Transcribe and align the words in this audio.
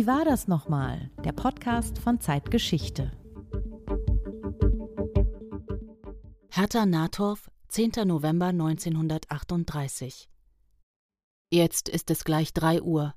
Wie 0.00 0.06
war 0.06 0.24
das 0.24 0.48
nochmal? 0.48 1.10
Der 1.26 1.32
Podcast 1.32 1.98
von 1.98 2.20
Zeitgeschichte. 2.20 3.12
Hertha 6.48 6.86
Nathorf, 6.86 7.50
10. 7.68 8.06
November 8.06 8.46
1938. 8.46 10.30
Jetzt 11.50 11.90
ist 11.90 12.10
es 12.10 12.24
gleich 12.24 12.54
drei 12.54 12.80
Uhr. 12.80 13.14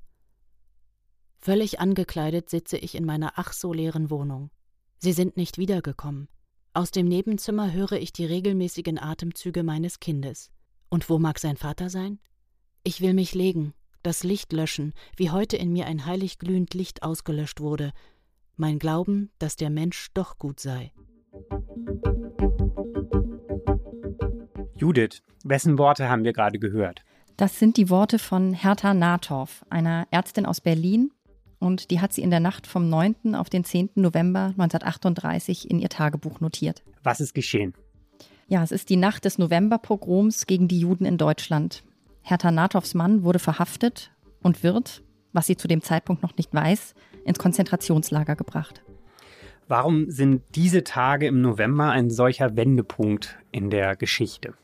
Völlig 1.38 1.80
angekleidet 1.80 2.50
sitze 2.50 2.76
ich 2.76 2.94
in 2.96 3.06
meiner 3.06 3.32
ach 3.36 3.54
so 3.54 3.72
leeren 3.72 4.10
Wohnung. 4.10 4.50
Sie 4.98 5.14
sind 5.14 5.38
nicht 5.38 5.56
wiedergekommen. 5.56 6.28
Aus 6.74 6.90
dem 6.90 7.08
Nebenzimmer 7.08 7.72
höre 7.72 7.92
ich 7.92 8.12
die 8.12 8.26
regelmäßigen 8.26 8.98
Atemzüge 8.98 9.62
meines 9.62 10.00
Kindes. 10.00 10.50
Und 10.90 11.08
wo 11.08 11.18
mag 11.18 11.38
sein 11.38 11.56
Vater 11.56 11.88
sein? 11.88 12.20
Ich 12.82 13.00
will 13.00 13.14
mich 13.14 13.34
legen, 13.34 13.72
das 14.04 14.22
Licht 14.22 14.52
löschen, 14.52 14.92
wie 15.16 15.30
heute 15.30 15.56
in 15.56 15.72
mir 15.72 15.86
ein 15.86 16.06
heilig 16.06 16.38
glühend 16.38 16.74
Licht 16.74 17.02
ausgelöscht 17.02 17.60
wurde, 17.60 17.92
mein 18.56 18.78
Glauben, 18.78 19.30
dass 19.38 19.56
der 19.56 19.70
Mensch 19.70 20.08
doch 20.14 20.38
gut 20.38 20.60
sei. 20.60 20.92
Judith, 24.76 25.22
wessen 25.42 25.78
Worte 25.78 26.08
haben 26.08 26.24
wir 26.24 26.32
gerade 26.32 26.58
gehört? 26.58 27.02
Das 27.36 27.58
sind 27.58 27.76
die 27.76 27.90
Worte 27.90 28.18
von 28.18 28.52
Hertha 28.52 28.94
Nathoff, 28.94 29.64
einer 29.70 30.06
Ärztin 30.10 30.46
aus 30.46 30.60
Berlin. 30.60 31.10
Und 31.58 31.90
die 31.90 32.00
hat 32.00 32.12
sie 32.12 32.20
in 32.20 32.30
der 32.30 32.40
Nacht 32.40 32.66
vom 32.66 32.90
9. 32.90 33.34
auf 33.34 33.48
den 33.48 33.64
10. 33.64 33.90
November 33.94 34.52
1938 34.58 35.70
in 35.70 35.78
ihr 35.78 35.88
Tagebuch 35.88 36.40
notiert. 36.40 36.82
Was 37.02 37.20
ist 37.20 37.34
geschehen? 37.34 37.72
Ja, 38.46 38.62
es 38.62 38.70
ist 38.70 38.90
die 38.90 38.96
Nacht 38.96 39.24
des 39.24 39.38
Novemberpogroms 39.38 40.46
gegen 40.46 40.68
die 40.68 40.80
Juden 40.80 41.06
in 41.06 41.16
Deutschland. 41.16 41.82
Hertha 42.26 42.50
Nathoffs 42.50 42.94
Mann 42.94 43.22
wurde 43.22 43.38
verhaftet 43.38 44.10
und 44.42 44.62
wird, 44.62 45.02
was 45.34 45.46
sie 45.46 45.56
zu 45.56 45.68
dem 45.68 45.82
Zeitpunkt 45.82 46.22
noch 46.22 46.36
nicht 46.38 46.54
weiß, 46.54 46.94
ins 47.26 47.38
Konzentrationslager 47.38 48.34
gebracht. 48.34 48.82
Warum 49.68 50.10
sind 50.10 50.42
diese 50.54 50.84
Tage 50.84 51.26
im 51.26 51.42
November 51.42 51.90
ein 51.90 52.08
solcher 52.08 52.56
Wendepunkt 52.56 53.38
in 53.52 53.68
der 53.68 53.94
Geschichte? 53.94 54.54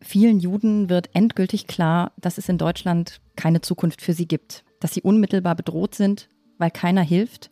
Vielen 0.00 0.40
Juden 0.40 0.88
wird 0.88 1.10
endgültig 1.14 1.68
klar, 1.68 2.12
dass 2.20 2.36
es 2.36 2.48
in 2.48 2.58
Deutschland 2.58 3.20
keine 3.36 3.60
Zukunft 3.60 4.02
für 4.02 4.12
sie 4.12 4.26
gibt, 4.26 4.64
dass 4.80 4.92
sie 4.92 5.02
unmittelbar 5.02 5.54
bedroht 5.54 5.94
sind, 5.94 6.28
weil 6.58 6.70
keiner 6.70 7.02
hilft, 7.02 7.50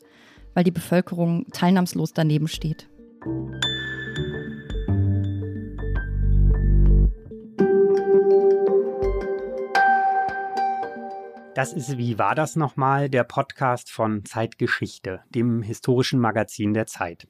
weil 0.55 0.65
die 0.65 0.71
Bevölkerung 0.71 1.47
teilnahmslos 1.53 2.13
daneben 2.13 2.49
steht. 2.49 2.89
Das 11.55 11.75
ist 11.75 11.99
Wie 11.99 12.19
war 12.19 12.35
das 12.35 12.57
nochmal? 12.57 13.11
Der 13.11 13.25
Podcast 13.25 13.91
von 13.91 14.25
Zeitgeschichte, 14.25 15.21
dem 15.29 15.61
historischen 15.63 16.19
Magazin 16.19 16.73
der 16.73 16.87
Zeit. 16.87 17.29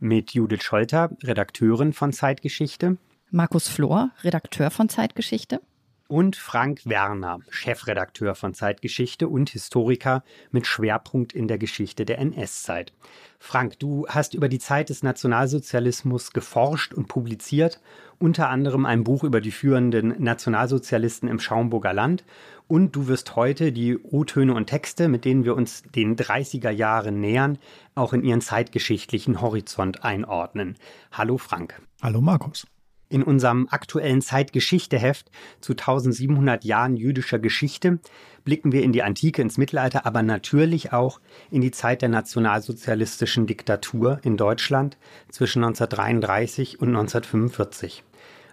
Mit 0.00 0.32
Judith 0.32 0.64
Scholter, 0.64 1.10
Redakteurin 1.22 1.92
von 1.92 2.12
Zeitgeschichte. 2.12 2.98
Markus 3.30 3.68
Flor, 3.68 4.10
Redakteur 4.24 4.72
von 4.72 4.88
Zeitgeschichte. 4.88 5.60
Und 6.06 6.36
Frank 6.36 6.82
Werner, 6.84 7.40
Chefredakteur 7.48 8.34
von 8.34 8.52
Zeitgeschichte 8.52 9.26
und 9.26 9.48
Historiker 9.48 10.22
mit 10.50 10.66
Schwerpunkt 10.66 11.32
in 11.32 11.48
der 11.48 11.56
Geschichte 11.56 12.04
der 12.04 12.18
NS-Zeit. 12.18 12.92
Frank, 13.38 13.78
du 13.78 14.06
hast 14.08 14.34
über 14.34 14.50
die 14.50 14.58
Zeit 14.58 14.90
des 14.90 15.02
Nationalsozialismus 15.02 16.32
geforscht 16.32 16.92
und 16.92 17.08
publiziert, 17.08 17.80
unter 18.18 18.50
anderem 18.50 18.84
ein 18.84 19.02
Buch 19.02 19.24
über 19.24 19.40
die 19.40 19.50
führenden 19.50 20.22
Nationalsozialisten 20.22 21.28
im 21.28 21.40
Schaumburger 21.40 21.94
Land 21.94 22.24
und 22.68 22.96
du 22.96 23.08
wirst 23.08 23.36
heute 23.36 23.72
die 23.72 23.96
O-Töne 23.96 24.54
und 24.54 24.66
Texte, 24.66 25.08
mit 25.08 25.24
denen 25.24 25.44
wir 25.44 25.54
uns 25.54 25.82
den 25.94 26.16
30er 26.16 26.70
Jahren 26.70 27.20
nähern, 27.20 27.58
auch 27.94 28.12
in 28.12 28.24
ihren 28.24 28.40
zeitgeschichtlichen 28.40 29.40
Horizont 29.40 30.04
einordnen. 30.04 30.76
Hallo 31.12 31.38
Frank. 31.38 31.80
Hallo 32.02 32.20
Markus. 32.20 32.66
In 33.08 33.22
unserem 33.22 33.68
aktuellen 33.70 34.22
Zeitgeschichteheft 34.22 35.30
zu 35.60 35.72
1700 35.72 36.64
Jahren 36.64 36.96
jüdischer 36.96 37.38
Geschichte 37.38 37.98
blicken 38.44 38.72
wir 38.72 38.82
in 38.82 38.92
die 38.92 39.02
Antike, 39.02 39.42
ins 39.42 39.58
Mittelalter, 39.58 40.06
aber 40.06 40.22
natürlich 40.22 40.92
auch 40.92 41.20
in 41.50 41.60
die 41.60 41.70
Zeit 41.70 42.02
der 42.02 42.08
nationalsozialistischen 42.08 43.46
Diktatur 43.46 44.20
in 44.22 44.36
Deutschland 44.36 44.96
zwischen 45.28 45.62
1933 45.64 46.80
und 46.80 46.88
1945 46.88 48.04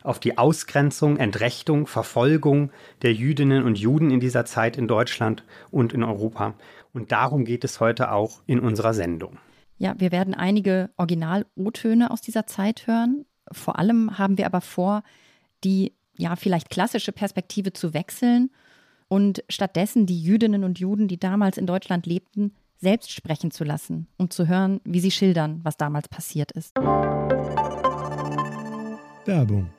auf 0.04 0.20
die 0.20 0.38
Ausgrenzung, 0.38 1.18
Entrechtung, 1.18 1.88
Verfolgung 1.88 2.72
der 3.02 3.14
Jüdinnen 3.14 3.64
und 3.64 3.78
Juden 3.78 4.10
in 4.10 4.20
dieser 4.20 4.46
Zeit 4.46 4.78
in 4.78 4.88
Deutschland 4.88 5.44
und 5.70 5.94
in 5.94 6.04
Europa. 6.04 6.56
Und 6.94 7.12
darum 7.12 7.46
geht 7.46 7.64
es 7.64 7.80
heute 7.80 8.12
auch 8.12 8.42
in 8.46 8.60
unserer 8.60 8.94
Sendung. 8.94 9.38
Ja, 9.78 9.96
wir 9.98 10.12
werden 10.12 10.34
einige 10.34 10.92
Original-O-Töne 10.98 12.12
aus 12.12 12.22
dieser 12.22 12.46
Zeit 12.46 12.88
hören. 12.88 13.26
Vor 13.52 13.80
allem 13.80 14.18
haben 14.18 14.38
wir 14.38 14.46
aber 14.46 14.62
vor, 14.62 15.04
die 15.64 15.94
ja 16.18 16.36
vielleicht 16.36 16.70
klassische 16.70 17.12
Perspektive 17.12 17.74
zu 17.74 17.94
wechseln 17.94 18.52
und 19.08 19.44
stattdessen 19.50 20.06
die 20.06 20.22
Jüdinnen 20.22 20.64
und 20.64 20.80
Juden, 20.80 21.08
die 21.08 21.20
damals 21.20 21.58
in 21.58 21.68
Deutschland 21.68 22.06
lebten, 22.06 22.54
selbst 22.78 23.12
sprechen 23.12 23.52
zu 23.52 23.64
lassen, 23.64 24.08
um 24.18 24.30
zu 24.30 24.48
hören, 24.48 24.82
wie 24.84 25.00
sie 25.00 25.12
schildern, 25.12 25.60
was 25.64 25.78
damals 25.78 26.08
passiert 26.08 26.52
ist. 26.54 26.76
Werbung 29.26 29.70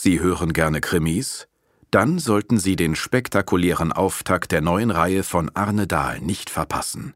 Sie 0.00 0.20
hören 0.20 0.52
gerne 0.52 0.80
Krimis? 0.80 1.48
Dann 1.90 2.20
sollten 2.20 2.58
Sie 2.58 2.76
den 2.76 2.94
spektakulären 2.94 3.92
Auftakt 3.92 4.52
der 4.52 4.60
neuen 4.60 4.92
Reihe 4.92 5.24
von 5.24 5.50
Arne 5.54 5.88
Dahl 5.88 6.20
nicht 6.20 6.50
verpassen. 6.50 7.14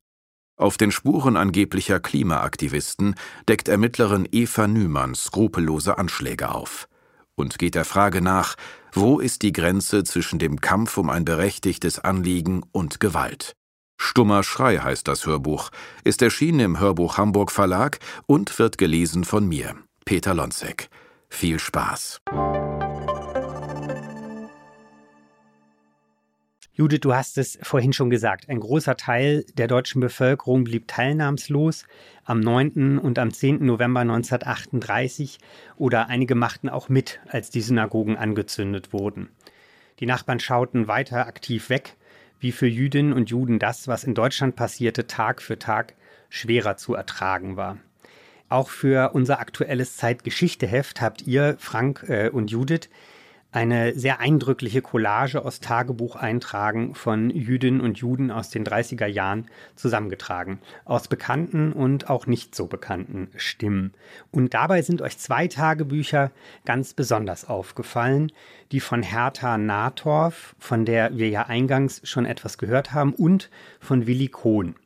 Auf 0.56 0.76
den 0.76 0.92
Spuren 0.92 1.36
angeblicher 1.36 1.98
Klimaaktivisten 1.98 3.14
deckt 3.48 3.68
Ermittlerin 3.68 4.28
Eva 4.30 4.66
Nümann 4.66 5.14
skrupellose 5.14 5.98
Anschläge 5.98 6.54
auf 6.54 6.88
und 7.34 7.58
geht 7.58 7.74
der 7.74 7.84
Frage 7.84 8.20
nach, 8.20 8.56
wo 8.92 9.18
ist 9.18 9.42
die 9.42 9.52
Grenze 9.52 10.04
zwischen 10.04 10.38
dem 10.38 10.60
Kampf 10.60 10.98
um 10.98 11.10
ein 11.10 11.24
berechtigtes 11.24 11.98
Anliegen 11.98 12.62
und 12.72 13.00
Gewalt. 13.00 13.54
Stummer 13.98 14.42
Schrei 14.42 14.78
heißt 14.78 15.06
das 15.08 15.26
Hörbuch, 15.26 15.70
ist 16.04 16.22
erschienen 16.22 16.60
im 16.60 16.80
Hörbuch 16.80 17.18
Hamburg 17.18 17.50
Verlag 17.50 17.98
und 18.26 18.58
wird 18.58 18.76
gelesen 18.76 19.24
von 19.24 19.48
mir, 19.48 19.76
Peter 20.04 20.34
Lonzek. 20.34 20.88
Viel 21.28 21.58
Spaß. 21.58 22.20
Judith, 26.82 26.98
du 27.02 27.14
hast 27.14 27.38
es 27.38 27.60
vorhin 27.62 27.92
schon 27.92 28.10
gesagt, 28.10 28.48
ein 28.48 28.58
großer 28.58 28.96
Teil 28.96 29.44
der 29.54 29.68
deutschen 29.68 30.00
Bevölkerung 30.00 30.64
blieb 30.64 30.88
teilnahmslos 30.88 31.84
am 32.24 32.40
9. 32.40 32.98
und 32.98 33.20
am 33.20 33.32
10. 33.32 33.64
November 33.64 34.00
1938 34.00 35.38
oder 35.76 36.08
einige 36.08 36.34
machten 36.34 36.68
auch 36.68 36.88
mit, 36.88 37.20
als 37.28 37.50
die 37.50 37.60
Synagogen 37.60 38.16
angezündet 38.16 38.92
wurden. 38.92 39.28
Die 40.00 40.06
Nachbarn 40.06 40.40
schauten 40.40 40.88
weiter 40.88 41.28
aktiv 41.28 41.70
weg, 41.70 41.94
wie 42.40 42.50
für 42.50 42.66
Jüdinnen 42.66 43.12
und 43.12 43.30
Juden 43.30 43.60
das, 43.60 43.86
was 43.86 44.02
in 44.02 44.16
Deutschland 44.16 44.56
passierte, 44.56 45.06
Tag 45.06 45.40
für 45.40 45.60
Tag 45.60 45.94
schwerer 46.30 46.76
zu 46.76 46.94
ertragen 46.94 47.56
war. 47.56 47.78
Auch 48.48 48.70
für 48.70 49.12
unser 49.14 49.38
aktuelles 49.38 49.96
Zeitgeschichteheft 49.98 51.00
habt 51.00 51.22
ihr, 51.28 51.54
Frank 51.60 52.06
äh, 52.08 52.28
und 52.28 52.50
Judith, 52.50 52.88
eine 53.52 53.94
sehr 53.94 54.18
eindrückliche 54.18 54.80
Collage 54.80 55.44
aus 55.44 55.60
Tagebucheintragen 55.60 56.94
von 56.94 57.28
Jüdinnen 57.28 57.82
und 57.82 57.98
Juden 57.98 58.30
aus 58.30 58.48
den 58.48 58.64
30er 58.64 59.06
Jahren 59.06 59.46
zusammengetragen, 59.76 60.58
aus 60.86 61.06
bekannten 61.06 61.72
und 61.72 62.08
auch 62.08 62.26
nicht 62.26 62.54
so 62.54 62.66
bekannten 62.66 63.28
Stimmen. 63.36 63.92
Und 64.30 64.54
dabei 64.54 64.80
sind 64.80 65.02
euch 65.02 65.18
zwei 65.18 65.48
Tagebücher 65.48 66.32
ganz 66.64 66.94
besonders 66.94 67.46
aufgefallen, 67.48 68.32
die 68.72 68.80
von 68.80 69.02
Hertha 69.02 69.58
Nathorf, 69.58 70.56
von 70.58 70.86
der 70.86 71.18
wir 71.18 71.28
ja 71.28 71.42
eingangs 71.42 72.00
schon 72.04 72.24
etwas 72.24 72.56
gehört 72.56 72.94
haben, 72.94 73.12
und 73.12 73.50
von 73.80 74.06
Willi 74.06 74.28
Kohn. 74.28 74.76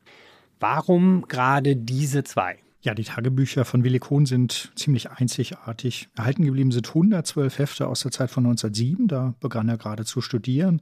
Warum 0.59 1.29
gerade 1.29 1.77
diese 1.77 2.25
zwei? 2.25 2.59
Ja, 2.87 2.95
die 2.95 3.03
Tagebücher 3.03 3.65
von 3.65 3.83
Willi 3.83 3.99
Kohn 3.99 4.27
sind 4.27 4.71
ziemlich 4.77 5.11
einzigartig. 5.11 6.09
Erhalten 6.15 6.45
geblieben 6.45 6.71
sind 6.71 6.87
112 6.87 7.59
Hefte 7.59 7.89
aus 7.89 8.03
der 8.03 8.13
Zeit 8.13 8.31
von 8.31 8.47
1907, 8.47 9.09
da 9.09 9.35
begann 9.41 9.69
er 9.69 9.77
gerade 9.77 10.05
zu 10.05 10.21
studieren, 10.21 10.81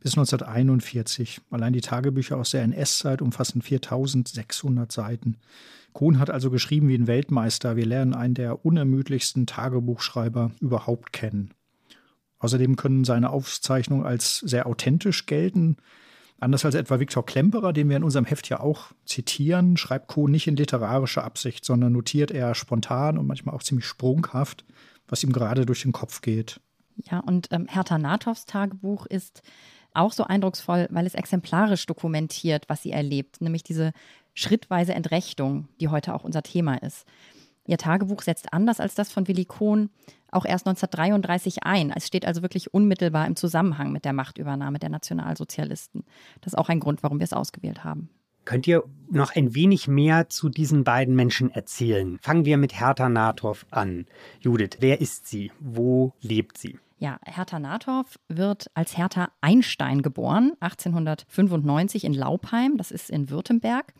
bis 0.00 0.18
1941. 0.18 1.40
Allein 1.50 1.72
die 1.72 1.80
Tagebücher 1.80 2.36
aus 2.36 2.50
der 2.50 2.60
NS-Zeit 2.64 3.22
umfassen 3.22 3.62
4600 3.62 4.92
Seiten. 4.92 5.38
Kohn 5.94 6.18
hat 6.18 6.28
also 6.28 6.50
geschrieben 6.50 6.90
wie 6.90 6.94
ein 6.94 7.06
Weltmeister. 7.06 7.74
Wir 7.74 7.86
lernen 7.86 8.12
einen 8.12 8.34
der 8.34 8.66
unermüdlichsten 8.66 9.46
Tagebuchschreiber 9.46 10.50
überhaupt 10.60 11.14
kennen. 11.14 11.54
Außerdem 12.38 12.76
können 12.76 13.04
seine 13.04 13.30
Aufzeichnungen 13.30 14.04
als 14.04 14.40
sehr 14.40 14.66
authentisch 14.66 15.24
gelten. 15.24 15.78
Anders 16.40 16.64
als 16.64 16.74
etwa 16.74 16.98
Viktor 16.98 17.24
Klemperer, 17.24 17.74
den 17.74 17.90
wir 17.90 17.98
in 17.98 18.02
unserem 18.02 18.24
Heft 18.24 18.48
ja 18.48 18.60
auch 18.60 18.92
zitieren, 19.04 19.76
schreibt 19.76 20.08
Kohn 20.08 20.30
nicht 20.30 20.46
in 20.46 20.56
literarischer 20.56 21.22
Absicht, 21.22 21.66
sondern 21.66 21.92
notiert 21.92 22.30
eher 22.30 22.54
spontan 22.54 23.18
und 23.18 23.26
manchmal 23.26 23.54
auch 23.54 23.62
ziemlich 23.62 23.84
sprunghaft, 23.84 24.64
was 25.06 25.22
ihm 25.22 25.32
gerade 25.32 25.66
durch 25.66 25.82
den 25.82 25.92
Kopf 25.92 26.22
geht. 26.22 26.58
Ja, 27.10 27.20
und 27.20 27.48
ähm, 27.50 27.66
Hertha 27.68 27.98
Nathoffs 27.98 28.46
Tagebuch 28.46 29.04
ist 29.04 29.42
auch 29.92 30.12
so 30.12 30.24
eindrucksvoll, 30.24 30.88
weil 30.90 31.06
es 31.06 31.14
exemplarisch 31.14 31.84
dokumentiert, 31.84 32.64
was 32.68 32.82
sie 32.82 32.92
erlebt, 32.92 33.42
nämlich 33.42 33.62
diese 33.62 33.92
schrittweise 34.32 34.94
Entrechtung, 34.94 35.68
die 35.80 35.88
heute 35.88 36.14
auch 36.14 36.24
unser 36.24 36.42
Thema 36.42 36.76
ist. 36.76 37.06
Ihr 37.70 37.78
Tagebuch 37.78 38.22
setzt 38.22 38.52
anders 38.52 38.80
als 38.80 38.96
das 38.96 39.12
von 39.12 39.28
Willi 39.28 39.44
Kohn 39.44 39.90
auch 40.32 40.44
erst 40.44 40.66
1933 40.66 41.62
ein. 41.62 41.92
Es 41.94 42.04
steht 42.04 42.26
also 42.26 42.42
wirklich 42.42 42.74
unmittelbar 42.74 43.28
im 43.28 43.36
Zusammenhang 43.36 43.92
mit 43.92 44.04
der 44.04 44.12
Machtübernahme 44.12 44.80
der 44.80 44.88
Nationalsozialisten. 44.88 46.02
Das 46.40 46.54
ist 46.54 46.58
auch 46.58 46.68
ein 46.68 46.80
Grund, 46.80 47.04
warum 47.04 47.20
wir 47.20 47.24
es 47.24 47.32
ausgewählt 47.32 47.84
haben. 47.84 48.08
Könnt 48.44 48.66
ihr 48.66 48.82
noch 49.08 49.36
ein 49.36 49.54
wenig 49.54 49.86
mehr 49.86 50.28
zu 50.28 50.48
diesen 50.48 50.82
beiden 50.82 51.14
Menschen 51.14 51.52
erzählen? 51.52 52.18
Fangen 52.20 52.44
wir 52.44 52.56
mit 52.56 52.80
Hertha 52.80 53.08
Nathoff 53.08 53.64
an. 53.70 54.06
Judith, 54.40 54.78
wer 54.80 55.00
ist 55.00 55.28
sie? 55.28 55.52
Wo 55.60 56.12
lebt 56.20 56.58
sie? 56.58 56.76
Ja, 56.98 57.20
Hertha 57.24 57.60
Nathoff 57.60 58.18
wird 58.26 58.68
als 58.74 58.96
Hertha 58.96 59.30
Einstein 59.40 60.02
geboren, 60.02 60.54
1895 60.58 62.02
in 62.02 62.14
Laupheim, 62.14 62.76
das 62.78 62.90
ist 62.90 63.10
in 63.10 63.30
Württemberg. 63.30 63.94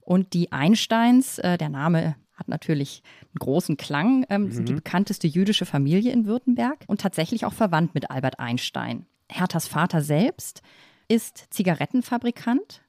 Und 0.00 0.32
die 0.32 0.52
Einsteins, 0.52 1.40
äh, 1.40 1.58
der 1.58 1.70
Name 1.70 2.14
hat 2.36 2.48
natürlich 2.48 3.02
einen 3.24 3.38
großen 3.40 3.76
Klang, 3.76 4.24
ähm, 4.28 4.44
mhm. 4.44 4.52
sind 4.52 4.68
die 4.68 4.74
bekannteste 4.74 5.26
jüdische 5.26 5.66
Familie 5.66 6.12
in 6.12 6.26
Württemberg 6.26 6.84
und 6.86 7.00
tatsächlich 7.00 7.44
auch 7.44 7.54
verwandt 7.54 7.94
mit 7.94 8.10
Albert 8.10 8.38
Einstein. 8.38 9.06
Herthas 9.28 9.66
Vater 9.66 10.02
selbst 10.02 10.62
ist 11.08 11.46
Zigarettenfabrikant. 11.50 12.82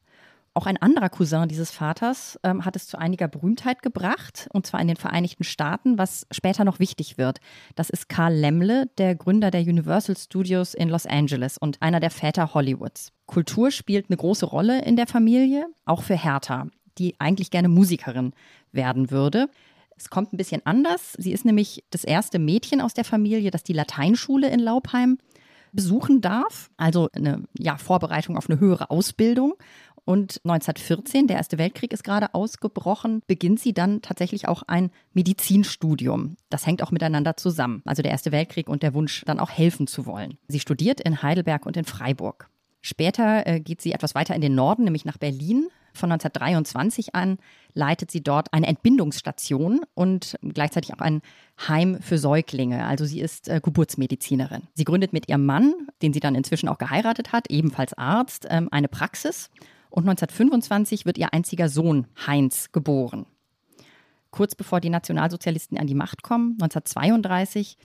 Auch 0.54 0.66
ein 0.66 0.78
anderer 0.78 1.10
Cousin 1.10 1.48
dieses 1.48 1.70
Vaters 1.70 2.40
ähm, 2.42 2.66
hat 2.66 2.76
es 2.76 2.88
zu 2.88 2.98
einiger 2.98 3.28
Berühmtheit 3.28 3.84
gebracht, 3.84 4.50
und 4.54 4.66
zwar 4.66 4.82
in 4.82 4.88
den 4.88 4.98
Vereinigten 4.98 5.44
Staaten, 5.44 6.00
was 6.00 6.26
später 6.32 6.66
noch 6.66 6.80
wichtig 6.80 7.20
wird. 7.20 7.40
Das 7.76 7.92
ist 7.92 8.10
Karl 8.10 8.34
Lemle, 8.34 8.88
der 8.98 9.14
Gründer 9.14 9.52
der 9.52 9.62
Universal 9.62 10.18
Studios 10.18 10.74
in 10.74 10.90
Los 10.90 11.06
Angeles 11.06 11.60
und 11.60 11.80
einer 11.84 12.00
der 12.00 12.10
Väter 12.10 12.56
Hollywoods. 12.56 13.12
Kultur 13.28 13.70
spielt 13.70 14.10
eine 14.10 14.18
große 14.18 14.48
Rolle 14.48 14.84
in 14.84 14.96
der 14.96 15.06
Familie, 15.06 15.68
auch 15.86 16.02
für 16.02 16.16
Hertha 16.16 16.68
die 16.98 17.16
eigentlich 17.20 17.52
gerne 17.52 17.70
Musikerin 17.70 18.34
werden 18.72 19.12
würde. 19.12 19.50
Es 19.96 20.10
kommt 20.10 20.32
ein 20.32 20.38
bisschen 20.38 20.66
anders. 20.66 21.14
Sie 21.18 21.32
ist 21.32 21.46
nämlich 21.46 21.84
das 21.90 22.04
erste 22.04 22.40
Mädchen 22.40 22.82
aus 22.82 22.94
der 22.94 23.04
Familie, 23.04 23.52
das 23.52 23.64
die 23.64 23.74
Lateinschule 23.74 24.50
in 24.50 24.60
Laupheim 24.60 25.18
besuchen 25.74 26.22
darf, 26.22 26.70
also 26.78 27.10
eine 27.14 27.44
ja, 27.58 27.78
Vorbereitung 27.78 28.38
auf 28.38 28.50
eine 28.50 28.60
höhere 28.60 28.90
Ausbildung. 28.90 29.54
Und 30.06 30.40
1914, 30.46 31.28
der 31.28 31.36
Erste 31.36 31.58
Weltkrieg 31.58 31.92
ist 31.92 32.06
gerade 32.06 32.34
ausgebrochen, 32.34 33.22
beginnt 33.28 33.60
sie 33.60 33.74
dann 33.74 34.02
tatsächlich 34.02 34.48
auch 34.48 34.64
ein 34.64 34.90
Medizinstudium. 35.14 36.38
Das 36.50 36.66
hängt 36.66 36.82
auch 36.82 36.92
miteinander 36.92 37.36
zusammen. 37.36 37.82
Also 37.84 38.02
der 38.02 38.12
Erste 38.12 38.32
Weltkrieg 38.32 38.70
und 38.70 38.84
der 38.84 38.94
Wunsch, 38.94 39.24
dann 39.26 39.40
auch 39.40 39.50
helfen 39.50 39.86
zu 39.86 40.06
wollen. 40.06 40.38
Sie 40.48 40.62
studiert 40.62 41.02
in 41.02 41.22
Heidelberg 41.22 41.66
und 41.66 41.76
in 41.76 41.84
Freiburg. 41.84 42.50
Später 42.82 43.46
äh, 43.46 43.60
geht 43.60 43.82
sie 43.82 43.92
etwas 43.92 44.16
weiter 44.16 44.34
in 44.34 44.40
den 44.40 44.56
Norden, 44.56 44.86
nämlich 44.86 45.04
nach 45.04 45.18
Berlin, 45.18 45.68
von 45.98 46.12
1923 46.12 47.16
an 47.16 47.38
leitet 47.74 48.12
sie 48.12 48.22
dort 48.22 48.54
eine 48.54 48.68
Entbindungsstation 48.68 49.82
und 49.94 50.38
gleichzeitig 50.42 50.94
auch 50.94 51.00
ein 51.00 51.22
Heim 51.68 52.00
für 52.02 52.18
Säuglinge. 52.18 52.86
Also 52.86 53.06
sie 53.06 53.20
ist 53.20 53.50
äh, 53.50 53.60
Geburtsmedizinerin. 53.62 54.64
Sie 54.74 54.84
gründet 54.84 55.14
mit 55.14 55.30
ihrem 55.30 55.46
Mann, 55.46 55.74
den 56.02 56.14
sie 56.14 56.20
dann 56.20 56.36
inzwischen 56.36 56.70
auch 56.70 56.78
geheiratet 56.78 57.32
hat, 57.32 57.50
ebenfalls 57.50 57.94
Arzt, 57.94 58.48
ähm, 58.50 58.70
eine 58.72 58.88
Praxis. 58.88 59.50
Und 59.90 60.04
1925 60.04 61.06
wird 61.06 61.18
ihr 61.18 61.34
einziger 61.34 61.70
Sohn 61.70 62.08
Heinz 62.26 62.72
geboren. 62.72 63.26
Kurz 64.32 64.56
bevor 64.56 64.82
die 64.82 64.90
Nationalsozialisten 64.90 65.78
an 65.78 65.88
die 65.88 65.96
Macht 65.96 66.22
kommen, 66.22 66.54
1932, 66.54 67.78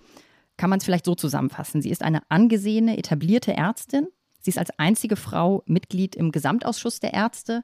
kann 0.56 0.70
man 0.70 0.78
es 0.78 0.84
vielleicht 0.84 1.04
so 1.04 1.14
zusammenfassen. 1.14 1.80
Sie 1.82 1.90
ist 1.90 2.02
eine 2.02 2.22
angesehene, 2.28 2.98
etablierte 2.98 3.54
Ärztin. 3.54 4.08
Sie 4.40 4.50
ist 4.50 4.58
als 4.58 4.76
einzige 4.78 5.16
Frau 5.16 5.62
Mitglied 5.66 6.16
im 6.16 6.32
Gesamtausschuss 6.32 7.00
der 7.00 7.14
Ärzte 7.14 7.62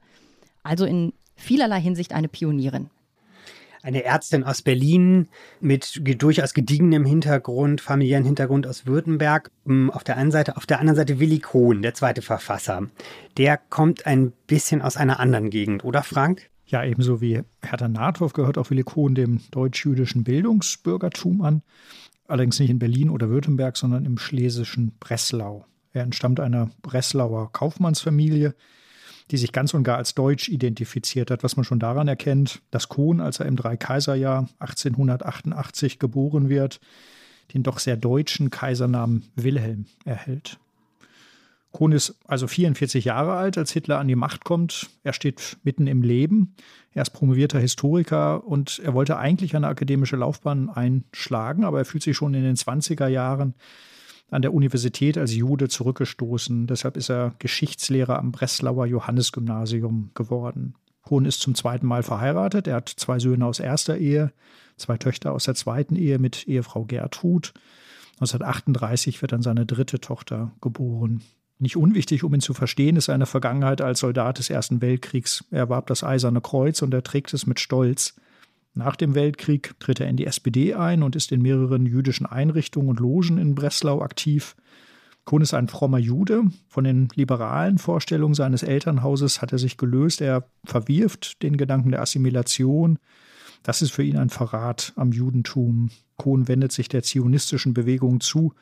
also 0.63 0.85
in 0.85 1.13
vielerlei 1.37 1.81
Hinsicht 1.81 2.13
eine 2.13 2.29
Pionierin. 2.29 2.91
Eine 3.83 4.05
Ärztin 4.05 4.43
aus 4.43 4.63
Berlin 4.63 5.29
mit 5.61 6.01
durchaus 6.21 6.53
gediegenem 6.53 7.05
Hintergrund, 7.05 7.81
familiären 7.81 8.25
Hintergrund 8.25 8.67
aus 8.67 8.87
Württemberg. 8.87 9.51
Hm, 9.67 9.91
auf 9.91 10.03
der 10.03 10.17
einen 10.17 10.33
Seite, 10.33 10.57
auf 10.57 10.67
der 10.67 10.81
anderen 10.81 10.97
Seite 10.97 11.21
Willi 11.21 11.39
Kohn, 11.39 11.83
der 11.83 11.95
zweite 11.95 12.21
Verfasser. 12.21 12.89
Der 13.37 13.57
kommt 13.57 14.05
ein 14.07 14.33
bisschen 14.49 14.83
aus 14.83 14.97
einer 14.97 15.21
anderen 15.21 15.51
Gegend, 15.51 15.85
oder 15.85 16.03
Frank? 16.03 16.51
Ja, 16.67 16.85
ebenso 16.85 17.21
wie 17.21 17.43
Hertha 17.63 17.89
Nathorf 17.89 18.35
gehört 18.35 18.59
auch 18.59 18.69
Willi 18.71 18.83
Kohn 18.83 19.15
dem 19.15 19.41
deutsch-jüdischen 19.53 20.25
Bildungsbürgertum 20.25 21.41
an. 21.41 21.63
Allerdings 22.27 22.61
nicht 22.61 22.69
in 22.69 22.79
Berlin 22.79 23.09
oder 23.09 23.31
Württemberg, 23.31 23.77
sondern 23.77 24.05
im 24.05 24.19
schlesischen 24.19 24.93
Breslau. 25.01 25.65
Er 25.93 26.03
entstammt 26.03 26.41
einer 26.41 26.69
Breslauer 26.83 27.51
Kaufmannsfamilie, 27.53 28.55
die 29.31 29.37
sich 29.37 29.53
ganz 29.53 29.75
und 29.75 29.85
gar 29.85 29.99
als 29.99 30.15
deutsch 30.15 30.49
identifiziert 30.49 31.31
hat, 31.31 31.43
was 31.43 31.57
man 31.57 31.65
schon 31.65 31.79
daran 31.79 32.09
erkennt, 32.09 32.63
dass 32.71 32.89
Kohn, 32.89 33.21
als 33.21 33.41
er 33.41 33.47
im 33.47 33.57
Dreikaiserjahr 33.57 34.49
1888 34.59 35.99
geboren 35.99 36.49
wird, 36.49 36.81
den 37.55 37.63
doch 37.63 37.79
sehr 37.79 37.97
deutschen 37.97 38.51
Kaisernamen 38.51 39.25
Wilhelm 39.37 39.87
erhält. 40.05 40.59
Kohn 41.73 41.93
ist 41.93 42.17
also 42.27 42.47
44 42.47 43.05
Jahre 43.05 43.35
alt, 43.35 43.59
als 43.59 43.73
Hitler 43.73 43.99
an 43.99 44.09
die 44.09 44.17
Macht 44.17 44.45
kommt. 44.45 44.89
Er 45.05 45.13
steht 45.13 45.59
mitten 45.63 45.87
im 45.87 46.03
Leben. 46.03 46.55
Er 46.95 47.03
ist 47.03 47.11
promovierter 47.11 47.61
Historiker 47.61 48.47
und 48.47 48.81
er 48.83 48.95
wollte 48.95 49.19
eigentlich 49.19 49.55
eine 49.55 49.69
akademische 49.69 50.17
Laufbahn 50.17 50.71
einschlagen, 50.71 51.65
aber 51.65 51.79
er 51.79 51.85
fühlt 51.85 52.03
sich 52.03 52.17
schon 52.17 52.35
in 52.35 52.43
den 52.43 52.57
20er 52.57 53.07
Jahren 53.07 53.55
an 54.31 54.43
der 54.43 54.53
Universität 54.53 55.17
als 55.17 55.35
Jude 55.35 55.69
zurückgestoßen. 55.69 56.67
Deshalb 56.67 56.97
ist 56.97 57.11
er 57.11 57.35
Geschichtslehrer 57.39 58.19
am 58.19 58.33
Breslauer 58.33 58.87
Johannesgymnasium 58.87 60.11
geworden. 60.15 60.75
Kohn 61.03 61.25
ist 61.25 61.41
zum 61.41 61.55
zweiten 61.55 61.87
Mal 61.87 62.03
verheiratet. 62.03 62.67
Er 62.67 62.77
hat 62.77 62.89
zwei 62.89 63.19
Söhne 63.19 63.47
aus 63.47 63.61
erster 63.61 63.97
Ehe, 63.97 64.33
zwei 64.77 64.99
Töchter 64.99 65.33
aus 65.33 65.45
der 65.45 65.55
zweiten 65.55 65.97
Ehe 65.97 66.19
mit 66.19 66.47
Ehefrau 66.47 66.85
Gertrud. 66.85 67.55
1938 68.21 69.23
wird 69.23 69.33
dann 69.33 69.43
seine 69.43 69.65
dritte 69.65 70.01
Tochter 70.01 70.53
geboren. 70.61 71.23
Nicht 71.59 71.77
unwichtig, 71.77 72.23
um 72.25 72.35
ihn 72.35 72.41
zu 72.41 72.55
verstehen, 72.55 72.97
ist 72.97 73.07
seine 73.07 73.27
Vergangenheit 73.27 73.81
als 73.81 74.01
Soldat 74.01 74.39
des 74.39 74.51
Ersten 74.51 74.81
Weltkriegs. 74.81 75.45
Er 75.51 75.61
erwarb 75.61 75.87
das 75.87 76.05
Eiserne 76.05 76.41
Kreuz 76.41 76.83
und 76.83 76.93
er 76.93 77.03
trägt 77.03 77.33
es 77.33 77.47
mit 77.47 77.59
Stolz. 77.59 78.15
Nach 78.79 78.95
dem 78.95 79.17
Weltkrieg 79.17 79.75
tritt 79.81 79.99
er 79.99 80.09
in 80.09 80.17
die 80.17 80.27
SPD 80.27 80.75
ein 80.75 81.03
und 81.03 81.17
ist 81.17 81.33
in 81.33 81.43
mehreren 81.43 81.85
jüdischen 81.85 82.27
Einrichtungen 82.27 82.89
und 82.89 83.01
Logen 83.01 83.37
in 83.37 83.57
Breslau 83.57 84.03
aktiv. 84.03 84.55
Kohn 85.25 85.43
ist 85.43 85.53
ein 85.53 85.67
frommer 85.67 85.99
Jude. 85.99 86.45
Von 86.69 86.85
den 86.85 87.09
liberalen 87.17 87.79
Vorstellungen 87.79 88.35
seines 88.35 88.63
Elternhauses 88.63 89.43
hat 89.43 89.51
er 89.51 89.59
sich 89.59 89.79
gelöst. 89.79 90.21
Er 90.21 90.49
verwirft 90.65 91.43
den 91.43 91.57
Gedanken 91.57 91.91
der 91.91 92.03
Assimilation. 92.03 93.01
Das 93.65 93.83
ist 93.83 93.91
für 93.91 94.05
ihn 94.05 94.17
ein 94.17 94.31
Verrat 94.31 94.93
am 94.95 95.11
Judentum. 95.11 95.91
Kohn 96.17 96.47
wendet 96.47 96.71
sich 96.71 96.89
der 96.89 97.03
zionistischen 97.03 97.75
Bewegung 97.75 98.21
zu. 98.21 98.55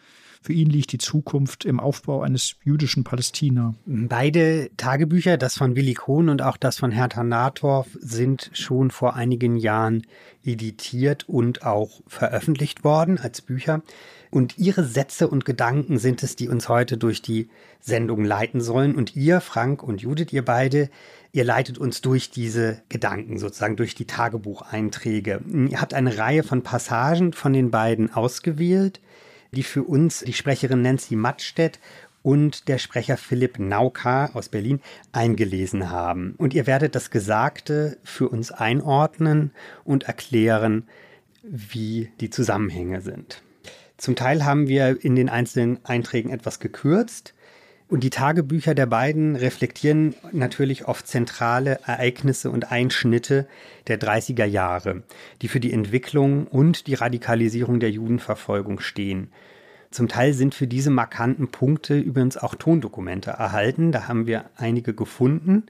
Für 0.43 0.52
ihn 0.52 0.71
liegt 0.71 0.93
die 0.93 0.99
Zukunft 0.99 1.64
im 1.64 1.81
Aufbau 1.81 2.23
eines 2.23 2.57
jüdischen 2.64 3.05
Palästina. 3.05 3.75
Beide 3.87 4.71
Tagebücher, 4.76 5.37
das 5.37 5.57
von 5.57 5.76
Willi 5.76 5.95
Kohn 5.95 6.28
und 6.28 6.43
auch 6.43 6.57
das 6.57 6.78
von 6.78 6.90
Hertha 6.90 7.25
Nathorf, 7.25 7.88
sind 8.00 8.50
schon 8.52 8.90
vor 8.90 9.14
einigen 9.14 9.57
Jahren 9.57 10.07
editiert 10.45 11.28
und 11.28 11.64
auch 11.64 12.00
veröffentlicht 12.07 12.85
worden 12.85 13.19
als 13.19 13.43
Bücher. 13.43 13.83
Und 14.31 14.59
ihre 14.59 14.85
Sätze 14.85 15.28
und 15.28 15.45
Gedanken 15.45 15.99
sind 15.99 16.23
es, 16.23 16.37
die 16.37 16.49
uns 16.49 16.69
heute 16.69 16.99
durch 16.99 17.23
die 17.23 17.49
Sendung 17.81 18.25
leiten 18.25 18.61
sollen. 18.61 18.95
Und 18.95 19.16
ihr, 19.16 19.40
Frank 19.40 19.83
und 19.83 20.02
Judith, 20.02 20.33
ihr 20.33 20.45
beide, 20.45 20.90
ihr 21.33 21.45
leitet 21.45 21.78
uns 21.78 22.00
durch 22.00 22.31
diese 22.31 22.83
Gedanken, 22.88 23.38
sozusagen 23.38 23.76
durch 23.76 23.95
die 23.95 24.07
Tagebucheinträge. 24.07 25.40
Ihr 25.71 25.81
habt 25.81 25.95
eine 25.95 26.19
Reihe 26.19 26.43
von 26.43 26.62
Passagen 26.62 27.33
von 27.33 27.52
den 27.52 27.71
beiden 27.71 28.12
ausgewählt 28.12 29.00
die 29.57 29.63
für 29.63 29.83
uns 29.83 30.21
die 30.21 30.35
Sprecherin 30.35 30.83
Nancy 30.83 31.17
Mattstedt 31.17 31.81
und 32.23 32.69
der 32.69 32.79
Sprecher 32.79 33.17
Philipp 33.17 33.59
Nauka 33.59 34.31
aus 34.35 34.49
Berlin 34.49 34.81
eingelesen 35.13 35.91
haben. 35.91 36.35
Und 36.39 36.55
ihr 36.55 36.67
werdet 36.67 36.95
das 36.95 37.11
Gesagte 37.11 37.99
für 38.03 38.29
uns 38.29 38.53
einordnen 38.53 39.53
und 39.85 40.05
erklären, 40.05 40.89
wie 41.43 42.11
die 42.21 42.31
Zusammenhänge 42.31 43.01
sind. 43.01 43.43
Zum 43.97 44.17
Teil 44.17 44.45
haben 44.45 44.69
wir 44.69 45.03
in 45.05 45.15
den 45.15 45.29
einzelnen 45.29 45.85
Einträgen 45.85 46.31
etwas 46.31 46.61
gekürzt. 46.61 47.33
Und 47.88 48.02
die 48.02 48.11
Tagebücher 48.11 48.75
der 48.75 48.87
beiden 48.87 49.37
reflektieren 49.37 50.16
natürlich 50.33 50.88
oft 50.88 51.07
zentrale 51.07 51.78
Ereignisse 51.87 52.50
und 52.50 52.73
Einschnitte 52.73 53.47
der 53.87 54.00
30er 54.00 54.45
Jahre, 54.45 55.05
die 55.40 55.47
für 55.47 55.61
die 55.61 55.73
Entwicklung 55.73 56.49
und 56.49 56.88
die 56.88 56.95
Radikalisierung 56.95 57.78
der 57.78 57.93
Judenverfolgung 57.93 58.81
stehen. 58.81 59.31
Zum 59.93 60.09
Teil 60.09 60.33
sind 60.33 60.55
für 60.55 60.66
diese 60.66 60.90
markanten 60.90 61.49
Punkte 61.49 61.97
übrigens 61.97 62.37
auch 62.37 62.57
Tondokumente 62.57 63.31
erhalten. 63.31 63.93
Da 63.93 64.09
haben 64.09 64.26
wir 64.26 64.50
einige 64.57 64.93
gefunden 64.93 65.66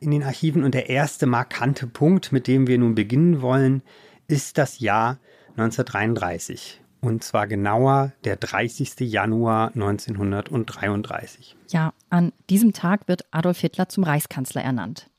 in 0.00 0.10
den 0.10 0.22
Archiven. 0.22 0.64
Und 0.64 0.74
der 0.74 0.90
erste 0.90 1.24
markante 1.24 1.86
Punkt, 1.86 2.30
mit 2.30 2.46
dem 2.46 2.66
wir 2.66 2.76
nun 2.76 2.94
beginnen 2.94 3.40
wollen, 3.40 3.82
ist 4.28 4.58
das 4.58 4.80
Jahr 4.80 5.18
1933 5.56 6.83
und 7.04 7.22
zwar 7.22 7.46
genauer 7.46 8.12
der 8.24 8.36
30. 8.36 9.00
Januar 9.00 9.68
1933. 9.74 11.56
Ja, 11.68 11.92
An 12.08 12.32
diesem 12.48 12.72
Tag 12.72 13.08
wird 13.08 13.26
Adolf 13.30 13.58
Hitler 13.60 13.88
zum 13.88 14.04
Reichskanzler 14.04 14.62
ernannt. 14.62 15.10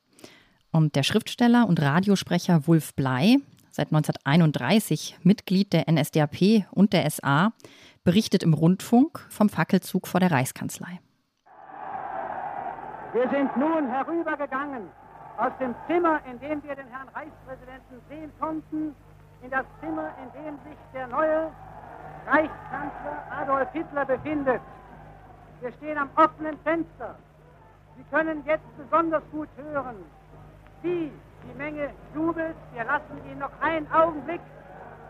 Und 0.71 0.95
der 0.95 1.03
Schriftsteller 1.03 1.67
und 1.67 1.81
Radiosprecher 1.81 2.67
Wulf 2.67 2.95
Blei, 2.95 3.37
seit 3.69 3.87
1931 3.87 5.19
Mitglied 5.21 5.73
der 5.73 5.89
NSDAP 5.91 6.65
und 6.71 6.91
der 6.91 7.09
SA, 7.09 7.53
berichtet 8.03 8.43
im 8.43 8.53
Rundfunk 8.53 9.19
vom 9.29 9.49
Fackelzug 9.49 10.07
vor 10.07 10.19
der 10.19 10.31
Reichskanzlei. 10.31 10.99
Wir 13.13 13.29
sind 13.29 13.55
nun 13.57 13.89
herübergegangen 13.89 14.89
aus 15.37 15.51
dem 15.59 15.75
Zimmer, 15.87 16.19
in 16.29 16.39
dem 16.39 16.63
wir 16.63 16.75
den 16.75 16.87
Herrn 16.87 17.09
Reichspräsidenten 17.09 18.01
sehen 18.09 18.31
konnten, 18.39 18.95
in 19.45 19.51
das 19.51 19.65
Zimmer, 19.79 20.09
in 20.23 20.43
dem 20.43 20.55
sich 20.63 20.77
der 20.91 21.05
neue 21.07 21.51
Reichskanzler 22.25 23.23
Adolf 23.29 23.71
Hitler 23.73 24.05
befindet. 24.05 24.61
Wir 25.61 25.71
stehen 25.73 25.97
am 25.99 26.09
offenen 26.15 26.57
Fenster. 26.63 27.15
Sie 27.95 28.03
können 28.09 28.43
jetzt 28.45 28.65
besonders 28.77 29.21
gut 29.31 29.49
hören, 29.55 29.97
wie 30.81 31.11
die 31.43 31.57
Menge 31.57 31.91
jubelt. 32.15 32.55
Wir 32.73 32.85
lassen 32.85 33.23
Ihnen 33.29 33.39
noch 33.39 33.51
einen 33.61 33.89
Augenblick 33.93 34.41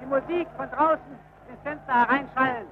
die 0.01 0.05
Musik 0.05 0.47
von 0.57 0.69
draußen 0.69 1.19
ins 1.49 1.61
Fenster 1.63 1.93
hereinschallen. 1.93 2.67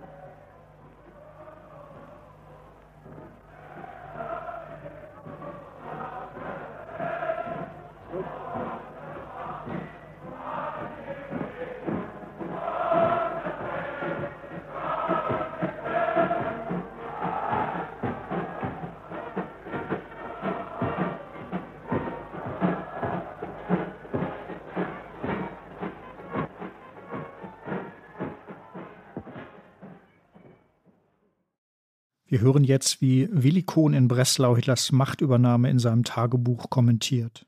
Wir 32.34 32.42
hören 32.42 32.64
jetzt, 32.64 33.00
wie 33.00 33.30
Willi 33.32 33.62
Kohn 33.62 33.94
in 33.94 34.08
Breslau 34.08 34.56
Hitlers 34.56 34.92
Machtübernahme 34.92 35.70
in 35.70 35.78
seinem 35.78 36.04
Tagebuch 36.04 36.72
kommentiert. 36.72 37.46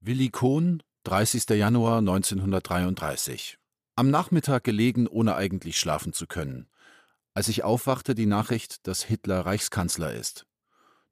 Willi 0.00 0.28
Kohn, 0.28 0.82
30. 1.04 1.48
Januar 1.56 2.00
1933. 2.00 3.56
Am 3.96 4.10
Nachmittag 4.10 4.64
gelegen, 4.64 5.06
ohne 5.06 5.34
eigentlich 5.34 5.78
schlafen 5.78 6.12
zu 6.12 6.26
können. 6.26 6.68
Als 7.32 7.48
ich 7.48 7.64
aufwachte, 7.64 8.14
die 8.14 8.26
Nachricht, 8.26 8.86
dass 8.86 9.02
Hitler 9.02 9.46
Reichskanzler 9.46 10.12
ist. 10.12 10.44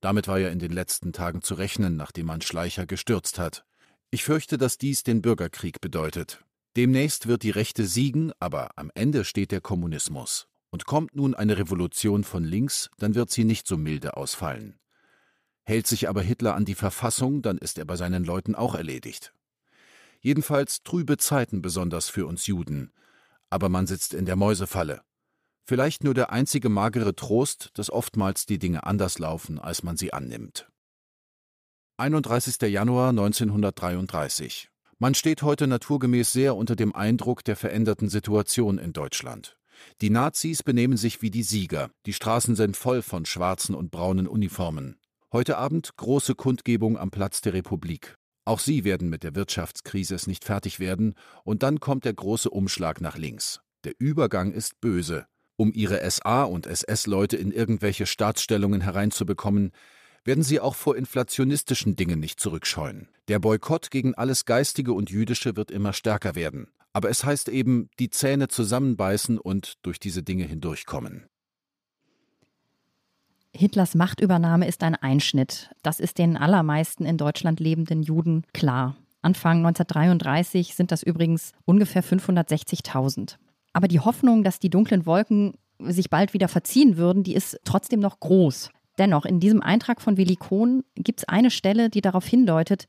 Damit 0.02 0.28
war 0.28 0.38
ja 0.38 0.50
in 0.50 0.58
den 0.58 0.72
letzten 0.72 1.14
Tagen 1.14 1.40
zu 1.40 1.54
rechnen, 1.54 1.96
nachdem 1.96 2.26
man 2.26 2.42
Schleicher 2.42 2.84
gestürzt 2.84 3.38
hat. 3.38 3.64
Ich 4.10 4.24
fürchte, 4.24 4.58
dass 4.58 4.76
dies 4.76 5.04
den 5.04 5.22
Bürgerkrieg 5.22 5.80
bedeutet. 5.80 6.44
Demnächst 6.76 7.26
wird 7.26 7.44
die 7.44 7.50
Rechte 7.50 7.86
siegen, 7.86 8.32
aber 8.40 8.72
am 8.76 8.90
Ende 8.94 9.24
steht 9.24 9.52
der 9.52 9.62
Kommunismus. 9.62 10.48
Und 10.76 10.84
kommt 10.84 11.16
nun 11.16 11.34
eine 11.34 11.56
Revolution 11.56 12.22
von 12.22 12.44
links, 12.44 12.90
dann 12.98 13.14
wird 13.14 13.30
sie 13.30 13.44
nicht 13.44 13.66
so 13.66 13.78
milde 13.78 14.14
ausfallen. 14.14 14.78
Hält 15.62 15.86
sich 15.86 16.06
aber 16.06 16.20
Hitler 16.20 16.54
an 16.54 16.66
die 16.66 16.74
Verfassung, 16.74 17.40
dann 17.40 17.56
ist 17.56 17.78
er 17.78 17.86
bei 17.86 17.96
seinen 17.96 18.24
Leuten 18.24 18.54
auch 18.54 18.74
erledigt. 18.74 19.32
Jedenfalls 20.20 20.82
trübe 20.82 21.16
Zeiten 21.16 21.62
besonders 21.62 22.10
für 22.10 22.26
uns 22.26 22.46
Juden. 22.46 22.92
Aber 23.48 23.70
man 23.70 23.86
sitzt 23.86 24.12
in 24.12 24.26
der 24.26 24.36
Mäusefalle. 24.36 25.00
Vielleicht 25.64 26.04
nur 26.04 26.12
der 26.12 26.30
einzige 26.30 26.68
magere 26.68 27.16
Trost, 27.16 27.70
dass 27.72 27.88
oftmals 27.88 28.44
die 28.44 28.58
Dinge 28.58 28.84
anders 28.84 29.18
laufen, 29.18 29.58
als 29.58 29.82
man 29.82 29.96
sie 29.96 30.12
annimmt. 30.12 30.70
31. 31.96 32.60
Januar 32.70 33.08
1933. 33.08 34.68
Man 34.98 35.14
steht 35.14 35.40
heute 35.40 35.68
naturgemäß 35.68 36.34
sehr 36.34 36.54
unter 36.54 36.76
dem 36.76 36.94
Eindruck 36.94 37.44
der 37.44 37.56
veränderten 37.56 38.10
Situation 38.10 38.76
in 38.76 38.92
Deutschland. 38.92 39.56
Die 40.00 40.10
Nazis 40.10 40.62
benehmen 40.62 40.96
sich 40.96 41.22
wie 41.22 41.30
die 41.30 41.42
Sieger, 41.42 41.90
die 42.06 42.12
Straßen 42.12 42.56
sind 42.56 42.76
voll 42.76 43.02
von 43.02 43.26
schwarzen 43.26 43.74
und 43.74 43.90
braunen 43.90 44.26
Uniformen. 44.26 44.96
Heute 45.32 45.58
Abend 45.58 45.96
große 45.96 46.34
Kundgebung 46.34 46.96
am 46.98 47.10
Platz 47.10 47.40
der 47.40 47.52
Republik. 47.52 48.16
Auch 48.44 48.60
sie 48.60 48.84
werden 48.84 49.08
mit 49.08 49.24
der 49.24 49.34
Wirtschaftskrise 49.34 50.16
nicht 50.26 50.44
fertig 50.44 50.78
werden, 50.78 51.14
und 51.44 51.62
dann 51.62 51.80
kommt 51.80 52.04
der 52.04 52.14
große 52.14 52.48
Umschlag 52.48 53.00
nach 53.00 53.18
links. 53.18 53.60
Der 53.84 53.94
Übergang 53.98 54.52
ist 54.52 54.80
böse. 54.80 55.26
Um 55.56 55.72
ihre 55.72 56.08
SA- 56.10 56.44
und 56.44 56.66
SS-Leute 56.66 57.36
in 57.36 57.50
irgendwelche 57.50 58.06
Staatsstellungen 58.06 58.82
hereinzubekommen, 58.82 59.72
werden 60.24 60.44
sie 60.44 60.60
auch 60.60 60.74
vor 60.74 60.96
inflationistischen 60.96 61.96
Dingen 61.96 62.20
nicht 62.20 62.40
zurückscheuen. 62.40 63.08
Der 63.28 63.38
Boykott 63.38 63.90
gegen 63.90 64.14
alles 64.14 64.44
Geistige 64.44 64.92
und 64.92 65.10
Jüdische 65.10 65.56
wird 65.56 65.70
immer 65.70 65.92
stärker 65.92 66.34
werden. 66.34 66.68
Aber 66.96 67.10
es 67.10 67.24
heißt 67.24 67.50
eben, 67.50 67.90
die 67.98 68.08
Zähne 68.08 68.48
zusammenbeißen 68.48 69.36
und 69.36 69.74
durch 69.82 70.00
diese 70.00 70.22
Dinge 70.22 70.44
hindurchkommen. 70.44 71.26
Hitlers 73.54 73.94
Machtübernahme 73.94 74.66
ist 74.66 74.82
ein 74.82 74.94
Einschnitt. 74.94 75.68
Das 75.82 76.00
ist 76.00 76.16
den 76.16 76.38
allermeisten 76.38 77.04
in 77.04 77.18
Deutschland 77.18 77.60
lebenden 77.60 78.02
Juden 78.02 78.44
klar. 78.54 78.96
Anfang 79.20 79.58
1933 79.58 80.74
sind 80.74 80.90
das 80.90 81.02
übrigens 81.02 81.52
ungefähr 81.66 82.02
560.000. 82.02 83.36
Aber 83.74 83.88
die 83.88 84.00
Hoffnung, 84.00 84.42
dass 84.42 84.58
die 84.58 84.70
dunklen 84.70 85.04
Wolken 85.04 85.52
sich 85.78 86.08
bald 86.08 86.32
wieder 86.32 86.48
verziehen 86.48 86.96
würden, 86.96 87.24
die 87.24 87.34
ist 87.34 87.60
trotzdem 87.64 88.00
noch 88.00 88.20
groß. 88.20 88.70
Dennoch, 88.96 89.26
in 89.26 89.38
diesem 89.38 89.60
Eintrag 89.60 90.00
von 90.00 90.16
Willi 90.16 90.36
Kohn 90.36 90.82
gibt 90.94 91.20
es 91.20 91.28
eine 91.28 91.50
Stelle, 91.50 91.90
die 91.90 92.00
darauf 92.00 92.24
hindeutet, 92.24 92.86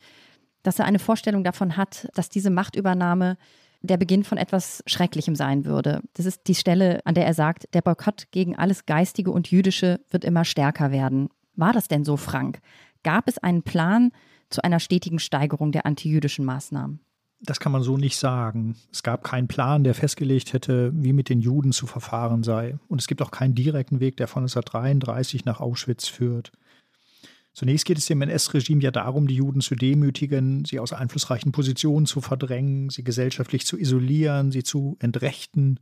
dass 0.64 0.80
er 0.80 0.86
eine 0.86 1.00
Vorstellung 1.00 1.44
davon 1.44 1.76
hat, 1.76 2.08
dass 2.14 2.30
diese 2.30 2.52
Machtübernahme 2.52 3.38
der 3.82 3.98
Beginn 3.98 4.24
von 4.24 4.38
etwas 4.38 4.84
Schrecklichem 4.88 5.36
sein 5.36 5.66
würde. 5.66 6.02
Das 6.14 6.26
ist 6.26 6.48
die 6.48 6.56
Stelle, 6.56 7.00
an 7.06 7.16
der 7.16 7.26
er 7.26 7.34
sagt, 7.34 7.74
der 7.74 7.82
Boykott 7.82 8.28
gegen 8.32 8.56
alles 8.56 8.86
Geistige 8.86 9.32
und 9.32 9.50
Jüdische 9.50 10.00
wird 10.10 10.26
immer 10.26 10.46
stärker 10.46 10.92
werden. 10.92 11.30
War 11.56 11.74
das 11.74 11.88
denn 11.88 12.04
so, 12.04 12.18
Frank? 12.18 12.60
Gab 13.04 13.28
es 13.28 13.38
einen 13.38 13.64
Plan 13.64 14.12
zu 14.50 14.64
einer 14.64 14.80
stetigen 14.80 15.20
Steigerung 15.20 15.72
der 15.72 15.86
antijüdischen 15.86 16.46
Maßnahmen? 16.46 17.00
Das 17.40 17.60
kann 17.60 17.72
man 17.72 17.84
so 17.84 17.98
nicht 17.98 18.18
sagen. 18.18 18.76
Es 18.92 19.04
gab 19.04 19.24
keinen 19.24 19.48
Plan, 19.48 19.84
der 19.84 19.94
festgelegt 19.94 20.54
hätte, 20.54 20.92
wie 20.96 21.14
mit 21.14 21.30
den 21.30 21.40
Juden 21.40 21.72
zu 21.72 21.86
verfahren 21.86 22.44
sei. 22.44 22.78
Und 22.88 23.00
es 23.00 23.08
gibt 23.08 23.22
auch 23.22 23.30
keinen 23.30 23.54
direkten 23.54 24.00
Weg, 24.00 24.18
der 24.18 24.28
von 24.28 24.44
1933 24.44 25.46
nach 25.46 25.60
Auschwitz 25.60 26.08
führt. 26.08 26.52
Zunächst 27.58 27.86
geht 27.86 27.98
es 27.98 28.06
dem 28.06 28.22
NS-Regime 28.22 28.84
ja 28.84 28.92
darum, 28.92 29.26
die 29.26 29.34
Juden 29.34 29.62
zu 29.62 29.74
demütigen, 29.74 30.64
sie 30.64 30.80
aus 30.80 30.94
einflussreichen 30.94 31.52
Positionen 31.52 32.06
zu 32.06 32.22
verdrängen, 32.22 32.92
sie 32.92 33.04
gesellschaftlich 33.04 33.66
zu 33.66 33.80
isolieren, 33.80 34.52
sie 34.52 34.62
zu 34.62 34.96
entrechten 35.00 35.80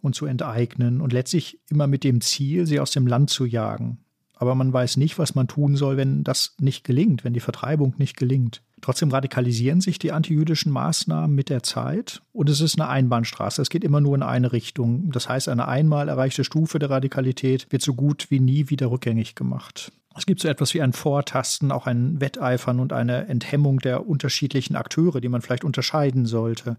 und 0.00 0.14
zu 0.14 0.24
enteignen 0.24 1.02
und 1.02 1.12
letztlich 1.12 1.60
immer 1.68 1.86
mit 1.86 2.04
dem 2.04 2.22
Ziel, 2.22 2.64
sie 2.64 2.80
aus 2.80 2.92
dem 2.92 3.06
Land 3.06 3.28
zu 3.28 3.44
jagen. 3.44 3.98
Aber 4.40 4.54
man 4.54 4.72
weiß 4.72 4.96
nicht, 4.96 5.18
was 5.18 5.34
man 5.34 5.48
tun 5.48 5.76
soll, 5.76 5.98
wenn 5.98 6.24
das 6.24 6.54
nicht 6.58 6.82
gelingt, 6.82 7.24
wenn 7.24 7.34
die 7.34 7.40
Vertreibung 7.40 7.92
nicht 7.98 8.16
gelingt. 8.16 8.62
Trotzdem 8.80 9.10
radikalisieren 9.10 9.82
sich 9.82 9.98
die 9.98 10.12
antijüdischen 10.12 10.72
Maßnahmen 10.72 11.36
mit 11.36 11.50
der 11.50 11.62
Zeit 11.62 12.22
und 12.32 12.48
es 12.48 12.62
ist 12.62 12.80
eine 12.80 12.88
Einbahnstraße. 12.88 13.60
Es 13.60 13.68
geht 13.68 13.84
immer 13.84 14.00
nur 14.00 14.14
in 14.14 14.22
eine 14.22 14.52
Richtung. 14.52 15.10
Das 15.12 15.28
heißt, 15.28 15.50
eine 15.50 15.68
einmal 15.68 16.08
erreichte 16.08 16.42
Stufe 16.42 16.78
der 16.78 16.88
Radikalität 16.88 17.66
wird 17.68 17.82
so 17.82 17.92
gut 17.92 18.30
wie 18.30 18.40
nie 18.40 18.70
wieder 18.70 18.90
rückgängig 18.90 19.34
gemacht. 19.34 19.92
Es 20.16 20.24
gibt 20.24 20.40
so 20.40 20.48
etwas 20.48 20.72
wie 20.72 20.80
ein 20.80 20.94
Vortasten, 20.94 21.70
auch 21.70 21.86
ein 21.86 22.18
Wetteifern 22.22 22.80
und 22.80 22.94
eine 22.94 23.26
Enthemmung 23.28 23.78
der 23.78 24.08
unterschiedlichen 24.08 24.74
Akteure, 24.74 25.20
die 25.20 25.28
man 25.28 25.42
vielleicht 25.42 25.64
unterscheiden 25.64 26.24
sollte. 26.24 26.78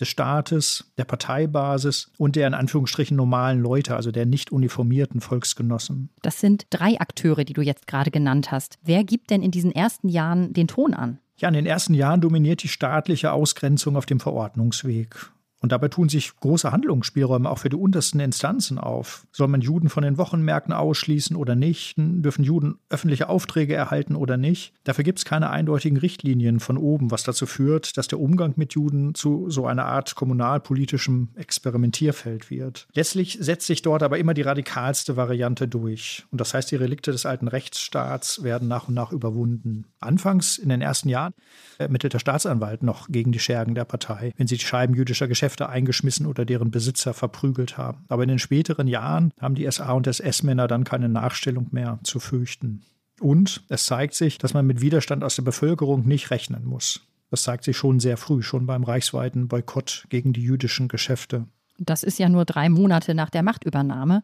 Des 0.00 0.08
Staates, 0.08 0.92
der 0.96 1.04
Parteibasis 1.04 2.12
und 2.18 2.36
der 2.36 2.46
in 2.46 2.54
Anführungsstrichen 2.54 3.16
normalen 3.16 3.60
Leute, 3.60 3.96
also 3.96 4.10
der 4.10 4.26
nicht 4.26 4.52
uniformierten 4.52 5.20
Volksgenossen. 5.20 6.10
Das 6.22 6.40
sind 6.40 6.66
drei 6.70 7.00
Akteure, 7.00 7.44
die 7.44 7.52
du 7.52 7.62
jetzt 7.62 7.86
gerade 7.86 8.10
genannt 8.10 8.52
hast. 8.52 8.78
Wer 8.82 9.04
gibt 9.04 9.30
denn 9.30 9.42
in 9.42 9.50
diesen 9.50 9.72
ersten 9.72 10.08
Jahren 10.08 10.52
den 10.52 10.68
Ton 10.68 10.94
an? 10.94 11.18
Ja, 11.38 11.48
in 11.48 11.54
den 11.54 11.66
ersten 11.66 11.94
Jahren 11.94 12.20
dominiert 12.20 12.62
die 12.62 12.68
staatliche 12.68 13.32
Ausgrenzung 13.32 13.96
auf 13.96 14.06
dem 14.06 14.18
Verordnungsweg. 14.18 15.30
Und 15.60 15.72
dabei 15.72 15.88
tun 15.88 16.08
sich 16.08 16.34
große 16.36 16.70
Handlungsspielräume 16.70 17.50
auch 17.50 17.58
für 17.58 17.68
die 17.68 17.76
untersten 17.76 18.20
Instanzen 18.20 18.78
auf. 18.78 19.26
Soll 19.32 19.48
man 19.48 19.60
Juden 19.60 19.88
von 19.88 20.04
den 20.04 20.16
Wochenmärkten 20.16 20.72
ausschließen 20.72 21.34
oder 21.34 21.56
nicht? 21.56 21.94
Dürfen 21.96 22.44
Juden 22.44 22.78
öffentliche 22.88 23.28
Aufträge 23.28 23.74
erhalten 23.74 24.14
oder 24.14 24.36
nicht? 24.36 24.72
Dafür 24.84 25.02
gibt 25.02 25.18
es 25.18 25.24
keine 25.24 25.50
eindeutigen 25.50 25.98
Richtlinien 25.98 26.60
von 26.60 26.78
oben, 26.78 27.10
was 27.10 27.24
dazu 27.24 27.46
führt, 27.46 27.96
dass 27.96 28.06
der 28.06 28.20
Umgang 28.20 28.54
mit 28.56 28.74
Juden 28.74 29.14
zu 29.14 29.50
so 29.50 29.66
einer 29.66 29.86
Art 29.86 30.14
kommunalpolitischem 30.14 31.30
Experimentierfeld 31.34 32.50
wird. 32.50 32.86
Letztlich 32.92 33.38
setzt 33.40 33.66
sich 33.66 33.82
dort 33.82 34.04
aber 34.04 34.18
immer 34.18 34.34
die 34.34 34.42
radikalste 34.42 35.16
Variante 35.16 35.66
durch. 35.66 36.24
Und 36.30 36.40
das 36.40 36.54
heißt, 36.54 36.70
die 36.70 36.76
Relikte 36.76 37.10
des 37.10 37.26
alten 37.26 37.48
Rechtsstaats 37.48 38.44
werden 38.44 38.68
nach 38.68 38.88
und 38.88 38.94
nach 38.94 39.10
überwunden. 39.10 39.86
Anfangs 39.98 40.58
in 40.58 40.68
den 40.68 40.82
ersten 40.82 41.08
Jahren 41.08 41.34
ermittelt 41.78 42.14
der 42.14 42.20
Staatsanwalt 42.20 42.84
noch 42.84 43.08
gegen 43.08 43.32
die 43.32 43.40
Schergen 43.40 43.74
der 43.74 43.84
Partei, 43.84 44.32
wenn 44.36 44.46
sie 44.46 44.56
die 44.56 44.64
Scheiben 44.64 44.94
jüdischer 44.94 45.26
Geschäfte 45.26 45.47
Geschäfte 45.48 45.70
eingeschmissen 45.70 46.26
oder 46.26 46.44
deren 46.44 46.70
Besitzer 46.70 47.14
verprügelt 47.14 47.78
haben. 47.78 48.04
Aber 48.08 48.22
in 48.22 48.28
den 48.28 48.38
späteren 48.38 48.86
Jahren 48.86 49.32
haben 49.40 49.54
die 49.54 49.70
SA- 49.70 49.92
und 49.92 50.06
SS-Männer 50.06 50.68
dann 50.68 50.84
keine 50.84 51.08
Nachstellung 51.08 51.68
mehr 51.70 51.98
zu 52.02 52.20
fürchten. 52.20 52.82
Und 53.18 53.62
es 53.70 53.86
zeigt 53.86 54.12
sich, 54.12 54.36
dass 54.36 54.52
man 54.52 54.66
mit 54.66 54.82
Widerstand 54.82 55.24
aus 55.24 55.36
der 55.36 55.42
Bevölkerung 55.44 56.06
nicht 56.06 56.30
rechnen 56.30 56.66
muss. 56.66 57.00
Das 57.30 57.44
zeigt 57.44 57.64
sich 57.64 57.78
schon 57.78 57.98
sehr 57.98 58.18
früh, 58.18 58.42
schon 58.42 58.66
beim 58.66 58.84
reichsweiten 58.84 59.48
Boykott 59.48 60.04
gegen 60.10 60.34
die 60.34 60.42
jüdischen 60.42 60.86
Geschäfte. 60.86 61.46
Das 61.78 62.02
ist 62.02 62.18
ja 62.18 62.28
nur 62.28 62.44
drei 62.44 62.68
Monate 62.68 63.14
nach 63.14 63.30
der 63.30 63.42
Machtübernahme, 63.42 64.22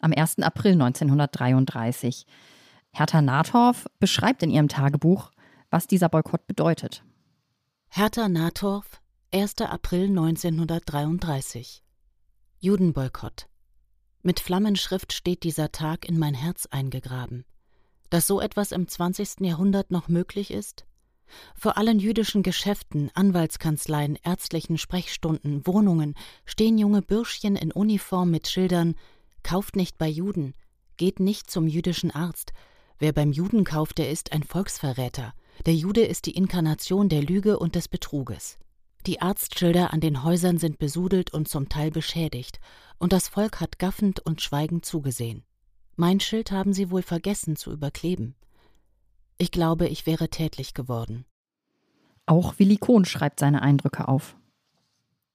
am 0.00 0.12
1. 0.16 0.38
April 0.38 0.72
1933. 0.72 2.26
Hertha 2.92 3.20
Nathorf 3.20 3.86
beschreibt 4.00 4.42
in 4.42 4.50
ihrem 4.50 4.68
Tagebuch, 4.68 5.32
was 5.68 5.86
dieser 5.86 6.08
Boykott 6.08 6.46
bedeutet. 6.46 7.04
Hertha 7.90 8.30
Nathorf, 8.30 9.01
1. 9.34 9.62
April 9.62 10.08
1933. 10.08 11.82
Judenboykott. 12.60 13.48
Mit 14.20 14.40
Flammenschrift 14.40 15.14
steht 15.14 15.42
dieser 15.42 15.72
Tag 15.72 16.06
in 16.06 16.18
mein 16.18 16.34
Herz 16.34 16.66
eingegraben. 16.70 17.46
Dass 18.10 18.26
so 18.26 18.42
etwas 18.42 18.72
im 18.72 18.86
20. 18.86 19.40
Jahrhundert 19.40 19.90
noch 19.90 20.08
möglich 20.08 20.50
ist? 20.50 20.84
Vor 21.54 21.78
allen 21.78 21.98
jüdischen 21.98 22.42
Geschäften, 22.42 23.10
Anwaltskanzleien, 23.14 24.18
ärztlichen 24.22 24.76
Sprechstunden, 24.76 25.66
Wohnungen 25.66 26.12
stehen 26.44 26.76
junge 26.76 27.00
Bürschchen 27.00 27.56
in 27.56 27.72
Uniform 27.72 28.30
mit 28.30 28.48
Schildern 28.48 28.96
Kauft 29.42 29.76
nicht 29.76 29.96
bei 29.96 30.08
Juden, 30.08 30.52
geht 30.98 31.20
nicht 31.20 31.50
zum 31.50 31.66
jüdischen 31.66 32.10
Arzt. 32.10 32.52
Wer 32.98 33.14
beim 33.14 33.32
Juden 33.32 33.64
kauft, 33.64 33.96
der 33.96 34.10
ist 34.10 34.30
ein 34.32 34.42
Volksverräter. 34.42 35.32
Der 35.64 35.74
Jude 35.74 36.04
ist 36.04 36.26
die 36.26 36.36
Inkarnation 36.36 37.08
der 37.08 37.22
Lüge 37.22 37.58
und 37.58 37.76
des 37.76 37.88
Betruges. 37.88 38.58
Die 39.06 39.20
Arztschilder 39.20 39.92
an 39.92 40.00
den 40.00 40.22
Häusern 40.22 40.58
sind 40.58 40.78
besudelt 40.78 41.34
und 41.34 41.48
zum 41.48 41.68
Teil 41.68 41.90
beschädigt, 41.90 42.60
und 42.98 43.12
das 43.12 43.26
Volk 43.26 43.60
hat 43.60 43.80
gaffend 43.80 44.20
und 44.20 44.40
schweigend 44.40 44.84
zugesehen. 44.84 45.42
Mein 45.96 46.20
Schild 46.20 46.52
haben 46.52 46.72
sie 46.72 46.90
wohl 46.90 47.02
vergessen 47.02 47.56
zu 47.56 47.72
überkleben. 47.72 48.36
Ich 49.38 49.50
glaube, 49.50 49.88
ich 49.88 50.06
wäre 50.06 50.28
tätlich 50.28 50.72
geworden. 50.72 51.24
Auch 52.26 52.60
Willi 52.60 52.76
Kohn 52.76 53.04
schreibt 53.04 53.40
seine 53.40 53.62
Eindrücke 53.62 54.06
auf. 54.06 54.36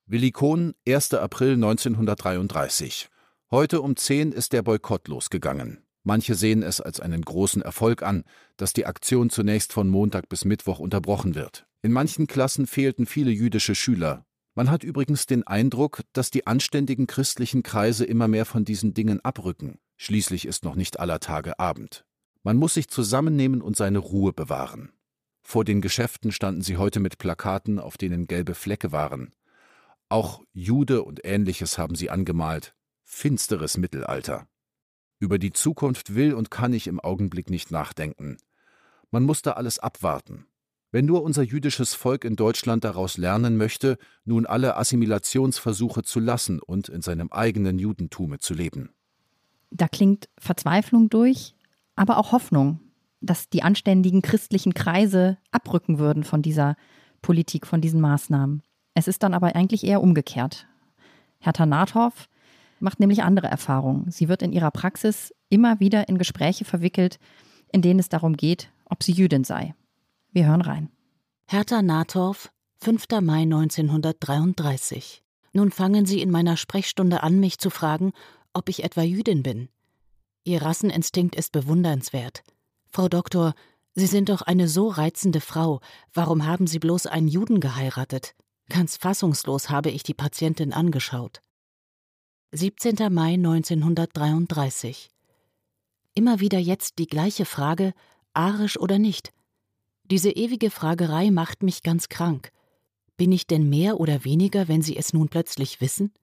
Willi 0.06 0.32
Kohn, 0.32 0.74
1. 0.88 1.16
April 1.16 1.56
1933. 1.56 3.10
Heute 3.52 3.82
um 3.82 3.98
10 3.98 4.32
ist 4.32 4.54
der 4.54 4.62
Boykott 4.62 5.10
losgegangen. 5.10 5.84
Manche 6.04 6.36
sehen 6.36 6.64
es 6.64 6.80
als 6.80 7.02
einen 7.02 7.22
großen 7.22 7.62
Erfolg 7.62 8.02
an, 8.02 8.24
dass 8.56 8.72
die 8.72 8.86
Aktion 8.86 9.30
zunächst 9.30 9.74
von 9.74 9.90
Montag 9.90 10.30
bis 10.30 10.46
Mittwoch 10.46 10.80
unterbrochen 10.80 11.36
wird. 11.36 11.68
In 11.88 11.94
manchen 11.94 12.28
Klassen 12.28 12.68
fehlten 12.68 13.06
viele 13.06 13.32
jüdische 13.32 13.74
Schüler. 13.74 14.26
Man 14.56 14.70
hat 14.70 14.84
übrigens 14.84 15.26
den 15.26 15.48
Eindruck, 15.48 16.02
dass 16.12 16.30
die 16.30 16.46
anständigen 16.46 17.08
christlichen 17.08 17.64
Kreise 17.64 18.04
immer 18.04 18.28
mehr 18.28 18.44
von 18.44 18.66
diesen 18.66 18.94
Dingen 18.94 19.24
abrücken. 19.24 19.80
Schließlich 19.96 20.46
ist 20.46 20.66
noch 20.66 20.76
nicht 20.76 21.00
aller 21.00 21.22
Tage 21.22 21.60
Abend. 21.60 22.04
Man 22.44 22.58
muss 22.58 22.74
sich 22.74 22.90
zusammennehmen 22.90 23.62
und 23.62 23.78
seine 23.78 24.00
Ruhe 24.00 24.34
bewahren. 24.34 24.92
Vor 25.44 25.64
den 25.64 25.80
Geschäften 25.80 26.34
standen 26.34 26.62
sie 26.62 26.76
heute 26.76 27.00
mit 27.00 27.20
Plakaten, 27.20 27.80
auf 27.80 27.96
denen 27.96 28.28
gelbe 28.28 28.54
Flecke 28.54 28.92
waren. 28.92 29.34
Auch 30.10 30.44
Jude 30.52 31.04
und 31.04 31.22
ähnliches 31.24 31.78
haben 31.78 31.96
sie 31.96 32.10
angemalt. 32.10 32.76
Finsteres 33.06 33.78
Mittelalter. 33.78 34.50
Über 35.20 35.40
die 35.40 35.54
Zukunft 35.54 36.16
will 36.16 36.34
und 36.34 36.52
kann 36.52 36.74
ich 36.74 36.88
im 36.88 37.00
Augenblick 37.00 37.50
nicht 37.50 37.72
nachdenken. 37.72 38.36
Man 39.10 39.24
muss 39.24 39.42
da 39.42 39.54
alles 39.54 39.80
abwarten. 39.80 40.48
Wenn 40.92 41.06
nur 41.06 41.24
unser 41.24 41.44
jüdisches 41.44 41.94
Volk 41.94 42.24
in 42.24 42.36
Deutschland 42.36 42.84
daraus 42.84 43.18
lernen 43.18 43.58
möchte, 43.58 43.98
nun 44.24 44.46
alle 44.46 44.78
Assimilationsversuche 44.78 46.04
zu 46.04 46.20
lassen 46.20 46.60
und 46.60 46.88
in 46.88 47.02
seinem 47.02 47.32
eigenen 47.32 47.78
Judentume 47.78 48.40
zu 48.40 48.54
leben. 48.54 48.92
Da 49.70 49.88
klingt 49.90 50.30
Verzweiflung 50.38 51.10
durch, 51.10 51.56
aber 51.96 52.18
auch 52.18 52.32
Hoffnung, 52.32 52.80
dass 53.20 53.50
die 53.50 53.64
anständigen 53.64 54.22
christlichen 54.22 54.74
Kreise 54.74 55.38
abrücken 55.52 56.00
würden 56.00 56.24
von 56.24 56.42
dieser 56.42 56.76
Politik, 57.22 57.68
von 57.68 57.82
diesen 57.82 58.00
Maßnahmen. 58.00 58.64
Es 58.94 59.10
ist 59.10 59.24
dann 59.24 59.34
aber 59.34 59.56
eigentlich 59.56 59.84
eher 59.84 60.02
umgekehrt. 60.02 60.68
Hertha 61.40 61.66
Nathoff 61.66 62.30
macht 62.80 63.00
nämlich 63.00 63.24
andere 63.24 63.48
Erfahrungen. 63.48 64.10
Sie 64.10 64.30
wird 64.30 64.42
in 64.42 64.54
ihrer 64.54 64.72
Praxis 64.72 65.34
immer 65.50 65.80
wieder 65.80 66.08
in 66.08 66.18
Gespräche 66.18 66.64
verwickelt, 66.64 67.20
in 67.74 67.82
denen 67.82 68.00
es 68.00 68.08
darum 68.10 68.38
geht, 68.38 68.72
ob 68.86 69.04
sie 69.04 69.12
Jüdin 69.12 69.44
sei. 69.44 69.76
Wir 70.38 70.46
hören 70.46 70.62
rein. 70.62 70.92
Hertha 71.48 71.82
Nathorf, 71.82 72.52
5. 72.82 73.06
Mai 73.22 73.42
1933. 73.42 75.24
Nun 75.52 75.72
fangen 75.72 76.06
Sie 76.06 76.22
in 76.22 76.30
meiner 76.30 76.58
Sprechstunde 76.58 77.24
an, 77.24 77.40
mich 77.40 77.58
zu 77.58 77.72
fragen, 77.72 78.14
ob 78.54 78.70
ich 78.70 78.84
etwa 78.84 79.02
Jüdin 79.02 79.42
bin. 79.42 79.68
Ihr 80.44 80.62
Rasseninstinkt 80.62 81.36
ist 81.36 81.54
bewundernswert. 81.54 82.44
Frau 82.92 83.10
Doktor, 83.10 83.56
Sie 83.96 84.06
sind 84.06 84.30
doch 84.30 84.44
eine 84.44 84.68
so 84.68 84.90
reizende 84.90 85.42
Frau. 85.42 85.82
Warum 86.14 86.46
haben 86.46 86.68
Sie 86.68 86.78
bloß 86.78 87.08
einen 87.08 87.30
Juden 87.30 87.60
geheiratet? 87.60 88.36
Ganz 88.70 88.96
fassungslos 88.96 89.72
habe 89.72 89.90
ich 89.90 90.04
die 90.04 90.14
Patientin 90.14 90.72
angeschaut. 90.72 91.42
17. 92.52 93.12
Mai 93.12 93.34
1933. 93.34 95.10
Immer 96.14 96.40
wieder 96.40 96.60
jetzt 96.60 97.00
die 97.00 97.08
gleiche 97.08 97.46
Frage, 97.46 97.96
arisch 98.34 98.80
oder 98.80 99.00
nicht. 99.00 99.34
Diese 100.10 100.30
ewige 100.30 100.72
Fragerei 100.72 101.32
macht 101.32 101.64
mich 101.64 101.84
ganz 101.84 102.08
krank. 102.08 102.54
Bin 103.18 103.34
ich 103.34 103.46
denn 103.46 103.68
mehr 103.68 104.00
oder 104.00 104.24
weniger, 104.24 104.70
wenn 104.70 104.82
Sie 104.82 104.96
es 104.96 105.12
nun 105.12 105.28
plötzlich 105.28 105.82
wissen? 105.82 106.14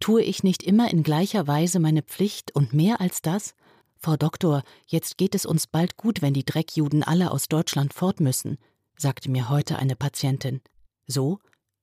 Tue 0.00 0.22
ich 0.22 0.42
nicht 0.42 0.62
immer 0.62 0.90
in 0.90 1.02
gleicher 1.02 1.46
Weise 1.46 1.78
meine 1.78 2.02
Pflicht 2.02 2.54
und 2.54 2.72
mehr 2.72 3.02
als 3.02 3.20
das? 3.20 3.54
Frau 3.98 4.16
Doktor, 4.16 4.62
jetzt 4.86 5.18
geht 5.18 5.34
es 5.34 5.44
uns 5.44 5.66
bald 5.66 5.98
gut, 5.98 6.22
wenn 6.22 6.32
die 6.32 6.44
Dreckjuden 6.44 7.02
alle 7.02 7.30
aus 7.30 7.48
Deutschland 7.48 7.92
fort 7.92 8.18
müssen, 8.18 8.56
sagte 8.96 9.30
mir 9.30 9.50
heute 9.50 9.78
eine 9.78 9.94
Patientin. 9.94 10.62
So? 11.06 11.38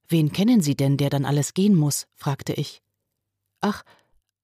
Wen 0.08 0.32
kennen 0.32 0.62
Sie 0.62 0.76
denn, 0.76 0.98
der 0.98 1.12
dann 1.12 1.26
alles 1.26 1.54
gehen 1.54 1.76
muss? 1.76 2.08
fragte 2.16 2.54
ich. 2.54 2.82
Ach, 3.62 3.84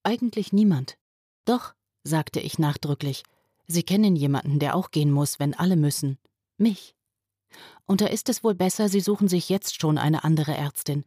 eigentlich 0.04 0.54
niemand. 0.54 0.98
Doch, 1.46 1.74
sagte 2.04 2.40
ich 2.40 2.60
nachdrücklich, 2.60 3.24
Sie 3.66 3.82
kennen 3.82 4.16
jemanden, 4.16 4.60
der 4.60 4.76
auch 4.76 4.92
gehen 4.92 5.10
muss, 5.10 5.40
wenn 5.40 5.56
alle 5.56 5.76
müssen. 5.76 6.20
Mich. 6.58 6.96
Und 7.86 8.02
da 8.02 8.08
ist 8.08 8.30
es 8.30 8.44
wohl 8.44 8.56
besser, 8.56 8.90
Sie 8.90 9.00
suchen 9.00 9.28
sich 9.28 9.50
jetzt 9.50 9.80
schon 9.80 9.98
eine 9.98 10.24
andere 10.24 10.56
Ärztin. 10.56 11.04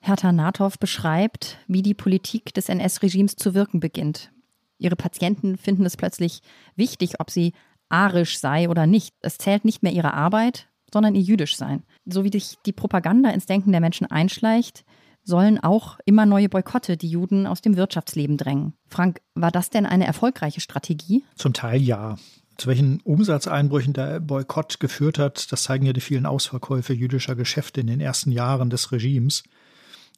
Hertha 0.00 0.32
Nathoff 0.32 0.78
beschreibt, 0.78 1.58
wie 1.68 1.82
die 1.82 1.94
Politik 1.94 2.54
des 2.54 2.68
NS-Regimes 2.68 3.36
zu 3.36 3.54
wirken 3.54 3.80
beginnt. 3.80 4.32
Ihre 4.78 4.96
Patienten 4.96 5.58
finden 5.58 5.84
es 5.84 5.96
plötzlich 5.96 6.40
wichtig, 6.74 7.20
ob 7.20 7.30
sie 7.30 7.52
arisch 7.90 8.38
sei 8.38 8.68
oder 8.68 8.86
nicht. 8.86 9.14
Es 9.20 9.36
zählt 9.36 9.64
nicht 9.64 9.82
mehr 9.82 9.92
ihre 9.92 10.14
Arbeit, 10.14 10.68
sondern 10.92 11.14
ihr 11.14 11.20
jüdisch 11.20 11.56
sein. 11.56 11.82
So 12.06 12.24
wie 12.24 12.32
sich 12.32 12.56
die 12.64 12.72
Propaganda 12.72 13.30
ins 13.30 13.46
Denken 13.46 13.72
der 13.72 13.82
Menschen 13.82 14.06
einschleicht, 14.06 14.84
sollen 15.22 15.58
auch 15.62 15.98
immer 16.06 16.24
neue 16.24 16.48
Boykotte 16.48 16.96
die 16.96 17.10
Juden 17.10 17.46
aus 17.46 17.60
dem 17.60 17.76
Wirtschaftsleben 17.76 18.38
drängen. 18.38 18.72
Frank, 18.88 19.20
war 19.34 19.50
das 19.50 19.68
denn 19.68 19.84
eine 19.84 20.06
erfolgreiche 20.06 20.62
Strategie? 20.62 21.24
Zum 21.36 21.52
Teil 21.52 21.82
ja. 21.82 22.16
Zu 22.60 22.68
welchen 22.68 23.00
Umsatzeinbrüchen 23.04 23.94
der 23.94 24.20
Boykott 24.20 24.80
geführt 24.80 25.18
hat, 25.18 25.50
das 25.50 25.62
zeigen 25.62 25.86
ja 25.86 25.94
die 25.94 26.02
vielen 26.02 26.26
Ausverkäufe 26.26 26.92
jüdischer 26.92 27.34
Geschäfte 27.34 27.80
in 27.80 27.86
den 27.86 28.02
ersten 28.02 28.32
Jahren 28.32 28.68
des 28.68 28.92
Regimes. 28.92 29.44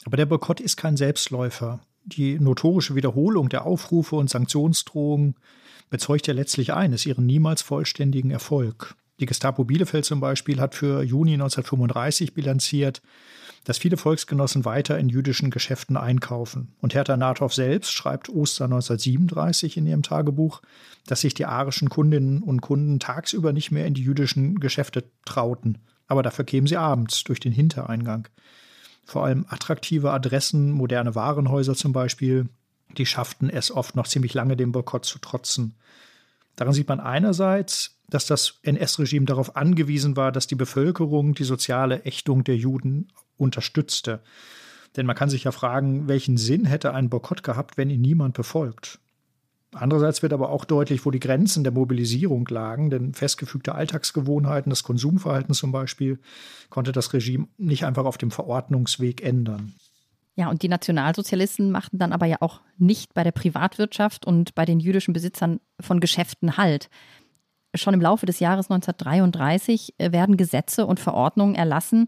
Aber 0.05 0.17
der 0.17 0.27
Boykott 0.27 0.59
ist 0.59 0.77
kein 0.77 0.97
Selbstläufer. 0.97 1.79
Die 2.05 2.41
notorische 2.41 2.97
Wiederholung 2.97 3.49
der 3.49 3.65
Aufrufe 3.65 4.17
und 4.17 4.29
Sanktionsdrohungen 4.29 5.37
bezeugt 5.89 6.27
ja 6.27 6.35
letztlich 6.35 6.73
eines, 6.73 7.07
ihren 7.07 7.27
niemals 7.27 7.63
vollständigen 7.63 8.33
Erfolg. 8.33 8.97
Die 9.23 9.27
Gestapo 9.27 9.63
Bielefeld 9.63 10.05
zum 10.05 10.19
Beispiel 10.19 10.61
hat 10.61 10.75
für 10.75 11.05
Juni 11.05 11.35
1935 11.35 12.35
bilanziert, 12.35 13.03
dass 13.63 13.79
viele 13.79 13.97
Volksgenossen 13.97 14.65
weiter 14.65 14.99
in 14.99 15.09
jüdischen 15.09 15.53
Geschäften 15.53 15.97
einkaufen. 15.97 16.75
Und 16.81 16.93
Hertha 16.93 17.17
Nathoff 17.17 17.55
selbst 17.55 17.93
schreibt 17.93 18.29
Ostern 18.29 18.73
1937 18.73 19.77
in 19.77 19.87
ihrem 19.87 20.03
Tagebuch, 20.03 20.61
dass 21.07 21.21
sich 21.21 21.35
die 21.35 21.47
arischen 21.47 21.89
Kundinnen 21.89 22.43
und 22.43 22.63
Kunden 22.63 22.99
tagsüber 22.99 23.53
nicht 23.53 23.71
mehr 23.71 23.87
in 23.87 23.95
die 23.95 24.03
jüdischen 24.03 24.59
Geschäfte 24.59 25.05
trauten. 25.25 25.79
Aber 26.09 26.25
dafür 26.25 26.45
kämen 26.45 26.67
sie 26.67 26.77
abends 26.77 27.23
durch 27.23 27.39
den 27.39 27.53
Hintereingang. 27.53 28.27
Vor 29.05 29.25
allem 29.25 29.47
attraktive 29.49 30.11
Adressen, 30.11 30.73
moderne 30.73 31.15
Warenhäuser 31.15 31.77
zum 31.77 31.93
Beispiel, 31.93 32.49
die 32.99 33.07
schafften 33.07 33.51
es 33.51 33.71
oft 33.71 33.95
noch 33.95 34.09
ziemlich 34.09 34.35
lange 34.35 34.57
dem 34.57 34.73
Boykott 34.73 35.05
zu 35.05 35.21
trotzen. 35.21 35.77
Daran 36.57 36.75
sieht 36.75 36.89
man 36.89 36.99
einerseits, 36.99 38.02
dass 38.15 38.27
das 38.27 38.61
NS-Regime 38.63 39.27
darauf 39.27 39.57
angewiesen 39.57 40.17
war, 40.17 40.33
dass 40.33 40.47
die 40.47 40.55
Bevölkerung 40.55 41.35
die 41.35 41.45
soziale 41.45 42.05
Ächtung 42.05 42.45
der 42.45 42.57
Juden 42.57 43.09
unterstützte. 43.37 44.21
Denn 44.97 45.07
man 45.07 45.17
kann 45.17 45.31
sich 45.31 45.45
ja 45.45 45.53
fragen, 45.53 46.09
welchen 46.09 46.37
Sinn 46.37 46.65
hätte 46.65 46.93
ein 46.93 47.09
Boykott 47.09 47.43
gehabt, 47.43 47.77
wenn 47.77 47.91
ihn 47.91 48.01
niemand 48.01 48.35
befolgt? 48.35 48.99
Andererseits 49.75 50.23
wird 50.23 50.35
aber 50.35 50.51
auch 50.51 50.67
deutlich, 50.67 51.07
wo 51.07 51.11
die 51.11 51.21
Grenzen 51.21 51.65
der 51.65 51.73
Mobilisierung 51.73 52.47
lagen, 52.49 52.91
denn 52.91 53.15
festgefügte 53.15 53.75
Alltagsgewohnheiten, 53.75 54.69
das 54.69 54.83
Konsumverhalten 54.83 55.55
zum 55.55 55.73
Beispiel, 55.73 56.19
konnte 56.69 56.93
das 56.93 57.15
Regime 57.15 57.49
nicht 57.57 57.85
einfach 57.85 58.05
auf 58.05 58.19
dem 58.19 58.31
Verordnungsweg 58.31 59.23
ändern. 59.23 59.73
Ja, 60.35 60.49
und 60.49 60.63
die 60.63 60.69
Nationalsozialisten 60.69 61.71
machten 61.71 61.99
dann 61.99 62.13
aber 62.13 62.27
ja 62.27 62.39
auch 62.41 62.61
nicht 62.79 63.15
bei 63.15 63.25
der 63.25 63.33
Privatwirtschaft 63.33 64.27
und 64.27 64.55
bei 64.55 64.65
den 64.65 64.81
jüdischen 64.81 65.13
Besitzern 65.13 65.61
von 65.81 66.01
Geschäften 66.01 66.57
Halt. 66.57 66.91
Schon 67.75 67.95
im 67.95 68.01
Laufe 68.01 68.27
des 68.27 68.41
Jahres 68.41 68.71
1933 68.71 69.95
äh, 69.99 70.13
werden 70.13 70.37
Gesetze 70.37 70.87
und 70.87 71.01
Verordnungen 71.01 71.55
erlassen, 71.55 72.07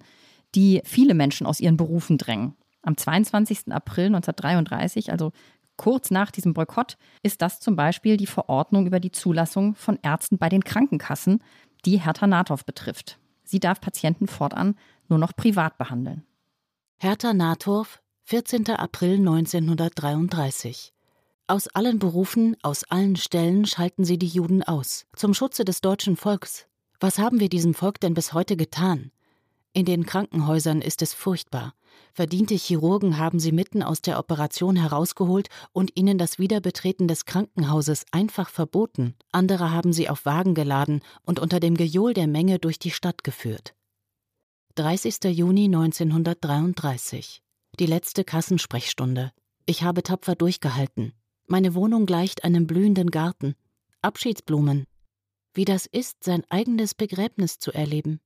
die 0.55 0.83
viele 0.85 1.15
Menschen 1.15 1.47
aus 1.47 1.61
ihren 1.61 1.77
Berufen 1.77 2.19
drängen. 2.19 2.55
Am 2.83 2.97
22. 2.97 3.73
April 3.73 4.07
1933, 4.07 5.11
also 5.11 5.33
kurz 5.77 6.11
nach 6.11 6.31
diesem 6.31 6.55
Boykott, 6.55 6.97
ist 7.23 7.43
das 7.43 7.61
zum 7.61 7.77
Beispiel 7.77 8.17
die 8.17 8.27
Verordnung 8.27 8.87
über 8.87 9.01
die 9.01 9.11
Zulassung 9.11 9.75
von 9.75 9.99
Ärzten 10.03 10.39
bei 10.39 10.49
den 10.49 10.65
Krankenkassen, 10.65 11.43
die 11.85 11.99
Hertha 11.99 12.27
Nathoff 12.27 12.65
betrifft. 12.65 13.19
Sie 13.43 13.61
darf 13.61 13.81
Patienten 13.81 14.27
fortan 14.27 14.77
nur 15.09 15.19
noch 15.19 15.35
privat 15.35 15.77
behandeln. 15.79 16.25
Hertha 16.99 17.35
Nathoff, 17.35 18.01
14. 18.25 18.71
April 18.71 19.17
1933. 19.19 20.94
Aus 21.47 21.69
allen 21.69 21.99
Berufen, 21.99 22.57
aus 22.63 22.85
allen 22.85 23.17
Stellen 23.17 23.67
schalten 23.67 24.03
sie 24.07 24.19
die 24.19 24.29
Juden 24.29 24.63
aus, 24.63 25.05
zum 25.15 25.35
Schutze 25.35 25.67
des 25.67 25.83
deutschen 25.83 26.17
Volks. 26.17 26.67
Was 27.01 27.19
haben 27.19 27.39
wir 27.39 27.51
diesem 27.51 27.75
Volk 27.75 28.01
denn 28.01 28.15
bis 28.15 28.33
heute 28.33 28.57
getan? 28.57 29.11
In 29.75 29.85
den 29.85 30.07
Krankenhäusern 30.07 30.81
ist 30.81 31.03
es 31.03 31.13
furchtbar. 31.13 31.75
Verdiente 32.15 32.55
Chirurgen 32.55 33.19
haben 33.19 33.41
sie 33.41 33.53
mitten 33.53 33.83
aus 33.83 34.01
der 34.01 34.19
Operation 34.19 34.75
herausgeholt 34.77 35.51
und 35.73 35.95
ihnen 35.97 36.17
das 36.17 36.39
Wiederbetreten 36.39 37.09
des 37.09 37.27
Krankenhauses 37.27 38.07
einfach 38.11 38.49
verboten. 38.49 39.15
Andere 39.31 39.71
haben 39.71 39.93
sie 39.93 40.09
auf 40.09 40.25
Wagen 40.25 40.55
geladen 40.55 41.03
und 41.27 41.41
unter 41.41 41.61
dem 41.61 41.77
Gejohl 41.77 42.15
der 42.15 42.27
Menge 42.27 42.59
durch 42.59 42.79
die 42.79 42.91
Stadt 42.91 43.23
geführt. 43.23 43.75
30. 44.77 45.25
Juni 45.25 45.67
1933. 45.67 47.43
Die 47.79 47.87
letzte 47.87 48.25
Kassensprechstunde. 48.25 49.31
Ich 49.67 49.83
habe 49.83 50.03
tapfer 50.03 50.37
durchgehalten. 50.37 51.13
Meine 51.47 51.75
Wohnung 51.75 52.07
gleicht 52.07 52.43
einem 52.43 52.67
blühenden 52.67 53.11
Garten. 53.11 53.55
Abschiedsblumen. 54.01 54.87
Wie 55.53 55.67
das 55.67 55.85
ist, 55.85 56.25
sein 56.25 56.43
eigenes 56.49 56.95
Begräbnis 56.95 57.59
zu 57.59 57.71
erleben. 57.71 58.21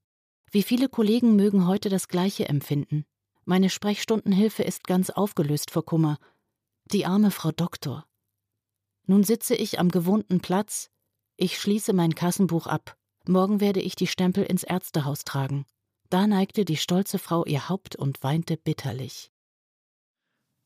Wie 0.50 0.62
viele 0.62 0.88
Kollegen 0.88 1.35
mögen 1.35 1.66
heute 1.66 1.88
das 1.88 2.07
Gleiche 2.07 2.48
empfinden? 2.48 3.04
Meine 3.44 3.70
Sprechstundenhilfe 3.70 4.62
ist 4.62 4.87
ganz 4.87 5.11
aufgelöst 5.11 5.72
vor 5.72 5.85
Kummer. 5.85 6.18
Die 6.92 7.07
arme 7.07 7.33
Frau 7.33 7.50
Doktor. 7.50 8.07
Nun 9.07 9.24
sitze 9.24 9.57
ich 9.57 9.81
am 9.81 9.90
gewohnten 9.90 10.40
Platz. 10.40 10.90
Ich 11.37 11.59
schließe 11.59 11.92
mein 11.92 12.14
Kassenbuch 12.14 12.66
ab. 12.66 12.96
Morgen 13.26 13.61
werde 13.61 13.81
ich 13.81 13.96
die 13.96 14.07
Stempel 14.07 14.44
ins 14.44 14.62
Ärztehaus 14.62 15.24
tragen. 15.24 15.66
Da 16.09 16.26
neigte 16.26 16.64
die 16.64 16.76
stolze 16.76 17.18
Frau 17.18 17.44
ihr 17.44 17.68
Haupt 17.68 17.96
und 17.96 18.22
weinte 18.22 18.57
bitterlich. 18.57 19.33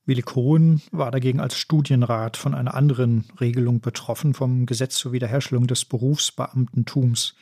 Willi 0.04 0.22
Kohn 0.22 0.82
war 0.90 1.10
dagegen 1.10 1.40
als 1.40 1.56
Studienrat 1.56 2.36
von 2.36 2.54
einer 2.54 2.74
anderen 2.74 3.24
Regelung 3.40 3.80
betroffen, 3.80 4.34
vom 4.34 4.66
Gesetz 4.66 4.96
zur 4.96 5.12
Wiederherstellung 5.12 5.66
des 5.66 5.84
Berufsbeamtentums 5.84 7.34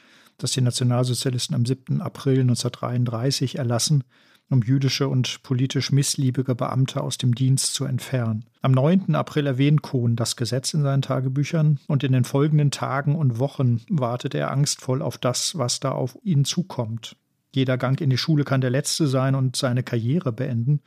das 0.42 0.52
die 0.52 0.60
Nationalsozialisten 0.60 1.54
am 1.54 1.64
7. 1.64 2.00
April 2.00 2.40
1933 2.40 3.58
erlassen, 3.58 4.04
um 4.48 4.62
jüdische 4.62 5.08
und 5.08 5.42
politisch 5.42 5.92
missliebige 5.92 6.56
Beamte 6.56 7.02
aus 7.02 7.18
dem 7.18 7.34
Dienst 7.34 7.74
zu 7.74 7.84
entfernen. 7.84 8.46
Am 8.62 8.72
9. 8.72 9.14
April 9.14 9.46
erwähnt 9.46 9.82
Kohn 9.82 10.16
das 10.16 10.34
Gesetz 10.34 10.74
in 10.74 10.82
seinen 10.82 11.02
Tagebüchern 11.02 11.78
und 11.86 12.02
in 12.02 12.12
den 12.12 12.24
folgenden 12.24 12.72
Tagen 12.72 13.14
und 13.14 13.38
Wochen 13.38 13.82
wartet 13.88 14.34
er 14.34 14.50
angstvoll 14.50 15.02
auf 15.02 15.18
das, 15.18 15.56
was 15.56 15.78
da 15.78 15.92
auf 15.92 16.18
ihn 16.24 16.44
zukommt. 16.44 17.16
Jeder 17.54 17.78
Gang 17.78 18.00
in 18.00 18.10
die 18.10 18.18
Schule 18.18 18.44
kann 18.44 18.60
der 18.60 18.70
letzte 18.70 19.06
sein 19.06 19.34
und 19.34 19.56
seine 19.56 19.82
Karriere 19.82 20.32
beenden. 20.32 20.80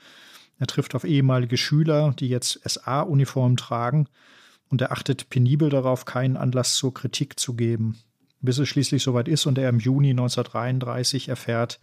Er 0.64 0.68
trifft 0.68 0.96
auf 0.96 1.04
ehemalige 1.04 1.58
Schüler, 1.58 2.14
die 2.18 2.30
jetzt 2.30 2.62
SA-Uniform 2.64 3.58
tragen, 3.58 4.08
und 4.70 4.82
er 4.82 4.94
achtet 4.94 5.30
penibel 5.30 5.70
darauf, 5.70 6.06
keinen 6.06 6.38
Anlass 6.38 6.76
zur 6.76 6.94
Kritik 6.94 7.38
zu 7.40 7.54
geben 7.54 7.98
bis 8.44 8.60
es 8.60 8.70
schließlich 8.70 9.02
soweit 9.02 9.28
ist 9.28 9.46
und 9.48 9.58
er 9.58 9.70
im 9.70 9.80
Juni 9.80 10.12
1933 10.12 11.30
erfährt, 11.30 11.80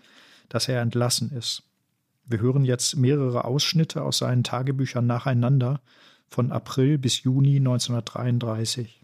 dass 0.48 0.68
er 0.68 0.80
entlassen 0.82 1.32
ist. 1.32 1.62
Wir 2.26 2.40
hören 2.40 2.64
jetzt 2.64 2.96
mehrere 2.96 3.44
Ausschnitte 3.44 4.02
aus 4.02 4.18
seinen 4.18 4.44
Tagebüchern 4.44 5.06
nacheinander 5.06 5.80
von 6.28 6.52
April 6.52 6.98
bis 6.98 7.22
Juni 7.22 7.56
1933. 7.56 9.02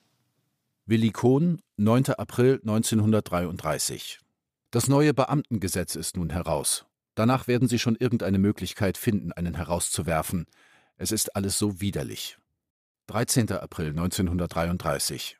Willi 0.85 1.11
Kohn, 1.11 1.61
9. 1.79 2.11
April 2.19 2.61
1933. 2.63 4.21
Das 4.71 4.87
neue 4.87 5.15
Beamtengesetz 5.15 5.97
ist 5.97 6.17
nun 6.17 6.31
heraus. 6.31 6.85
Danach 7.17 7.49
werden 7.49 7.67
Sie 7.67 7.79
schon 7.79 7.97
irgendeine 7.97 8.39
Möglichkeit 8.39 8.99
finden, 8.99 9.33
einen 9.33 9.55
herauszuwerfen. 9.55 10.47
Es 10.99 11.13
ist 11.13 11.35
alles 11.35 11.59
so 11.59 11.81
widerlich. 11.81 12.37
13. 13.07 13.51
April 13.53 13.89
1933. 13.89 15.39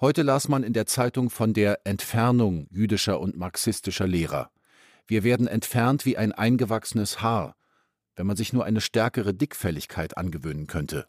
Heute 0.00 0.22
las 0.22 0.48
man 0.48 0.62
in 0.62 0.72
der 0.72 0.86
Zeitung 0.86 1.28
von 1.28 1.52
der 1.52 1.80
Entfernung 1.84 2.68
jüdischer 2.70 3.18
und 3.18 3.36
marxistischer 3.36 4.06
Lehrer. 4.06 4.50
Wir 5.08 5.24
werden 5.24 5.48
entfernt 5.48 6.04
wie 6.04 6.16
ein 6.16 6.30
eingewachsenes 6.30 7.22
Haar, 7.22 7.56
wenn 8.14 8.26
man 8.26 8.36
sich 8.36 8.52
nur 8.52 8.64
eine 8.64 8.80
stärkere 8.80 9.34
Dickfälligkeit 9.34 10.16
angewöhnen 10.16 10.68
könnte. 10.68 11.08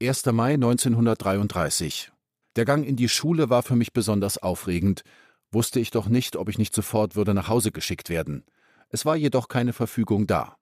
1. 0.00 0.24
Mai 0.26 0.54
1933. 0.54 2.12
Der 2.54 2.64
Gang 2.64 2.86
in 2.86 2.94
die 2.94 3.08
Schule 3.08 3.50
war 3.50 3.64
für 3.64 3.74
mich 3.74 3.92
besonders 3.92 4.38
aufregend, 4.38 5.02
wusste 5.50 5.80
ich 5.80 5.90
doch 5.90 6.06
nicht, 6.06 6.36
ob 6.36 6.48
ich 6.48 6.58
nicht 6.58 6.74
sofort 6.74 7.16
würde 7.16 7.34
nach 7.34 7.48
Hause 7.48 7.72
geschickt 7.72 8.08
werden. 8.08 8.44
Es 8.88 9.04
war 9.04 9.16
jedoch 9.16 9.48
keine 9.48 9.72
Verfügung 9.72 10.26
da. 10.26 10.56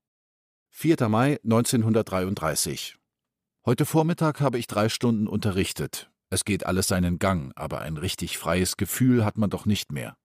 4. 0.70 1.08
Mai 1.08 1.38
1933. 1.44 2.96
Heute 3.66 3.84
Vormittag 3.84 4.40
habe 4.40 4.58
ich 4.58 4.66
drei 4.66 4.88
Stunden 4.88 5.28
unterrichtet. 5.28 6.10
Es 6.30 6.44
geht 6.44 6.64
alles 6.64 6.88
seinen 6.88 7.18
Gang, 7.18 7.52
aber 7.54 7.82
ein 7.82 7.98
richtig 7.98 8.38
freies 8.38 8.76
Gefühl 8.76 9.24
hat 9.24 9.36
man 9.36 9.50
doch 9.50 9.66
nicht 9.66 9.92
mehr. 9.92 10.16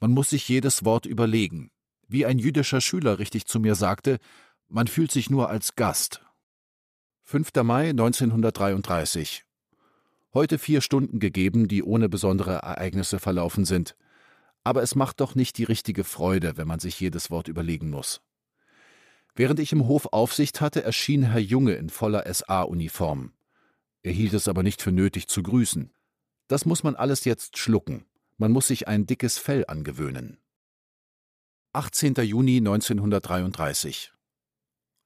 Man 0.00 0.12
muss 0.12 0.30
sich 0.30 0.48
jedes 0.48 0.84
Wort 0.84 1.06
überlegen. 1.06 1.70
Wie 2.06 2.24
ein 2.24 2.38
jüdischer 2.38 2.80
Schüler 2.80 3.18
richtig 3.18 3.46
zu 3.46 3.58
mir 3.58 3.74
sagte, 3.74 4.18
man 4.68 4.86
fühlt 4.86 5.10
sich 5.10 5.28
nur 5.28 5.50
als 5.50 5.74
Gast. 5.74 6.22
5. 7.24 7.50
Mai 7.64 7.90
1933. 7.90 9.44
Heute 10.32 10.58
vier 10.58 10.80
Stunden 10.80 11.18
gegeben, 11.18 11.66
die 11.66 11.82
ohne 11.82 12.08
besondere 12.08 12.52
Ereignisse 12.52 13.18
verlaufen 13.18 13.64
sind. 13.64 13.96
Aber 14.68 14.82
es 14.82 14.94
macht 14.94 15.20
doch 15.20 15.34
nicht 15.34 15.56
die 15.56 15.64
richtige 15.64 16.04
Freude, 16.04 16.58
wenn 16.58 16.68
man 16.68 16.78
sich 16.78 17.00
jedes 17.00 17.30
Wort 17.30 17.48
überlegen 17.48 17.88
muss. 17.88 18.20
Während 19.34 19.60
ich 19.60 19.72
im 19.72 19.86
Hof 19.86 20.12
Aufsicht 20.12 20.60
hatte, 20.60 20.82
erschien 20.82 21.22
Herr 21.22 21.40
Junge 21.40 21.72
in 21.72 21.88
voller 21.88 22.30
SA-Uniform. 22.30 23.32
Er 24.02 24.12
hielt 24.12 24.34
es 24.34 24.46
aber 24.46 24.62
nicht 24.62 24.82
für 24.82 24.92
nötig 24.92 25.26
zu 25.26 25.42
grüßen. 25.42 25.90
Das 26.48 26.66
muss 26.66 26.82
man 26.82 26.96
alles 26.96 27.24
jetzt 27.24 27.56
schlucken. 27.56 28.04
Man 28.36 28.52
muss 28.52 28.66
sich 28.66 28.86
ein 28.88 29.06
dickes 29.06 29.38
Fell 29.38 29.64
angewöhnen. 29.66 30.36
18. 31.72 32.16
Juni 32.16 32.58
1933. 32.58 34.12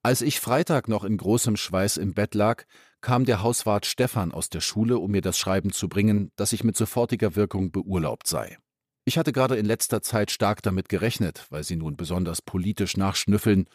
Als 0.03 0.23
ich 0.23 0.41
Freitag 0.41 0.89
noch 0.89 1.05
in 1.05 1.17
großem 1.17 1.57
Schweiß 1.57 1.99
im 1.99 2.15
Bett 2.15 2.35
lag, 2.35 2.65
kam 3.01 3.25
der 3.27 3.45
Hauswart 3.45 3.87
Stefan 3.87 4.33
aus 4.33 4.51
der 4.51 4.61
Schule, 4.61 4.99
um 4.99 5.13
mir 5.13 5.23
das 5.23 5.39
Schreiben 5.39 5.71
zu 5.71 5.89
bringen, 5.89 6.33
dass 6.35 6.53
ich 6.53 6.65
mit 6.65 6.77
sofortiger 6.77 7.37
Wirkung 7.37 7.71
beurlaubt 7.71 8.27
sei. 8.27 8.59
Ich 9.05 9.19
hatte 9.19 9.33
gerade 9.33 9.57
in 9.57 9.67
letzter 9.67 10.01
Zeit 10.01 10.31
stark 10.31 10.63
damit 10.63 10.89
gerechnet, 10.89 11.47
weil 11.51 11.65
sie 11.65 11.77
nun 11.77 11.97
besonders 11.97 12.41
politisch 12.41 12.97
nachschnüffeln 12.97 13.67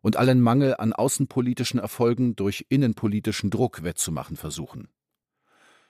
und 0.00 0.16
allen 0.16 0.40
Mangel 0.40 0.74
an 0.76 0.94
außenpolitischen 0.94 1.78
Erfolgen 1.78 2.34
durch 2.34 2.64
innenpolitischen 2.70 3.50
Druck 3.50 3.82
wettzumachen 3.82 4.36
versuchen. 4.36 4.88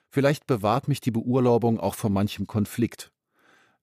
Vielleicht 0.08 0.48
bewahrt 0.48 0.88
mich 0.88 1.00
die 1.00 1.12
Beurlaubung 1.12 1.78
auch 1.78 1.94
vor 1.94 2.10
manchem 2.10 2.48
Konflikt. 2.48 3.12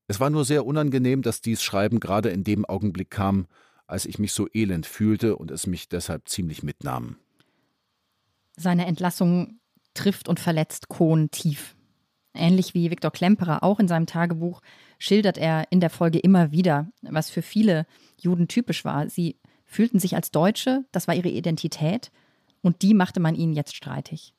Es 0.08 0.20
war 0.20 0.30
nur 0.30 0.43
sehr 0.43 0.65
unangenehm, 0.65 1.22
dass 1.22 1.39
dies 1.39 1.63
Schreiben 1.63 2.02
gerade 2.02 2.30
in 2.30 2.43
dem 2.43 2.65
Augenblick 2.65 3.10
kam, 3.10 3.48
als 3.88 4.06
ich 4.06 4.20
mich 4.20 4.34
so 4.34 4.48
elend 4.54 4.86
fühlte 4.86 5.38
und 5.38 5.52
es 5.52 5.67
mich 5.67 5.88
deshalb 5.88 6.28
ziemlich 6.28 6.63
mitnahm. 6.63 7.15
Seine 8.58 8.86
Entlassung 8.86 9.62
trifft 9.93 10.28
und 10.28 10.41
verletzt 10.41 10.89
Kohn 10.89 11.32
tief. 11.32 11.77
Ähnlich 12.38 12.73
wie 12.73 12.91
Viktor 12.91 13.12
Klemperer 13.12 13.63
auch 13.63 13.80
in 13.80 13.88
seinem 13.88 14.06
Tagebuch 14.06 14.62
schildert 15.00 15.38
er 15.38 15.65
in 15.71 15.80
der 15.80 15.89
Folge 15.89 16.19
immer 16.19 16.52
wieder, 16.52 16.88
was 17.02 17.30
für 17.30 17.41
viele 17.41 17.86
Juden 18.19 18.47
typisch 18.47 18.86
war. 18.86 19.10
Sie 19.10 19.38
fühlten 19.65 20.00
sich 20.00 20.15
als 20.15 20.32
Deutsche, 20.32 20.86
das 20.91 21.08
war 21.08 21.15
ihre 21.15 21.30
Identität 21.30 22.12
und 22.62 22.82
die 22.82 22.93
machte 22.93 23.19
man 23.19 23.36
ihnen 23.36 23.54
jetzt 23.54 23.76
streitig. 23.76 24.34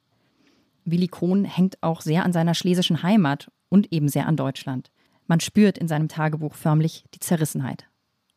Willi 0.84 1.08
Kohn 1.08 1.44
hängt 1.44 1.82
auch 1.82 2.00
sehr 2.00 2.24
an 2.24 2.32
seiner 2.32 2.54
schlesischen 2.54 3.02
Heimat 3.02 3.50
und 3.68 3.92
eben 3.92 4.08
sehr 4.08 4.26
an 4.26 4.36
Deutschland. 4.36 4.90
Man 5.26 5.40
spürt 5.40 5.76
in 5.76 5.88
seinem 5.88 6.08
Tagebuch 6.08 6.54
förmlich 6.54 7.04
die 7.14 7.20
Zerrissenheit. 7.20 7.86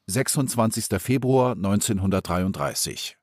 26. 0.07 0.87
Februar 0.99 1.53
1933. 1.53 3.17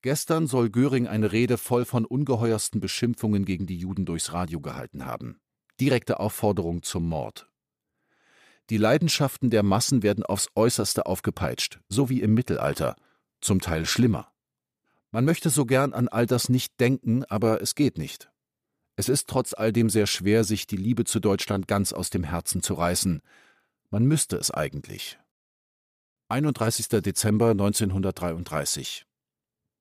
Gestern 0.00 0.46
soll 0.46 0.70
Göring 0.70 1.06
eine 1.06 1.30
Rede 1.30 1.58
voll 1.58 1.84
von 1.84 2.04
ungeheuersten 2.06 2.80
Beschimpfungen 2.80 3.44
gegen 3.44 3.66
die 3.66 3.76
Juden 3.76 4.06
durchs 4.06 4.32
Radio 4.32 4.60
gehalten 4.60 5.04
haben. 5.04 5.41
Direkte 5.82 6.20
Aufforderung 6.20 6.84
zum 6.84 7.08
Mord. 7.08 7.48
Die 8.70 8.76
Leidenschaften 8.76 9.50
der 9.50 9.64
Massen 9.64 10.04
werden 10.04 10.22
aufs 10.22 10.46
äußerste 10.54 11.06
aufgepeitscht, 11.06 11.80
so 11.88 12.08
wie 12.08 12.20
im 12.20 12.34
Mittelalter, 12.34 12.94
zum 13.40 13.60
Teil 13.60 13.84
schlimmer. 13.84 14.30
Man 15.10 15.24
möchte 15.24 15.50
so 15.50 15.66
gern 15.66 15.92
an 15.92 16.06
all 16.06 16.26
das 16.26 16.48
nicht 16.48 16.78
denken, 16.78 17.24
aber 17.24 17.60
es 17.60 17.74
geht 17.74 17.98
nicht. 17.98 18.30
Es 18.94 19.08
ist 19.08 19.26
trotz 19.26 19.54
all 19.54 19.72
dem 19.72 19.90
sehr 19.90 20.06
schwer, 20.06 20.44
sich 20.44 20.68
die 20.68 20.76
Liebe 20.76 21.02
zu 21.02 21.18
Deutschland 21.18 21.66
ganz 21.66 21.92
aus 21.92 22.10
dem 22.10 22.22
Herzen 22.22 22.62
zu 22.62 22.74
reißen. 22.74 23.20
Man 23.90 24.04
müsste 24.04 24.36
es 24.36 24.52
eigentlich. 24.52 25.18
31. 26.28 26.86
Dezember 27.02 27.50
1933. 27.50 29.04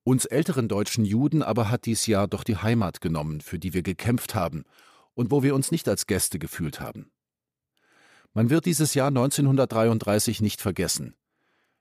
Uns 0.04 0.26
älteren 0.26 0.68
deutschen 0.68 1.06
Juden 1.06 1.44
aber 1.44 1.70
hat 1.70 1.86
dies 1.86 2.08
Jahr 2.08 2.28
doch 2.28 2.44
die 2.44 2.58
Heimat 2.58 3.02
genommen, 3.02 3.40
für 3.40 3.60
die 3.60 3.76
wir 3.76 3.84
gekämpft 3.84 4.34
haben 4.34 4.66
und 5.14 5.32
wo 5.32 5.44
wir 5.44 5.56
uns 5.56 5.72
nicht 5.72 5.88
als 5.88 6.08
Gäste 6.08 6.40
gefühlt 6.40 6.80
haben. 6.80 7.12
Man 8.34 8.50
wird 8.50 8.66
dieses 8.66 8.94
Jahr 8.94 9.08
1933 9.08 10.42
nicht 10.42 10.62
vergessen. 10.62 11.16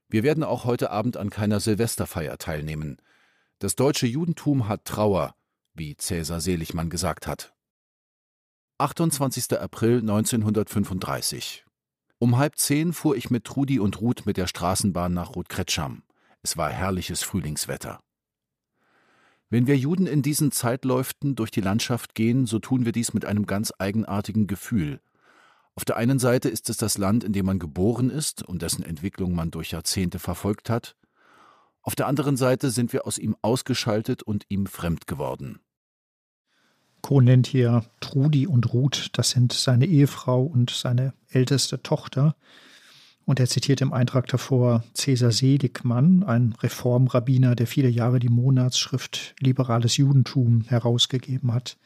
Wir 0.08 0.22
werden 0.22 0.42
auch 0.42 0.64
heute 0.64 0.90
Abend 0.90 1.16
an 1.16 1.30
keiner 1.30 1.60
Silvesterfeier 1.60 2.38
teilnehmen. 2.38 3.00
Das 3.60 3.76
deutsche 3.76 4.06
Judentum 4.06 4.66
hat 4.68 4.84
Trauer, 4.84 5.34
wie 5.74 5.96
Cäsar 5.96 6.40
Seligmann 6.40 6.90
gesagt 6.90 7.26
hat. 7.26 7.54
28. 8.78 9.60
April 9.60 9.98
1935 9.98 11.64
um 12.22 12.36
halb 12.36 12.58
zehn 12.58 12.92
fuhr 12.92 13.16
ich 13.16 13.30
mit 13.30 13.44
Trudi 13.44 13.80
und 13.80 14.02
Ruth 14.02 14.26
mit 14.26 14.36
der 14.36 14.46
Straßenbahn 14.46 15.14
nach 15.14 15.36
Rotkretscham. 15.36 16.02
Es 16.42 16.58
war 16.58 16.68
herrliches 16.68 17.22
Frühlingswetter. 17.22 18.00
Wenn 19.50 19.66
wir 19.66 19.76
Juden 19.76 20.06
in 20.06 20.22
diesen 20.22 20.52
Zeitläuften 20.52 21.34
durch 21.34 21.50
die 21.50 21.60
Landschaft 21.60 22.14
gehen, 22.14 22.46
so 22.46 22.60
tun 22.60 22.84
wir 22.84 22.92
dies 22.92 23.12
mit 23.12 23.24
einem 23.24 23.46
ganz 23.46 23.72
eigenartigen 23.78 24.46
Gefühl. 24.46 25.00
Auf 25.74 25.84
der 25.84 25.96
einen 25.96 26.20
Seite 26.20 26.48
ist 26.48 26.70
es 26.70 26.76
das 26.76 26.98
Land, 26.98 27.24
in 27.24 27.32
dem 27.32 27.46
man 27.46 27.58
geboren 27.58 28.10
ist 28.10 28.44
und 28.44 28.62
dessen 28.62 28.84
Entwicklung 28.84 29.34
man 29.34 29.50
durch 29.50 29.72
Jahrzehnte 29.72 30.20
verfolgt 30.20 30.70
hat. 30.70 30.94
Auf 31.82 31.96
der 31.96 32.06
anderen 32.06 32.36
Seite 32.36 32.70
sind 32.70 32.92
wir 32.92 33.06
aus 33.08 33.18
ihm 33.18 33.36
ausgeschaltet 33.42 34.22
und 34.22 34.44
ihm 34.48 34.66
fremd 34.66 35.08
geworden. 35.08 35.58
Kohn 37.02 37.24
nennt 37.24 37.46
hier 37.48 37.84
Trudi 38.00 38.46
und 38.46 38.72
Ruth, 38.72 39.08
das 39.14 39.30
sind 39.30 39.52
seine 39.52 39.86
Ehefrau 39.86 40.44
und 40.44 40.70
seine 40.70 41.12
älteste 41.28 41.82
Tochter. 41.82 42.36
Und 43.30 43.38
er 43.38 43.46
zitiert 43.46 43.80
im 43.80 43.92
Eintrag 43.92 44.26
davor 44.26 44.82
Cäsar 44.92 45.30
Seligmann, 45.30 46.24
ein 46.24 46.52
Reformrabbiner, 46.60 47.54
der 47.54 47.68
viele 47.68 47.88
Jahre 47.88 48.18
die 48.18 48.28
Monatsschrift 48.28 49.36
Liberales 49.38 49.96
Judentum 49.98 50.64
herausgegeben 50.66 51.54
hat. 51.54 51.76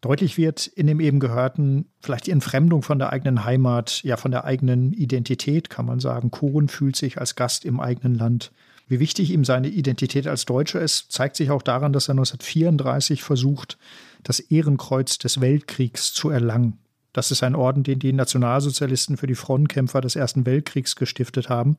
Deutlich 0.00 0.36
wird 0.36 0.66
in 0.66 0.88
dem 0.88 0.98
eben 0.98 1.20
gehörten 1.20 1.84
vielleicht 2.00 2.26
die 2.26 2.32
Entfremdung 2.32 2.82
von 2.82 2.98
der 2.98 3.12
eigenen 3.12 3.44
Heimat, 3.44 4.02
ja 4.02 4.16
von 4.16 4.32
der 4.32 4.44
eigenen 4.46 4.92
Identität, 4.92 5.70
kann 5.70 5.86
man 5.86 6.00
sagen. 6.00 6.32
Kohn 6.32 6.66
fühlt 6.66 6.96
sich 6.96 7.18
als 7.18 7.36
Gast 7.36 7.64
im 7.64 7.78
eigenen 7.78 8.16
Land 8.16 8.50
wie 8.88 8.98
wichtig 8.98 9.30
ihm 9.30 9.44
seine 9.44 9.68
Identität 9.68 10.26
als 10.26 10.44
Deutscher 10.44 10.80
ist, 10.80 11.12
zeigt 11.12 11.36
sich 11.36 11.52
auch 11.52 11.62
daran, 11.62 11.92
dass 11.92 12.08
er 12.08 12.14
1934 12.14 13.22
versucht, 13.22 13.78
das 14.24 14.40
Ehrenkreuz 14.40 15.18
des 15.18 15.40
Weltkriegs 15.40 16.12
zu 16.12 16.30
erlangen. 16.30 16.80
Das 17.12 17.30
ist 17.30 17.42
ein 17.42 17.56
Orden, 17.56 17.82
den 17.82 17.98
die 17.98 18.12
Nationalsozialisten 18.12 19.16
für 19.16 19.26
die 19.26 19.34
Frontkämpfer 19.34 20.00
des 20.00 20.16
Ersten 20.16 20.46
Weltkriegs 20.46 20.96
gestiftet 20.96 21.48
haben. 21.48 21.76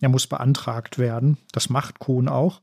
Er 0.00 0.08
muss 0.08 0.26
beantragt 0.26 0.98
werden. 0.98 1.38
Das 1.52 1.70
macht 1.70 2.00
Kohn 2.00 2.28
auch, 2.28 2.60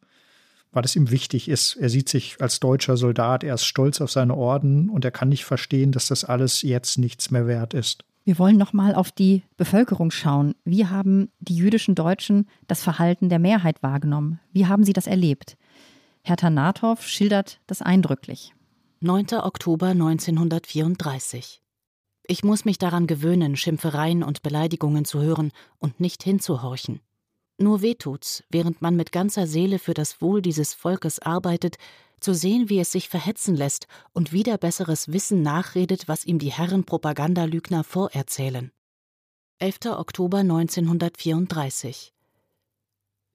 weil 0.71 0.83
es 0.83 0.95
ihm 0.95 1.09
wichtig 1.09 1.47
ist. 1.47 1.75
Er 1.75 1.89
sieht 1.89 2.09
sich 2.09 2.41
als 2.41 2.59
deutscher 2.59 2.97
Soldat, 2.97 3.43
er 3.43 3.55
ist 3.55 3.65
stolz 3.65 4.01
auf 4.01 4.11
seine 4.11 4.35
Orden 4.35 4.89
und 4.89 5.05
er 5.05 5.11
kann 5.11 5.29
nicht 5.29 5.45
verstehen, 5.45 5.91
dass 5.91 6.07
das 6.07 6.25
alles 6.25 6.61
jetzt 6.61 6.97
nichts 6.97 7.31
mehr 7.31 7.47
wert 7.47 7.73
ist. 7.73 8.03
Wir 8.23 8.37
wollen 8.37 8.57
nochmal 8.57 8.93
auf 8.93 9.11
die 9.11 9.41
Bevölkerung 9.57 10.11
schauen. 10.11 10.53
Wie 10.63 10.85
haben 10.85 11.31
die 11.39 11.55
jüdischen 11.55 11.95
Deutschen 11.95 12.47
das 12.67 12.83
Verhalten 12.83 13.29
der 13.29 13.39
Mehrheit 13.39 13.81
wahrgenommen? 13.81 14.39
Wie 14.53 14.67
haben 14.67 14.83
sie 14.83 14.93
das 14.93 15.07
erlebt? 15.07 15.57
Hertha 16.23 16.51
Nathoff 16.51 17.07
schildert 17.07 17.59
das 17.65 17.81
eindrücklich. 17.81 18.53
9. 18.99 19.27
Oktober 19.41 19.87
1934. 19.87 21.61
Ich 22.23 22.43
muss 22.43 22.65
mich 22.65 22.77
daran 22.77 23.07
gewöhnen, 23.07 23.55
Schimpfereien 23.55 24.23
und 24.23 24.41
Beleidigungen 24.41 25.05
zu 25.05 25.21
hören 25.21 25.51
und 25.79 25.99
nicht 25.99 26.23
hinzuhorchen. 26.23 27.01
Nur 27.57 27.81
wehtut's, 27.81 28.43
während 28.49 28.81
man 28.81 28.95
mit 28.95 29.11
ganzer 29.11 29.47
Seele 29.47 29.79
für 29.79 29.93
das 29.93 30.21
Wohl 30.21 30.41
dieses 30.41 30.73
Volkes 30.73 31.19
arbeitet, 31.19 31.77
zu 32.19 32.33
sehen, 32.33 32.69
wie 32.69 32.79
es 32.79 32.91
sich 32.91 33.09
verhetzen 33.09 33.55
lässt 33.55 33.87
und 34.13 34.31
wieder 34.31 34.57
besseres 34.57 35.11
Wissen 35.11 35.41
nachredet, 35.41 36.07
was 36.07 36.25
ihm 36.25 36.39
die 36.39 36.51
Herren 36.51 36.85
Propagandalügner 36.85 37.83
vorerzählen. 37.83 38.71
11. 39.59 39.77
Oktober 39.97 40.39
1934 40.39 42.13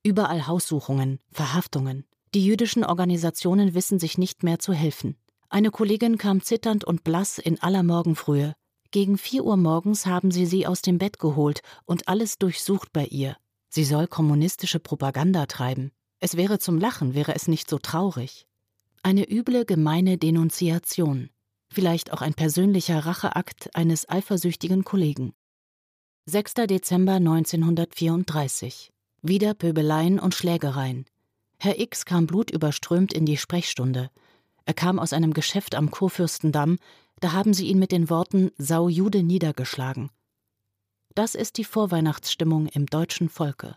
Überall 0.03 0.47
Haussuchungen, 0.47 1.21
Verhaftungen. 1.33 2.05
Die 2.35 2.45
jüdischen 2.45 2.85
Organisationen 2.85 3.75
wissen 3.75 3.99
sich 3.99 4.19
nicht 4.19 4.43
mehr 4.43 4.59
zu 4.59 4.73
helfen. 4.73 5.17
Eine 5.49 5.71
Kollegin 5.71 6.19
kam 6.19 6.43
zitternd 6.43 6.85
und 6.85 7.05
blass 7.05 7.39
in 7.39 7.61
aller 7.61 7.83
Morgenfrühe. 7.83 8.55
Gegen 8.97 9.19
vier 9.19 9.45
Uhr 9.45 9.59
morgens 9.59 10.07
haben 10.07 10.31
sie 10.31 10.47
sie 10.47 10.67
aus 10.67 10.81
dem 10.81 10.97
Bett 10.97 11.19
geholt 11.19 11.61
und 11.85 12.09
alles 12.09 12.39
durchsucht 12.39 12.95
bei 12.95 13.05
ihr. 13.05 13.37
Sie 13.69 13.85
soll 13.85 14.07
kommunistische 14.07 14.81
Propaganda 14.81 15.45
treiben. 15.45 15.93
Es 16.19 16.39
wäre 16.39 16.59
zum 16.59 16.79
Lachen, 16.79 17.13
wäre 17.13 17.35
es 17.35 17.47
nicht 17.47 17.69
so 17.69 17.79
traurig. 17.79 18.47
Eine 19.03 19.31
üble, 19.31 19.67
gemeine 19.67 20.17
Denunziation. 20.17 21.29
Vielleicht 21.69 22.11
auch 22.11 22.23
ein 22.23 22.33
persönlicher 22.33 23.01
Racheakt 23.01 23.69
eines 23.77 24.09
eifersüchtigen 24.09 24.83
Kollegen. 24.83 25.35
6. 26.25 26.55
Dezember 26.67 27.17
1934. 27.17 28.95
Wieder 29.21 29.53
Pöbeleien 29.53 30.19
und 30.19 30.35
Schlägereien. 30.35 31.05
Herr 31.59 31.79
X 31.79 32.07
kam 32.07 32.27
blutüberströmt 32.27 33.13
in 33.13 33.27
die 33.27 33.37
Sprechstunde. 33.37 34.09
Er 34.65 34.73
kam 34.73 34.99
aus 34.99 35.13
einem 35.13 35.35
Geschäft 35.35 35.75
am 35.75 35.91
Kurfürstendamm, 35.91 36.79
da 37.21 37.33
haben 37.33 37.55
sie 37.55 37.67
ihn 37.67 37.79
mit 37.79 37.93
den 37.93 38.11
Worten 38.11 38.51
Sau 38.59 38.89
Jude 38.89 39.23
niedergeschlagen. 39.23 40.11
Das 41.15 41.35
ist 41.35 41.57
die 41.57 41.65
Vorweihnachtsstimmung 41.65 42.67
im 42.67 42.87
deutschen 42.87 43.29
Volke. 43.29 43.77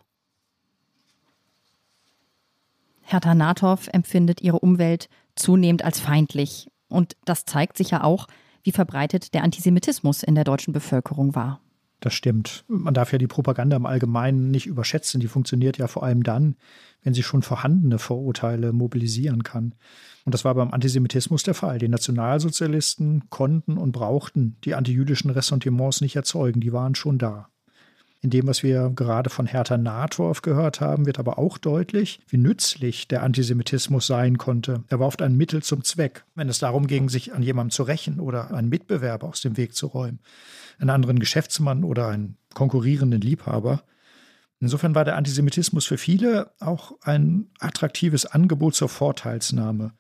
Hertha 3.02 3.34
Nathoff 3.34 3.88
empfindet 3.88 4.42
ihre 4.42 4.60
Umwelt 4.60 5.10
zunehmend 5.36 5.84
als 5.84 6.00
feindlich. 6.00 6.70
Und 6.90 7.16
das 7.26 7.46
zeigt 7.46 7.78
sich 7.78 7.92
ja 7.92 8.04
auch, 8.04 8.28
wie 8.64 8.72
verbreitet 8.72 9.34
der 9.34 9.44
Antisemitismus 9.44 10.22
in 10.22 10.36
der 10.36 10.44
deutschen 10.44 10.74
Bevölkerung 10.74 11.34
war. 11.34 11.62
Das 12.00 12.14
stimmt. 12.14 12.64
Man 12.68 12.94
darf 12.94 13.12
ja 13.12 13.18
die 13.18 13.28
Propaganda 13.28 13.76
im 13.76 13.86
Allgemeinen 13.86 14.52
nicht 14.52 14.68
überschätzen. 14.68 15.20
Die 15.20 15.28
funktioniert 15.28 15.78
ja 15.78 15.88
vor 15.88 16.04
allem 16.04 16.24
dann, 16.24 16.56
wenn 17.04 17.14
sie 17.14 17.24
schon 17.24 17.42
vorhandene 17.42 18.00
Vorurteile 18.00 18.72
mobilisieren 18.72 19.44
kann. 19.44 19.76
Und 20.26 20.34
das 20.34 20.46
war 20.46 20.56
beim 20.56 20.72
Antisemitismus 20.72 21.44
der 21.44 21.56
Fall. 21.56 21.78
Die 21.78 21.90
Nationalsozialisten 21.90 23.30
konnten 23.30 23.78
und 23.78 23.92
brauchten 23.92 24.58
die 24.64 24.76
antijüdischen 24.76 25.30
Ressentiments 25.30 26.02
nicht 26.02 26.16
erzeugen. 26.16 26.62
Die 26.62 26.72
waren 26.72 26.96
schon 26.96 27.18
da. 27.18 27.50
In 28.22 28.32
dem, 28.32 28.48
was 28.48 28.64
wir 28.64 28.92
gerade 28.94 29.30
von 29.30 29.46
Hertha 29.46 29.78
Nathorf 29.78 30.42
gehört 30.42 30.82
haben, 30.82 31.06
wird 31.06 31.20
aber 31.20 31.40
auch 31.40 31.58
deutlich, 31.58 32.20
wie 32.28 32.38
nützlich 32.38 33.08
der 33.08 33.24
Antisemitismus 33.24 34.08
sein 34.08 34.38
konnte. 34.38 34.84
Er 34.90 35.00
war 35.00 35.08
oft 35.08 35.22
ein 35.22 35.38
Mittel 35.38 35.64
zum 35.64 35.86
Zweck, 35.86 36.26
wenn 36.36 36.50
es 36.50 36.60
darum 36.60 36.88
ging, 36.88 37.08
sich 37.08 37.34
an 37.34 37.44
jemandem 37.44 37.72
zu 37.72 37.84
rächen 37.84 38.20
oder 38.20 38.54
einen 38.54 38.68
Mitbewerber 38.68 39.30
aus 39.30 39.40
dem 39.40 39.56
Weg 39.56 39.74
zu 39.74 39.88
räumen, 39.88 40.20
einen 40.80 40.90
anderen 40.90 41.20
Geschäftsmann 41.20 41.86
oder 41.86 42.10
einen 42.10 42.36
konkurrierenden 42.54 43.22
Liebhaber. 43.22 43.84
Insofern 44.60 44.96
war 44.96 45.06
der 45.06 45.16
Antisemitismus 45.16 45.86
für 45.86 45.98
viele 45.98 46.52
auch 46.60 46.92
ein 47.02 47.48
attraktives 47.60 48.26
Angebot 48.26 48.76
zur 48.76 48.90
Vorteilsnahme 48.90 49.94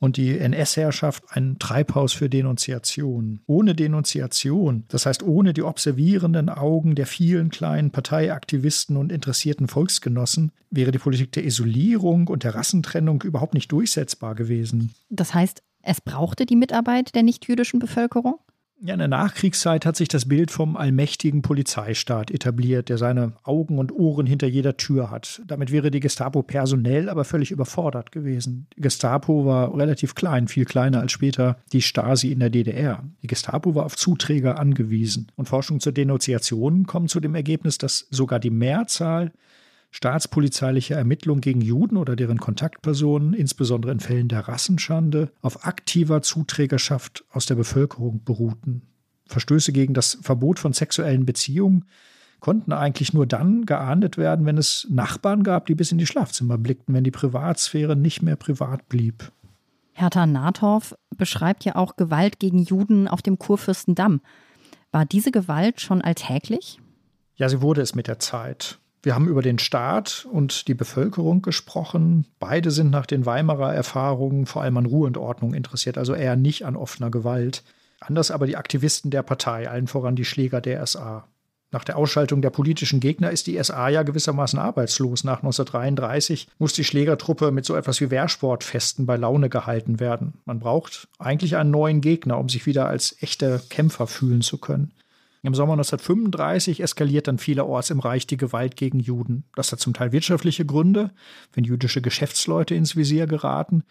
und 0.00 0.16
die 0.16 0.38
NS-Herrschaft 0.38 1.24
ein 1.28 1.58
Treibhaus 1.58 2.12
für 2.12 2.28
Denunziation. 2.28 3.40
Ohne 3.46 3.74
Denunziation, 3.74 4.84
das 4.88 5.06
heißt 5.06 5.22
ohne 5.22 5.52
die 5.52 5.62
observierenden 5.62 6.48
Augen 6.48 6.94
der 6.94 7.06
vielen 7.06 7.50
kleinen 7.50 7.90
Parteiaktivisten 7.90 8.96
und 8.96 9.12
interessierten 9.12 9.68
Volksgenossen, 9.68 10.52
wäre 10.70 10.90
die 10.90 10.98
Politik 10.98 11.32
der 11.32 11.44
Isolierung 11.44 12.28
und 12.28 12.42
der 12.44 12.54
Rassentrennung 12.54 13.22
überhaupt 13.22 13.54
nicht 13.54 13.70
durchsetzbar 13.70 14.34
gewesen. 14.34 14.94
Das 15.10 15.34
heißt, 15.34 15.62
es 15.82 16.00
brauchte 16.00 16.46
die 16.46 16.56
Mitarbeit 16.56 17.14
der 17.14 17.22
nichtjüdischen 17.22 17.78
Bevölkerung? 17.78 18.38
Ja, 18.82 18.94
in 18.94 18.98
der 18.98 19.08
Nachkriegszeit 19.08 19.84
hat 19.84 19.96
sich 19.96 20.08
das 20.08 20.26
Bild 20.26 20.50
vom 20.50 20.74
allmächtigen 20.74 21.42
Polizeistaat 21.42 22.30
etabliert, 22.30 22.88
der 22.88 22.96
seine 22.96 23.34
Augen 23.42 23.78
und 23.78 23.92
Ohren 23.92 24.24
hinter 24.24 24.46
jeder 24.46 24.78
Tür 24.78 25.10
hat. 25.10 25.42
Damit 25.46 25.70
wäre 25.70 25.90
die 25.90 26.00
Gestapo 26.00 26.42
personell 26.42 27.10
aber 27.10 27.24
völlig 27.24 27.50
überfordert 27.50 28.10
gewesen. 28.10 28.68
Die 28.74 28.80
Gestapo 28.80 29.44
war 29.44 29.76
relativ 29.76 30.14
klein, 30.14 30.48
viel 30.48 30.64
kleiner 30.64 31.00
als 31.00 31.12
später 31.12 31.58
die 31.74 31.82
Stasi 31.82 32.32
in 32.32 32.40
der 32.40 32.48
DDR. 32.48 33.04
Die 33.22 33.26
Gestapo 33.26 33.74
war 33.74 33.84
auf 33.84 33.96
Zuträger 33.96 34.58
angewiesen. 34.58 35.30
Und 35.36 35.50
Forschung 35.50 35.80
zur 35.80 35.92
Denunziation 35.92 36.86
kommt 36.86 37.10
zu 37.10 37.20
dem 37.20 37.34
Ergebnis, 37.34 37.76
dass 37.76 38.06
sogar 38.10 38.40
die 38.40 38.48
Mehrzahl 38.48 39.30
staatspolizeiliche 39.90 40.94
Ermittlungen 40.94 41.40
gegen 41.40 41.60
Juden 41.60 41.96
oder 41.96 42.16
deren 42.16 42.38
Kontaktpersonen, 42.38 43.34
insbesondere 43.34 43.92
in 43.92 44.00
Fällen 44.00 44.28
der 44.28 44.46
Rassenschande, 44.46 45.32
auf 45.40 45.66
aktiver 45.66 46.22
Zuträgerschaft 46.22 47.24
aus 47.30 47.46
der 47.46 47.56
Bevölkerung 47.56 48.22
beruhten. 48.24 48.82
Verstöße 49.26 49.72
gegen 49.72 49.94
das 49.94 50.18
Verbot 50.22 50.58
von 50.58 50.72
sexuellen 50.72 51.26
Beziehungen 51.26 51.84
konnten 52.40 52.72
eigentlich 52.72 53.12
nur 53.12 53.26
dann 53.26 53.66
geahndet 53.66 54.16
werden, 54.16 54.46
wenn 54.46 54.58
es 54.58 54.86
Nachbarn 54.90 55.42
gab, 55.42 55.66
die 55.66 55.74
bis 55.74 55.92
in 55.92 55.98
die 55.98 56.06
Schlafzimmer 56.06 56.58
blickten, 56.58 56.94
wenn 56.94 57.04
die 57.04 57.10
Privatsphäre 57.10 57.96
nicht 57.96 58.22
mehr 58.22 58.36
privat 58.36 58.88
blieb. 58.88 59.30
Hertha 59.92 60.26
Nathoff 60.26 60.94
beschreibt 61.16 61.64
ja 61.64 61.76
auch 61.76 61.96
Gewalt 61.96 62.38
gegen 62.38 62.60
Juden 62.60 63.06
auf 63.06 63.22
dem 63.22 63.38
Kurfürstendamm. 63.38 64.22
War 64.92 65.04
diese 65.04 65.30
Gewalt 65.30 65.80
schon 65.80 66.00
alltäglich? 66.00 66.80
Ja, 67.36 67.48
sie 67.48 67.60
wurde 67.60 67.82
es 67.82 67.94
mit 67.94 68.06
der 68.06 68.18
Zeit. 68.18 68.78
Wir 69.02 69.14
haben 69.14 69.28
über 69.28 69.40
den 69.40 69.58
Staat 69.58 70.26
und 70.30 70.68
die 70.68 70.74
Bevölkerung 70.74 71.40
gesprochen. 71.40 72.26
Beide 72.38 72.70
sind 72.70 72.90
nach 72.90 73.06
den 73.06 73.24
Weimarer 73.24 73.74
Erfahrungen 73.74 74.44
vor 74.44 74.62
allem 74.62 74.76
an 74.76 74.86
Ruhe 74.86 75.06
und 75.06 75.16
Ordnung 75.16 75.54
interessiert, 75.54 75.96
also 75.96 76.14
eher 76.14 76.36
nicht 76.36 76.66
an 76.66 76.76
offener 76.76 77.10
Gewalt. 77.10 77.62
Anders 78.00 78.30
aber 78.30 78.46
die 78.46 78.56
Aktivisten 78.56 79.10
der 79.10 79.22
Partei, 79.22 79.70
allen 79.70 79.86
voran 79.86 80.16
die 80.16 80.24
Schläger 80.24 80.60
der 80.60 80.86
SA. 80.86 81.26
Nach 81.72 81.84
der 81.84 81.96
Ausschaltung 81.96 82.42
der 82.42 82.50
politischen 82.50 82.98
Gegner 82.98 83.30
ist 83.30 83.46
die 83.46 83.62
SA 83.62 83.88
ja 83.88 84.02
gewissermaßen 84.02 84.58
arbeitslos. 84.58 85.22
Nach 85.22 85.38
1933 85.38 86.48
muss 86.58 86.72
die 86.72 86.84
Schlägertruppe 86.84 87.52
mit 87.52 87.64
so 87.64 87.76
etwas 87.76 88.00
wie 88.00 88.10
Wehrsportfesten 88.10 89.06
bei 89.06 89.16
Laune 89.16 89.48
gehalten 89.48 90.00
werden. 90.00 90.34
Man 90.44 90.58
braucht 90.58 91.08
eigentlich 91.18 91.56
einen 91.56 91.70
neuen 91.70 92.00
Gegner, 92.00 92.38
um 92.38 92.48
sich 92.48 92.66
wieder 92.66 92.86
als 92.86 93.16
echte 93.20 93.62
Kämpfer 93.70 94.08
fühlen 94.08 94.42
zu 94.42 94.58
können. 94.58 94.90
Im 95.42 95.54
Sommer 95.54 95.72
1935 95.72 96.82
eskaliert 96.82 97.26
dann 97.26 97.38
vielerorts 97.38 97.88
im 97.90 98.00
Reich 98.00 98.26
die 98.26 98.36
Gewalt 98.36 98.76
gegen 98.76 99.00
Juden. 99.00 99.44
Das 99.54 99.72
hat 99.72 99.80
zum 99.80 99.94
Teil 99.94 100.12
wirtschaftliche 100.12 100.66
Gründe, 100.66 101.12
wenn 101.54 101.64
jüdische 101.64 102.02
Geschäftsleute 102.02 102.74
ins 102.74 102.94
Visier 102.94 103.26
geraten. 103.26 103.84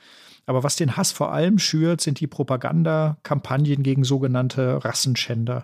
Aber 0.45 0.63
was 0.63 0.75
den 0.75 0.95
Hass 0.95 1.11
vor 1.11 1.31
allem 1.31 1.57
schürt, 1.57 2.01
sind 2.01 2.19
die 2.19 2.27
Propagandakampagnen 2.27 3.81
gegen 3.81 4.03
sogenannte 4.03 4.83
Rassenschänder. 4.85 5.63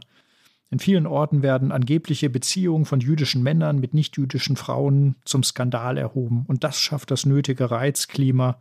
In 0.72 0.80
vielen 0.80 1.06
Orten 1.06 1.44
werden 1.44 1.72
angebliche 1.72 2.32
Beziehungen 2.32 2.86
von 2.86 3.00
jüdischen 3.00 3.44
Männern 3.44 3.80
mit 3.80 3.94
nichtjüdischen 3.94 4.56
Frauen 4.56 5.16
zum 5.24 5.44
Skandal 5.44 5.98
erhoben. 5.98 6.46
Und 6.48 6.64
das 6.64 6.80
schafft 6.80 7.12
das 7.12 7.28
nötige 7.28 7.70
Reizklima, 7.70 8.60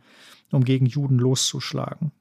um 0.51 0.63
gegen 0.63 0.85
Juden 0.85 1.17
loszuschlagen. 1.17 2.11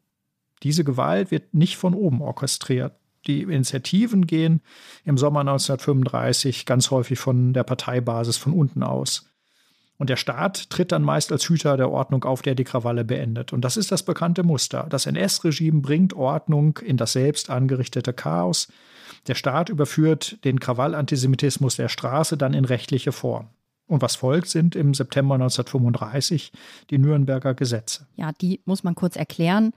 Diese 0.62 0.82
Gewalt 0.82 1.30
wird 1.30 1.52
nicht 1.52 1.76
von 1.76 1.92
oben 1.92 2.22
orchestriert. 2.22 2.96
Die 3.26 3.42
Initiativen 3.42 4.26
gehen 4.26 4.60
im 5.04 5.18
Sommer 5.18 5.40
1935 5.40 6.66
ganz 6.66 6.90
häufig 6.90 7.18
von 7.18 7.52
der 7.52 7.64
Parteibasis 7.64 8.36
von 8.36 8.52
unten 8.52 8.82
aus. 8.82 9.30
Und 9.96 10.10
der 10.10 10.16
Staat 10.16 10.70
tritt 10.70 10.92
dann 10.92 11.02
meist 11.02 11.30
als 11.30 11.48
Hüter 11.48 11.76
der 11.76 11.90
Ordnung 11.90 12.24
auf, 12.24 12.42
der 12.42 12.54
die 12.54 12.64
Krawalle 12.64 13.04
beendet. 13.04 13.52
Und 13.52 13.64
das 13.64 13.76
ist 13.76 13.92
das 13.92 14.02
bekannte 14.02 14.42
Muster. 14.42 14.86
Das 14.90 15.06
NS-Regime 15.06 15.80
bringt 15.80 16.14
Ordnung 16.14 16.78
in 16.78 16.96
das 16.96 17.12
selbst 17.12 17.48
angerichtete 17.48 18.12
Chaos. 18.12 18.68
Der 19.28 19.36
Staat 19.36 19.68
überführt 19.68 20.44
den 20.44 20.58
Krawallantisemitismus 20.58 21.76
der 21.76 21.88
Straße 21.88 22.36
dann 22.36 22.54
in 22.54 22.64
rechtliche 22.64 23.12
Form. 23.12 23.48
Und 23.86 24.02
was 24.02 24.16
folgt, 24.16 24.48
sind 24.48 24.74
im 24.74 24.94
September 24.94 25.34
1935 25.34 26.52
die 26.90 26.98
Nürnberger 26.98 27.54
Gesetze. 27.54 28.06
Ja, 28.16 28.32
die 28.32 28.60
muss 28.64 28.82
man 28.82 28.94
kurz 28.94 29.14
erklären. 29.14 29.72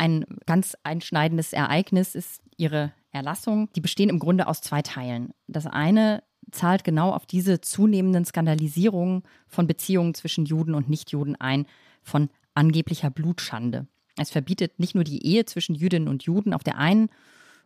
Ein 0.00 0.24
ganz 0.46 0.78
einschneidendes 0.82 1.52
Ereignis 1.52 2.14
ist 2.14 2.40
ihre 2.56 2.90
Erlassung. 3.10 3.68
Die 3.76 3.82
bestehen 3.82 4.08
im 4.08 4.18
Grunde 4.18 4.46
aus 4.46 4.62
zwei 4.62 4.80
Teilen. 4.80 5.34
Das 5.46 5.66
eine 5.66 6.22
zahlt 6.52 6.84
genau 6.84 7.12
auf 7.12 7.26
diese 7.26 7.60
zunehmenden 7.60 8.24
Skandalisierungen 8.24 9.24
von 9.46 9.66
Beziehungen 9.66 10.14
zwischen 10.14 10.46
Juden 10.46 10.74
und 10.74 10.88
Nichtjuden 10.88 11.36
ein, 11.36 11.66
von 12.02 12.30
angeblicher 12.54 13.10
Blutschande. 13.10 13.88
Es 14.16 14.30
verbietet 14.30 14.78
nicht 14.78 14.94
nur 14.94 15.04
die 15.04 15.22
Ehe 15.22 15.44
zwischen 15.44 15.74
Jüdinnen 15.74 16.08
und 16.08 16.22
Juden 16.22 16.54
auf 16.54 16.64
der 16.64 16.78
einen 16.78 17.10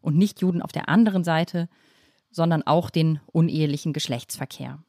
und 0.00 0.16
Nichtjuden 0.16 0.60
auf 0.60 0.72
der 0.72 0.88
anderen 0.88 1.22
Seite, 1.22 1.68
sondern 2.32 2.64
auch 2.64 2.90
den 2.90 3.20
unehelichen 3.26 3.92
Geschlechtsverkehr. 3.92 4.82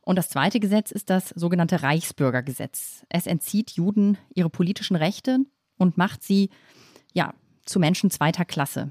Und 0.00 0.16
das 0.16 0.30
zweite 0.30 0.58
Gesetz 0.58 0.90
ist 0.90 1.10
das 1.10 1.28
sogenannte 1.28 1.84
Reichsbürgergesetz. 1.84 3.06
Es 3.08 3.28
entzieht 3.28 3.70
Juden 3.70 4.18
ihre 4.34 4.50
politischen 4.50 4.96
Rechte 4.96 5.44
und 5.80 5.96
macht 5.96 6.22
sie 6.22 6.50
ja 7.12 7.34
zu 7.64 7.80
Menschen 7.80 8.10
zweiter 8.10 8.44
Klasse. 8.44 8.90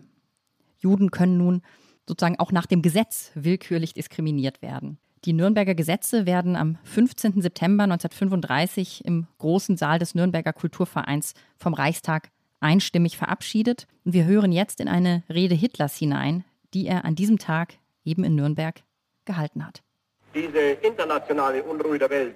Juden 0.80 1.12
können 1.12 1.38
nun 1.38 1.62
sozusagen 2.08 2.40
auch 2.40 2.52
nach 2.52 2.66
dem 2.66 2.82
Gesetz 2.82 3.32
willkürlich 3.36 3.94
diskriminiert 3.94 4.62
werden. 4.62 4.98
Die 5.26 5.34
Nürnberger 5.34 5.76
Gesetze 5.76 6.26
werden 6.26 6.56
am 6.56 6.78
15. 6.84 7.42
September 7.42 7.84
1935 7.84 9.04
im 9.06 9.28
großen 9.38 9.76
Saal 9.78 10.00
des 10.00 10.16
Nürnberger 10.16 10.54
Kulturvereins 10.54 11.34
vom 11.58 11.74
Reichstag 11.74 12.32
einstimmig 12.62 13.18
verabschiedet. 13.18 13.86
Und 14.06 14.14
wir 14.14 14.26
hören 14.26 14.52
jetzt 14.52 14.80
in 14.80 14.88
eine 14.88 15.24
Rede 15.30 15.56
Hitlers 15.56 15.96
hinein, 15.98 16.46
die 16.74 16.88
er 16.88 17.06
an 17.06 17.16
diesem 17.16 17.38
Tag 17.38 17.76
eben 18.06 18.24
in 18.24 18.36
Nürnberg 18.36 18.82
gehalten 19.26 19.66
hat. 19.66 19.84
Diese 20.34 20.60
internationale 20.60 21.64
Unruhe 21.64 22.00
der 22.00 22.10
Welt 22.10 22.36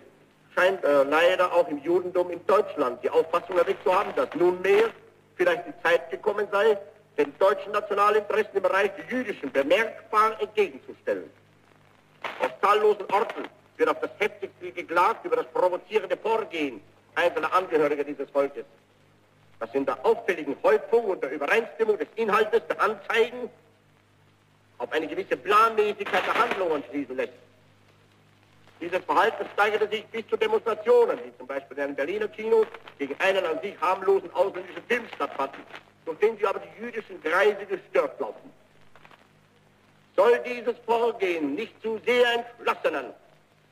scheint 0.56 0.84
äh, 0.84 1.04
leider 1.04 1.52
auch 1.52 1.68
im 1.68 1.80
Judentum 1.84 2.30
in 2.32 2.46
Deutschland 2.46 3.04
die 3.04 3.10
Auffassung 3.10 3.58
erweckt 3.58 3.84
zu 3.84 3.94
haben, 3.94 4.14
dass 4.16 4.34
nunmehr 4.36 4.90
vielleicht 5.36 5.68
die 5.68 5.74
Zeit 5.84 6.10
gekommen 6.12 6.48
sei, 6.52 6.78
den 7.18 7.34
deutschen 7.38 7.72
Nationalinteressen 7.72 8.56
im 8.56 8.64
Bereich 8.64 8.92
der 8.96 9.06
jüdischen 9.06 9.52
bemerkbar 9.52 10.40
entgegenzustellen. 10.40 11.30
Aus 12.40 12.50
zahllosen 12.62 13.06
Orten 13.12 13.44
wird 13.78 13.90
auf 13.90 14.00
das 14.00 14.12
heftigste 14.20 14.72
geklagt 14.72 15.26
über 15.26 15.38
das 15.38 15.48
provozierende 15.48 16.18
Vorgehen 16.18 16.82
einzelner 17.16 17.54
Angehöriger 17.54 18.04
dieses 18.04 18.30
Volkes, 18.30 18.66
das 19.60 19.74
in 19.74 19.86
der 19.86 20.04
auffälligen 20.06 20.56
Häufung 20.64 21.06
und 21.06 21.24
der 21.24 21.32
Übereinstimmung 21.32 21.98
des 21.98 22.08
Inhaltes 22.16 22.62
der 22.68 22.82
Anzeigen 22.82 23.50
auf 24.80 24.92
eine 24.92 25.08
gewisse 25.08 25.38
Planmäßigkeit 25.38 26.24
der 26.26 26.34
Handlungen 26.34 26.84
schließen 26.90 27.16
lässt. 27.16 27.34
Dieses 28.84 29.02
Verhalten 29.06 29.46
steigerte 29.54 29.88
sich 29.88 30.06
bis 30.08 30.28
zu 30.28 30.36
Demonstrationen, 30.36 31.18
wie 31.24 31.32
zum 31.38 31.48
Beispiel 31.48 31.78
in 31.78 31.84
einem 31.84 31.96
Berliner 31.96 32.28
Kino 32.28 32.66
gegen 33.00 33.16
einen 33.20 33.46
an 33.46 33.58
sich 33.62 33.80
harmlosen 33.80 34.30
ausländischen 34.34 34.84
Film 34.90 35.06
stattfanden, 35.16 35.62
durch 36.04 36.20
den 36.20 36.38
sie 36.38 36.46
aber 36.46 36.60
die 36.60 36.84
jüdischen 36.84 37.24
Kreise 37.24 37.66
gestört 37.66 38.18
glaubten. 38.18 38.52
Soll 40.18 40.38
dieses 40.46 40.76
Vorgehen 40.86 41.56
nicht 41.56 41.82
zu 41.82 41.98
sehr 42.06 42.26
entschlossenen, 42.34 43.14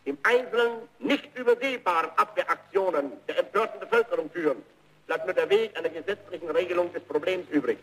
im 0.05 0.17
Einzelnen 0.23 0.77
nicht 0.99 1.37
übersehbaren 1.37 2.11
Abwehraktionen 2.15 3.11
der 3.27 3.39
empörten 3.39 3.81
Bevölkerung 3.81 4.29
führen, 4.29 4.63
bleibt 5.07 5.25
nur 5.25 5.33
der 5.33 5.49
Weg 5.49 5.77
einer 5.77 5.89
gesetzlichen 5.89 6.49
Regelung 6.51 6.93
des 6.93 7.03
Problems 7.03 7.49
übrig. 7.49 7.79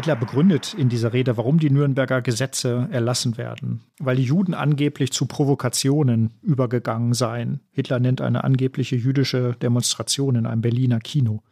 Hitler 0.00 0.16
begründet 0.16 0.72
in 0.72 0.88
dieser 0.88 1.12
Rede, 1.12 1.36
warum 1.36 1.58
die 1.58 1.68
Nürnberger 1.68 2.22
Gesetze 2.22 2.88
erlassen 2.90 3.36
werden, 3.36 3.82
weil 3.98 4.16
die 4.16 4.24
Juden 4.24 4.54
angeblich 4.54 5.12
zu 5.12 5.26
Provokationen 5.26 6.30
übergegangen 6.40 7.12
seien. 7.12 7.60
Hitler 7.70 8.00
nennt 8.00 8.22
eine 8.22 8.42
angebliche 8.42 8.96
jüdische 8.96 9.56
Demonstration 9.60 10.36
in 10.36 10.46
einem 10.46 10.62
Berliner 10.62 11.00
Kino. 11.00 11.42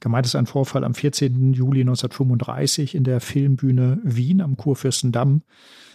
Gemeint 0.00 0.26
ist 0.26 0.34
ein 0.34 0.46
Vorfall 0.46 0.82
am 0.82 0.96
14. 0.96 1.52
Juli 1.52 1.82
1935 1.82 2.96
in 2.96 3.04
der 3.04 3.20
Filmbühne 3.20 4.00
Wien 4.02 4.40
am 4.40 4.56
Kurfürstendamm, 4.56 5.42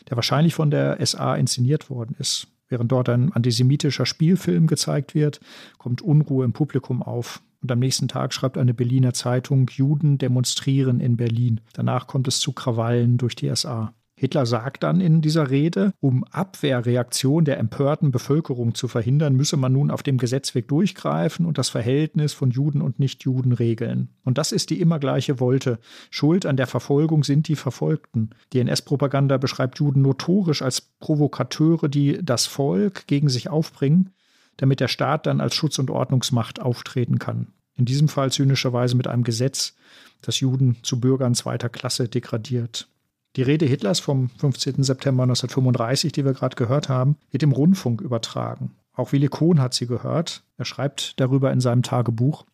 der 0.09 0.15
wahrscheinlich 0.15 0.53
von 0.53 0.71
der 0.71 1.05
SA 1.05 1.35
inszeniert 1.35 1.89
worden 1.89 2.15
ist. 2.19 2.47
Während 2.69 2.89
dort 2.89 3.09
ein 3.09 3.33
antisemitischer 3.33 4.05
Spielfilm 4.05 4.67
gezeigt 4.67 5.13
wird, 5.13 5.41
kommt 5.77 6.01
Unruhe 6.01 6.45
im 6.45 6.53
Publikum 6.53 7.03
auf. 7.03 7.41
Und 7.61 7.71
am 7.71 7.79
nächsten 7.79 8.07
Tag 8.07 8.33
schreibt 8.33 8.57
eine 8.57 8.73
Berliner 8.73 9.13
Zeitung, 9.13 9.69
Juden 9.73 10.17
demonstrieren 10.17 10.99
in 10.99 11.17
Berlin. 11.17 11.61
Danach 11.73 12.07
kommt 12.07 12.27
es 12.27 12.39
zu 12.39 12.53
Krawallen 12.53 13.17
durch 13.17 13.35
die 13.35 13.53
SA. 13.55 13.93
Hitler 14.19 14.47
sagt 14.47 14.81
dann 14.81 14.99
in 14.99 15.21
dieser 15.21 15.51
Rede, 15.51 15.93
um 15.99 16.23
Abwehrreaktion 16.23 17.45
der 17.45 17.59
empörten 17.59 18.09
Bevölkerung 18.09 18.73
zu 18.73 18.87
verhindern, 18.87 19.35
müsse 19.35 19.57
man 19.57 19.73
nun 19.73 19.91
auf 19.91 20.01
dem 20.01 20.17
Gesetzweg 20.17 20.67
durchgreifen 20.67 21.45
und 21.45 21.59
das 21.59 21.69
Verhältnis 21.69 22.33
von 22.33 22.49
Juden 22.49 22.81
und 22.81 22.97
Nichtjuden 22.97 23.51
regeln. 23.51 24.09
Und 24.23 24.39
das 24.39 24.51
ist 24.51 24.71
die 24.71 24.81
immer 24.81 24.97
gleiche 24.97 25.39
Wolte. 25.39 25.77
Schuld 26.09 26.47
an 26.47 26.57
der 26.57 26.65
Verfolgung 26.65 27.23
sind 27.23 27.47
die 27.47 27.55
Verfolgten. 27.55 28.31
Die 28.53 28.59
NS-Propaganda 28.59 29.37
beschreibt 29.37 29.77
Juden 29.77 30.01
notorisch 30.01 30.63
als 30.63 30.81
Provokateure, 30.81 31.87
die 31.87 32.17
das 32.23 32.47
Volk 32.47 33.05
gegen 33.05 33.29
sich 33.29 33.49
aufbringen, 33.49 34.15
damit 34.57 34.79
der 34.79 34.87
Staat 34.87 35.25
dann 35.25 35.41
als 35.41 35.55
Schutz- 35.55 35.79
und 35.79 35.89
Ordnungsmacht 35.89 36.59
auftreten 36.61 37.19
kann. 37.19 37.47
In 37.75 37.85
diesem 37.85 38.09
Fall 38.09 38.31
zynischerweise 38.31 38.95
mit 38.95 39.07
einem 39.07 39.23
Gesetz, 39.23 39.75
das 40.21 40.39
Juden 40.39 40.77
zu 40.83 40.99
Bürgern 40.99 41.35
zweiter 41.35 41.69
Klasse 41.69 42.09
degradiert. 42.09 42.87
Die 43.35 43.43
Rede 43.43 43.67
Hitlers 43.67 43.99
vom 43.99 44.29
15. 44.29 44.83
September 44.83 45.23
1935, 45.23 46.11
die 46.11 46.25
wir 46.25 46.33
gerade 46.33 46.55
gehört 46.55 46.89
haben, 46.89 47.17
wird 47.29 47.43
im 47.43 47.51
Rundfunk 47.51 48.01
übertragen. 48.01 48.75
Auch 48.93 49.11
Willi 49.11 49.27
Kohn 49.27 49.61
hat 49.61 49.75
sie 49.75 49.85
gehört. 49.85 50.43
Er 50.57 50.65
schreibt 50.65 51.19
darüber 51.19 51.51
in 51.51 51.61
seinem 51.61 51.83
Tagebuch. 51.83 52.45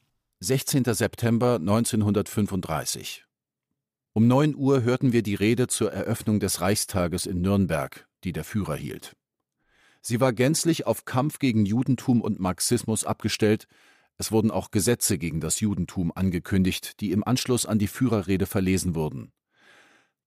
16. 0.42 0.84
September 0.84 1.56
1935. 1.56 3.24
Um 4.12 4.28
9 4.28 4.56
Uhr 4.56 4.84
hörten 4.84 5.14
wir 5.14 5.24
die 5.24 5.36
Rede 5.36 5.68
zur 5.68 5.94
Eröffnung 5.94 6.42
des 6.42 6.60
Reichstages 6.60 7.26
in 7.26 7.42
Nürnberg, 7.42 8.06
die 8.26 8.34
der 8.34 8.44
Führer 8.44 8.76
hielt. 8.76 9.16
Sie 10.06 10.20
war 10.20 10.34
gänzlich 10.34 10.86
auf 10.86 11.06
Kampf 11.06 11.40
gegen 11.40 11.66
Judentum 11.66 12.20
und 12.20 12.38
Marxismus 12.38 13.06
abgestellt. 13.06 13.68
Es 14.18 14.34
wurden 14.34 14.52
auch 14.52 14.70
Gesetze 14.70 15.18
gegen 15.18 15.40
das 15.40 15.62
Judentum 15.62 16.12
angekündigt, 16.14 17.00
die 17.00 17.14
im 17.14 17.24
Anschluss 17.24 17.66
an 17.66 17.80
die 17.80 17.88
Führerrede 17.88 18.46
verlesen 18.46 18.96
wurden. 18.96 19.32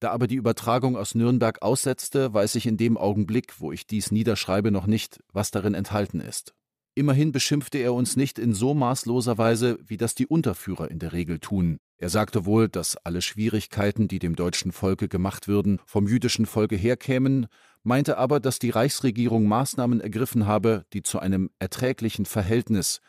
Da 0.00 0.12
aber 0.12 0.28
die 0.28 0.36
Übertragung 0.36 0.96
aus 0.96 1.14
Nürnberg 1.14 1.60
aussetzte, 1.60 2.32
weiß 2.32 2.54
ich 2.54 2.66
in 2.66 2.78
dem 2.78 2.96
Augenblick, 2.96 3.60
wo 3.60 3.70
ich 3.70 3.86
dies 3.86 4.10
niederschreibe, 4.10 4.70
noch 4.70 4.86
nicht, 4.86 5.22
was 5.32 5.50
darin 5.50 5.74
enthalten 5.74 6.20
ist. 6.20 6.54
Immerhin 6.94 7.30
beschimpfte 7.30 7.76
er 7.76 7.92
uns 7.92 8.16
nicht 8.16 8.38
in 8.38 8.54
so 8.54 8.72
maßloser 8.72 9.36
Weise, 9.36 9.78
wie 9.84 9.98
das 9.98 10.14
die 10.14 10.26
Unterführer 10.26 10.90
in 10.90 10.98
der 10.98 11.12
Regel 11.12 11.38
tun. 11.38 11.76
Er 11.98 12.08
sagte 12.08 12.46
wohl, 12.46 12.70
dass 12.70 12.96
alle 12.96 13.20
Schwierigkeiten, 13.20 14.08
die 14.08 14.18
dem 14.18 14.36
deutschen 14.36 14.72
Volke 14.72 15.06
gemacht 15.06 15.48
würden, 15.48 15.80
vom 15.84 16.08
jüdischen 16.08 16.46
Volke 16.46 16.76
herkämen, 16.76 17.48
meinte 17.86 18.18
aber, 18.18 18.40
dass 18.40 18.58
die 18.58 18.70
Reichsregierung 18.70 19.46
Maßnahmen 19.46 20.00
ergriffen 20.00 20.46
habe, 20.46 20.84
die 20.92 21.02
zu 21.02 21.20
einem 21.20 21.50
erträglichen 21.60 22.26
Verhältnis 22.26 23.00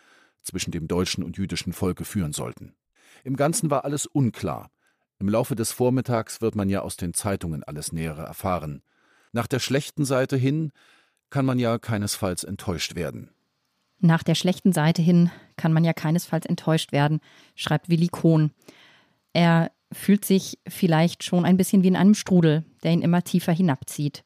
zwischen 0.44 0.72
dem 0.72 0.88
deutschen 0.88 1.24
und 1.24 1.36
jüdischen 1.36 1.74
Volke 1.74 2.06
führen 2.06 2.32
sollten. 2.32 2.76
Im 3.24 3.36
Ganzen 3.36 3.72
war 3.72 3.86
alles 3.86 4.06
unklar. 4.06 4.70
Im 5.20 5.30
Laufe 5.30 5.56
des 5.56 5.72
Vormittags 5.72 6.42
wird 6.42 6.56
man 6.56 6.70
ja 6.70 6.82
aus 6.82 6.96
den 6.96 7.16
Zeitungen 7.16 7.64
alles 7.64 7.92
Nähere 7.92 8.22
erfahren. 8.22 8.84
Nach 9.32 9.48
der 9.48 9.60
schlechten 9.60 10.06
Seite 10.06 10.38
hin 10.38 10.72
kann 11.32 11.46
man 11.46 11.58
ja 11.58 11.80
keinesfalls 11.80 12.44
enttäuscht 12.44 12.96
werden. 12.96 13.32
Nach 14.00 14.22
der 14.22 14.36
schlechten 14.36 14.74
Seite 14.74 15.02
hin 15.02 15.32
kann 15.56 15.74
man 15.74 15.84
ja 15.84 15.94
keinesfalls 15.94 16.46
enttäuscht 16.46 16.92
werden, 16.92 17.20
schreibt 17.56 17.90
Willi 17.90 18.10
Kohn. 18.10 18.52
Er 19.34 19.72
fühlt 19.92 20.24
sich 20.24 20.60
vielleicht 20.68 21.24
schon 21.24 21.46
ein 21.46 21.58
bisschen 21.58 21.82
wie 21.82 21.88
in 21.88 21.96
einem 21.96 22.14
Strudel, 22.14 22.64
der 22.84 22.92
ihn 22.92 23.02
immer 23.02 23.24
tiefer 23.24 23.54
hinabzieht. 23.54 24.24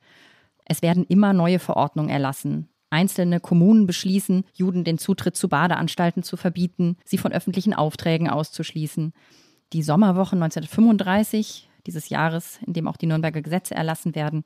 Es 0.72 0.82
werden 0.82 1.03
immer 1.03 1.34
neue 1.34 1.59
Verordnungen 1.59 2.09
erlassen. 2.09 2.69
Einzelne 2.89 3.41
Kommunen 3.41 3.88
beschließen, 3.88 4.45
Juden 4.53 4.86
den 4.86 4.97
Zutritt 4.97 5.36
zu 5.36 5.49
Badeanstalten 5.49 6.24
zu 6.24 6.38
verbieten, 6.38 6.95
sie 7.03 7.17
von 7.17 7.34
öffentlichen 7.34 7.74
Aufträgen 7.74 8.30
auszuschließen. 8.30 9.11
Die 9.74 9.84
Sommerwochen 9.84 10.41
1935, 10.41 11.69
dieses 11.86 12.07
Jahres, 12.07 12.57
in 12.65 12.72
dem 12.72 12.88
auch 12.88 12.95
die 12.95 13.05
Nürnberger 13.05 13.41
Gesetze 13.41 13.76
erlassen 13.76 14.15
werden, 14.15 14.45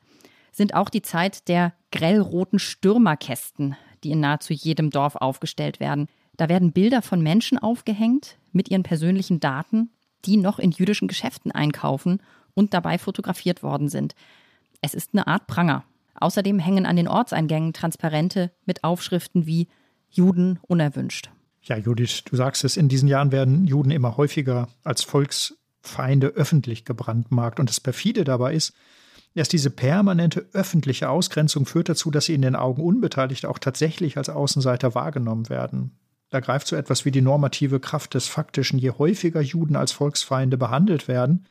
sind 0.51 0.73
auch 0.73 0.89
die 0.89 1.03
Zeit 1.03 1.47
der 1.47 1.73
grellroten 1.91 2.57
Stürmerkästen, 2.57 3.76
die 4.03 4.09
in 4.09 4.19
nahezu 4.19 4.51
jedem 4.51 4.89
Dorf 4.89 5.15
aufgestellt 5.17 5.80
werden. 5.80 6.07
Da 6.38 6.49
werden 6.49 6.71
Bilder 6.71 7.03
von 7.03 7.21
Menschen 7.21 7.59
aufgehängt 7.59 8.39
mit 8.51 8.71
ihren 8.71 8.82
persönlichen 8.82 9.39
Daten, 9.39 9.91
die 10.26 10.38
noch 10.38 10.57
in 10.57 10.71
jüdischen 10.71 11.07
Geschäften 11.07 11.51
einkaufen 11.51 12.19
und 12.55 12.73
dabei 12.73 12.97
fotografiert 12.97 13.61
worden 13.61 13.89
sind. 13.89 14.15
Es 14.82 14.95
ist 14.95 15.11
eine 15.13 15.28
Art 15.28 15.45
Pranger. 15.45 15.86
Außerdem 16.16 16.59
hängen 16.59 16.86
an 16.86 16.95
den 16.95 17.07
Ortseingängen 17.07 17.74
Transparente 17.74 18.51
mit 18.66 18.84
Aufschriften 18.84 19.45
wie 19.45 19.68
Juden 20.09 20.59
unerwünscht. 20.63 21.30
Ja, 21.61 21.78
Judith, 21.78 22.24
du 22.26 22.36
sagst 22.36 22.63
es, 22.63 22.78
in 22.78 22.89
diesen 22.89 23.07
Jahren 23.07 23.32
werden 23.32 23.66
Juden 23.66 23.91
immer 23.91 24.18
häufiger 24.18 24.68
als 24.84 25.03
Volksfeinde 25.03 26.28
öffentlich 26.28 26.86
gebrandmarkt. 26.86 27.59
Und 27.59 27.70
das 27.70 27.80
perfide 27.80 28.24
dabei 28.24 28.53
ist, 28.53 28.74
Erst 29.36 29.51
diese 29.51 29.70
permanente 29.70 30.47
öffentliche 30.53 31.09
Ausgrenzung 31.09 31.66
führt 31.66 31.89
dazu, 31.89 32.09
dass 32.09 32.26
sie 32.26 32.34
in 32.34 32.41
den 32.41 32.55
Augen 32.55 32.82
Unbeteiligter 32.82 33.49
auch 33.49 33.59
tatsächlich 33.59 34.18
als 34.18 34.30
Außenseiter 34.30 34.95
wahrgenommen 34.95 35.49
werden. 35.49 35.99
Da 36.30 36.39
greift 36.39 36.68
so 36.68 36.78
etwas 36.78 37.03
wie 37.03 37.11
die 37.11 37.22
normative 37.22 37.82
Kraft 37.82 38.13
des 38.13 38.28
Faktischen. 38.28 38.80
Je 38.80 38.91
häufiger 38.91 39.41
Juden 39.41 39.76
als 39.76 39.91
Volksfeinde 39.91 40.57
behandelt 40.57 41.09
werden, 41.09 41.47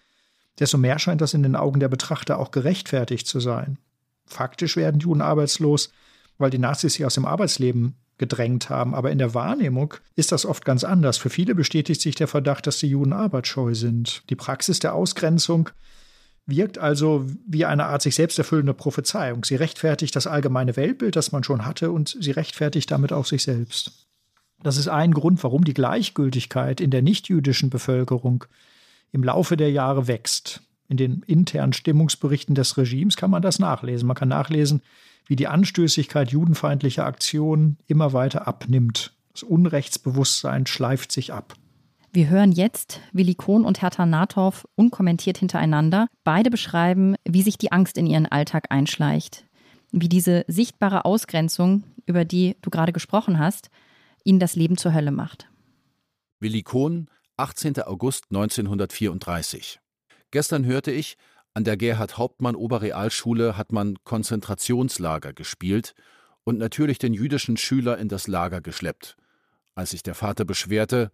desto 0.58 0.78
mehr 0.78 0.98
scheint 0.98 1.20
das 1.20 1.34
in 1.34 1.42
den 1.42 1.56
Augen 1.56 1.78
der 1.78 1.88
Betrachter 1.88 2.38
auch 2.38 2.50
gerechtfertigt 2.50 3.26
zu 3.26 3.38
sein. 3.38 3.78
Faktisch 4.26 4.76
werden 4.76 5.00
Juden 5.00 5.20
arbeitslos, 5.20 5.90
weil 6.38 6.50
die 6.50 6.58
Nazis 6.58 6.94
sie 6.94 7.04
aus 7.04 7.14
dem 7.14 7.26
Arbeitsleben 7.26 7.96
gedrängt 8.18 8.70
haben, 8.70 8.94
aber 8.94 9.10
in 9.10 9.18
der 9.18 9.34
Wahrnehmung 9.34 9.94
ist 10.14 10.32
das 10.32 10.46
oft 10.46 10.64
ganz 10.64 10.84
anders. 10.84 11.18
Für 11.18 11.30
viele 11.30 11.54
bestätigt 11.54 12.00
sich 12.00 12.14
der 12.14 12.28
Verdacht, 12.28 12.66
dass 12.66 12.78
die 12.78 12.88
Juden 12.88 13.12
arbeitsscheu 13.12 13.74
sind. 13.74 14.22
Die 14.30 14.36
Praxis 14.36 14.78
der 14.78 14.94
Ausgrenzung 14.94 15.70
wirkt 16.46 16.78
also 16.78 17.26
wie 17.46 17.64
eine 17.64 17.86
Art 17.86 18.02
sich 18.02 18.14
selbst 18.14 18.38
erfüllende 18.38 18.74
Prophezeiung. 18.74 19.44
Sie 19.44 19.56
rechtfertigt 19.56 20.14
das 20.14 20.26
allgemeine 20.26 20.76
Weltbild, 20.76 21.16
das 21.16 21.32
man 21.32 21.42
schon 21.42 21.64
hatte, 21.64 21.90
und 21.90 22.16
sie 22.20 22.30
rechtfertigt 22.30 22.90
damit 22.90 23.12
auch 23.12 23.26
sich 23.26 23.42
selbst. 23.42 24.06
Das 24.62 24.76
ist 24.76 24.88
ein 24.88 25.12
Grund, 25.12 25.42
warum 25.42 25.64
die 25.64 25.74
Gleichgültigkeit 25.74 26.80
in 26.80 26.90
der 26.90 27.02
nichtjüdischen 27.02 27.70
Bevölkerung 27.70 28.44
im 29.10 29.24
Laufe 29.24 29.56
der 29.56 29.70
Jahre 29.70 30.06
wächst. 30.06 30.62
In 30.89 30.97
den 30.97 31.22
internen 31.26 31.72
Stimmungsberichten 31.72 32.55
des 32.55 32.76
Regimes 32.76 33.16
kann 33.16 33.30
man 33.30 33.43
das 33.43 33.59
nachlesen. 33.59 34.07
Man 34.07 34.16
kann 34.16 34.28
nachlesen, 34.28 34.82
wie 35.26 35.37
die 35.37 35.47
Anstößigkeit 35.47 36.30
judenfeindlicher 36.30 37.07
Aktionen 37.07 37.78
immer 37.87 38.12
weiter 38.12 38.47
abnimmt. 38.47 39.14
Das 39.32 39.43
Unrechtsbewusstsein 39.43 40.66
schleift 40.66 41.11
sich 41.11 41.32
ab. 41.32 41.55
Wir 42.12 42.28
hören 42.28 42.53
jetzt 42.53 43.01
Willi 43.12 43.35
Kohn 43.35 43.64
und 43.64 43.82
Hertha 43.82 44.07
Nathoff 44.07 44.68
unkommentiert 44.76 45.39
hintereinander. 45.39 46.07
Beide 46.22 46.51
beschreiben, 46.51 47.16
wie 47.24 47.43
sich 47.43 47.59
die 47.59 47.72
Angst 47.72 47.99
in 47.99 48.07
ihren 48.07 48.26
Alltag 48.26 48.66
einschleicht, 48.70 49.47
wie 49.91 50.09
diese 50.09 50.45
sichtbare 50.47 51.05
Ausgrenzung, 51.05 51.82
über 52.07 52.24
die 52.24 52.57
du 52.62 52.70
gerade 52.70 52.93
gesprochen 52.93 53.41
hast, 53.41 53.68
ihnen 54.22 54.39
das 54.39 54.55
Leben 54.55 54.76
zur 54.76 54.95
Hölle 54.95 55.11
macht. 55.11 55.49
Willi 56.39 56.62
Kohn, 56.62 57.09
18. 57.37 57.82
August 57.82 58.26
1934. 58.30 59.80
Gestern 60.35 60.64
hörte 60.64 60.91
ich, 60.91 61.16
an 61.53 61.62
der 61.62 61.76
Gerhard 61.76 62.18
Hauptmann 62.18 62.57
Oberrealschule 62.57 63.57
hat 63.57 63.70
man 63.70 64.03
Konzentrationslager 64.03 65.32
gespielt 65.32 65.95
und 66.43 66.59
natürlich 66.59 66.99
den 66.99 67.14
jüdischen 67.14 67.57
Schüler 67.57 67.99
in 67.99 68.09
das 68.09 68.26
Lager 68.26 68.61
geschleppt. 68.61 69.16
Als 69.76 69.91
sich 69.91 70.03
der 70.03 70.16
Vater 70.16 70.45
beschwerte, 70.45 71.12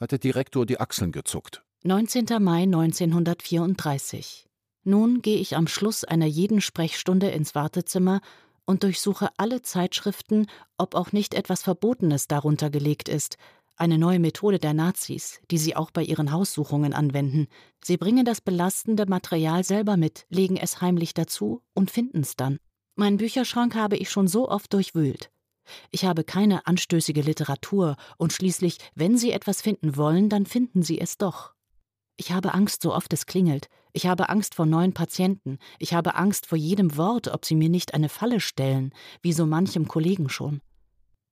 hat 0.00 0.10
der 0.10 0.18
Direktor 0.18 0.66
die 0.66 0.80
Achseln 0.80 1.12
gezuckt. 1.12 1.62
19. 1.84 2.26
Mai 2.40 2.62
1934. 2.62 4.48
Nun 4.82 5.22
gehe 5.22 5.38
ich 5.38 5.54
am 5.54 5.68
Schluss 5.68 6.02
einer 6.02 6.26
jeden 6.26 6.60
Sprechstunde 6.60 7.28
ins 7.28 7.54
Wartezimmer 7.54 8.20
und 8.64 8.82
durchsuche 8.82 9.28
alle 9.36 9.62
Zeitschriften, 9.62 10.48
ob 10.78 10.96
auch 10.96 11.12
nicht 11.12 11.34
etwas 11.34 11.62
Verbotenes 11.62 12.26
darunter 12.26 12.70
gelegt 12.70 13.08
ist, 13.08 13.36
eine 13.78 13.98
neue 13.98 14.18
Methode 14.18 14.58
der 14.58 14.74
Nazis, 14.74 15.40
die 15.50 15.58
sie 15.58 15.76
auch 15.76 15.90
bei 15.90 16.02
ihren 16.02 16.32
Haussuchungen 16.32 16.92
anwenden. 16.92 17.46
Sie 17.82 17.96
bringen 17.96 18.24
das 18.24 18.40
belastende 18.40 19.06
Material 19.06 19.64
selber 19.64 19.96
mit, 19.96 20.26
legen 20.28 20.56
es 20.56 20.80
heimlich 20.80 21.14
dazu 21.14 21.62
und 21.74 21.90
finden 21.90 22.20
es 22.20 22.36
dann. 22.36 22.58
Meinen 22.96 23.16
Bücherschrank 23.18 23.74
habe 23.74 23.96
ich 23.96 24.10
schon 24.10 24.28
so 24.28 24.48
oft 24.48 24.72
durchwühlt. 24.72 25.30
Ich 25.90 26.04
habe 26.04 26.24
keine 26.24 26.66
anstößige 26.66 27.22
Literatur, 27.22 27.96
und 28.16 28.32
schließlich, 28.32 28.78
wenn 28.94 29.16
Sie 29.16 29.32
etwas 29.32 29.62
finden 29.62 29.96
wollen, 29.96 30.28
dann 30.28 30.46
finden 30.46 30.82
Sie 30.82 31.00
es 31.00 31.18
doch. 31.18 31.54
Ich 32.16 32.32
habe 32.32 32.54
Angst, 32.54 32.82
so 32.82 32.94
oft 32.94 33.12
es 33.12 33.26
klingelt. 33.26 33.68
Ich 33.92 34.06
habe 34.06 34.28
Angst 34.28 34.56
vor 34.56 34.66
neuen 34.66 34.92
Patienten. 34.92 35.58
Ich 35.78 35.94
habe 35.94 36.16
Angst 36.16 36.46
vor 36.46 36.58
jedem 36.58 36.96
Wort, 36.96 37.28
ob 37.28 37.44
sie 37.44 37.54
mir 37.54 37.68
nicht 37.68 37.94
eine 37.94 38.08
Falle 38.08 38.40
stellen, 38.40 38.92
wie 39.22 39.32
so 39.32 39.46
manchem 39.46 39.86
Kollegen 39.86 40.28
schon. 40.28 40.60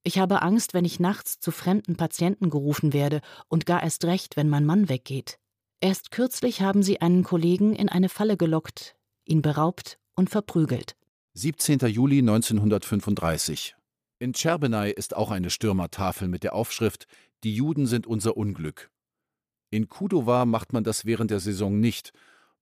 Ich 0.07 0.21
habe 0.21 0.43
Angst, 0.43 0.73
wenn 0.73 0.85
ich 0.85 1.01
nachts 1.01 1.41
zu 1.41 1.51
fremden 1.51 1.97
Patienten 1.97 2.49
gerufen 2.49 2.93
werde 2.93 3.23
und 3.49 3.67
gar 3.67 3.83
erst 3.83 4.05
recht, 4.05 4.37
wenn 4.37 4.49
mein 4.49 4.65
Mann 4.65 4.89
weggeht. 4.89 5.41
Erst 5.81 6.13
kürzlich 6.13 6.61
haben 6.61 6.85
sie 6.85 7.01
einen 7.01 7.25
Kollegen 7.25 7.75
in 7.75 7.89
eine 7.89 8.09
Falle 8.09 8.37
gelockt, 8.37 8.95
ihn 9.25 9.43
beraubt 9.43 9.99
und 10.15 10.31
verprügelt. 10.31 10.95
17. 11.35 11.81
Juli 11.89 12.21
1935 12.21 13.75
in 14.21 14.33
Tscherbenei 14.33 14.93
ist 14.93 15.17
auch 15.17 15.33
eine 15.33 15.51
Stürmertafel 15.51 16.29
mit 16.29 16.45
der 16.45 16.55
Aufschrift 16.55 17.09
Die 17.43 17.57
Juden 17.57 17.89
sind 17.89 18.07
unser 18.07 18.37
Unglück. 18.37 18.93
In 19.71 19.89
Kudowa 19.89 20.45
macht 20.45 20.73
man 20.73 20.85
das 20.85 21.05
während 21.05 21.33
der 21.33 21.41
Saison 21.41 21.81
nicht, 21.81 22.13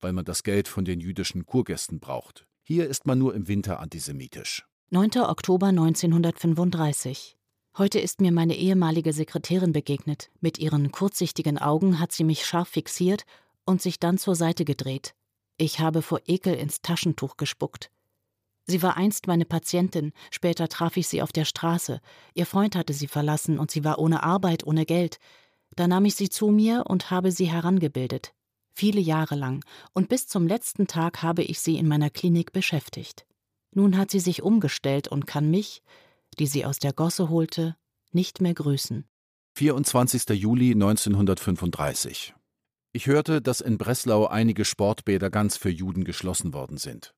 weil 0.01 0.14
man 0.14 0.24
das 0.24 0.45
Geld 0.45 0.66
von 0.66 0.86
den 0.86 0.99
jüdischen 0.99 1.45
Kurgästen 1.45 2.01
braucht. 2.01 2.47
Hier 2.62 2.88
ist 2.88 3.05
man 3.05 3.18
nur 3.18 3.34
im 3.34 3.49
Winter 3.49 3.80
antisemitisch. 3.80 4.66
9. 4.95 5.11
Oktober 5.26 5.66
1935. 5.66 7.36
Heute 7.76 7.99
ist 7.99 8.20
mir 8.20 8.30
meine 8.30 8.55
ehemalige 8.55 9.12
Sekretärin 9.12 9.72
begegnet. 9.72 10.30
Mit 10.40 10.61
ihren 10.61 10.92
kurzsichtigen 10.92 11.59
Augen 11.59 11.99
hat 11.99 12.12
sie 12.12 12.22
mich 12.22 12.47
scharf 12.47 12.68
fixiert 12.68 13.24
und 13.64 13.82
sich 13.82 13.99
dann 13.99 14.18
zur 14.18 14.36
Seite 14.36 14.64
gedreht. 14.64 15.16
Ich 15.57 15.80
habe 15.80 16.01
vor 16.01 16.20
Ekel 16.28 16.55
ins 16.55 16.80
Taschentuch 16.80 17.36
gespuckt. 17.36 17.90
Sie 18.66 18.82
war 18.82 18.97
einst 18.97 19.26
meine 19.26 19.45
Patientin, 19.45 20.12
später 20.30 20.68
traf 20.68 20.97
ich 20.97 21.09
sie 21.09 21.22
auf 21.22 21.32
der 21.32 21.45
Straße. 21.45 22.01
Ihr 22.34 22.47
Freund 22.47 22.76
hatte 22.76 22.92
sie 22.92 23.09
verlassen 23.09 23.59
und 23.59 23.72
sie 23.72 23.82
war 23.82 23.99
ohne 23.99 24.22
Arbeit, 24.22 24.64
ohne 24.64 24.86
Geld. 24.86 25.18
Da 25.74 25.88
nahm 25.88 26.05
ich 26.05 26.14
sie 26.14 26.28
zu 26.28 26.53
mir 26.53 26.84
und 26.86 27.11
habe 27.11 27.32
sie 27.32 27.51
herangebildet. 27.51 28.32
Viele 28.72 29.01
Jahre 29.01 29.34
lang, 29.34 29.64
und 29.92 30.09
bis 30.09 30.28
zum 30.28 30.47
letzten 30.47 30.86
Tag 30.86 31.20
habe 31.20 31.42
ich 31.42 31.59
sie 31.59 31.78
in 31.78 31.88
meiner 31.88 32.11
Klinik 32.11 32.53
beschäftigt. 32.53 33.26
Nun 33.75 33.99
hat 33.99 34.11
sie 34.11 34.20
sich 34.20 34.43
umgestellt 34.43 35.09
und 35.09 35.27
kann 35.27 35.51
mich, 35.51 35.83
die 36.39 36.47
sie 36.47 36.64
aus 36.64 36.79
der 36.79 36.93
Gosse 36.93 37.29
holte, 37.29 37.77
nicht 38.12 38.41
mehr 38.41 38.55
grüßen. 38.55 39.05
24. 39.57 40.29
Juli 40.31 40.72
1935. 40.72 42.35
Ich 42.93 43.07
hörte, 43.07 43.43
dass 43.43 43.61
in 43.61 43.77
Breslau 43.77 44.27
einige 44.27 44.64
Sportbäder 44.64 45.31
ganz 45.31 45.57
für 45.57 45.70
Juden 45.70 46.05
geschlossen 46.05 46.55
worden 46.55 46.77
sind. 46.77 47.14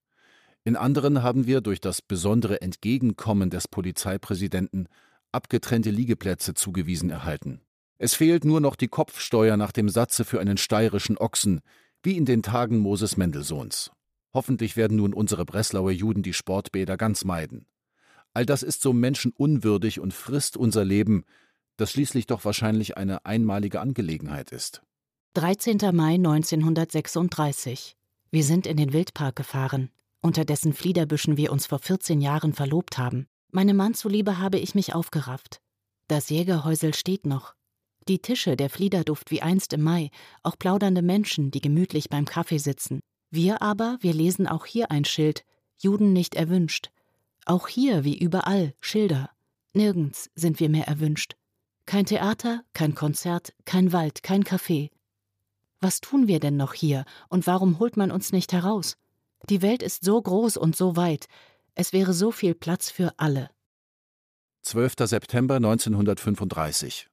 In 0.64 0.76
anderen 0.76 1.22
haben 1.22 1.46
wir 1.46 1.60
durch 1.60 1.80
das 1.80 2.02
besondere 2.02 2.60
Entgegenkommen 2.60 3.50
des 3.50 3.68
Polizeipräsidenten 3.68 4.88
abgetrennte 5.32 5.90
Liegeplätze 5.90 6.54
zugewiesen 6.54 7.10
erhalten. 7.10 7.60
Es 7.98 8.14
fehlt 8.14 8.44
nur 8.44 8.60
noch 8.60 8.76
die 8.76 8.88
Kopfsteuer 8.88 9.56
nach 9.56 9.72
dem 9.72 9.88
Satze 9.88 10.24
für 10.24 10.40
einen 10.40 10.56
steirischen 10.56 11.18
Ochsen, 11.18 11.60
wie 12.02 12.16
in 12.16 12.24
den 12.24 12.42
Tagen 12.42 12.78
Moses 12.78 13.16
Mendelssohns. 13.16 13.90
Hoffentlich 14.36 14.76
werden 14.76 14.98
nun 14.98 15.14
unsere 15.14 15.46
Breslauer 15.46 15.92
Juden 15.92 16.22
die 16.22 16.34
Sportbäder 16.34 16.98
ganz 16.98 17.24
meiden. 17.24 17.64
All 18.34 18.44
das 18.44 18.62
ist 18.62 18.82
so 18.82 18.92
menschenunwürdig 18.92 19.98
und 19.98 20.12
frisst 20.12 20.58
unser 20.58 20.84
Leben, 20.84 21.24
das 21.78 21.92
schließlich 21.92 22.26
doch 22.26 22.44
wahrscheinlich 22.44 22.98
eine 22.98 23.24
einmalige 23.24 23.80
Angelegenheit 23.80 24.52
ist. 24.52 24.82
13. 25.32 25.78
Mai 25.94 26.16
1936. 26.16 27.96
Wir 28.30 28.44
sind 28.44 28.66
in 28.66 28.76
den 28.76 28.92
Wildpark 28.92 29.36
gefahren, 29.36 29.88
unter 30.20 30.44
dessen 30.44 30.74
Fliederbüschen 30.74 31.38
wir 31.38 31.50
uns 31.50 31.64
vor 31.64 31.78
14 31.78 32.20
Jahren 32.20 32.52
verlobt 32.52 32.98
haben. 32.98 33.28
Meinem 33.52 33.78
Mann 33.78 33.94
zuliebe 33.94 34.38
habe 34.38 34.58
ich 34.58 34.74
mich 34.74 34.94
aufgerafft. 34.94 35.62
Das 36.08 36.28
Jägerhäusel 36.28 36.92
steht 36.92 37.24
noch. 37.24 37.54
Die 38.06 38.18
Tische, 38.18 38.54
der 38.54 38.68
Fliederduft 38.68 39.30
wie 39.30 39.40
einst 39.40 39.72
im 39.72 39.82
Mai, 39.82 40.10
auch 40.42 40.58
plaudernde 40.58 41.00
Menschen, 41.00 41.50
die 41.50 41.62
gemütlich 41.62 42.10
beim 42.10 42.26
Kaffee 42.26 42.58
sitzen. 42.58 43.00
Wir 43.36 43.60
aber, 43.60 43.98
wir 44.00 44.14
lesen 44.14 44.46
auch 44.46 44.64
hier 44.64 44.90
ein 44.90 45.04
Schild: 45.04 45.44
Juden 45.76 46.14
nicht 46.14 46.36
erwünscht. 46.36 46.90
Auch 47.44 47.68
hier, 47.68 48.02
wie 48.02 48.18
überall, 48.18 48.72
Schilder. 48.80 49.28
Nirgends 49.74 50.30
sind 50.34 50.58
wir 50.58 50.70
mehr 50.70 50.88
erwünscht. 50.88 51.36
Kein 51.84 52.06
Theater, 52.06 52.62
kein 52.72 52.94
Konzert, 52.94 53.52
kein 53.66 53.92
Wald, 53.92 54.22
kein 54.22 54.42
Café. 54.42 54.90
Was 55.80 56.00
tun 56.00 56.28
wir 56.28 56.40
denn 56.40 56.56
noch 56.56 56.72
hier 56.72 57.04
und 57.28 57.46
warum 57.46 57.78
holt 57.78 57.98
man 57.98 58.10
uns 58.10 58.32
nicht 58.32 58.54
heraus? 58.54 58.96
Die 59.50 59.60
Welt 59.60 59.82
ist 59.82 60.02
so 60.02 60.20
groß 60.20 60.56
und 60.56 60.74
so 60.74 60.96
weit, 60.96 61.26
es 61.74 61.92
wäre 61.92 62.14
so 62.14 62.32
viel 62.32 62.54
Platz 62.54 62.90
für 62.90 63.12
alle. 63.18 63.50
12. 64.62 64.94
September 65.00 65.56
1935. 65.56 67.10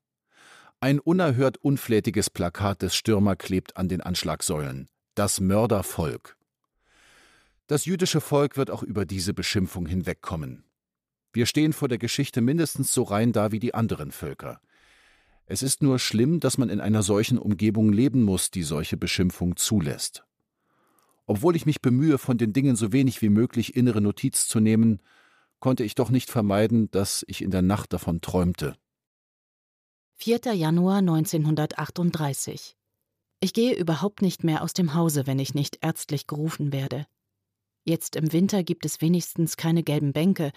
Ein 0.80 0.99
unerhört 1.01 1.57
unflätiges 1.57 2.30
Plakat 2.30 2.82
des 2.82 2.95
Stürmer 2.95 3.36
klebt 3.36 3.76
an 3.76 3.89
den 3.89 3.99
Anschlagsäulen. 3.99 4.88
Das 5.16 5.39
Mördervolk. 5.39 6.38
Das 7.68 7.86
jüdische 7.86 8.20
Volk 8.20 8.57
wird 8.57 8.72
auch 8.72 8.82
über 8.82 9.05
diese 9.05 9.36
Beschimpfung 9.36 9.86
hinwegkommen. 9.86 10.64
Wir 11.32 11.45
stehen 11.45 11.72
vor 11.72 11.88
der 11.88 11.99
Geschichte 11.99 12.41
mindestens 12.41 12.91
so 12.91 13.03
rein 13.03 13.32
da 13.32 13.51
wie 13.51 13.59
die 13.59 13.76
anderen 13.76 14.11
Völker. 14.11 14.59
Es 15.45 15.61
ist 15.61 15.84
nur 15.84 15.99
schlimm, 15.99 16.39
dass 16.39 16.57
man 16.57 16.70
in 16.70 16.82
einer 16.82 17.03
solchen 17.03 17.38
Umgebung 17.38 17.93
leben 17.93 18.24
muss, 18.24 18.49
die 18.49 18.64
solche 18.64 18.97
Beschimpfung 18.97 19.55
zulässt. 19.55 20.24
Obwohl 21.28 21.55
ich 21.55 21.68
mich 21.68 21.80
bemühe, 21.80 22.18
von 22.18 22.39
den 22.39 22.51
Dingen 22.51 22.76
so 22.76 22.91
wenig 22.91 23.22
wie 23.22 23.30
möglich 23.30 23.76
innere 23.76 24.01
Notiz 24.01 24.47
zu 24.47 24.59
nehmen, 24.59 24.99
konnte 25.59 25.84
ich 25.84 25.93
doch 25.93 26.09
nicht 26.09 26.32
vermeiden, 26.32 26.89
dass 26.89 27.24
ich 27.28 27.43
in 27.43 27.51
der 27.51 27.61
Nacht 27.61 27.93
davon 27.93 28.20
träumte. 28.22 28.76
4. 30.16 30.55
Januar 30.55 30.97
1938. 30.97 32.78
Ich 33.44 33.52
gehe 33.52 33.76
überhaupt 33.76 34.22
nicht 34.22 34.46
mehr 34.46 34.64
aus 34.64 34.72
dem 34.72 34.94
Hause, 34.94 35.28
wenn 35.28 35.38
ich 35.38 35.54
nicht 35.54 35.80
ärztlich 35.82 36.28
gerufen 36.28 36.72
werde. 36.72 37.06
Jetzt 37.84 38.16
im 38.16 38.32
Winter 38.32 38.64
gibt 38.64 38.86
es 38.86 39.02
wenigstens 39.02 39.58
keine 39.58 39.84
gelben 39.84 40.14
Bänke, 40.14 40.54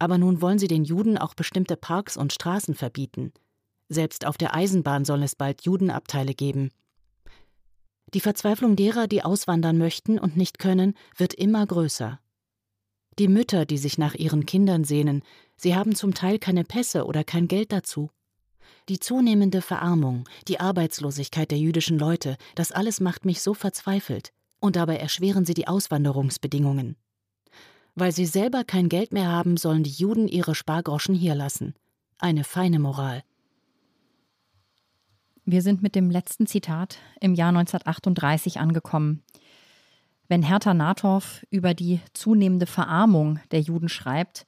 aber 0.00 0.18
nun 0.18 0.40
wollen 0.40 0.58
sie 0.58 0.66
den 0.66 0.82
Juden 0.82 1.16
auch 1.16 1.34
bestimmte 1.34 1.76
Parks 1.76 2.16
und 2.16 2.32
Straßen 2.32 2.74
verbieten. 2.74 3.32
Selbst 3.88 4.26
auf 4.26 4.36
der 4.36 4.52
Eisenbahn 4.52 5.04
soll 5.04 5.22
es 5.22 5.36
bald 5.36 5.62
Judenabteile 5.62 6.34
geben. 6.34 6.72
Die 8.14 8.20
Verzweiflung 8.20 8.74
derer, 8.74 9.06
die 9.06 9.22
auswandern 9.22 9.78
möchten 9.78 10.18
und 10.18 10.36
nicht 10.36 10.58
können, 10.58 10.94
wird 11.16 11.34
immer 11.34 11.64
größer. 11.64 12.18
Die 13.20 13.28
Mütter, 13.28 13.64
die 13.64 13.78
sich 13.78 13.96
nach 13.96 14.16
ihren 14.16 14.44
Kindern 14.44 14.82
sehnen, 14.82 15.22
sie 15.56 15.76
haben 15.76 15.94
zum 15.94 16.14
Teil 16.14 16.40
keine 16.40 16.64
Pässe 16.64 17.04
oder 17.04 17.22
kein 17.22 17.46
Geld 17.46 17.70
dazu. 17.70 18.10
Die 18.90 18.98
zunehmende 18.98 19.62
Verarmung, 19.62 20.28
die 20.46 20.60
Arbeitslosigkeit 20.60 21.50
der 21.50 21.58
jüdischen 21.58 21.98
Leute, 21.98 22.36
das 22.54 22.70
alles 22.70 23.00
macht 23.00 23.24
mich 23.24 23.40
so 23.40 23.54
verzweifelt. 23.54 24.32
Und 24.60 24.76
dabei 24.76 24.96
erschweren 24.96 25.46
sie 25.46 25.54
die 25.54 25.68
Auswanderungsbedingungen. 25.68 26.96
Weil 27.94 28.12
sie 28.12 28.26
selber 28.26 28.62
kein 28.64 28.90
Geld 28.90 29.12
mehr 29.12 29.28
haben, 29.28 29.56
sollen 29.56 29.84
die 29.84 29.90
Juden 29.90 30.28
ihre 30.28 30.54
Spargroschen 30.54 31.14
hier 31.14 31.34
lassen. 31.34 31.74
Eine 32.18 32.44
feine 32.44 32.78
Moral. 32.78 33.22
Wir 35.46 35.62
sind 35.62 35.82
mit 35.82 35.94
dem 35.94 36.10
letzten 36.10 36.46
Zitat 36.46 36.98
im 37.20 37.34
Jahr 37.34 37.50
1938 37.50 38.60
angekommen. 38.60 39.22
Wenn 40.28 40.42
Hertha 40.42 40.74
Nathoff 40.74 41.44
über 41.50 41.72
die 41.74 42.00
zunehmende 42.12 42.66
Verarmung 42.66 43.40
der 43.50 43.60
Juden 43.60 43.88
schreibt, 43.88 44.46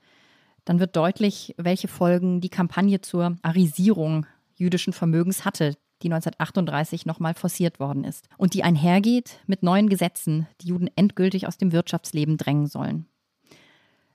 dann 0.67 0.81
wird 0.81 0.97
deutlich, 0.97 1.55
welche 1.57 1.89
Folgen 1.89 2.43
die 2.43 2.51
Kampagne 2.51 3.01
zur 3.01 3.39
Arisierung 3.41 4.27
jüdischen 4.57 4.93
Vermögens 4.93 5.45
hatte, 5.47 5.77
die 6.03 6.09
1938 6.09 7.07
nochmal 7.07 7.35
forciert 7.35 7.81
worden 7.81 8.05
ist 8.05 8.29
und 8.37 8.53
die 8.53 8.65
einhergeht 8.65 9.39
mit 9.47 9.63
neuen 9.63 9.89
Gesetzen, 9.89 10.47
die 10.61 10.69
Juden 10.69 10.91
endgültig 10.97 11.47
aus 11.47 11.57
dem 11.57 11.73
Wirtschaftsleben 11.73 12.37
drängen 12.37 12.67
sollen. 12.67 13.07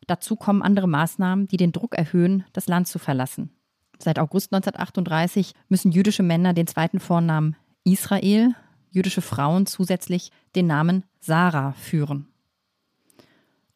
Dazu 0.07 0.35
kommen 0.35 0.61
andere 0.61 0.87
Maßnahmen, 0.87 1.47
die 1.47 1.57
den 1.57 1.71
Druck 1.71 1.95
erhöhen, 1.95 2.43
das 2.53 2.67
Land 2.67 2.87
zu 2.87 2.99
verlassen. 2.99 3.49
Seit 3.97 4.19
August 4.19 4.53
1938 4.53 5.53
müssen 5.69 5.91
jüdische 5.91 6.23
Männer 6.23 6.53
den 6.53 6.67
zweiten 6.67 6.99
Vornamen 6.99 7.55
Israel, 7.83 8.55
jüdische 8.91 9.21
Frauen 9.21 9.67
zusätzlich 9.67 10.31
den 10.55 10.67
Namen 10.67 11.05
Sarah 11.19 11.73
führen. 11.73 12.30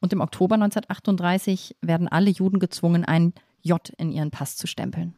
Und 0.05 0.13
im 0.13 0.21
Oktober 0.21 0.53
1938 0.53 1.77
werden 1.81 2.07
alle 2.07 2.29
Juden 2.29 2.59
gezwungen, 2.59 3.05
ein 3.05 3.33
J 3.63 3.89
in 3.97 4.11
ihren 4.11 4.29
Pass 4.29 4.55
zu 4.55 4.67
stempeln. 4.67 5.15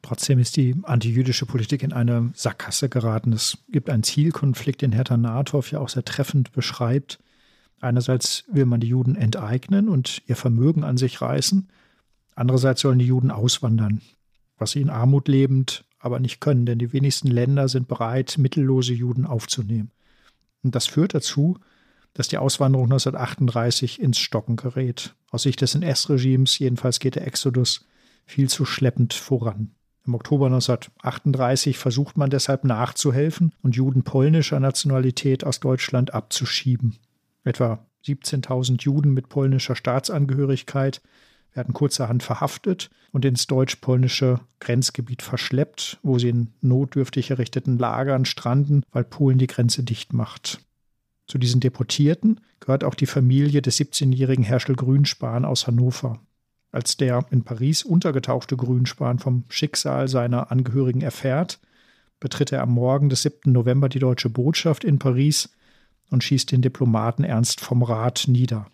Trotzdem 0.00 0.38
ist 0.38 0.56
die 0.56 0.74
antijüdische 0.84 1.44
Politik 1.44 1.82
in 1.82 1.92
eine 1.92 2.30
Sackgasse 2.34 2.88
geraten. 2.88 3.34
Es 3.34 3.58
gibt 3.68 3.90
einen 3.90 4.02
Zielkonflikt, 4.02 4.80
den 4.80 4.92
Hertha 4.92 5.18
Nathoff 5.18 5.70
ja 5.70 5.80
auch 5.80 5.90
sehr 5.90 6.06
treffend 6.06 6.52
beschreibt. 6.52 7.18
Einerseits 7.82 8.44
will 8.50 8.64
man 8.64 8.80
die 8.80 8.88
Juden 8.88 9.16
enteignen 9.16 9.90
und 9.90 10.22
ihr 10.26 10.36
Vermögen 10.36 10.82
an 10.82 10.96
sich 10.96 11.20
reißen. 11.20 11.68
Andererseits 12.34 12.80
sollen 12.80 12.98
die 12.98 13.06
Juden 13.06 13.30
auswandern 13.30 14.00
was 14.62 14.70
sie 14.70 14.80
in 14.80 14.90
Armut 14.90 15.28
lebend 15.28 15.84
aber 15.98 16.18
nicht 16.18 16.40
können, 16.40 16.66
denn 16.66 16.78
die 16.78 16.92
wenigsten 16.92 17.28
Länder 17.28 17.68
sind 17.68 17.86
bereit, 17.86 18.36
mittellose 18.38 18.92
Juden 18.92 19.26
aufzunehmen. 19.26 19.92
Und 20.64 20.74
das 20.74 20.86
führt 20.86 21.14
dazu, 21.14 21.58
dass 22.14 22.28
die 22.28 22.38
Auswanderung 22.38 22.86
1938 22.86 24.00
ins 24.00 24.18
Stocken 24.18 24.56
gerät. 24.56 25.14
Aus 25.30 25.42
Sicht 25.42 25.60
des 25.60 25.74
NS-Regimes 25.74 26.58
jedenfalls 26.58 26.98
geht 26.98 27.14
der 27.14 27.26
Exodus 27.26 27.86
viel 28.26 28.48
zu 28.48 28.64
schleppend 28.64 29.14
voran. 29.14 29.74
Im 30.04 30.14
Oktober 30.14 30.46
1938 30.46 31.78
versucht 31.78 32.16
man 32.16 32.28
deshalb 32.28 32.64
nachzuhelfen 32.64 33.54
und 33.62 33.76
Juden 33.76 34.02
polnischer 34.02 34.58
Nationalität 34.58 35.44
aus 35.44 35.60
Deutschland 35.60 36.12
abzuschieben. 36.12 36.98
Etwa 37.44 37.86
17.000 38.04 38.82
Juden 38.82 39.12
mit 39.12 39.28
polnischer 39.28 39.76
Staatsangehörigkeit 39.76 41.00
werden 41.54 41.74
kurzerhand 41.74 42.22
verhaftet 42.22 42.90
und 43.12 43.24
ins 43.24 43.46
deutsch-polnische 43.46 44.40
Grenzgebiet 44.58 45.22
verschleppt, 45.22 45.98
wo 46.02 46.18
sie 46.18 46.30
in 46.30 46.48
notdürftig 46.62 47.30
errichteten 47.30 47.78
Lagern 47.78 48.24
stranden, 48.24 48.82
weil 48.90 49.04
Polen 49.04 49.38
die 49.38 49.46
Grenze 49.46 49.84
dicht 49.84 50.12
macht. 50.12 50.64
Zu 51.32 51.38
diesen 51.38 51.62
Deportierten 51.62 52.42
gehört 52.60 52.84
auch 52.84 52.94
die 52.94 53.06
Familie 53.06 53.62
des 53.62 53.80
17-jährigen 53.80 54.44
Herschel 54.44 54.76
Grünspan 54.76 55.46
aus 55.46 55.66
Hannover. 55.66 56.20
Als 56.72 56.98
der 56.98 57.24
in 57.30 57.42
Paris 57.42 57.84
untergetauchte 57.84 58.54
Grünspan 58.54 59.18
vom 59.18 59.44
Schicksal 59.48 60.08
seiner 60.08 60.52
Angehörigen 60.52 61.00
erfährt, 61.00 61.58
betritt 62.20 62.52
er 62.52 62.60
am 62.60 62.72
Morgen 62.72 63.08
des 63.08 63.22
7. 63.22 63.50
November 63.50 63.88
die 63.88 63.98
deutsche 63.98 64.28
Botschaft 64.28 64.84
in 64.84 64.98
Paris 64.98 65.48
und 66.10 66.22
schießt 66.22 66.52
den 66.52 66.60
Diplomaten 66.60 67.24
Ernst 67.24 67.62
vom 67.62 67.82
Rat 67.82 68.24
nieder. 68.28 68.66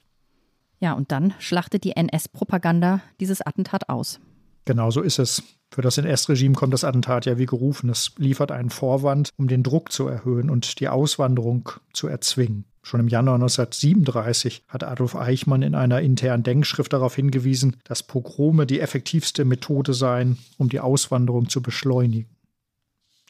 Ja, 0.80 0.94
und 0.94 1.12
dann 1.12 1.34
schlachtet 1.38 1.84
die 1.84 1.92
NS-Propaganda 1.92 3.02
dieses 3.20 3.40
Attentat 3.40 3.88
aus. 3.88 4.18
Genau 4.64 4.90
so 4.90 5.00
ist 5.00 5.20
es. 5.20 5.44
Für 5.70 5.82
das 5.82 5.98
NS-Regime 5.98 6.54
kommt 6.54 6.72
das 6.72 6.84
Attentat 6.84 7.26
ja 7.26 7.38
wie 7.38 7.46
gerufen. 7.46 7.90
Es 7.90 8.12
liefert 8.16 8.50
einen 8.50 8.70
Vorwand, 8.70 9.30
um 9.36 9.48
den 9.48 9.62
Druck 9.62 9.92
zu 9.92 10.08
erhöhen 10.08 10.50
und 10.50 10.80
die 10.80 10.88
Auswanderung 10.88 11.70
zu 11.92 12.08
erzwingen. 12.08 12.64
Schon 12.82 13.00
im 13.00 13.08
Januar 13.08 13.34
1937 13.34 14.64
hat 14.66 14.82
Adolf 14.82 15.14
Eichmann 15.14 15.60
in 15.60 15.74
einer 15.74 16.00
internen 16.00 16.42
Denkschrift 16.42 16.92
darauf 16.92 17.14
hingewiesen, 17.14 17.76
dass 17.84 18.02
Pogrome 18.02 18.66
die 18.66 18.80
effektivste 18.80 19.44
Methode 19.44 19.92
seien, 19.92 20.38
um 20.56 20.70
die 20.70 20.80
Auswanderung 20.80 21.50
zu 21.50 21.60
beschleunigen. 21.60 22.34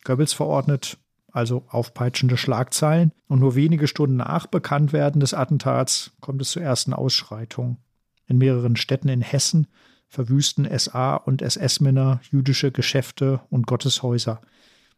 Goebbels 0.04 0.32
verordnet 0.32 0.96
also 1.32 1.64
aufpeitschende 1.68 2.36
Schlagzeilen. 2.36 3.12
Und 3.26 3.40
nur 3.40 3.54
wenige 3.54 3.86
Stunden 3.86 4.16
nach 4.16 4.46
Bekanntwerden 4.46 5.20
des 5.20 5.34
Attentats 5.34 6.12
kommt 6.20 6.42
es 6.42 6.50
zu 6.50 6.60
ersten 6.60 6.92
Ausschreitungen. 6.92 7.78
In 8.26 8.38
mehreren 8.38 8.76
Städten 8.76 9.08
in 9.08 9.22
Hessen 9.22 9.66
verwüsten 10.08 10.66
SA 10.78 11.16
und 11.16 11.42
SS-Männer 11.42 12.20
jüdische 12.30 12.72
Geschäfte 12.72 13.40
und 13.50 13.66
Gotteshäuser. 13.66 14.40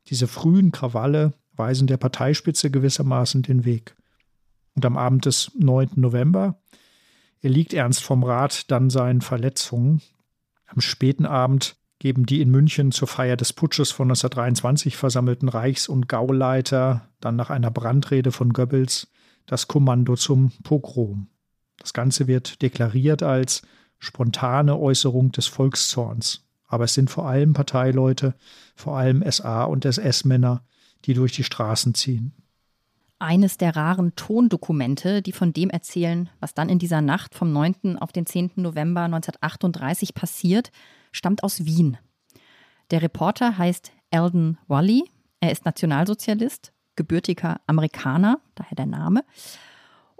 Diese 0.07 0.29
frühen 0.29 0.73
Krawalle 0.73 1.35
weisen 1.55 1.87
der 1.87 1.97
Parteispitze 1.97 2.71
gewissermaßen 2.71 3.43
den 3.43 3.65
Weg. 3.65 3.95
Und 4.75 4.87
am 4.87 4.97
Abend 4.97 5.27
des 5.27 5.51
9. 5.59 5.91
November 5.97 6.61
erliegt 7.43 7.75
Ernst 7.75 8.03
vom 8.03 8.23
Rat 8.23 8.71
dann 8.71 8.91
seinen 8.91 9.21
Verletzungen. 9.21 10.01
Am 10.67 10.81
späten 10.81 11.27
Abend 11.27 11.77
geben 11.99 12.25
die 12.25 12.41
in 12.41 12.51
München 12.51 12.93
zur 12.93 13.09
Feier 13.09 13.37
des 13.37 13.53
Putsches 13.53 13.91
von 13.91 14.09
1923 14.09 14.97
versammelten 14.97 15.49
Reichs- 15.49 15.89
und 15.89 16.09
Gauleiter 16.09 17.09
dann 17.21 17.37
nach 17.37 17.51
einer 17.51 17.71
Brandrede 17.71 18.33
von 18.33 18.53
Goebbels 18.53 19.09
das 19.47 19.69
Kommando 19.69 20.17
zum 20.17 20.53
Pogrom. 20.63 21.29
Das 21.79 21.93
Ganze 21.93 22.27
wird 22.27 22.63
deklariert 22.63 23.23
als 23.23 23.63
spontane 24.01 24.77
Äußerung 24.77 25.31
des 25.31 25.47
Volkszorns. 25.47 26.45
Aber 26.67 26.85
es 26.85 26.95
sind 26.95 27.11
vor 27.11 27.29
allem 27.29 27.53
Parteileute, 27.53 28.35
vor 28.75 28.97
allem 28.97 29.23
SA 29.31 29.65
und 29.65 29.85
SS-Männer, 29.85 30.65
die 31.05 31.15
durch 31.15 31.33
die 31.33 31.45
Straßen 31.45 31.95
ziehen. 31.95 32.33
Eines 33.19 33.59
der 33.59 33.77
raren 33.77 34.15
Tondokumente, 34.17 35.21
die 35.21 35.33
von 35.33 35.53
dem 35.53 35.69
erzählen, 35.69 36.31
was 36.41 36.55
dann 36.55 36.71
in 36.71 36.79
dieser 36.79 37.03
Nacht 37.03 37.35
vom 37.35 37.53
9. 37.53 37.99
auf 37.99 38.13
den 38.13 38.25
10. 38.25 38.53
November 38.57 39.03
1938 39.03 40.15
passiert, 40.15 40.71
stammt 41.13 41.43
aus 41.43 41.67
Wien. 41.67 41.99
Der 42.91 43.03
Reporter 43.03 43.59
heißt 43.59 43.93
Eldon 44.11 44.57
Wally. 44.69 45.05
Er 45.41 45.53
ist 45.53 45.65
Nationalsozialist, 45.67 46.73
gebürtiger 46.97 47.61
Amerikaner, 47.67 48.41
daher 48.55 48.77
der 48.77 48.87
Name, 48.87 49.23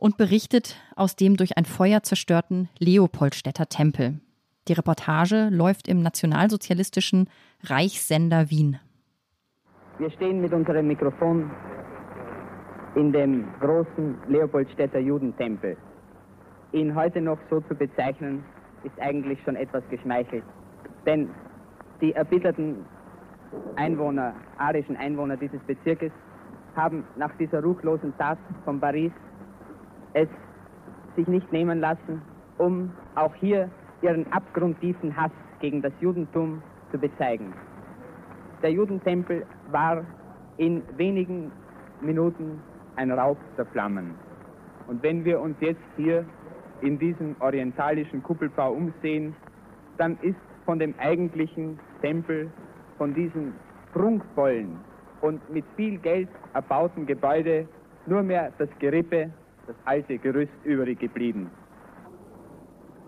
und 0.01 0.17
berichtet 0.17 0.77
aus 0.97 1.15
dem 1.15 1.37
durch 1.37 1.59
ein 1.59 1.67
Feuer 1.67 2.03
zerstörten 2.03 2.71
Leopoldstädter 2.79 3.69
Tempel. 3.69 4.19
Die 4.67 4.73
Reportage 4.73 5.49
läuft 5.51 5.89
im 5.89 6.03
nationalsozialistischen 6.03 7.29
Reichssender 7.65 8.51
Wien. 8.51 8.79
Wir 9.99 10.11
stehen 10.11 10.41
mit 10.41 10.55
unserem 10.55 10.87
Mikrofon 10.87 11.51
in 12.95 13.13
dem 13.13 13.47
großen 13.61 14.17
Leopoldstädter 14.29 15.01
Judentempel. 15.01 15.77
Ihn 16.73 16.95
heute 16.95 17.21
noch 17.21 17.39
so 17.51 17.61
zu 17.61 17.75
bezeichnen, 17.75 18.43
ist 18.85 18.99
eigentlich 19.01 19.39
schon 19.45 19.57
etwas 19.57 19.83
geschmeichelt. 19.91 20.45
Denn 21.05 21.29
die 22.01 22.13
erbitterten 22.13 22.87
Einwohner, 23.77 24.35
arischen 24.57 24.97
Einwohner 24.97 25.37
dieses 25.37 25.61
Bezirkes, 25.65 26.13
haben 26.75 27.05
nach 27.17 27.37
dieser 27.37 27.63
ruchlosen 27.63 28.17
Tat 28.17 28.39
von 28.65 28.81
Paris 28.81 29.13
es 30.15 30.29
sich 31.17 31.27
nicht 31.27 31.53
nehmen 31.53 31.81
lassen, 31.81 32.23
um 32.59 32.93
auch 33.15 33.35
hier 33.35 33.71
ihren 34.03 34.31
abgrundtiefen 34.33 35.17
Hass 35.17 35.33
gegen 35.61 35.83
das 35.83 35.93
Judentum 36.01 36.63
zu 36.91 36.99
bezeigen. 36.99 37.53
Der 38.63 38.73
Judentempel 38.73 39.47
war 39.71 40.05
in 40.57 40.83
wenigen 40.97 41.51
Minuten 42.01 42.61
ein 42.97 43.11
Raub 43.11 43.39
der 43.57 43.67
Flammen. 43.67 44.15
Und 44.87 45.03
wenn 45.03 45.25
wir 45.25 45.41
uns 45.41 45.57
jetzt 45.61 45.81
hier 45.97 46.25
in 46.81 46.99
diesem 46.99 47.37
orientalischen 47.41 48.23
Kuppelbau 48.23 48.73
umsehen, 48.73 49.35
dann 49.99 50.19
ist 50.23 50.39
von 50.65 50.79
dem 50.79 50.95
eigentlichen 50.99 51.79
Tempel, 52.01 52.51
von 52.99 53.15
diesem 53.15 53.53
prunkvollen 53.93 54.79
und 55.21 55.49
mit 55.51 55.65
viel 55.77 55.99
Geld 55.99 56.29
erbauten 56.55 57.07
Gebäude 57.07 57.69
nur 58.07 58.23
mehr 58.23 58.53
das 58.59 58.69
Gerippe, 58.79 59.31
das 59.71 59.77
alte 59.85 60.19
Gerüst 60.19 60.53
übrig 60.65 60.99
geblieben. 60.99 61.49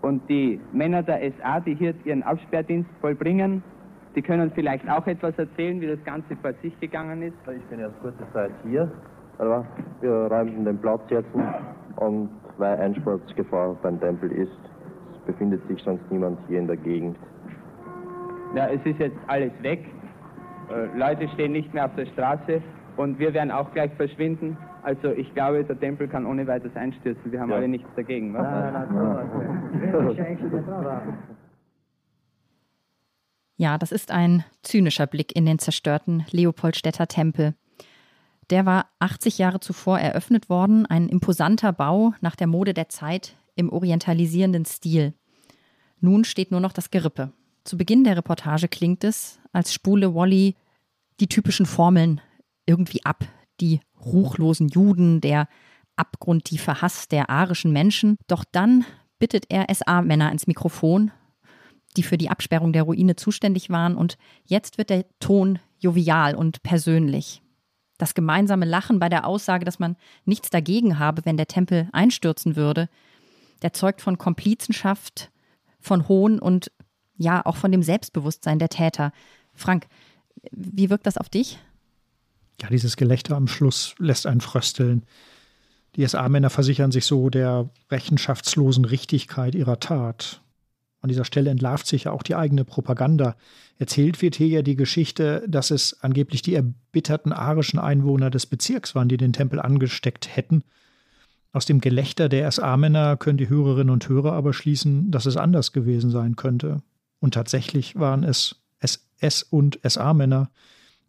Und 0.01 0.21
die 0.29 0.61
Männer 0.71 1.03
der 1.03 1.19
SA, 1.33 1.59
die 1.59 1.75
hier 1.75 1.93
ihren 2.05 2.23
Absperrdienst 2.23 2.89
vollbringen, 3.01 3.61
die 4.15 4.21
können 4.21 4.49
vielleicht 4.51 4.87
auch 4.89 5.05
etwas 5.07 5.37
erzählen, 5.37 5.81
wie 5.81 5.87
das 5.87 6.01
Ganze 6.05 6.35
vor 6.37 6.53
sich 6.61 6.77
gegangen 6.79 7.21
ist. 7.21 7.35
Ich 7.53 7.63
bin 7.63 7.79
erst 7.79 7.99
kurze 8.01 8.25
Zeit 8.31 8.51
hier, 8.63 8.89
aber 9.39 9.65
wir 10.01 10.11
räumen 10.11 10.63
den 10.63 10.77
Platz 10.77 11.01
jetzt 11.09 11.29
und 11.97 12.29
weil 12.57 12.77
Einsturzgefahr 12.79 13.75
beim 13.81 13.99
Tempel 13.99 14.31
ist, 14.31 14.59
befindet 15.25 15.67
sich 15.67 15.81
sonst 15.83 16.03
niemand 16.11 16.39
hier 16.47 16.59
in 16.59 16.67
der 16.67 16.77
Gegend. 16.77 17.17
Ja, 18.55 18.67
es 18.67 18.85
ist 18.85 18.99
jetzt 18.99 19.17
alles 19.27 19.51
weg. 19.61 19.85
Äh, 20.69 20.97
Leute 20.97 21.27
stehen 21.29 21.53
nicht 21.53 21.73
mehr 21.73 21.85
auf 21.85 21.95
der 21.95 22.05
Straße 22.05 22.61
und 22.97 23.19
wir 23.19 23.33
werden 23.33 23.51
auch 23.51 23.71
gleich 23.73 23.91
verschwinden. 23.93 24.57
Also 24.83 25.11
ich 25.11 25.33
glaube, 25.33 25.63
der 25.63 25.79
Tempel 25.79 26.07
kann 26.07 26.25
ohne 26.25 26.45
weiteres 26.47 26.75
einstürzen. 26.75 27.31
Wir 27.31 27.39
haben 27.39 27.49
ja. 27.49 27.55
alle 27.55 27.67
nichts 27.67 27.87
dagegen. 27.95 28.33
Was? 28.33 28.45
Ja, 33.57 33.77
das 33.77 33.91
ist 33.91 34.11
ein 34.11 34.43
zynischer 34.61 35.07
Blick 35.07 35.35
in 35.35 35.45
den 35.45 35.59
zerstörten 35.59 36.25
Leopoldstädter 36.31 37.07
Tempel. 37.07 37.53
Der 38.49 38.65
war 38.65 38.87
80 38.99 39.37
Jahre 39.37 39.59
zuvor 39.59 39.99
eröffnet 39.99 40.49
worden, 40.49 40.85
ein 40.85 41.07
imposanter 41.07 41.71
Bau 41.71 42.13
nach 42.21 42.35
der 42.35 42.47
Mode 42.47 42.73
der 42.73 42.89
Zeit 42.89 43.35
im 43.55 43.71
orientalisierenden 43.71 44.65
Stil. 44.65 45.13
Nun 46.01 46.25
steht 46.25 46.51
nur 46.51 46.59
noch 46.59 46.73
das 46.73 46.91
Gerippe. 46.91 47.31
Zu 47.63 47.77
Beginn 47.77 48.03
der 48.03 48.17
Reportage 48.17 48.67
klingt 48.67 49.05
es, 49.05 49.39
als 49.53 49.73
spule 49.73 50.13
Wally 50.13 50.55
die 51.21 51.27
typischen 51.27 51.65
Formeln 51.65 52.19
irgendwie 52.65 53.05
ab. 53.05 53.25
Die 53.61 53.81
ruchlosen 54.03 54.67
Juden, 54.69 55.21
der 55.21 55.47
abgrundtiefe 55.95 56.81
Hass 56.81 57.07
der 57.07 57.29
arischen 57.29 57.71
Menschen. 57.71 58.17
Doch 58.27 58.43
dann 58.51 58.85
bittet 59.19 59.45
er 59.49 59.73
SA-Männer 59.73 60.31
ins 60.31 60.47
Mikrofon, 60.47 61.11
die 61.95 62.03
für 62.03 62.17
die 62.17 62.29
Absperrung 62.29 62.73
der 62.73 62.83
Ruine 62.83 63.15
zuständig 63.15 63.69
waren. 63.69 63.95
Und 63.95 64.17
jetzt 64.45 64.77
wird 64.77 64.89
der 64.89 65.05
Ton 65.19 65.59
jovial 65.79 66.35
und 66.35 66.63
persönlich. 66.63 67.41
Das 67.97 68.15
gemeinsame 68.15 68.65
Lachen 68.65 68.99
bei 68.99 69.07
der 69.07 69.25
Aussage, 69.27 69.65
dass 69.65 69.79
man 69.79 69.95
nichts 70.25 70.49
dagegen 70.49 70.99
habe, 70.99 71.25
wenn 71.25 71.37
der 71.37 71.47
Tempel 71.47 71.87
einstürzen 71.91 72.55
würde, 72.55 72.89
der 73.61 73.73
zeugt 73.73 74.01
von 74.01 74.17
Komplizenschaft, 74.17 75.31
von 75.79 76.07
Hohn 76.07 76.39
und 76.39 76.71
ja 77.15 77.45
auch 77.45 77.55
von 77.55 77.71
dem 77.71 77.83
Selbstbewusstsein 77.83 78.59
der 78.59 78.69
Täter. 78.69 79.11
Frank, 79.53 79.87
wie 80.51 80.89
wirkt 80.89 81.05
das 81.05 81.17
auf 81.17 81.29
dich? 81.29 81.59
Ja, 82.61 82.69
dieses 82.69 82.97
Gelächter 82.97 83.35
am 83.35 83.47
Schluss 83.47 83.95
lässt 83.99 84.25
einen 84.27 84.41
frösteln. 84.41 85.03
Die 85.95 86.07
SA-Männer 86.07 86.49
versichern 86.49 86.91
sich 86.91 87.05
so 87.05 87.29
der 87.29 87.69
rechenschaftslosen 87.91 88.85
Richtigkeit 88.85 89.53
ihrer 89.53 89.79
Tat. 89.79 90.41
An 91.01 91.09
dieser 91.09 91.25
Stelle 91.25 91.49
entlarvt 91.49 91.85
sich 91.85 92.05
ja 92.05 92.11
auch 92.11 92.23
die 92.23 92.35
eigene 92.35 92.63
Propaganda. 92.63 93.35
Erzählt 93.77 94.21
wird 94.21 94.35
hier 94.35 94.47
ja 94.47 94.61
die 94.61 94.77
Geschichte, 94.77 95.43
dass 95.47 95.69
es 95.69 96.01
angeblich 96.01 96.41
die 96.41 96.55
erbitterten 96.55 97.33
arischen 97.33 97.77
Einwohner 97.77 98.29
des 98.29 98.45
Bezirks 98.45 98.95
waren, 98.95 99.09
die 99.09 99.17
den 99.17 99.33
Tempel 99.33 99.59
angesteckt 99.59 100.35
hätten. 100.35 100.63
Aus 101.51 101.65
dem 101.65 101.81
Gelächter 101.81 102.29
der 102.29 102.49
SA-Männer 102.49 103.17
können 103.17 103.37
die 103.37 103.49
Hörerinnen 103.49 103.91
und 103.91 104.07
Hörer 104.07 104.31
aber 104.31 104.53
schließen, 104.53 105.11
dass 105.11 105.25
es 105.25 105.37
anders 105.37 105.73
gewesen 105.73 106.09
sein 106.09 106.35
könnte. 106.35 106.81
Und 107.19 107.33
tatsächlich 107.33 107.95
waren 107.97 108.23
es 108.23 108.55
SS- 108.79 109.43
und 109.43 109.79
SA-Männer, 109.83 110.49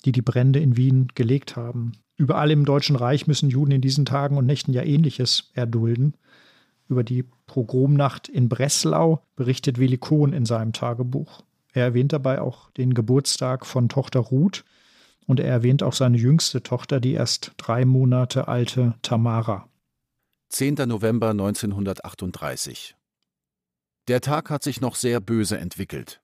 die 0.05 0.13
die 0.13 0.23
Brände 0.23 0.61
in 0.61 0.77
Wien 0.77 1.09
gelegt 1.15 1.57
haben. 1.57 1.93
Überall 2.17 2.51
im 2.51 2.65
Deutschen 2.65 2.97
Reich 2.97 3.27
müssen 3.27 3.51
Juden 3.51 3.73
in 3.73 3.81
diesen 3.81 4.05
Tagen 4.05 4.37
und 4.37 4.47
Nächten 4.47 4.73
ja 4.73 4.83
Ähnliches 4.83 5.51
erdulden. 5.55 6.17
Über 6.89 7.03
die 7.03 7.25
Pogromnacht 7.47 8.29
in 8.29 8.49
Breslau 8.49 9.23
berichtet 9.37 9.79
Willi 9.79 9.99
Kohn 9.99 10.33
in 10.33 10.45
seinem 10.45 10.73
Tagebuch. 10.73 11.43
Er 11.73 11.85
erwähnt 11.85 12.13
dabei 12.13 12.41
auch 12.41 12.71
den 12.73 12.95
Geburtstag 12.95 13.67
von 13.67 13.89
Tochter 13.89 14.21
Ruth 14.21 14.65
und 15.27 15.41
er 15.41 15.49
erwähnt 15.49 15.83
auch 15.83 15.95
seine 15.95 16.19
jüngste 16.19 16.63
Tochter, 16.63 17.01
die 17.01 17.13
erst 17.13 17.53
drei 17.57 17.85
Monate 17.85 18.47
alte 18.47 18.95
Tamara. 19.03 19.69
10. 20.51 20.75
November 20.87 21.31
1938 21.31 22.95
der 24.09 24.21
Tag 24.21 24.51
hat 24.51 24.63
sich 24.63 24.83
noch 24.83 24.97
sehr 24.97 25.21
böse 25.21 25.57
entwickelt. 25.57 26.21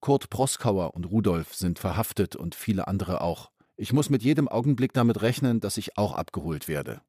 Kurt 0.00 0.30
Proskauer 0.30 0.94
und 0.94 1.04
Rudolf 1.06 1.54
sind 1.54 1.78
verhaftet 1.78 2.36
und 2.36 2.54
viele 2.54 2.88
andere 2.88 3.20
auch. 3.20 3.50
Ich 3.76 3.92
muss 3.92 4.10
mit 4.10 4.22
jedem 4.22 4.48
Augenblick 4.48 4.92
damit 4.92 5.22
rechnen, 5.22 5.60
dass 5.60 5.76
ich 5.76 5.98
auch 5.98 6.12
abgeholt 6.12 6.68
werde. 6.68 7.00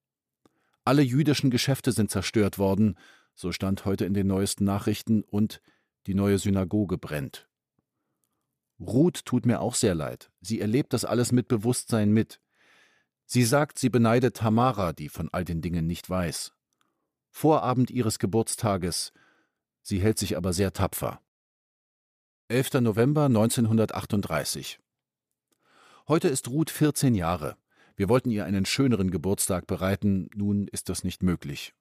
Alle 0.86 1.02
jüdischen 1.02 1.52
Geschäfte 1.52 1.92
sind 1.92 2.12
zerstört 2.12 2.58
worden, 2.58 2.98
so 3.36 3.52
stand 3.52 3.86
heute 3.86 4.06
in 4.06 4.14
den 4.14 4.28
neuesten 4.28 4.66
Nachrichten, 4.66 5.24
und 5.24 5.62
die 6.08 6.14
neue 6.14 6.40
Synagoge 6.40 6.98
brennt. 6.98 7.48
Ruth 8.80 9.26
tut 9.26 9.46
mir 9.46 9.62
auch 9.62 9.76
sehr 9.76 9.96
leid. 9.96 10.32
Sie 10.42 10.60
erlebt 10.60 10.94
das 10.94 11.06
alles 11.06 11.32
mit 11.32 11.48
Bewusstsein 11.48 12.12
mit. 12.12 12.40
Sie 13.26 13.44
sagt, 13.44 13.78
sie 13.78 13.90
beneidet 13.90 14.38
Tamara, 14.38 14.94
die 14.94 15.10
von 15.10 15.30
all 15.32 15.46
den 15.46 15.62
Dingen 15.62 15.86
nicht 15.86 16.10
weiß. 16.10 16.54
Vorabend 17.30 17.92
ihres 17.92 18.20
Geburtstages 18.20 19.12
Sie 19.82 20.00
hält 20.00 20.20
sich 20.20 20.38
aber 20.38 20.54
sehr 20.54 20.72
tapfer. 20.72 21.20
11. 22.52 22.82
November 22.82 23.26
1938. 23.26 24.80
Heute 26.08 26.30
ist 26.30 26.47
Ruth 26.47 26.72
14 26.72 27.14
Jahre. 27.14 27.58
Wir 27.95 28.10
wollten 28.10 28.32
ihr 28.32 28.43
einen 28.43 28.66
schöneren 28.66 29.12
Geburtstag 29.12 29.68
bereiten, 29.68 30.32
nun 30.34 30.68
ist 30.68 30.89
das 30.89 31.04
nicht 31.04 31.22
möglich. 31.22 31.76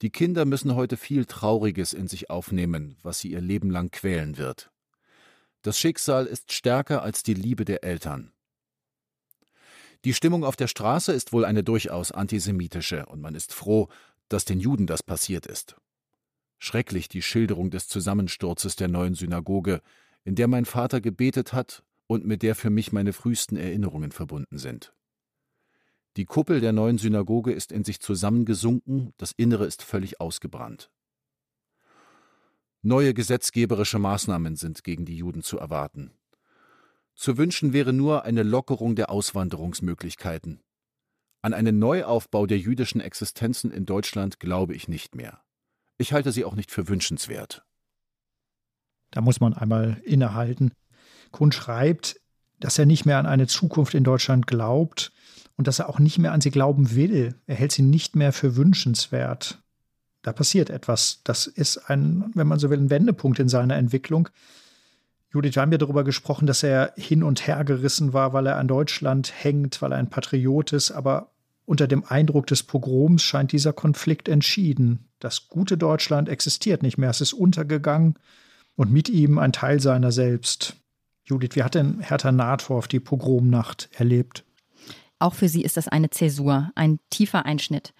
Die 0.00 0.10
Kinder 0.10 0.46
müssen 0.46 0.74
heute 0.74 0.96
viel 0.96 1.26
Trauriges 1.26 1.92
in 1.92 2.08
sich 2.08 2.28
aufnehmen, 2.28 2.96
was 3.04 3.20
sie 3.20 3.30
ihr 3.30 3.40
Leben 3.40 3.70
lang 3.70 3.92
quälen 3.92 4.36
wird. 4.36 4.72
Das 5.62 5.78
Schicksal 5.78 6.26
ist 6.26 6.52
stärker 6.52 7.04
als 7.04 7.22
die 7.22 7.34
Liebe 7.34 7.64
der 7.64 7.84
Eltern. 7.84 8.32
Die 10.04 10.12
Stimmung 10.12 10.42
auf 10.42 10.56
der 10.56 10.66
Straße 10.66 11.12
ist 11.12 11.32
wohl 11.32 11.44
eine 11.44 11.62
durchaus 11.62 12.10
antisemitische, 12.10 13.06
und 13.06 13.20
man 13.20 13.36
ist 13.36 13.54
froh, 13.54 13.88
dass 14.28 14.44
den 14.44 14.58
Juden 14.58 14.88
das 14.88 15.04
passiert 15.04 15.46
ist. 15.46 15.76
Schrecklich 16.64 17.08
die 17.08 17.22
Schilderung 17.22 17.70
des 17.70 17.88
Zusammensturzes 17.88 18.76
der 18.76 18.86
neuen 18.86 19.14
Synagoge, 19.14 19.82
in 20.22 20.36
der 20.36 20.46
mein 20.46 20.64
Vater 20.64 21.00
gebetet 21.00 21.52
hat 21.52 21.82
und 22.06 22.24
mit 22.24 22.44
der 22.44 22.54
für 22.54 22.70
mich 22.70 22.92
meine 22.92 23.12
frühesten 23.12 23.56
Erinnerungen 23.56 24.12
verbunden 24.12 24.58
sind. 24.58 24.94
Die 26.16 26.24
Kuppel 26.24 26.60
der 26.60 26.72
neuen 26.72 26.98
Synagoge 26.98 27.50
ist 27.50 27.72
in 27.72 27.82
sich 27.82 27.98
zusammengesunken, 27.98 29.12
das 29.16 29.32
Innere 29.32 29.66
ist 29.66 29.82
völlig 29.82 30.20
ausgebrannt. 30.20 30.88
Neue 32.80 33.12
gesetzgeberische 33.12 33.98
Maßnahmen 33.98 34.54
sind 34.54 34.84
gegen 34.84 35.04
die 35.04 35.16
Juden 35.16 35.42
zu 35.42 35.58
erwarten. 35.58 36.12
Zu 37.16 37.38
wünschen 37.38 37.72
wäre 37.72 37.92
nur 37.92 38.22
eine 38.22 38.44
Lockerung 38.44 38.94
der 38.94 39.10
Auswanderungsmöglichkeiten. 39.10 40.62
An 41.40 41.54
einen 41.54 41.80
Neuaufbau 41.80 42.46
der 42.46 42.58
jüdischen 42.58 43.00
Existenzen 43.00 43.72
in 43.72 43.84
Deutschland 43.84 44.38
glaube 44.38 44.76
ich 44.76 44.86
nicht 44.86 45.16
mehr. 45.16 45.41
Ich 46.02 46.12
halte 46.12 46.32
sie 46.32 46.44
auch 46.44 46.56
nicht 46.56 46.72
für 46.72 46.88
wünschenswert. 46.88 47.64
Da 49.12 49.20
muss 49.20 49.38
man 49.38 49.54
einmal 49.54 50.02
innehalten. 50.04 50.72
Kuhn 51.30 51.52
schreibt, 51.52 52.20
dass 52.58 52.76
er 52.76 52.86
nicht 52.86 53.06
mehr 53.06 53.18
an 53.18 53.26
eine 53.26 53.46
Zukunft 53.46 53.94
in 53.94 54.02
Deutschland 54.02 54.48
glaubt 54.48 55.12
und 55.56 55.68
dass 55.68 55.78
er 55.78 55.88
auch 55.88 56.00
nicht 56.00 56.18
mehr 56.18 56.32
an 56.32 56.40
sie 56.40 56.50
glauben 56.50 56.96
will. 56.96 57.36
Er 57.46 57.54
hält 57.54 57.70
sie 57.70 57.82
nicht 57.82 58.16
mehr 58.16 58.32
für 58.32 58.56
wünschenswert. 58.56 59.62
Da 60.22 60.32
passiert 60.32 60.70
etwas. 60.70 61.20
Das 61.22 61.46
ist 61.46 61.88
ein, 61.88 62.32
wenn 62.34 62.48
man 62.48 62.58
so 62.58 62.68
will, 62.68 62.78
ein 62.78 62.90
Wendepunkt 62.90 63.38
in 63.38 63.48
seiner 63.48 63.76
Entwicklung. 63.76 64.28
Judith, 65.32 65.54
wir 65.54 65.62
haben 65.62 65.72
ja 65.72 65.78
darüber 65.78 66.02
gesprochen, 66.02 66.46
dass 66.46 66.64
er 66.64 66.94
hin 66.96 67.22
und 67.22 67.46
her 67.46 67.64
gerissen 67.64 68.12
war, 68.12 68.32
weil 68.32 68.46
er 68.46 68.56
an 68.56 68.68
Deutschland 68.68 69.32
hängt, 69.44 69.80
weil 69.82 69.92
er 69.92 69.98
ein 69.98 70.10
Patriot 70.10 70.72
ist, 70.72 70.90
aber 70.90 71.31
unter 71.72 71.88
dem 71.88 72.04
Eindruck 72.04 72.46
des 72.48 72.64
Pogroms 72.64 73.22
scheint 73.22 73.50
dieser 73.50 73.72
Konflikt 73.72 74.28
entschieden. 74.28 75.08
Das 75.20 75.48
gute 75.48 75.78
Deutschland 75.78 76.28
existiert 76.28 76.82
nicht 76.82 76.98
mehr, 76.98 77.08
es 77.08 77.22
ist 77.22 77.32
untergegangen 77.32 78.18
und 78.76 78.92
mit 78.92 79.08
ihm 79.08 79.38
ein 79.38 79.54
Teil 79.54 79.80
seiner 79.80 80.12
selbst. 80.12 80.76
Judith, 81.24 81.52
wie 81.54 81.62
hat 81.62 81.74
denn 81.74 82.00
Hertha 82.00 82.30
Nathorf 82.30 82.88
die 82.88 83.00
Pogromnacht 83.00 83.88
erlebt? 83.94 84.44
Auch 85.18 85.32
für 85.32 85.48
sie 85.48 85.62
ist 85.62 85.78
das 85.78 85.88
eine 85.88 86.10
Zäsur, 86.10 86.70
ein 86.74 86.98
tiefer 87.08 87.46
Einschnitt. 87.46 87.94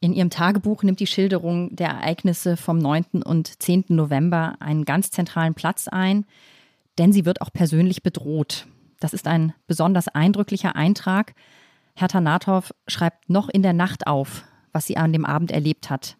In 0.00 0.14
ihrem 0.14 0.30
Tagebuch 0.30 0.82
nimmt 0.82 1.00
die 1.00 1.06
Schilderung 1.06 1.76
der 1.76 1.88
Ereignisse 1.88 2.56
vom 2.56 2.78
9. 2.78 3.22
und 3.22 3.62
10. 3.62 3.84
November 3.88 4.56
einen 4.58 4.86
ganz 4.86 5.10
zentralen 5.10 5.52
Platz 5.52 5.86
ein, 5.86 6.24
denn 6.96 7.12
sie 7.12 7.26
wird 7.26 7.42
auch 7.42 7.52
persönlich 7.52 8.02
bedroht. 8.02 8.66
Das 9.00 9.12
ist 9.12 9.26
ein 9.26 9.52
besonders 9.66 10.08
eindrücklicher 10.08 10.76
Eintrag. 10.76 11.34
Hertha 11.94 12.20
Nathoff 12.20 12.72
schreibt 12.86 13.30
noch 13.30 13.48
in 13.48 13.62
der 13.62 13.72
Nacht 13.72 14.06
auf, 14.06 14.44
was 14.72 14.86
sie 14.86 14.96
an 14.96 15.12
dem 15.12 15.24
Abend 15.24 15.50
erlebt 15.50 15.90
hat. 15.90 16.16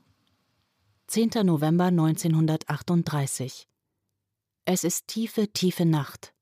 10. 1.06 1.30
November 1.44 1.86
1938. 1.86 3.66
Es 4.64 4.84
ist 4.84 5.08
tiefe, 5.08 5.48
tiefe 5.52 5.84
Nacht. 5.84 6.32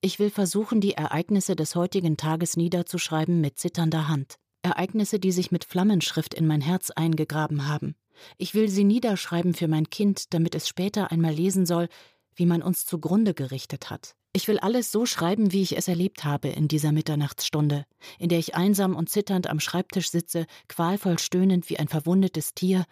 Ich 0.00 0.18
will 0.18 0.30
versuchen, 0.30 0.80
die 0.80 0.94
Ereignisse 0.94 1.54
des 1.54 1.76
heutigen 1.76 2.16
Tages 2.16 2.56
niederzuschreiben 2.56 3.40
mit 3.40 3.58
zitternder 3.58 4.08
Hand. 4.08 4.36
Ereignisse, 4.62 5.18
die 5.18 5.32
sich 5.32 5.52
mit 5.52 5.64
Flammenschrift 5.64 6.34
in 6.34 6.46
mein 6.46 6.60
Herz 6.60 6.90
eingegraben 6.90 7.68
haben. 7.68 7.94
Ich 8.38 8.54
will 8.54 8.68
sie 8.68 8.84
niederschreiben 8.84 9.54
für 9.54 9.68
mein 9.68 9.90
Kind, 9.90 10.34
damit 10.34 10.54
es 10.54 10.68
später 10.68 11.10
einmal 11.10 11.32
lesen 11.32 11.66
soll, 11.66 11.88
wie 12.34 12.46
man 12.46 12.62
uns 12.62 12.86
zugrunde 12.86 13.34
gerichtet 13.34 13.90
hat. 13.90 14.16
Ich 14.32 14.46
will 14.46 14.58
alles 14.60 14.92
so 14.92 15.06
schreiben, 15.06 15.52
wie 15.52 15.62
ich 15.62 15.76
es 15.76 15.88
erlebt 15.88 16.24
habe 16.24 16.48
in 16.48 16.68
dieser 16.68 16.92
Mitternachtsstunde, 16.92 17.84
in 18.18 18.28
der 18.28 18.38
ich 18.38 18.54
einsam 18.54 18.94
und 18.94 19.10
zitternd 19.10 19.48
am 19.48 19.58
Schreibtisch 19.58 20.10
sitze, 20.10 20.46
qualvoll 20.68 21.18
stöhnend 21.18 21.68
wie 21.68 21.78
ein 21.78 21.88
verwundetes 21.88 22.54
Tier 22.54 22.86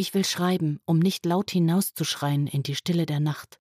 ich 0.00 0.14
will 0.14 0.24
schreiben, 0.24 0.80
um 0.86 0.98
nicht 0.98 1.26
laut 1.26 1.50
hinauszuschreien 1.50 2.46
in 2.46 2.62
die 2.62 2.74
Stille 2.74 3.04
der 3.04 3.20
Nacht. 3.20 3.60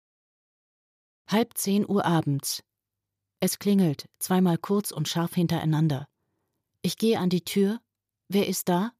Halb 1.28 1.58
zehn 1.58 1.86
Uhr 1.86 2.06
abends. 2.06 2.62
Es 3.38 3.58
klingelt, 3.58 4.08
zweimal 4.18 4.56
kurz 4.56 4.92
und 4.92 5.08
scharf 5.08 5.34
hintereinander. 5.34 6.08
Ich 6.80 6.96
gehe 6.96 7.18
an 7.18 7.28
die 7.28 7.44
Tür. 7.44 7.80
Wer 8.28 8.48
ist 8.48 8.70
da? 8.70 8.92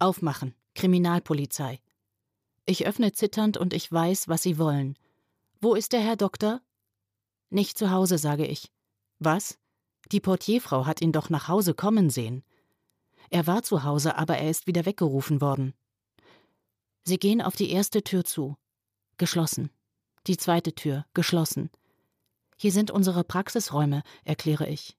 Aufmachen. 0.00 0.56
Kriminalpolizei. 0.74 1.80
Ich 2.66 2.84
öffne 2.84 3.12
zitternd 3.12 3.56
und 3.56 3.72
ich 3.72 3.90
weiß, 3.92 4.26
was 4.26 4.42
Sie 4.42 4.58
wollen. 4.58 4.96
Wo 5.60 5.76
ist 5.76 5.92
der 5.92 6.00
Herr 6.00 6.16
Doktor? 6.16 6.60
Nicht 7.50 7.76
zu 7.76 7.90
Hause, 7.90 8.16
sage 8.16 8.46
ich. 8.46 8.70
Was? 9.18 9.58
Die 10.12 10.20
Portierfrau 10.20 10.86
hat 10.86 11.00
ihn 11.02 11.12
doch 11.12 11.30
nach 11.30 11.48
Hause 11.48 11.74
kommen 11.74 12.08
sehen. 12.10 12.42
Er 13.28 13.46
war 13.46 13.62
zu 13.62 13.84
Hause, 13.84 14.16
aber 14.16 14.38
er 14.38 14.50
ist 14.50 14.66
wieder 14.66 14.86
weggerufen 14.86 15.40
worden. 15.40 15.74
Sie 17.02 17.18
gehen 17.18 17.42
auf 17.42 17.56
die 17.56 17.70
erste 17.70 18.02
Tür 18.02 18.24
zu. 18.24 18.56
Geschlossen. 19.18 19.70
Die 20.26 20.36
zweite 20.36 20.74
Tür. 20.74 21.06
Geschlossen. 21.14 21.70
Hier 22.56 22.72
sind 22.72 22.90
unsere 22.90 23.24
Praxisräume, 23.24 24.02
erkläre 24.24 24.68
ich. 24.68 24.96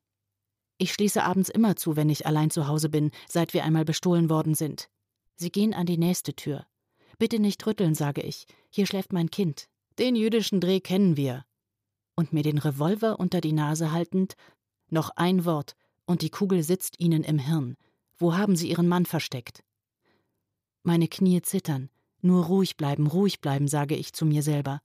Ich 0.78 0.94
schließe 0.94 1.24
abends 1.24 1.50
immer 1.50 1.76
zu, 1.76 1.96
wenn 1.96 2.10
ich 2.10 2.26
allein 2.26 2.50
zu 2.50 2.68
Hause 2.68 2.90
bin, 2.90 3.12
seit 3.28 3.54
wir 3.54 3.64
einmal 3.64 3.86
bestohlen 3.86 4.30
worden 4.30 4.56
sind. 4.56 4.90
Sie 5.36 5.52
gehen 5.52 5.74
an 5.74 5.86
die 5.86 5.98
nächste 5.98 6.34
Tür. 6.36 6.66
Bitte 7.20 7.40
nicht 7.40 7.66
rütteln, 7.68 7.94
sage 7.94 8.22
ich. 8.22 8.48
Hier 8.70 8.88
schläft 8.88 9.14
mein 9.14 9.30
Kind. 9.30 9.68
Den 10.00 10.16
jüdischen 10.16 10.60
Dreh 10.60 10.80
kennen 10.80 11.18
wir. 11.18 11.46
Und 12.22 12.34
mir 12.34 12.44
den 12.44 12.60
Revolver 12.60 13.20
unter 13.20 13.42
die 13.42 13.52
Nase 13.52 13.92
haltend, 13.92 14.36
noch 14.92 15.10
ein 15.16 15.44
Wort, 15.44 15.76
und 16.06 16.22
die 16.22 16.30
Kugel 16.30 16.62
sitzt 16.62 17.00
Ihnen 17.00 17.24
im 17.24 17.40
Hirn. 17.40 17.78
Wo 18.16 18.38
haben 18.38 18.56
Sie 18.56 18.70
Ihren 18.70 18.88
Mann 18.88 19.08
versteckt? 19.08 19.64
Meine 20.84 21.08
Knie 21.08 21.42
zittern. 21.42 21.90
Nur 22.22 22.46
ruhig 22.46 22.78
bleiben, 22.78 23.08
ruhig 23.08 23.42
bleiben, 23.42 23.68
sage 23.68 23.96
ich 23.96 24.14
zu 24.14 24.28
mir 24.28 24.44
selber. 24.44 24.84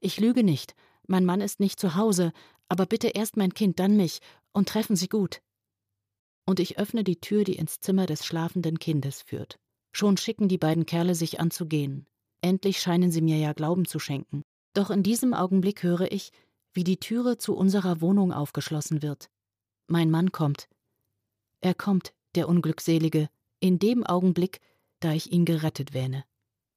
Ich 0.00 0.20
lüge 0.20 0.44
nicht. 0.44 0.74
Mein 1.06 1.24
Mann 1.24 1.40
ist 1.40 1.58
nicht 1.58 1.80
zu 1.80 1.94
Hause, 1.94 2.34
aber 2.68 2.84
bitte 2.84 3.08
erst 3.08 3.38
mein 3.38 3.54
Kind, 3.54 3.78
dann 3.78 3.96
mich, 3.96 4.18
und 4.52 4.68
treffen 4.68 4.94
Sie 4.94 5.08
gut. 5.08 5.40
Und 6.44 6.60
ich 6.60 6.78
öffne 6.78 7.02
die 7.02 7.18
Tür, 7.18 7.44
die 7.44 7.56
ins 7.56 7.80
Zimmer 7.80 8.04
des 8.04 8.26
schlafenden 8.26 8.78
Kindes 8.78 9.22
führt. 9.22 9.58
Schon 9.90 10.18
schicken 10.18 10.48
die 10.48 10.58
beiden 10.58 10.84
Kerle 10.84 11.14
sich 11.14 11.40
an 11.40 11.50
zu 11.50 11.64
gehen. 11.64 12.06
Endlich 12.42 12.78
scheinen 12.78 13.10
sie 13.10 13.22
mir 13.22 13.38
ja 13.38 13.54
Glauben 13.54 13.86
zu 13.86 13.98
schenken. 13.98 14.42
Doch 14.74 14.90
in 14.90 15.02
diesem 15.02 15.34
Augenblick 15.34 15.82
höre 15.82 16.10
ich, 16.12 16.32
wie 16.72 16.84
die 16.84 16.98
Türe 16.98 17.38
zu 17.38 17.54
unserer 17.54 18.00
Wohnung 18.00 18.32
aufgeschlossen 18.32 19.02
wird. 19.02 19.30
Mein 19.86 20.10
Mann 20.10 20.32
kommt. 20.32 20.68
Er 21.60 21.74
kommt, 21.74 22.14
der 22.34 22.48
Unglückselige, 22.48 23.28
in 23.60 23.78
dem 23.78 24.04
Augenblick, 24.04 24.60
da 25.00 25.12
ich 25.12 25.32
ihn 25.32 25.44
gerettet 25.44 25.92
wähne. 25.92 26.24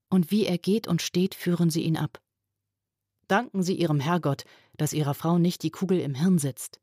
Und 0.10 0.32
wie 0.32 0.46
er 0.46 0.58
geht 0.58 0.88
und 0.88 1.02
steht, 1.02 1.36
führen 1.36 1.70
sie 1.70 1.84
ihn 1.84 1.98
ab. 1.98 2.22
Danken 3.28 3.64
Sie 3.64 3.74
Ihrem 3.74 4.00
Herrgott, 4.00 4.44
dass 4.78 4.94
Ihrer 4.94 5.16
Frau 5.16 5.40
nicht 5.40 5.64
die 5.64 5.72
Kugel 5.72 6.00
im 6.00 6.14
Hirn 6.14 6.38
sitzt. 6.38 6.80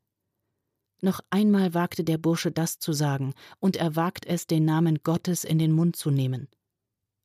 Noch 1.01 1.21
einmal 1.29 1.73
wagte 1.73 2.03
der 2.03 2.17
Bursche 2.17 2.51
das 2.51 2.79
zu 2.79 2.91
sagen, 2.93 3.33
und 3.59 3.77
er 3.77 3.95
wagt 3.95 4.25
es, 4.25 4.47
den 4.47 4.65
Namen 4.65 4.99
Gottes 5.03 5.43
in 5.43 5.57
den 5.57 5.71
Mund 5.71 5.95
zu 5.95 6.11
nehmen. 6.11 6.49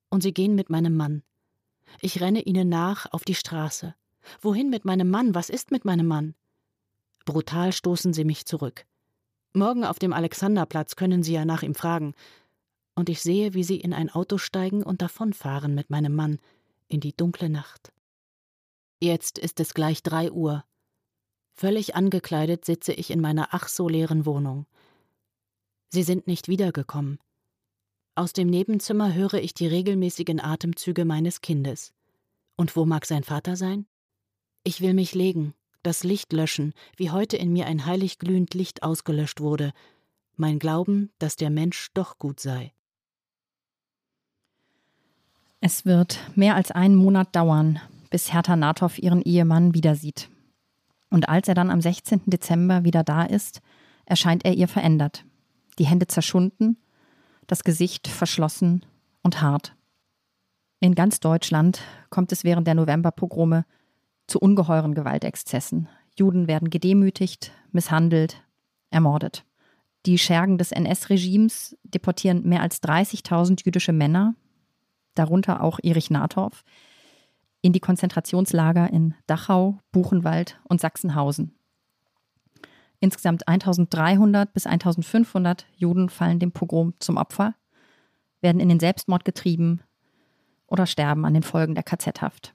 Und 0.09 0.22
sie 0.22 0.32
gehen 0.32 0.55
mit 0.55 0.70
meinem 0.70 0.97
Mann. 0.97 1.22
Ich 2.01 2.20
renne 2.20 2.43
ihnen 2.43 2.68
nach 2.68 3.07
auf 3.12 3.24
die 3.24 3.34
Straße. 3.34 3.95
Wohin 4.41 4.70
mit 4.70 4.84
meinem 4.84 5.11
Mann? 5.11 5.34
Was 5.34 5.51
ist 5.51 5.70
mit 5.70 5.84
meinem 5.84 6.07
Mann? 6.07 6.34
Brutal 7.24 7.72
stoßen 7.72 8.12
sie 8.12 8.24
mich 8.24 8.47
zurück. 8.47 8.86
Morgen 9.53 9.84
auf 9.84 9.99
dem 9.99 10.12
Alexanderplatz 10.12 10.97
können 10.97 11.22
Sie 11.22 11.32
ja 11.32 11.45
nach 11.45 11.62
ihm 11.62 11.74
fragen 11.74 12.14
und 12.99 13.09
ich 13.09 13.22
sehe, 13.22 13.55
wie 13.55 13.62
sie 13.62 13.76
in 13.76 13.95
ein 13.95 14.11
Auto 14.11 14.39
steigen 14.39 14.82
und 14.82 15.03
davonfahren 15.03 15.72
mit 15.72 15.89
meinem 15.89 16.16
Mann 16.16 16.41
in 16.89 16.99
die 16.99 17.16
dunkle 17.16 17.49
Nacht. 17.49 17.93
Jetzt 19.01 19.39
ist 19.39 19.61
es 19.61 19.72
gleich 19.72 20.03
drei 20.03 20.32
Uhr. 20.32 20.64
Völlig 21.55 21.95
angekleidet 21.95 22.64
sitze 22.64 22.93
ich 22.93 23.11
in 23.11 23.20
meiner 23.20 23.49
ach 23.53 23.68
so 23.68 23.89
leeren 23.89 24.26
Wohnung. 24.26 24.66
Sie 25.91 26.03
sind 26.03 26.26
nicht 26.26 26.49
wiedergekommen. 26.49 27.20
Aus 28.18 28.32
dem 28.32 28.48
Nebenzimmer 28.48 29.14
höre 29.14 29.34
ich 29.34 29.54
die 29.54 29.68
regelmäßigen 29.68 30.40
Atemzüge 30.40 31.04
meines 31.04 31.40
Kindes. 31.40 31.92
Und 32.56 32.74
wo 32.74 32.84
mag 32.84 33.06
sein 33.06 33.22
Vater 33.22 33.54
sein? 33.54 33.86
Ich 34.64 34.80
will 34.80 34.92
mich 34.92 35.14
legen, 35.14 35.54
das 35.84 36.02
Licht 36.02 36.32
löschen, 36.32 36.74
wie 36.96 37.12
heute 37.12 37.36
in 37.36 37.52
mir 37.52 37.66
ein 37.66 37.86
heilig 37.86 38.18
glühend 38.18 38.54
Licht 38.54 38.82
ausgelöscht 38.82 39.38
wurde, 39.38 39.72
mein 40.34 40.58
Glauben, 40.58 41.12
dass 41.20 41.36
der 41.36 41.50
Mensch 41.50 41.90
doch 41.94 42.18
gut 42.18 42.40
sei. 42.40 42.72
Es 45.60 45.86
wird 45.86 46.18
mehr 46.34 46.56
als 46.56 46.72
einen 46.72 46.96
Monat 46.96 47.36
dauern, 47.36 47.78
bis 48.10 48.32
Hertha 48.32 48.56
Nathoff 48.56 48.98
ihren 48.98 49.22
Ehemann 49.22 49.74
wieder 49.74 49.94
sieht. 49.94 50.28
Und 51.08 51.28
als 51.28 51.46
er 51.46 51.54
dann 51.54 51.70
am 51.70 51.80
16. 51.80 52.22
Dezember 52.26 52.82
wieder 52.82 53.04
da 53.04 53.22
ist, 53.22 53.60
erscheint 54.06 54.44
er 54.44 54.54
ihr 54.54 54.66
verändert. 54.66 55.24
Die 55.78 55.86
Hände 55.86 56.08
zerschunden, 56.08 56.78
das 57.49 57.64
Gesicht 57.64 58.07
verschlossen 58.07 58.86
und 59.22 59.42
hart. 59.42 59.74
In 60.78 60.94
ganz 60.94 61.18
Deutschland 61.18 61.80
kommt 62.11 62.30
es 62.30 62.44
während 62.44 62.68
der 62.68 62.76
Novemberpogrome 62.76 63.64
zu 64.28 64.38
ungeheuren 64.38 64.94
Gewaltexzessen. 64.94 65.88
Juden 66.16 66.46
werden 66.46 66.70
gedemütigt, 66.70 67.51
misshandelt, 67.72 68.44
ermordet. 68.90 69.44
Die 70.07 70.18
Schergen 70.18 70.59
des 70.59 70.70
NS-Regimes 70.70 71.76
deportieren 71.82 72.49
mehr 72.49 72.62
als 72.62 72.82
30.000 72.82 73.64
jüdische 73.64 73.92
Männer, 73.92 74.34
darunter 75.14 75.62
auch 75.62 75.80
Erich 75.82 76.11
Nathorf, 76.11 76.64
in 77.61 77.72
die 77.72 77.80
Konzentrationslager 77.80 78.92
in 78.92 79.14
Dachau, 79.26 79.80
Buchenwald 79.90 80.61
und 80.64 80.80
Sachsenhausen. 80.80 81.57
Insgesamt 83.01 83.46
1300 83.46 84.53
bis 84.53 84.66
1500 84.66 85.66
Juden 85.76 86.09
fallen 86.09 86.38
dem 86.38 86.53
Pogrom 86.53 86.94
zum 86.99 87.16
Opfer, 87.16 87.55
werden 88.40 88.61
in 88.61 88.68
den 88.68 88.80
Selbstmord 88.80 89.24
getrieben, 89.24 89.80
oder 90.68 90.86
sterben 90.86 91.24
an 91.24 91.34
den 91.34 91.42
Folgen 91.42 91.74
der 91.74 91.82
KZ-Haft. 91.82 92.55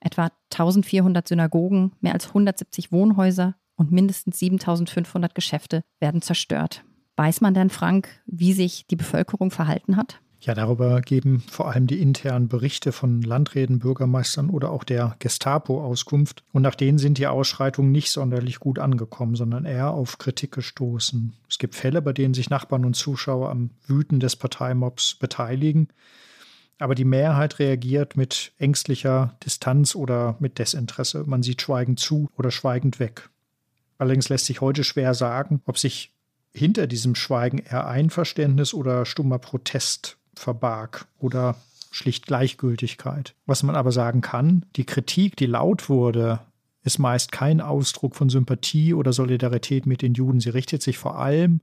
Etwa 0.00 0.30
1400 0.52 1.26
Synagogen, 1.26 1.92
mehr 2.00 2.12
als 2.14 2.28
170 2.28 2.92
Wohnhäuser 2.92 3.54
und 3.76 3.92
mindestens 3.92 4.38
7500 4.38 5.34
Geschäfte 5.34 5.84
werden 6.00 6.20
zerstört. 6.20 6.84
Weiß 7.16 7.40
man 7.40 7.54
denn, 7.54 7.70
Frank, 7.70 8.08
wie 8.26 8.52
sich 8.52 8.86
die 8.86 8.96
Bevölkerung 8.96 9.50
verhalten 9.50 9.96
hat? 9.96 10.20
Ja, 10.40 10.54
darüber 10.54 11.00
geben 11.00 11.40
vor 11.50 11.68
allem 11.68 11.88
die 11.88 12.00
internen 12.00 12.46
Berichte 12.46 12.92
von 12.92 13.22
Landräten, 13.22 13.80
Bürgermeistern 13.80 14.50
oder 14.50 14.70
auch 14.70 14.84
der 14.84 15.16
Gestapo 15.18 15.82
Auskunft. 15.82 16.44
Und 16.52 16.62
nach 16.62 16.76
denen 16.76 16.98
sind 16.98 17.18
die 17.18 17.26
Ausschreitungen 17.26 17.90
nicht 17.90 18.12
sonderlich 18.12 18.60
gut 18.60 18.78
angekommen, 18.78 19.34
sondern 19.34 19.64
eher 19.64 19.90
auf 19.90 20.18
Kritik 20.18 20.52
gestoßen. 20.52 21.32
Es 21.48 21.58
gibt 21.58 21.74
Fälle, 21.74 22.02
bei 22.02 22.12
denen 22.12 22.34
sich 22.34 22.50
Nachbarn 22.50 22.84
und 22.84 22.94
Zuschauer 22.94 23.50
am 23.50 23.70
Wüten 23.86 24.20
des 24.20 24.36
Parteimobs 24.36 25.16
beteiligen. 25.16 25.88
Aber 26.78 26.94
die 26.94 27.04
Mehrheit 27.04 27.58
reagiert 27.58 28.16
mit 28.16 28.52
ängstlicher 28.58 29.36
Distanz 29.44 29.96
oder 29.96 30.36
mit 30.38 30.60
Desinteresse. 30.60 31.24
Man 31.26 31.42
sieht 31.42 31.62
schweigend 31.62 31.98
zu 31.98 32.28
oder 32.36 32.52
schweigend 32.52 33.00
weg. 33.00 33.28
Allerdings 33.98 34.28
lässt 34.28 34.46
sich 34.46 34.60
heute 34.60 34.84
schwer 34.84 35.14
sagen, 35.14 35.60
ob 35.66 35.78
sich 35.78 36.12
hinter 36.54 36.86
diesem 36.86 37.16
Schweigen 37.16 37.58
eher 37.58 37.88
Einverständnis 37.88 38.72
oder 38.72 39.04
stummer 39.04 39.40
Protest 39.40 40.17
verbarg 40.38 41.06
oder 41.18 41.56
schlicht 41.90 42.26
Gleichgültigkeit. 42.26 43.34
Was 43.46 43.62
man 43.62 43.76
aber 43.76 43.92
sagen 43.92 44.20
kann, 44.20 44.64
die 44.76 44.84
Kritik, 44.84 45.36
die 45.36 45.46
laut 45.46 45.88
wurde, 45.88 46.40
ist 46.84 46.98
meist 46.98 47.32
kein 47.32 47.60
Ausdruck 47.60 48.14
von 48.14 48.28
Sympathie 48.28 48.94
oder 48.94 49.12
Solidarität 49.12 49.86
mit 49.86 50.02
den 50.02 50.14
Juden. 50.14 50.40
Sie 50.40 50.50
richtet 50.50 50.82
sich 50.82 50.98
vor 50.98 51.18
allem 51.18 51.60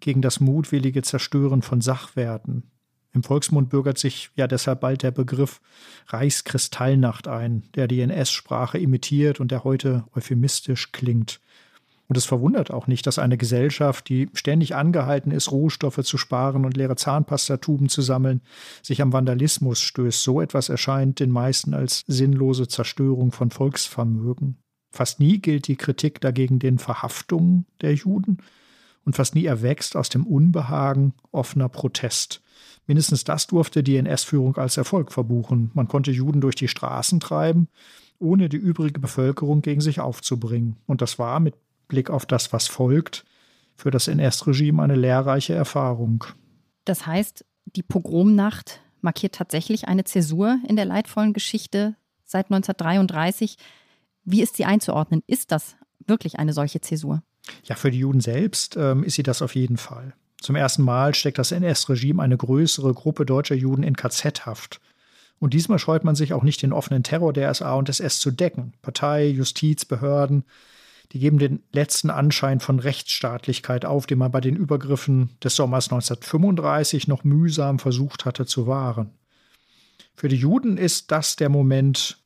gegen 0.00 0.22
das 0.22 0.40
mutwillige 0.40 1.02
Zerstören 1.02 1.62
von 1.62 1.80
Sachwerten. 1.80 2.70
Im 3.12 3.24
Volksmund 3.24 3.70
bürgert 3.70 3.98
sich 3.98 4.30
ja 4.36 4.46
deshalb 4.46 4.80
bald 4.80 5.02
der 5.02 5.10
Begriff 5.10 5.60
Reichskristallnacht 6.08 7.26
ein, 7.26 7.64
der 7.74 7.88
die 7.88 8.00
NS-Sprache 8.00 8.78
imitiert 8.78 9.40
und 9.40 9.50
der 9.50 9.64
heute 9.64 10.04
euphemistisch 10.14 10.92
klingt. 10.92 11.40
Und 12.10 12.16
es 12.16 12.24
verwundert 12.24 12.72
auch 12.72 12.88
nicht, 12.88 13.06
dass 13.06 13.20
eine 13.20 13.38
Gesellschaft, 13.38 14.08
die 14.08 14.28
ständig 14.32 14.74
angehalten 14.74 15.30
ist, 15.30 15.52
Rohstoffe 15.52 16.02
zu 16.02 16.18
sparen 16.18 16.64
und 16.64 16.76
leere 16.76 16.96
Zahnpastatuben 16.96 17.88
zu 17.88 18.02
sammeln, 18.02 18.40
sich 18.82 19.00
am 19.00 19.12
Vandalismus 19.12 19.78
stößt. 19.78 20.20
So 20.20 20.40
etwas 20.40 20.70
erscheint 20.70 21.20
den 21.20 21.30
meisten 21.30 21.72
als 21.72 22.02
sinnlose 22.08 22.66
Zerstörung 22.66 23.30
von 23.30 23.52
Volksvermögen. 23.52 24.56
Fast 24.90 25.20
nie 25.20 25.38
gilt 25.38 25.68
die 25.68 25.76
Kritik 25.76 26.20
dagegen 26.20 26.58
den 26.58 26.80
Verhaftungen 26.80 27.66
der 27.80 27.94
Juden 27.94 28.38
und 29.04 29.14
fast 29.14 29.36
nie 29.36 29.44
erwächst 29.44 29.94
aus 29.94 30.08
dem 30.08 30.26
Unbehagen 30.26 31.14
offener 31.30 31.68
Protest. 31.68 32.42
Mindestens 32.88 33.22
das 33.22 33.46
durfte 33.46 33.84
die 33.84 33.96
NS-Führung 33.98 34.56
als 34.56 34.76
Erfolg 34.76 35.12
verbuchen. 35.12 35.70
Man 35.74 35.86
konnte 35.86 36.10
Juden 36.10 36.40
durch 36.40 36.56
die 36.56 36.66
Straßen 36.66 37.20
treiben, 37.20 37.68
ohne 38.18 38.48
die 38.48 38.56
übrige 38.56 38.98
Bevölkerung 38.98 39.62
gegen 39.62 39.80
sich 39.80 40.00
aufzubringen. 40.00 40.74
Und 40.88 41.02
das 41.02 41.16
war 41.20 41.38
mit 41.38 41.54
Blick 41.90 42.08
auf 42.08 42.24
das, 42.24 42.54
was 42.54 42.68
folgt, 42.68 43.26
für 43.76 43.90
das 43.90 44.08
NS-Regime 44.08 44.82
eine 44.82 44.96
lehrreiche 44.96 45.52
Erfahrung. 45.52 46.24
Das 46.86 47.06
heißt, 47.06 47.44
die 47.76 47.82
Pogromnacht 47.82 48.80
markiert 49.02 49.34
tatsächlich 49.34 49.88
eine 49.88 50.04
Zäsur 50.04 50.58
in 50.66 50.76
der 50.76 50.86
leidvollen 50.86 51.34
Geschichte 51.34 51.96
seit 52.24 52.46
1933. 52.46 53.56
Wie 54.24 54.42
ist 54.42 54.56
sie 54.56 54.64
einzuordnen? 54.64 55.22
Ist 55.26 55.52
das 55.52 55.76
wirklich 56.06 56.38
eine 56.38 56.52
solche 56.52 56.80
Zäsur? 56.80 57.22
Ja, 57.64 57.74
für 57.74 57.90
die 57.90 57.98
Juden 57.98 58.20
selbst 58.20 58.76
ähm, 58.76 59.02
ist 59.02 59.16
sie 59.16 59.22
das 59.22 59.42
auf 59.42 59.54
jeden 59.54 59.76
Fall. 59.76 60.14
Zum 60.40 60.56
ersten 60.56 60.82
Mal 60.82 61.14
steckt 61.14 61.38
das 61.38 61.52
NS-Regime 61.52 62.22
eine 62.22 62.36
größere 62.36 62.94
Gruppe 62.94 63.26
deutscher 63.26 63.54
Juden 63.54 63.82
in 63.82 63.96
KZ-Haft. 63.96 64.80
Und 65.38 65.54
diesmal 65.54 65.78
scheut 65.78 66.04
man 66.04 66.14
sich 66.14 66.32
auch 66.32 66.42
nicht 66.42 66.62
den 66.62 66.72
offenen 66.72 67.02
Terror 67.02 67.32
der 67.32 67.52
SA 67.52 67.74
und 67.74 67.88
des 67.88 68.00
S 68.00 68.20
zu 68.20 68.30
decken. 68.30 68.74
Partei, 68.82 69.26
Justiz, 69.26 69.84
Behörden 69.84 70.44
die 71.12 71.18
geben 71.18 71.38
den 71.38 71.62
letzten 71.72 72.10
Anschein 72.10 72.60
von 72.60 72.78
Rechtsstaatlichkeit 72.78 73.84
auf, 73.84 74.06
den 74.06 74.18
man 74.18 74.30
bei 74.30 74.40
den 74.40 74.56
Übergriffen 74.56 75.30
des 75.42 75.56
Sommers 75.56 75.86
1935 75.86 77.08
noch 77.08 77.24
mühsam 77.24 77.78
versucht 77.78 78.24
hatte 78.24 78.46
zu 78.46 78.66
wahren. 78.66 79.10
Für 80.14 80.28
die 80.28 80.36
Juden 80.36 80.76
ist 80.76 81.10
das 81.10 81.36
der 81.36 81.48
Moment 81.48 82.18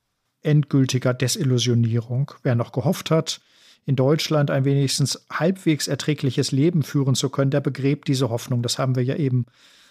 endgültiger 0.43 1.15
Desillusionierung. 1.15 2.33
Wer 2.43 2.55
noch 2.55 2.73
gehofft 2.73 3.11
hat, 3.11 3.41
in 3.87 3.97
Deutschland 3.97 4.51
ein 4.51 4.65
wenigstens 4.65 5.27
halbwegs 5.31 5.89
erträgliches 5.89 6.53
Leben 6.53 6.83
führen 6.83 7.15
zu 7.15 7.31
können, 7.31 7.51
der 7.51 7.61
begräbt 7.61 8.09
diese 8.09 8.31
Hoffnung. 8.31 8.63
Das 8.63 8.79
haben 8.79 8.97
wir 8.97 9.05
ja 9.05 9.17
eben 9.17 9.47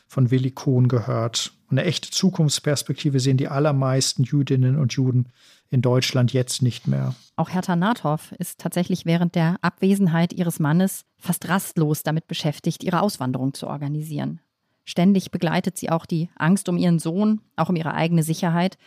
von 0.08 0.32
Willi 0.32 0.52
Kohn 0.52 0.88
gehört. 0.88 1.54
Eine 1.70 1.86
echte 1.86 2.12
Zukunftsperspektive 2.12 3.20
sehen 3.20 3.38
die 3.38 3.48
allermeisten 3.48 4.24
Jüdinnen 4.24 4.78
und 4.78 4.94
Juden 4.94 5.30
in 5.70 5.82
Deutschland 5.82 6.34
jetzt 6.34 6.62
nicht 6.62 6.88
mehr. 6.88 7.16
Auch 7.36 7.50
Hertha 7.50 7.76
Nathoff 7.76 8.32
ist 8.34 8.60
tatsächlich 8.60 9.06
während 9.06 9.34
der 9.34 9.58
Abwesenheit 9.62 10.32
ihres 10.34 10.60
Mannes 10.60 11.06
fast 11.18 11.50
rastlos 11.50 12.04
damit 12.04 12.28
beschäftigt, 12.28 12.84
ihre 12.84 13.02
Auswanderung 13.02 13.56
zu 13.56 13.68
organisieren. 13.68 14.40
Ständig 14.86 15.32
begleitet 15.32 15.78
sie 15.78 15.90
auch 15.90 16.06
die 16.06 16.30
Angst 16.36 16.70
um 16.70 16.78
ihren 16.78 17.00
Sohn, 17.00 17.42
auch 17.56 17.70
um 17.70 17.76
ihre 17.76 17.96
eigene 17.96 18.22
Sicherheit. 18.22 18.78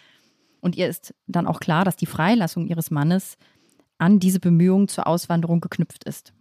Und 0.60 0.76
ihr 0.76 0.88
ist 0.88 1.14
dann 1.26 1.46
auch 1.46 1.58
klar, 1.58 1.84
dass 1.84 1.96
die 1.96 2.06
Freilassung 2.06 2.66
ihres 2.68 2.90
Mannes 2.90 3.36
an 3.98 4.20
diese 4.20 4.40
Bemühungen 4.40 4.88
zur 4.88 5.06
Auswanderung 5.06 5.60
geknüpft 5.60 6.04
ist. 6.04 6.32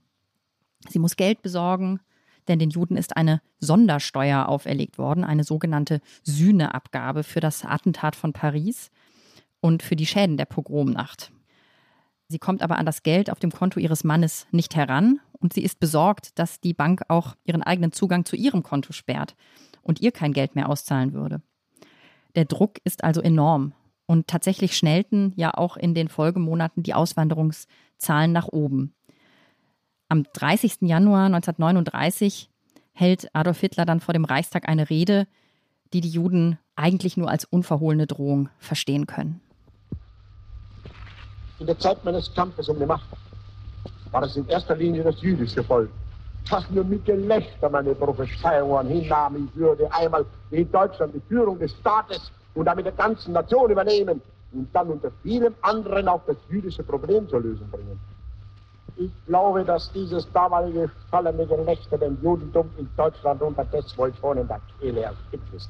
Sie 0.90 1.00
muss 1.00 1.16
Geld 1.16 1.42
besorgen, 1.42 2.02
denn 2.48 2.60
den 2.60 2.70
Juden 2.70 2.98
ist 2.98 3.18
eine 3.18 3.42
Sondersteuer 3.60 4.48
auferlegt 4.48 4.98
worden, 4.98 5.24
eine 5.24 5.44
sogenannte 5.44 6.02
Sühneabgabe 6.24 7.24
für 7.24 7.40
das 7.40 7.66
Attentat 7.66 8.16
von 8.16 8.34
Paris 8.34 8.92
und 9.62 9.84
für 9.84 9.96
die 9.96 10.06
Schäden 10.06 10.38
der 10.38 10.46
Pogromnacht. 10.46 11.32
Sie 12.28 12.40
kommt 12.40 12.64
aber 12.64 12.78
an 12.78 12.86
das 12.86 13.04
Geld 13.04 13.30
auf 13.30 13.40
dem 13.40 13.52
Konto 13.52 13.80
ihres 13.80 14.04
Mannes 14.04 14.48
nicht 14.52 14.76
heran 14.76 15.20
und 15.34 15.54
sie 15.54 15.62
ist 15.62 15.80
besorgt, 15.80 16.40
dass 16.40 16.60
die 16.60 16.74
Bank 16.74 17.04
auch 17.08 17.36
ihren 17.44 17.62
eigenen 17.62 17.92
Zugang 17.92 18.26
zu 18.26 18.36
ihrem 18.36 18.64
Konto 18.64 18.94
sperrt 18.94 19.36
und 19.84 20.02
ihr 20.02 20.12
kein 20.12 20.34
Geld 20.34 20.56
mehr 20.56 20.70
auszahlen 20.70 21.14
würde. 21.14 21.42
Der 22.36 22.46
Druck 22.46 22.80
ist 22.84 23.04
also 23.04 23.22
enorm 23.22 23.74
und 24.08 24.28
tatsächlich 24.28 24.76
schnellten 24.76 25.34
ja 25.36 25.54
auch 25.54 25.78
in 25.78 25.94
den 25.94 26.10
Folgemonaten 26.10 26.82
die 26.82 26.96
Auswanderungszahlen 26.96 28.32
nach 28.32 28.48
oben. 28.48 28.95
Am 30.08 30.24
30. 30.34 30.82
Januar 30.82 31.26
1939 31.26 32.52
hält 32.94 33.28
Adolf 33.34 33.60
Hitler 33.60 33.86
dann 33.86 34.00
vor 34.00 34.14
dem 34.14 34.24
Reichstag 34.24 34.70
eine 34.70 34.90
Rede, 34.92 35.26
die 35.94 36.02
die 36.02 36.10
Juden 36.10 36.60
eigentlich 36.76 37.18
nur 37.18 37.30
als 37.30 37.46
unverhohlene 37.46 38.06
Drohung 38.06 38.50
verstehen 38.60 39.08
können. 39.08 39.42
In 41.60 41.66
der 41.66 41.80
Zeit 41.80 42.04
meines 42.06 42.32
Kampfes 42.36 42.70
um 42.70 42.78
die 42.78 42.86
Macht 42.86 43.08
war 44.12 44.22
es 44.22 44.36
in 44.36 44.48
erster 44.48 44.76
Linie 44.76 45.04
das 45.04 45.20
jüdische 45.22 45.64
Volk, 45.64 45.90
das 46.50 46.70
nur 46.70 46.84
mit 46.84 47.04
Gelächter 47.06 47.70
meine 47.70 47.96
Prophezeiungen 47.96 48.88
hinnahm, 48.88 49.48
ich 49.48 49.56
würde 49.56 49.92
einmal 49.92 50.24
in 50.52 50.72
Deutschland 50.72 51.16
die 51.16 51.22
Führung 51.28 51.58
des 51.58 51.72
Staates 51.80 52.32
und 52.54 52.66
damit 52.66 52.86
der 52.86 52.94
ganzen 52.94 53.34
Nation 53.34 53.72
übernehmen 53.72 54.22
und 54.52 54.70
dann 54.72 54.88
unter 54.88 55.12
vielem 55.24 55.56
anderen 55.62 56.08
auch 56.08 56.22
das 56.28 56.38
jüdische 56.48 56.84
Problem 56.84 57.28
zur 57.28 57.42
Lösung 57.42 57.68
bringen. 57.72 58.00
Ich 58.98 59.12
glaube, 59.26 59.66
dass 59.66 59.92
dieses 59.92 60.32
damalige 60.32 60.90
fallende 61.10 61.46
Gelächter 61.46 61.98
dem 61.98 62.18
Judentum 62.22 62.72
in 62.78 62.90
Deutschland 62.96 63.42
unterdessen 63.42 63.98
wohl 63.98 64.14
schon 64.16 64.38
in 64.38 64.48
der 64.48 64.62
Kehle 64.80 65.02
erstickt 65.02 65.54
ist. 65.54 65.70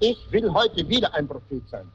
Ich 0.00 0.32
will 0.32 0.52
heute 0.52 0.88
wieder 0.88 1.14
ein 1.14 1.28
Prophet 1.28 1.68
sein. 1.68 1.90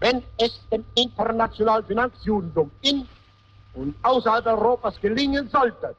Wenn 0.00 0.22
es 0.36 0.68
dem 0.68 0.84
internationalen 0.96 1.86
Finanzjudentum 1.86 2.70
in 2.82 3.08
und 3.72 3.94
außerhalb 4.02 4.44
Europas 4.44 5.00
gelingen 5.00 5.48
sollte, 5.48 5.96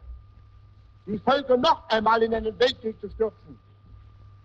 die 1.07 1.17
Völker 1.17 1.57
noch 1.57 1.89
einmal 1.89 2.21
in 2.21 2.35
einen 2.35 2.57
Weltkrieg 2.59 2.99
zu 3.01 3.09
stürzen, 3.09 3.57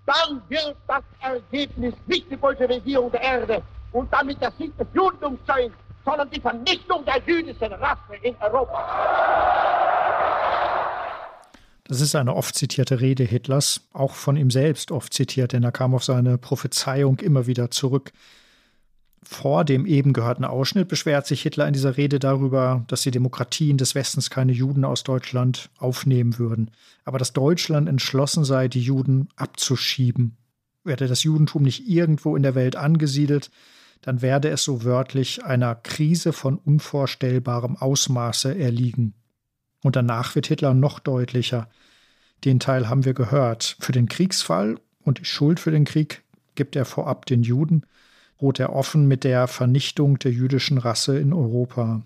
dann 0.06 0.42
wird 0.48 0.76
das 0.86 1.04
Ergebnis 1.20 1.94
nicht 2.06 2.30
die 2.30 2.36
Bolschewisierung 2.36 3.10
der 3.10 3.20
Erde, 3.20 3.62
und 3.92 4.12
damit 4.12 4.38
Sieg 4.58 4.76
des 4.76 4.86
Judentums 4.94 5.38
sein, 5.46 5.72
sondern 6.04 6.30
die 6.30 6.40
Vernichtung 6.40 7.04
der 7.04 7.20
jüdischen 7.26 7.72
Rasse 7.72 8.14
in 8.22 8.34
Europa. 8.40 9.88
Das 11.84 12.02
ist 12.02 12.14
eine 12.14 12.36
oft 12.36 12.54
zitierte 12.54 13.00
Rede 13.00 13.24
Hitlers, 13.24 13.80
auch 13.94 14.14
von 14.14 14.36
ihm 14.36 14.50
selbst 14.50 14.92
oft 14.92 15.14
zitiert, 15.14 15.54
denn 15.54 15.62
er 15.62 15.72
kam 15.72 15.94
auf 15.94 16.04
seine 16.04 16.36
Prophezeiung 16.36 17.18
immer 17.20 17.46
wieder 17.46 17.70
zurück. 17.70 18.12
Vor 19.22 19.64
dem 19.64 19.86
eben 19.86 20.12
gehörten 20.12 20.44
Ausschnitt 20.44 20.88
beschwert 20.88 21.26
sich 21.26 21.42
Hitler 21.42 21.66
in 21.66 21.72
dieser 21.72 21.96
Rede 21.96 22.18
darüber, 22.18 22.84
dass 22.88 23.02
die 23.02 23.10
Demokratien 23.10 23.78
des 23.78 23.94
Westens 23.94 24.30
keine 24.30 24.52
Juden 24.52 24.84
aus 24.84 25.02
Deutschland 25.02 25.70
aufnehmen 25.78 26.38
würden, 26.38 26.70
aber 27.04 27.18
dass 27.18 27.32
Deutschland 27.32 27.88
entschlossen 27.88 28.44
sei, 28.44 28.68
die 28.68 28.82
Juden 28.82 29.28
abzuschieben. 29.36 30.36
Werde 30.84 31.08
das 31.08 31.22
Judentum 31.22 31.62
nicht 31.62 31.88
irgendwo 31.88 32.36
in 32.36 32.42
der 32.42 32.54
Welt 32.54 32.76
angesiedelt, 32.76 33.50
dann 34.02 34.22
werde 34.22 34.48
es 34.48 34.64
so 34.64 34.84
wörtlich 34.84 35.44
einer 35.44 35.74
Krise 35.74 36.32
von 36.32 36.58
unvorstellbarem 36.58 37.76
Ausmaße 37.76 38.56
erliegen. 38.56 39.14
Und 39.82 39.96
danach 39.96 40.34
wird 40.34 40.46
Hitler 40.46 40.74
noch 40.74 40.98
deutlicher. 40.98 41.68
Den 42.44 42.60
Teil 42.60 42.88
haben 42.88 43.04
wir 43.04 43.14
gehört. 43.14 43.76
Für 43.80 43.92
den 43.92 44.08
Kriegsfall 44.08 44.78
und 45.00 45.20
die 45.20 45.24
Schuld 45.24 45.60
für 45.60 45.70
den 45.70 45.84
Krieg 45.84 46.22
gibt 46.54 46.76
er 46.76 46.84
vorab 46.84 47.26
den 47.26 47.42
Juden, 47.42 47.84
droht 48.38 48.60
er 48.60 48.72
offen 48.72 49.06
mit 49.06 49.24
der 49.24 49.48
Vernichtung 49.48 50.18
der 50.18 50.32
jüdischen 50.32 50.78
Rasse 50.78 51.18
in 51.18 51.32
Europa. 51.32 52.02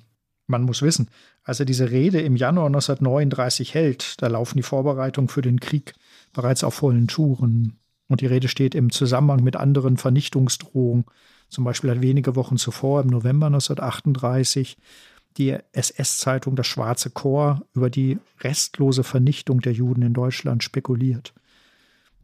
Man 0.47 0.62
muss 0.62 0.82
wissen, 0.82 1.09
als 1.45 1.61
er 1.61 1.66
diese 1.66 1.90
Rede 1.90 2.20
im 2.20 2.36
Januar 2.36 2.66
1939 2.66 3.74
hält, 3.74 4.22
da 4.22 4.28
laufen 4.28 4.59
die 4.59 4.62
Vorbereitungen 4.62 5.28
für 5.28 5.43
den 5.43 5.61
Krieg 5.61 5.95
bereits 6.32 6.62
auf 6.62 6.74
vollen 6.74 7.09
Touren. 7.09 7.78
Und 8.09 8.20
die 8.20 8.26
Rede 8.26 8.49
steht 8.49 8.74
im 8.74 8.90
Zusammenhang 8.90 9.43
mit 9.43 9.57
anderen 9.57 9.97
Vernichtungsdrohungen. 9.97 11.05
Zum 11.53 11.65
Beispiel 11.65 11.91
hat 11.91 12.01
wenige 12.01 12.35
Wochen 12.35 12.57
zuvor, 12.57 13.03
im 13.03 13.09
November 13.09 13.45
1938, 13.45 14.79
die 15.37 15.55
SS-Zeitung 15.73 16.57
Das 16.57 16.67
Schwarze 16.67 17.11
Chor 17.11 17.61
über 17.75 17.91
die 17.91 18.19
restlose 18.41 19.05
Vernichtung 19.05 19.61
der 19.61 19.75
Juden 19.75 20.01
in 20.01 20.15
Deutschland 20.15 20.63
spekuliert. 20.63 21.35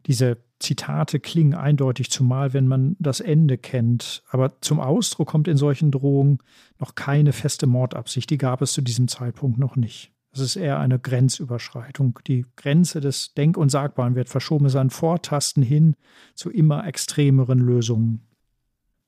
Diese 0.07 0.37
Zitate 0.57 1.19
klingen 1.19 1.53
eindeutig, 1.53 2.09
zumal 2.09 2.53
wenn 2.53 2.67
man 2.67 2.95
das 2.97 3.19
Ende 3.19 3.59
kennt. 3.59 4.23
Aber 4.31 4.59
zum 4.61 4.79
Ausdruck 4.79 5.27
kommt 5.27 5.47
in 5.47 5.57
solchen 5.57 5.91
Drohungen 5.91 6.39
noch 6.79 6.95
keine 6.95 7.31
feste 7.31 7.67
Mordabsicht. 7.67 8.31
Die 8.31 8.39
gab 8.39 8.63
es 8.63 8.73
zu 8.73 8.81
diesem 8.81 9.07
Zeitpunkt 9.07 9.59
noch 9.59 9.75
nicht. 9.75 10.11
Es 10.31 10.39
ist 10.39 10.55
eher 10.55 10.79
eine 10.79 10.97
Grenzüberschreitung. 10.97 12.17
Die 12.25 12.47
Grenze 12.55 12.99
des 12.99 13.35
Denk- 13.35 13.57
und 13.57 13.69
Sagbaren 13.69 14.15
wird 14.15 14.29
verschoben, 14.29 14.65
es 14.65 14.73
ist 14.73 14.79
ein 14.79 14.89
Vortasten 14.89 15.61
hin 15.61 15.95
zu 16.33 16.49
immer 16.49 16.87
extremeren 16.87 17.59
Lösungen. 17.59 18.25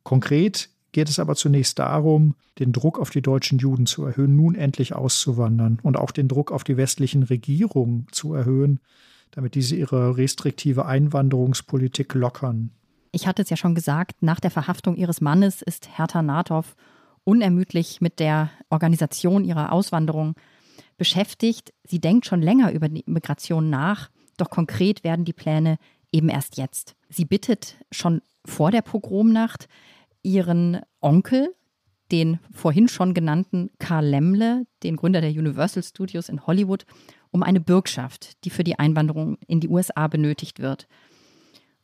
Konkret 0.03 0.69
geht 0.91 1.09
es 1.09 1.19
aber 1.19 1.35
zunächst 1.35 1.79
darum, 1.79 2.35
den 2.59 2.73
Druck 2.73 2.99
auf 2.99 3.09
die 3.09 3.21
deutschen 3.21 3.59
Juden 3.59 3.85
zu 3.85 4.05
erhöhen, 4.05 4.35
nun 4.35 4.55
endlich 4.55 4.93
auszuwandern 4.93 5.79
und 5.83 5.97
auch 5.97 6.11
den 6.11 6.27
Druck 6.27 6.51
auf 6.51 6.63
die 6.63 6.77
westlichen 6.77 7.23
Regierungen 7.23 8.07
zu 8.11 8.33
erhöhen, 8.33 8.79
damit 9.31 9.55
diese 9.55 9.75
ihre 9.75 10.17
restriktive 10.17 10.85
Einwanderungspolitik 10.85 12.13
lockern. 12.13 12.71
Ich 13.13 13.27
hatte 13.27 13.41
es 13.41 13.49
ja 13.49 13.57
schon 13.57 13.75
gesagt, 13.75 14.21
nach 14.21 14.39
der 14.39 14.51
Verhaftung 14.51 14.95
ihres 14.95 15.21
Mannes 15.21 15.61
ist 15.61 15.97
Hertha 15.97 16.21
Natov 16.21 16.75
unermüdlich 17.23 18.01
mit 18.01 18.19
der 18.19 18.49
Organisation 18.69 19.43
ihrer 19.43 19.71
Auswanderung 19.71 20.35
beschäftigt. 20.97 21.73
Sie 21.83 21.99
denkt 21.99 22.25
schon 22.25 22.41
länger 22.41 22.71
über 22.71 22.89
die 22.89 23.03
Migration 23.05 23.69
nach, 23.69 24.09
doch 24.37 24.49
konkret 24.49 25.03
werden 25.03 25.25
die 25.25 25.33
Pläne 25.33 25.77
eben 26.11 26.29
erst 26.29 26.57
jetzt. 26.57 26.95
Sie 27.09 27.25
bittet 27.25 27.75
schon 27.91 28.21
vor 28.45 28.71
der 28.71 28.81
Pogromnacht 28.81 29.67
ihren 30.23 30.81
Onkel, 30.99 31.55
den 32.11 32.39
vorhin 32.51 32.87
schon 32.87 33.13
genannten 33.13 33.69
Karl 33.79 34.05
Lemle, 34.05 34.65
den 34.83 34.97
Gründer 34.97 35.21
der 35.21 35.31
Universal 35.31 35.83
Studios 35.83 36.29
in 36.29 36.45
Hollywood, 36.45 36.85
um 37.31 37.43
eine 37.43 37.61
Bürgschaft, 37.61 38.43
die 38.43 38.49
für 38.49 38.63
die 38.63 38.77
Einwanderung 38.77 39.37
in 39.47 39.61
die 39.61 39.69
USA 39.69 40.07
benötigt 40.07 40.59
wird. 40.59 40.87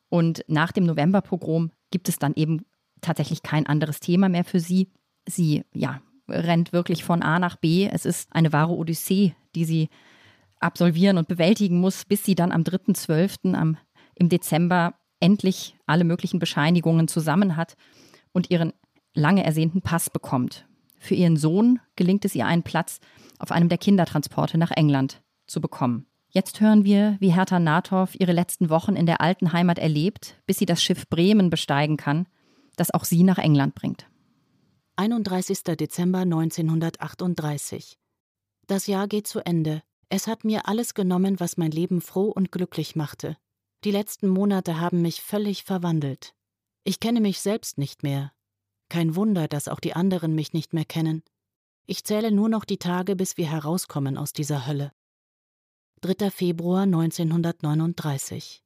Und 0.10 0.44
nach 0.48 0.72
dem 0.72 0.86
Novemberpogrom 0.86 1.72
gibt 1.92 2.10
es 2.10 2.20
dann 2.20 2.34
eben 2.36 2.66
tatsächlich 3.02 3.44
kein 3.44 3.66
anderes 3.66 4.00
Thema 4.00 4.30
mehr 4.30 4.44
für 4.44 4.60
sie. 4.60 4.90
Sie, 5.28 5.64
ja, 5.74 6.02
rennt 6.28 6.74
wirklich 6.74 7.04
von 7.04 7.22
A 7.22 7.40
nach 7.40 7.56
B. 7.56 7.88
Es 7.88 8.06
ist 8.06 8.34
eine 8.34 8.52
wahre 8.52 8.74
Odyssee, 8.74 9.36
die 9.56 9.66
sie 9.66 9.90
absolvieren 10.60 11.18
und 11.18 11.28
bewältigen 11.28 11.80
muss, 11.80 12.06
bis 12.06 12.24
sie 12.24 12.36
dann 12.36 12.52
am 12.52 12.64
3.12. 12.64 13.76
im 14.20 14.30
Dezember 14.30 14.96
endlich 15.20 15.76
alle 15.86 16.04
möglichen 16.04 16.40
Bescheinigungen 16.40 17.08
zusammen 17.08 17.56
hat 17.56 17.76
und 18.34 18.52
ihren 18.52 18.74
lange 19.14 19.44
ersehnten 19.44 19.82
Pass 19.82 20.10
bekommt. 20.10 20.68
Für 21.00 21.16
ihren 21.16 21.38
Sohn 21.38 21.80
gelingt 21.96 22.26
es 22.26 22.36
ihr 22.36 22.46
einen 22.46 22.64
Platz 22.64 23.00
auf 23.40 23.52
einem 23.52 23.70
der 23.70 23.78
Kindertransporte 23.78 24.58
nach 24.58 24.72
England 24.72 25.22
zu 25.48 25.62
bekommen. 25.62 26.06
Jetzt 26.30 26.60
hören 26.60 26.84
wir, 26.84 27.18
wie 27.20 27.34
Hertha 27.34 27.60
Nathoff 27.60 28.20
ihre 28.20 28.34
letzten 28.34 28.70
Wochen 28.70 28.96
in 28.96 29.06
der 29.06 29.22
alten 29.22 29.54
Heimat 29.54 29.80
erlebt, 29.80 30.36
bis 30.46 30.58
sie 30.58 30.66
das 30.66 30.84
Schiff 30.84 31.08
Bremen 31.08 31.50
besteigen 31.50 31.98
kann, 31.98 32.28
das 32.76 32.92
auch 32.92 33.06
sie 33.06 33.24
nach 33.24 33.38
England 33.38 33.76
bringt. 33.76 34.08
31. 34.98 35.64
Dezember 35.64 36.20
1938. 36.20 37.98
Das 38.68 38.88
Jahr 38.88 39.08
geht 39.08 39.28
zu 39.28 39.40
Ende. 39.46 39.82
Es 40.10 40.28
hat 40.28 40.44
mir 40.44 40.68
alles 40.68 40.94
genommen, 40.94 41.40
was 41.40 41.58
mein 41.58 41.72
Leben 41.72 42.02
froh 42.02 42.30
und 42.30 42.52
glücklich 42.52 42.96
machte. 42.96 43.38
Die 43.84 43.92
letzten 43.92 44.28
Monate 44.28 44.80
haben 44.80 45.02
mich 45.02 45.22
völlig 45.22 45.64
verwandelt. 45.64 46.34
Ich 46.84 47.00
kenne 47.00 47.22
mich 47.22 47.40
selbst 47.40 47.78
nicht 47.78 48.02
mehr. 48.02 48.32
Kein 48.90 49.16
Wunder, 49.16 49.48
dass 49.48 49.68
auch 49.68 49.80
die 49.80 49.94
anderen 49.94 50.34
mich 50.34 50.54
nicht 50.54 50.74
mehr 50.74 50.86
kennen. 50.86 51.24
Ich 51.86 52.04
zähle 52.04 52.32
nur 52.32 52.50
noch 52.50 52.66
die 52.66 52.80
Tage, 52.80 53.16
bis 53.16 53.38
wir 53.38 53.50
herauskommen 53.50 54.18
aus 54.18 54.34
dieser 54.34 54.66
Hölle. 54.66 54.92
3. 56.02 56.32
Februar 56.32 56.84
1939. 56.84 58.64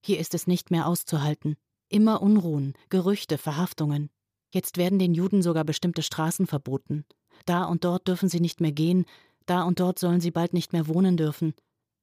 Hier 0.00 0.18
ist 0.18 0.34
es 0.34 0.46
nicht 0.46 0.70
mehr 0.70 0.86
auszuhalten. 0.86 1.56
Immer 1.88 2.20
Unruhen, 2.20 2.74
Gerüchte, 2.88 3.38
Verhaftungen. 3.38 4.10
Jetzt 4.52 4.76
werden 4.76 4.98
den 4.98 5.14
Juden 5.14 5.42
sogar 5.42 5.64
bestimmte 5.64 6.02
Straßen 6.02 6.46
verboten. 6.46 7.04
Da 7.46 7.64
und 7.64 7.84
dort 7.84 8.08
dürfen 8.08 8.28
sie 8.28 8.40
nicht 8.40 8.60
mehr 8.60 8.72
gehen, 8.72 9.04
da 9.46 9.62
und 9.62 9.80
dort 9.80 9.98
sollen 9.98 10.20
sie 10.20 10.30
bald 10.30 10.54
nicht 10.54 10.72
mehr 10.72 10.88
wohnen 10.88 11.16
dürfen. 11.16 11.54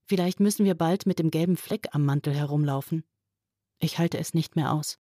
Vielleicht 0.06 0.40
müssen 0.40 0.66
wir 0.66 0.76
bald 0.76 1.06
mit 1.06 1.20
dem 1.20 1.32
gelben 1.32 1.58
Fleck 1.58 1.90
am 1.92 2.06
Mantel 2.06 2.34
herumlaufen. 2.34 3.04
Ich 3.80 3.98
halte 3.98 4.18
es 4.18 4.34
nicht 4.34 4.56
mehr 4.56 4.74
aus. 4.74 5.00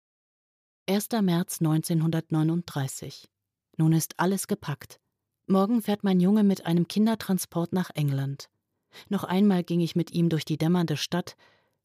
1. 0.88 1.08
März 1.22 1.60
1939. 1.60 3.28
Nun 3.76 3.92
ist 3.92 4.18
alles 4.18 4.46
gepackt. 4.46 5.00
Morgen 5.46 5.82
fährt 5.82 6.04
mein 6.04 6.20
Junge 6.20 6.42
mit 6.42 6.66
einem 6.66 6.88
Kindertransport 6.88 7.72
nach 7.72 7.90
England. 7.94 8.48
Noch 9.08 9.24
einmal 9.24 9.64
ging 9.64 9.80
ich 9.80 9.96
mit 9.96 10.12
ihm 10.12 10.28
durch 10.28 10.44
die 10.44 10.56
dämmernde 10.56 10.96
Stadt, 10.96 11.36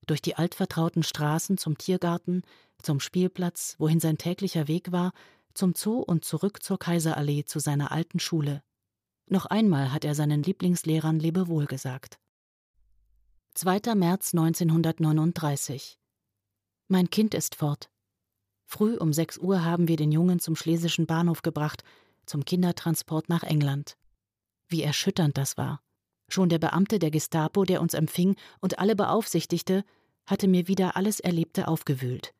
durch 0.05 0.21
die 0.21 0.35
altvertrauten 0.35 1.03
Straßen 1.03 1.57
zum 1.57 1.77
Tiergarten, 1.77 2.41
zum 2.81 2.99
Spielplatz, 2.99 3.75
wohin 3.77 3.99
sein 3.99 4.17
täglicher 4.17 4.67
Weg 4.67 4.91
war, 4.91 5.11
zum 5.53 5.73
Zoo 5.75 5.99
und 5.99 6.25
zurück 6.25 6.63
zur 6.63 6.79
Kaiserallee 6.79 7.45
zu 7.45 7.59
seiner 7.59 7.91
alten 7.91 8.19
Schule. 8.19 8.63
Noch 9.27 9.45
einmal 9.45 9.91
hat 9.91 10.05
er 10.05 10.15
seinen 10.15 10.41
Lieblingslehrern 10.41 11.19
Lebewohl 11.19 11.65
gesagt. 11.65 12.19
2. 13.55 13.95
März 13.95 14.33
1939. 14.33 15.99
Mein 16.87 17.09
Kind 17.09 17.33
ist 17.33 17.55
fort. 17.55 17.89
Früh 18.65 18.95
um 18.95 19.11
6 19.11 19.39
Uhr 19.39 19.65
haben 19.65 19.87
wir 19.87 19.97
den 19.97 20.11
Jungen 20.11 20.39
zum 20.39 20.55
Schlesischen 20.55 21.05
Bahnhof 21.07 21.41
gebracht, 21.41 21.83
zum 22.25 22.45
Kindertransport 22.45 23.27
nach 23.27 23.43
England. 23.43 23.97
Wie 24.67 24.83
erschütternd 24.83 25.37
das 25.37 25.57
war. 25.57 25.81
Schon 26.29 26.47
der 26.47 26.59
Beamte 26.59 26.99
der 26.99 27.11
Gestapo, 27.11 27.65
der 27.65 27.81
uns 27.81 27.95
empfing 27.95 28.35
und 28.61 28.79
alle 28.79 28.95
beaufsichtigte, 28.95 29.83
hatte 30.25 30.47
mir 30.47 30.67
wieder 30.67 30.95
alles 30.95 31.19
Erlebte 31.19 31.67
aufgewühlt. 31.67 32.33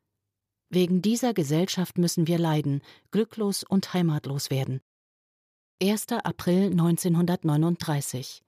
Wegen 0.70 1.02
dieser 1.02 1.34
Gesellschaft 1.34 1.98
müssen 1.98 2.28
wir 2.28 2.38
leiden, 2.38 2.80
glücklos 3.10 3.64
und 3.64 3.92
heimatlos 3.92 4.48
werden. 4.48 4.80
1. 5.82 6.12
April 6.12 6.70
1939. 6.70 8.42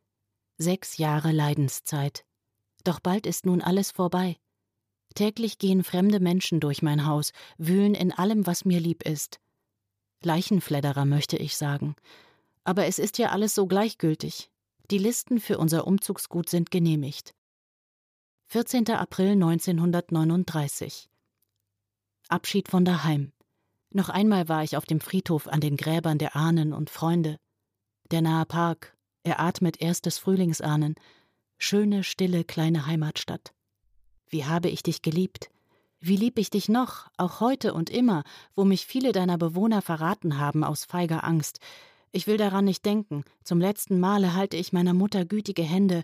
Sechs 0.58 0.96
Jahre 0.96 1.32
Leidenszeit. 1.32 2.24
Doch 2.84 3.00
bald 3.00 3.26
ist 3.26 3.46
nun 3.46 3.60
alles 3.60 3.90
vorbei. 3.90 4.36
Täglich 5.14 5.58
gehen 5.58 5.84
fremde 5.84 6.20
Menschen 6.20 6.60
durch 6.60 6.82
mein 6.82 7.06
Haus, 7.06 7.32
wühlen 7.58 7.94
in 7.94 8.12
allem, 8.12 8.46
was 8.46 8.64
mir 8.64 8.80
lieb 8.80 9.02
ist. 9.02 9.40
Leichenfledderer 10.22 11.04
möchte 11.04 11.36
ich 11.36 11.56
sagen. 11.56 11.96
Aber 12.64 12.86
es 12.86 12.98
ist 12.98 13.18
ja 13.18 13.30
alles 13.30 13.54
so 13.54 13.66
gleichgültig. 13.66 14.50
Die 14.90 14.98
Listen 14.98 15.40
für 15.40 15.58
unser 15.58 15.86
Umzugsgut 15.86 16.48
sind 16.48 16.70
genehmigt. 16.70 17.34
14. 18.48 18.88
April 18.90 19.32
1939. 19.32 21.08
Abschied 22.28 22.68
von 22.68 22.84
daheim. 22.84 23.32
Noch 23.90 24.08
einmal 24.08 24.48
war 24.48 24.62
ich 24.62 24.76
auf 24.76 24.86
dem 24.86 25.00
Friedhof 25.00 25.48
an 25.48 25.60
den 25.60 25.76
Gräbern 25.76 26.18
der 26.18 26.36
Ahnen 26.36 26.72
und 26.72 26.90
Freunde. 26.90 27.38
Der 28.10 28.22
nahe 28.22 28.46
Park, 28.46 28.96
er 29.22 29.40
atmet 29.40 29.80
erstes 29.80 30.18
Frühlingsahnen. 30.18 30.94
Schöne, 31.64 32.02
stille, 32.02 32.42
kleine 32.42 32.86
Heimatstadt. 32.86 33.54
Wie 34.28 34.44
habe 34.44 34.68
ich 34.68 34.82
dich 34.82 35.00
geliebt? 35.00 35.48
Wie 36.00 36.16
lieb 36.16 36.40
ich 36.40 36.50
dich 36.50 36.68
noch, 36.68 37.06
auch 37.18 37.38
heute 37.38 37.72
und 37.72 37.88
immer, 37.88 38.24
wo 38.56 38.64
mich 38.64 38.84
viele 38.84 39.12
deiner 39.12 39.38
Bewohner 39.38 39.80
verraten 39.80 40.38
haben 40.38 40.64
aus 40.64 40.84
feiger 40.84 41.22
Angst, 41.22 41.60
ich 42.10 42.26
will 42.26 42.36
daran 42.36 42.64
nicht 42.64 42.84
denken. 42.84 43.22
Zum 43.44 43.60
letzten 43.60 44.00
Male 44.00 44.34
halte 44.34 44.56
ich 44.56 44.72
meiner 44.72 44.92
Mutter 44.92 45.24
gütige 45.24 45.62
Hände, 45.62 46.02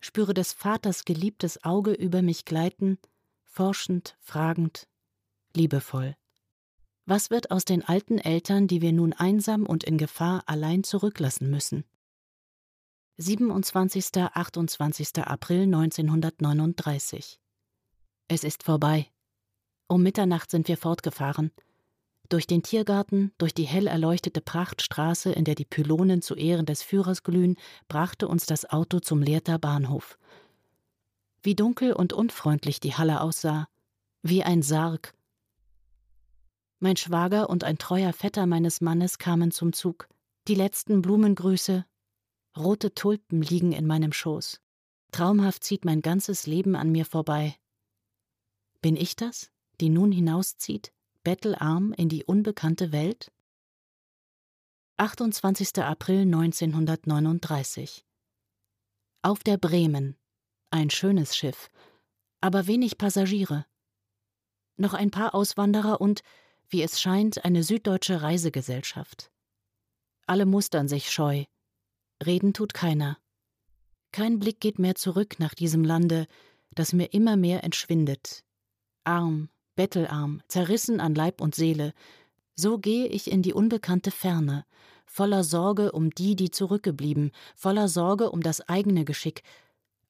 spüre 0.00 0.32
des 0.32 0.54
Vaters 0.54 1.04
geliebtes 1.04 1.62
Auge 1.64 1.92
über 1.92 2.22
mich 2.22 2.46
gleiten, 2.46 2.96
forschend, 3.42 4.16
fragend, 4.22 4.88
liebevoll. 5.54 6.16
Was 7.04 7.28
wird 7.28 7.50
aus 7.50 7.66
den 7.66 7.84
alten 7.84 8.16
Eltern, 8.16 8.68
die 8.68 8.80
wir 8.80 8.94
nun 8.94 9.12
einsam 9.12 9.66
und 9.66 9.84
in 9.84 9.98
Gefahr 9.98 10.44
allein 10.46 10.82
zurücklassen 10.82 11.50
müssen? 11.50 11.84
27. 13.16 14.10
28. 14.16 15.24
April 15.24 15.62
1939. 15.62 17.38
Es 18.26 18.42
ist 18.42 18.64
vorbei. 18.64 19.08
Um 19.86 20.02
Mitternacht 20.02 20.50
sind 20.50 20.66
wir 20.66 20.76
fortgefahren. 20.76 21.52
Durch 22.28 22.48
den 22.48 22.64
Tiergarten, 22.64 23.30
durch 23.38 23.54
die 23.54 23.66
hell 23.66 23.86
erleuchtete 23.86 24.40
Prachtstraße, 24.40 25.30
in 25.30 25.44
der 25.44 25.54
die 25.54 25.64
Pylonen 25.64 26.22
zu 26.22 26.34
Ehren 26.34 26.66
des 26.66 26.82
Führers 26.82 27.22
glühen, 27.22 27.56
brachte 27.86 28.26
uns 28.26 28.46
das 28.46 28.68
Auto 28.68 28.98
zum 28.98 29.22
Lehrter 29.22 29.60
Bahnhof. 29.60 30.18
Wie 31.40 31.54
dunkel 31.54 31.92
und 31.92 32.12
unfreundlich 32.12 32.80
die 32.80 32.94
Halle 32.94 33.20
aussah, 33.20 33.68
wie 34.22 34.42
ein 34.42 34.62
Sarg. 34.62 35.14
Mein 36.80 36.96
Schwager 36.96 37.48
und 37.48 37.62
ein 37.62 37.78
treuer 37.78 38.12
Vetter 38.12 38.46
meines 38.46 38.80
Mannes 38.80 39.18
kamen 39.18 39.52
zum 39.52 39.72
Zug. 39.72 40.08
Die 40.48 40.56
letzten 40.56 41.00
Blumengrüße. 41.00 41.84
Rote 42.56 42.94
Tulpen 42.94 43.42
liegen 43.42 43.72
in 43.72 43.86
meinem 43.86 44.12
Schoß. 44.12 44.60
Traumhaft 45.10 45.64
zieht 45.64 45.84
mein 45.84 46.02
ganzes 46.02 46.46
Leben 46.46 46.76
an 46.76 46.92
mir 46.92 47.04
vorbei. 47.04 47.56
Bin 48.80 48.96
ich 48.96 49.16
das, 49.16 49.50
die 49.80 49.88
nun 49.88 50.12
hinauszieht, 50.12 50.92
bettelarm 51.24 51.92
in 51.92 52.08
die 52.08 52.24
unbekannte 52.24 52.92
Welt? 52.92 53.32
28. 54.98 55.82
April 55.82 56.20
1939 56.22 58.04
Auf 59.22 59.42
der 59.42 59.56
Bremen. 59.56 60.16
Ein 60.70 60.90
schönes 60.90 61.36
Schiff, 61.36 61.70
aber 62.40 62.68
wenig 62.68 62.98
Passagiere. 62.98 63.66
Noch 64.76 64.94
ein 64.94 65.10
paar 65.10 65.34
Auswanderer 65.34 66.00
und, 66.00 66.22
wie 66.68 66.82
es 66.82 67.00
scheint, 67.00 67.44
eine 67.44 67.64
süddeutsche 67.64 68.22
Reisegesellschaft. 68.22 69.32
Alle 70.26 70.46
mustern 70.46 70.86
sich 70.86 71.10
scheu. 71.10 71.44
Reden 72.26 72.52
tut 72.52 72.74
keiner. 72.74 73.18
Kein 74.12 74.38
Blick 74.38 74.60
geht 74.60 74.78
mehr 74.78 74.94
zurück 74.94 75.38
nach 75.38 75.54
diesem 75.54 75.84
Lande, 75.84 76.26
das 76.74 76.92
mir 76.92 77.12
immer 77.12 77.36
mehr 77.36 77.64
entschwindet. 77.64 78.44
Arm, 79.04 79.48
bettelarm, 79.76 80.40
zerrissen 80.48 81.00
an 81.00 81.14
Leib 81.14 81.40
und 81.40 81.54
Seele, 81.54 81.92
so 82.54 82.78
gehe 82.78 83.06
ich 83.06 83.30
in 83.30 83.42
die 83.42 83.52
unbekannte 83.52 84.10
Ferne, 84.10 84.64
voller 85.06 85.42
Sorge 85.42 85.92
um 85.92 86.10
die, 86.10 86.36
die 86.36 86.50
zurückgeblieben, 86.50 87.32
voller 87.56 87.88
Sorge 87.88 88.30
um 88.30 88.40
das 88.40 88.60
eigene 88.68 89.04
Geschick. 89.04 89.42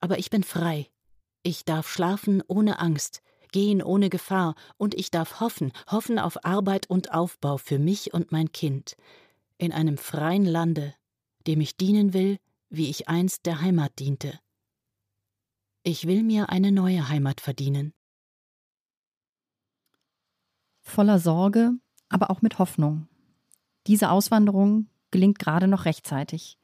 Aber 0.00 0.18
ich 0.18 0.30
bin 0.30 0.42
frei. 0.42 0.88
Ich 1.42 1.64
darf 1.64 1.88
schlafen 1.88 2.42
ohne 2.46 2.78
Angst, 2.78 3.22
gehen 3.52 3.82
ohne 3.82 4.10
Gefahr, 4.10 4.54
und 4.76 4.94
ich 4.94 5.10
darf 5.10 5.40
hoffen, 5.40 5.72
hoffen 5.90 6.18
auf 6.18 6.44
Arbeit 6.44 6.88
und 6.90 7.12
Aufbau 7.12 7.56
für 7.56 7.78
mich 7.78 8.12
und 8.12 8.32
mein 8.32 8.52
Kind, 8.52 8.96
in 9.58 9.72
einem 9.72 9.96
freien 9.96 10.44
Lande, 10.44 10.94
dem 11.46 11.60
ich 11.60 11.76
dienen 11.76 12.12
will, 12.12 12.38
wie 12.70 12.90
ich 12.90 13.08
einst 13.08 13.46
der 13.46 13.60
Heimat 13.60 13.98
diente. 13.98 14.38
Ich 15.82 16.06
will 16.06 16.22
mir 16.22 16.48
eine 16.48 16.72
neue 16.72 17.08
Heimat 17.08 17.40
verdienen. 17.40 17.92
Voller 20.80 21.18
Sorge 21.18 21.72
aber 22.08 22.30
auch 22.30 22.42
mit 22.42 22.58
Hoffnung. 22.58 23.08
Diese 23.86 24.10
Auswanderung 24.10 24.86
gelingt 25.10 25.38
gerade 25.38 25.66
noch 25.66 25.84
rechtzeitig, 25.84 26.58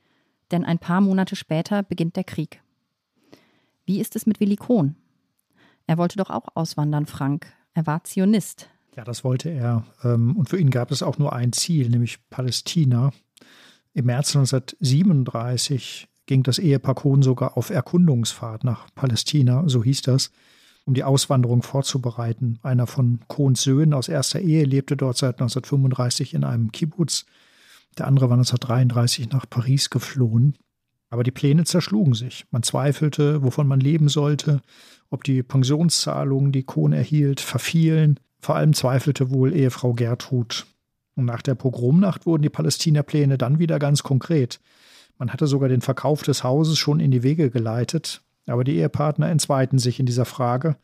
denn 0.50 0.64
ein 0.64 0.78
paar 0.78 1.00
Monate 1.00 1.36
später 1.36 1.82
beginnt 1.82 2.16
der 2.16 2.24
Krieg. 2.24 2.62
Wie 3.84 4.00
ist 4.00 4.16
es 4.16 4.26
mit 4.26 4.40
Willi 4.40 4.56
Kohn? 4.56 4.96
Er 5.86 5.98
wollte 5.98 6.16
doch 6.16 6.30
auch 6.30 6.46
auswandern, 6.54 7.06
Frank. 7.06 7.52
Er 7.74 7.86
war 7.86 8.04
Zionist. 8.04 8.68
Ja, 8.96 9.04
das 9.04 9.24
wollte 9.24 9.50
er. 9.50 9.84
Ähm, 10.04 10.36
und 10.36 10.48
für 10.48 10.58
ihn 10.58 10.70
gab 10.70 10.90
es 10.90 11.02
auch 11.02 11.18
nur 11.18 11.32
ein 11.32 11.52
Ziel, 11.52 11.88
nämlich 11.88 12.18
Palästina. 12.30 13.12
Im 13.92 14.06
März 14.06 14.36
1937 14.36 16.08
ging 16.26 16.42
das 16.42 16.58
Ehepaar 16.58 16.94
Kohn 16.94 17.22
sogar 17.22 17.56
auf 17.56 17.70
Erkundungsfahrt 17.70 18.64
nach 18.64 18.86
Palästina, 18.94 19.64
so 19.66 19.82
hieß 19.82 20.02
das 20.02 20.30
um 20.90 20.94
die 20.94 21.04
Auswanderung 21.04 21.62
vorzubereiten. 21.62 22.58
Einer 22.62 22.86
von 22.86 23.20
Kohns 23.28 23.62
Söhnen 23.62 23.94
aus 23.94 24.08
erster 24.08 24.40
Ehe 24.40 24.64
lebte 24.64 24.96
dort 24.96 25.16
seit 25.16 25.34
1935 25.34 26.34
in 26.34 26.44
einem 26.44 26.72
Kibbutz. 26.72 27.26
Der 27.98 28.06
andere 28.06 28.28
war 28.28 28.36
1933 28.36 29.30
nach 29.30 29.48
Paris 29.48 29.90
geflohen. 29.90 30.56
Aber 31.08 31.22
die 31.24 31.32
Pläne 31.32 31.64
zerschlugen 31.64 32.14
sich. 32.14 32.44
Man 32.50 32.62
zweifelte, 32.62 33.42
wovon 33.42 33.66
man 33.66 33.80
leben 33.80 34.08
sollte, 34.08 34.62
ob 35.10 35.24
die 35.24 35.42
Pensionszahlungen, 35.42 36.52
die 36.52 36.62
Kohn 36.62 36.92
erhielt, 36.92 37.40
verfielen. 37.40 38.18
Vor 38.40 38.54
allem 38.56 38.72
zweifelte 38.72 39.30
wohl 39.30 39.54
Ehefrau 39.54 39.92
Gertrud. 39.92 40.66
Und 41.20 41.26
nach 41.26 41.42
der 41.42 41.54
Pogromnacht 41.54 42.24
wurden 42.24 42.42
die 42.42 42.48
Palästinapläne 42.48 43.36
dann 43.36 43.58
wieder 43.58 43.78
ganz 43.78 44.02
konkret. 44.02 44.58
Man 45.18 45.30
hatte 45.30 45.46
sogar 45.46 45.68
den 45.68 45.82
Verkauf 45.82 46.22
des 46.22 46.44
Hauses 46.44 46.78
schon 46.78 46.98
in 46.98 47.10
die 47.10 47.22
Wege 47.22 47.50
geleitet. 47.50 48.22
Aber 48.46 48.64
die 48.64 48.76
Ehepartner 48.76 49.28
entzweiten 49.28 49.78
sich 49.78 50.00
in 50.00 50.06
dieser 50.06 50.24
Frage 50.24 50.76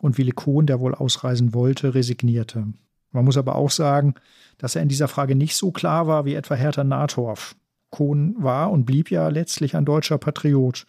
und 0.00 0.18
Willi 0.18 0.32
Kohn, 0.32 0.66
der 0.66 0.80
wohl 0.80 0.92
ausreisen 0.92 1.54
wollte, 1.54 1.94
resignierte. 1.94 2.66
Man 3.12 3.24
muss 3.24 3.36
aber 3.36 3.54
auch 3.54 3.70
sagen, 3.70 4.16
dass 4.58 4.74
er 4.74 4.82
in 4.82 4.88
dieser 4.88 5.06
Frage 5.06 5.36
nicht 5.36 5.54
so 5.54 5.70
klar 5.70 6.08
war 6.08 6.24
wie 6.24 6.34
etwa 6.34 6.56
Hertha 6.56 6.82
Nathorf. 6.82 7.54
Kohn 7.90 8.34
war 8.40 8.72
und 8.72 8.86
blieb 8.86 9.08
ja 9.08 9.28
letztlich 9.28 9.76
ein 9.76 9.84
deutscher 9.84 10.18
Patriot. 10.18 10.84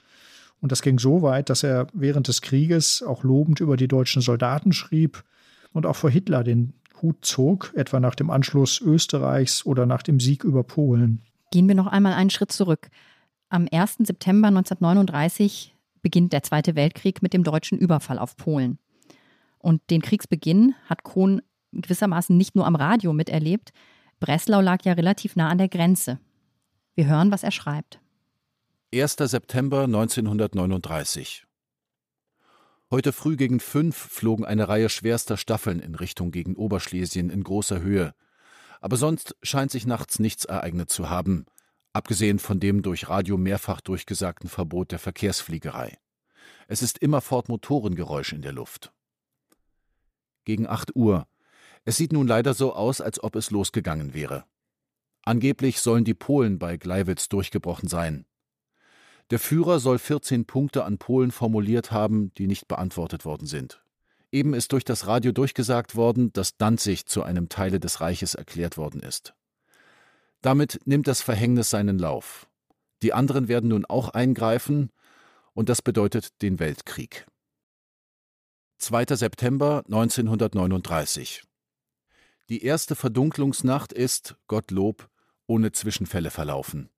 Und 0.59 0.71
das 0.71 0.81
ging 0.81 0.97
so 0.97 1.21
weit, 1.21 1.51
dass 1.51 1.61
er 1.61 1.85
während 1.93 2.29
des 2.29 2.41
Krieges 2.41 3.03
auch 3.03 3.23
lobend 3.23 3.59
über 3.59 3.77
die 3.77 3.87
deutschen 3.87 4.23
Soldaten 4.23 4.73
schrieb 4.73 5.23
und 5.71 5.85
auch 5.85 5.95
vor 5.95 6.09
Hitler 6.09 6.43
den 6.43 6.73
Hut 7.01 7.25
zog, 7.25 7.73
etwa 7.75 7.99
nach 7.99 8.15
dem 8.15 8.29
Anschluss 8.29 8.79
Österreichs 8.79 9.65
oder 9.65 9.85
nach 9.85 10.03
dem 10.03 10.19
Sieg 10.19 10.43
über 10.43 10.63
Polen. 10.63 11.21
Gehen 11.51 11.67
wir 11.67 11.75
noch 11.75 11.87
einmal 11.87 12.13
einen 12.13 12.29
Schritt 12.29 12.51
zurück. 12.51 12.89
Am 13.49 13.67
1. 13.71 13.97
September 13.99 14.47
1939 14.47 15.75
beginnt 16.01 16.33
der 16.33 16.43
Zweite 16.43 16.75
Weltkrieg 16.75 17.21
mit 17.21 17.33
dem 17.33 17.43
deutschen 17.43 17.77
Überfall 17.77 18.17
auf 18.17 18.35
Polen. 18.37 18.79
Und 19.59 19.81
den 19.89 20.01
Kriegsbeginn 20.01 20.75
hat 20.87 21.03
Kohn 21.03 21.41
gewissermaßen 21.71 22.35
nicht 22.35 22.55
nur 22.55 22.65
am 22.65 22.75
Radio 22.75 23.13
miterlebt. 23.13 23.71
Breslau 24.19 24.61
lag 24.61 24.83
ja 24.83 24.93
relativ 24.93 25.35
nah 25.35 25.49
an 25.49 25.57
der 25.57 25.69
Grenze. 25.69 26.19
Wir 26.95 27.07
hören, 27.07 27.31
was 27.31 27.43
er 27.43 27.51
schreibt. 27.51 27.99
1. 28.93 29.15
September 29.17 29.83
1939. 29.83 31.45
Heute 32.91 33.13
früh 33.13 33.37
gegen 33.37 33.59
fünf 33.59 33.95
flogen 33.95 34.45
eine 34.45 34.67
Reihe 34.67 34.89
schwerster 34.89 35.37
Staffeln 35.37 35.79
in 35.79 35.95
Richtung 35.95 36.31
gegen 36.31 36.55
Oberschlesien 36.55 37.29
in 37.29 37.43
großer 37.43 37.81
Höhe. 37.81 38.13
Aber 38.81 38.97
sonst 38.97 39.35
scheint 39.41 39.71
sich 39.71 39.87
nachts 39.87 40.19
nichts 40.19 40.45
ereignet 40.45 40.89
zu 40.89 41.09
haben 41.09 41.45
abgesehen 41.93 42.39
von 42.39 42.59
dem 42.59 42.81
durch 42.81 43.09
Radio 43.09 43.37
mehrfach 43.37 43.81
durchgesagten 43.81 44.49
Verbot 44.49 44.91
der 44.91 44.99
Verkehrsfliegerei. 44.99 45.97
Es 46.67 46.81
ist 46.81 46.97
immerfort 46.99 47.49
Motorengeräusch 47.49 48.33
in 48.33 48.41
der 48.41 48.53
Luft. 48.53 48.93
Gegen 50.45 50.67
acht 50.67 50.95
Uhr. 50.95 51.27
Es 51.83 51.97
sieht 51.97 52.13
nun 52.13 52.27
leider 52.27 52.53
so 52.53 52.73
aus, 52.73 53.01
als 53.01 53.21
ob 53.21 53.35
es 53.35 53.51
losgegangen 53.51 54.13
wäre. 54.13 54.45
Angeblich 55.23 55.81
sollen 55.81 56.03
die 56.03 56.13
Polen 56.13 56.59
bei 56.59 56.77
Gleiwitz 56.77 57.29
durchgebrochen 57.29 57.89
sein. 57.89 58.25
Der 59.31 59.39
Führer 59.39 59.79
soll 59.79 59.97
14 59.97 60.45
Punkte 60.45 60.83
an 60.83 60.97
Polen 60.97 61.31
formuliert 61.31 61.91
haben, 61.91 62.33
die 62.33 62.47
nicht 62.47 62.67
beantwortet 62.67 63.23
worden 63.23 63.47
sind. 63.47 63.81
Eben 64.29 64.53
ist 64.53 64.73
durch 64.73 64.83
das 64.83 65.07
Radio 65.07 65.31
durchgesagt 65.31 65.95
worden, 65.95 66.33
dass 66.33 66.57
Danzig 66.57 67.05
zu 67.05 67.23
einem 67.23 67.47
Teile 67.47 67.79
des 67.79 68.01
Reiches 68.01 68.35
erklärt 68.35 68.75
worden 68.75 69.01
ist. 69.01 69.33
Damit 70.41 70.81
nimmt 70.85 71.07
das 71.07 71.21
Verhängnis 71.21 71.69
seinen 71.69 71.97
Lauf. 71.97 72.47
Die 73.03 73.13
anderen 73.13 73.47
werden 73.47 73.69
nun 73.69 73.85
auch 73.85 74.09
eingreifen, 74.09 74.91
und 75.53 75.69
das 75.69 75.81
bedeutet 75.81 76.41
den 76.41 76.59
Weltkrieg. 76.59 77.25
2. 78.79 79.15
September 79.15 79.83
1939 79.85 81.43
Die 82.49 82.63
erste 82.63 82.95
Verdunklungsnacht 82.95 83.93
ist, 83.93 84.35
Gottlob, 84.47 85.09
ohne 85.47 85.71
Zwischenfälle 85.71 86.31
verlaufen. 86.31 86.89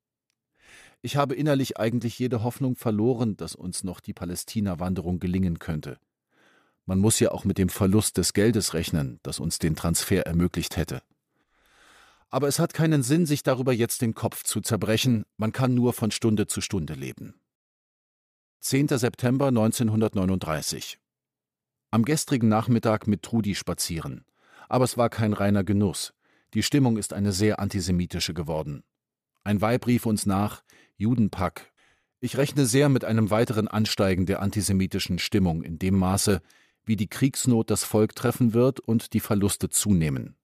Ich 1.06 1.18
habe 1.18 1.36
innerlich 1.36 1.78
eigentlich 1.78 2.18
jede 2.18 2.44
Hoffnung 2.44 2.78
verloren, 2.78 3.36
dass 3.36 3.56
uns 3.56 3.84
noch 3.84 4.00
die 4.00 4.14
Palästina-Wanderung 4.14 5.20
gelingen 5.20 5.60
könnte. 5.60 6.00
Man 6.86 7.00
muss 7.00 7.20
ja 7.20 7.32
auch 7.32 7.44
mit 7.44 7.58
dem 7.58 7.68
Verlust 7.68 8.16
des 8.16 8.32
Geldes 8.32 8.74
rechnen, 8.74 9.20
das 9.22 9.42
uns 9.42 9.60
den 9.60 9.76
Transfer 9.76 10.26
ermöglicht 10.26 10.78
hätte. 10.78 11.04
Aber 12.30 12.48
es 12.48 12.58
hat 12.58 12.74
keinen 12.74 13.04
Sinn, 13.04 13.26
sich 13.26 13.44
darüber 13.44 13.74
jetzt 13.74 14.02
den 14.02 14.14
Kopf 14.14 14.44
zu 14.44 14.62
zerbrechen, 14.62 15.26
man 15.36 15.52
kann 15.52 15.76
nur 15.76 15.92
von 15.92 16.10
Stunde 16.10 16.48
zu 16.48 16.62
Stunde 16.62 16.94
leben. 16.94 17.36
10. 18.62 18.88
September 18.88 19.48
1939 19.48 21.00
Am 21.92 22.06
gestrigen 22.06 22.48
Nachmittag 22.48 23.08
mit 23.08 23.24
Trudi 23.24 23.56
spazieren. 23.56 24.24
Aber 24.70 24.86
es 24.86 24.96
war 24.96 25.10
kein 25.10 25.34
reiner 25.34 25.66
Genuss. 25.66 26.14
Die 26.54 26.64
Stimmung 26.64 26.96
ist 26.96 27.12
eine 27.12 27.34
sehr 27.34 27.60
antisemitische 27.60 28.34
geworden. 28.34 28.86
Ein 29.44 29.60
Weib 29.60 29.86
rief 29.86 30.06
uns 30.06 30.26
nach, 30.26 30.64
Judenpack. 31.04 31.72
Ich 32.20 32.38
rechne 32.38 32.66
sehr 32.66 32.88
mit 32.88 33.04
einem 33.04 33.30
weiteren 33.30 33.68
Ansteigen 33.68 34.26
der 34.26 34.42
antisemitischen 34.42 35.20
Stimmung 35.20 35.62
in 35.62 35.78
dem 35.78 35.98
Maße, 35.98 36.42
wie 36.86 36.96
die 36.96 37.08
Kriegsnot 37.08 37.70
das 37.70 37.84
Volk 37.84 38.16
treffen 38.16 38.54
wird 38.54 38.80
und 38.80 39.14
die 39.14 39.20
Verluste 39.20 39.70
zunehmen. 39.70 40.36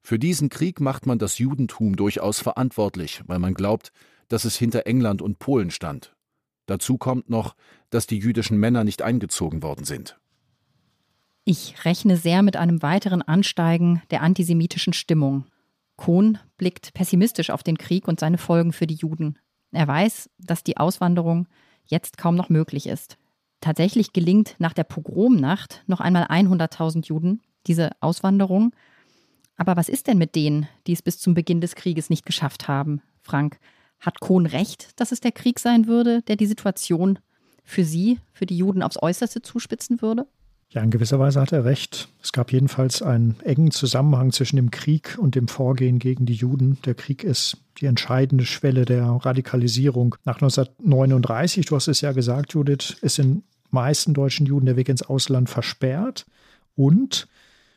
Für 0.00 0.18
diesen 0.18 0.48
Krieg 0.48 0.80
macht 0.80 1.06
man 1.06 1.18
das 1.18 1.38
Judentum 1.38 1.96
durchaus 1.96 2.40
verantwortlich, 2.40 3.22
weil 3.26 3.38
man 3.38 3.54
glaubt, 3.54 3.92
dass 4.28 4.44
es 4.44 4.56
hinter 4.56 4.86
England 4.86 5.22
und 5.22 5.38
Polen 5.38 5.70
stand. 5.70 6.14
Dazu 6.66 6.96
kommt 6.96 7.28
noch, 7.28 7.56
dass 7.90 8.06
die 8.06 8.18
jüdischen 8.18 8.58
Männer 8.58 8.84
nicht 8.84 9.02
eingezogen 9.02 9.62
worden 9.62 9.84
sind. 9.84 10.18
Ich 11.44 11.84
rechne 11.84 12.16
sehr 12.16 12.42
mit 12.42 12.56
einem 12.56 12.82
weiteren 12.82 13.22
Ansteigen 13.22 14.02
der 14.12 14.22
antisemitischen 14.22 14.92
Stimmung. 14.92 15.46
Kohn 15.96 16.38
blickt 16.56 16.94
pessimistisch 16.94 17.50
auf 17.50 17.64
den 17.64 17.76
Krieg 17.76 18.06
und 18.06 18.20
seine 18.20 18.38
Folgen 18.38 18.72
für 18.72 18.86
die 18.86 18.94
Juden. 18.94 19.38
Er 19.72 19.88
weiß, 19.88 20.30
dass 20.38 20.62
die 20.62 20.76
Auswanderung 20.76 21.48
jetzt 21.86 22.18
kaum 22.18 22.36
noch 22.36 22.48
möglich 22.48 22.86
ist. 22.86 23.16
Tatsächlich 23.60 24.12
gelingt 24.12 24.54
nach 24.58 24.72
der 24.72 24.84
Pogromnacht 24.84 25.82
noch 25.86 26.00
einmal 26.00 26.24
100.000 26.24 27.06
Juden 27.06 27.40
diese 27.66 27.90
Auswanderung. 28.00 28.72
Aber 29.56 29.76
was 29.76 29.88
ist 29.88 30.06
denn 30.06 30.18
mit 30.18 30.34
denen, 30.34 30.68
die 30.86 30.92
es 30.92 31.02
bis 31.02 31.18
zum 31.18 31.34
Beginn 31.34 31.60
des 31.60 31.74
Krieges 31.74 32.10
nicht 32.10 32.26
geschafft 32.26 32.68
haben, 32.68 33.02
Frank? 33.22 33.58
Hat 34.00 34.20
Kohn 34.20 34.46
recht, 34.46 35.00
dass 35.00 35.12
es 35.12 35.20
der 35.20 35.30
Krieg 35.30 35.60
sein 35.60 35.86
würde, 35.86 36.22
der 36.22 36.34
die 36.34 36.46
Situation 36.46 37.20
für 37.62 37.84
sie, 37.84 38.18
für 38.32 38.46
die 38.46 38.56
Juden 38.56 38.82
aufs 38.82 39.00
Äußerste 39.00 39.42
zuspitzen 39.42 40.02
würde? 40.02 40.26
Ja, 40.72 40.82
in 40.82 40.90
gewisser 40.90 41.18
Weise 41.18 41.38
hat 41.38 41.52
er 41.52 41.66
recht. 41.66 42.08
Es 42.22 42.32
gab 42.32 42.50
jedenfalls 42.50 43.02
einen 43.02 43.38
engen 43.44 43.72
Zusammenhang 43.72 44.32
zwischen 44.32 44.56
dem 44.56 44.70
Krieg 44.70 45.18
und 45.20 45.34
dem 45.34 45.46
Vorgehen 45.46 45.98
gegen 45.98 46.24
die 46.24 46.32
Juden. 46.32 46.78
Der 46.86 46.94
Krieg 46.94 47.24
ist 47.24 47.58
die 47.78 47.86
entscheidende 47.86 48.46
Schwelle 48.46 48.86
der 48.86 49.04
Radikalisierung. 49.04 50.16
Nach 50.24 50.36
1939, 50.36 51.66
du 51.66 51.76
hast 51.76 51.88
es 51.88 52.00
ja 52.00 52.12
gesagt, 52.12 52.54
Judith, 52.54 52.96
ist 53.02 53.18
den 53.18 53.42
meisten 53.70 54.14
deutschen 54.14 54.46
Juden 54.46 54.64
der 54.64 54.76
Weg 54.76 54.88
ins 54.88 55.02
Ausland 55.02 55.50
versperrt 55.50 56.24
und 56.74 57.28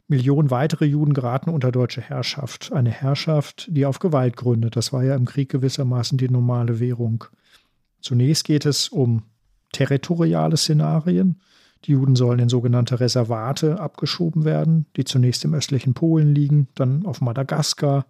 Millionen 0.08 0.50
weitere 0.50 0.86
Juden 0.86 1.14
geraten 1.14 1.50
unter 1.50 1.74
deutsche 1.74 2.02
Herrschaft. 2.02 2.72
Eine 2.72 2.92
Herrschaft, 2.92 3.68
die 3.72 3.86
auf 3.86 4.00
Gewalt 4.00 4.38
gründet. 4.38 4.76
Das 4.78 4.94
war 4.94 5.04
ja 5.04 5.16
im 5.16 5.26
Krieg 5.26 5.50
gewissermaßen 5.50 6.18
die 6.18 6.30
normale 6.30 6.80
Währung. 6.80 7.26
Zunächst 8.00 8.46
geht 8.46 8.66
es 8.66 8.88
um 8.88 9.24
territoriale 9.74 10.56
Szenarien. 10.56 11.42
Die 11.86 11.92
Juden 11.92 12.16
sollen 12.16 12.40
in 12.40 12.50
sogenannte 12.50 13.00
Reservate 13.00 13.80
abgeschoben 13.80 14.44
werden, 14.44 14.88
die 14.96 15.06
zunächst 15.06 15.46
im 15.46 15.54
östlichen 15.54 15.94
Polen 15.94 16.34
liegen, 16.34 16.68
dann 16.74 17.06
auf 17.06 17.22
Madagaskar 17.22 18.06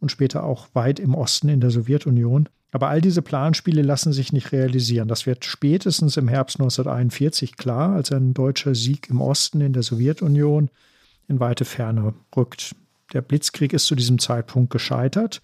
und 0.00 0.10
später 0.10 0.42
auch 0.42 0.68
weit 0.74 0.98
im 0.98 1.14
Osten 1.14 1.48
in 1.48 1.60
der 1.60 1.70
Sowjetunion. 1.70 2.48
Aber 2.72 2.88
all 2.88 3.00
diese 3.00 3.22
Planspiele 3.22 3.82
lassen 3.82 4.12
sich 4.12 4.32
nicht 4.32 4.50
realisieren. 4.50 5.06
Das 5.06 5.26
wird 5.26 5.44
spätestens 5.44 6.16
im 6.16 6.26
Herbst 6.26 6.58
1941 6.58 7.56
klar, 7.56 7.94
als 7.94 8.10
ein 8.10 8.34
deutscher 8.34 8.74
Sieg 8.74 9.08
im 9.10 9.20
Osten 9.20 9.60
in 9.60 9.72
der 9.72 9.82
Sowjetunion 9.82 10.70
in 11.28 11.38
weite 11.38 11.64
Ferne 11.64 12.14
rückt. 12.34 12.74
Der 13.12 13.20
Blitzkrieg 13.20 13.72
ist 13.72 13.86
zu 13.86 13.94
diesem 13.94 14.18
Zeitpunkt 14.18 14.72
gescheitert 14.72 15.42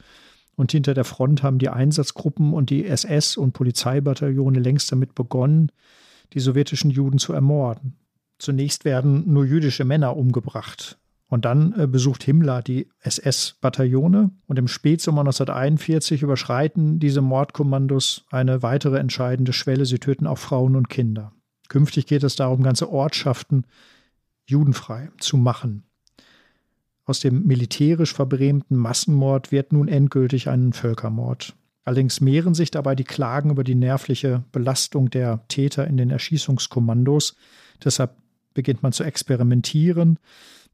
und 0.57 0.73
hinter 0.73 0.95
der 0.95 1.05
Front 1.05 1.43
haben 1.43 1.59
die 1.59 1.69
Einsatzgruppen 1.69 2.53
und 2.53 2.71
die 2.71 2.85
SS- 2.85 3.37
und 3.37 3.53
Polizeibataillone 3.53 4.59
längst 4.59 4.91
damit 4.91 5.15
begonnen, 5.15 5.71
die 6.35 6.41
sowjetischen 6.41 6.91
Juden 6.91 7.19
zu 7.19 7.33
ermorden. 7.33 7.97
Zunächst 8.39 8.85
werden 8.85 9.25
nur 9.33 9.45
jüdische 9.45 9.85
Männer 9.85 10.17
umgebracht. 10.17 10.99
Und 11.29 11.45
dann 11.45 11.79
äh, 11.79 11.87
besucht 11.87 12.23
Himmler 12.23 12.63
die 12.63 12.89
SS-Bataillone 13.01 14.31
und 14.47 14.59
im 14.59 14.67
Spätsommer 14.67 15.21
1941 15.21 16.23
überschreiten 16.23 16.99
diese 17.01 17.21
Mordkommandos 17.21 18.25
eine 18.31 18.63
weitere 18.63 18.99
entscheidende 18.99 19.53
Schwelle. 19.53 19.85
Sie 19.85 19.99
töten 19.99 20.27
auch 20.27 20.39
Frauen 20.39 20.75
und 20.75 20.89
Kinder. 20.89 21.33
Künftig 21.69 22.07
geht 22.07 22.23
es 22.23 22.37
darum, 22.37 22.63
ganze 22.63 22.91
Ortschaften 22.91 23.67
judenfrei 24.47 25.11
zu 25.19 25.37
machen. 25.37 25.85
Aus 27.05 27.21
dem 27.21 27.47
militärisch 27.47 28.15
verbrämten 28.15 28.77
Massenmord 28.77 29.53
wird 29.53 29.73
nun 29.73 29.89
endgültig 29.89 30.49
ein 30.49 30.73
Völkermord. 30.73 31.55
Allerdings 31.89 32.21
mehren 32.21 32.53
sich 32.53 32.71
dabei 32.71 32.95
die 32.95 33.05
Klagen 33.05 33.49
über 33.49 33.65
die 33.65 33.75
nervliche 33.75 34.45
Belastung 34.53 35.09
der 35.09 35.41
Täter 35.49 35.87
in 35.87 35.97
den 35.97 36.11
Erschießungskommandos. 36.11 37.35
Deshalb 37.83 38.15
beginnt 38.53 38.83
man 38.83 38.93
zu 38.93 39.05
experimentieren 39.05 40.19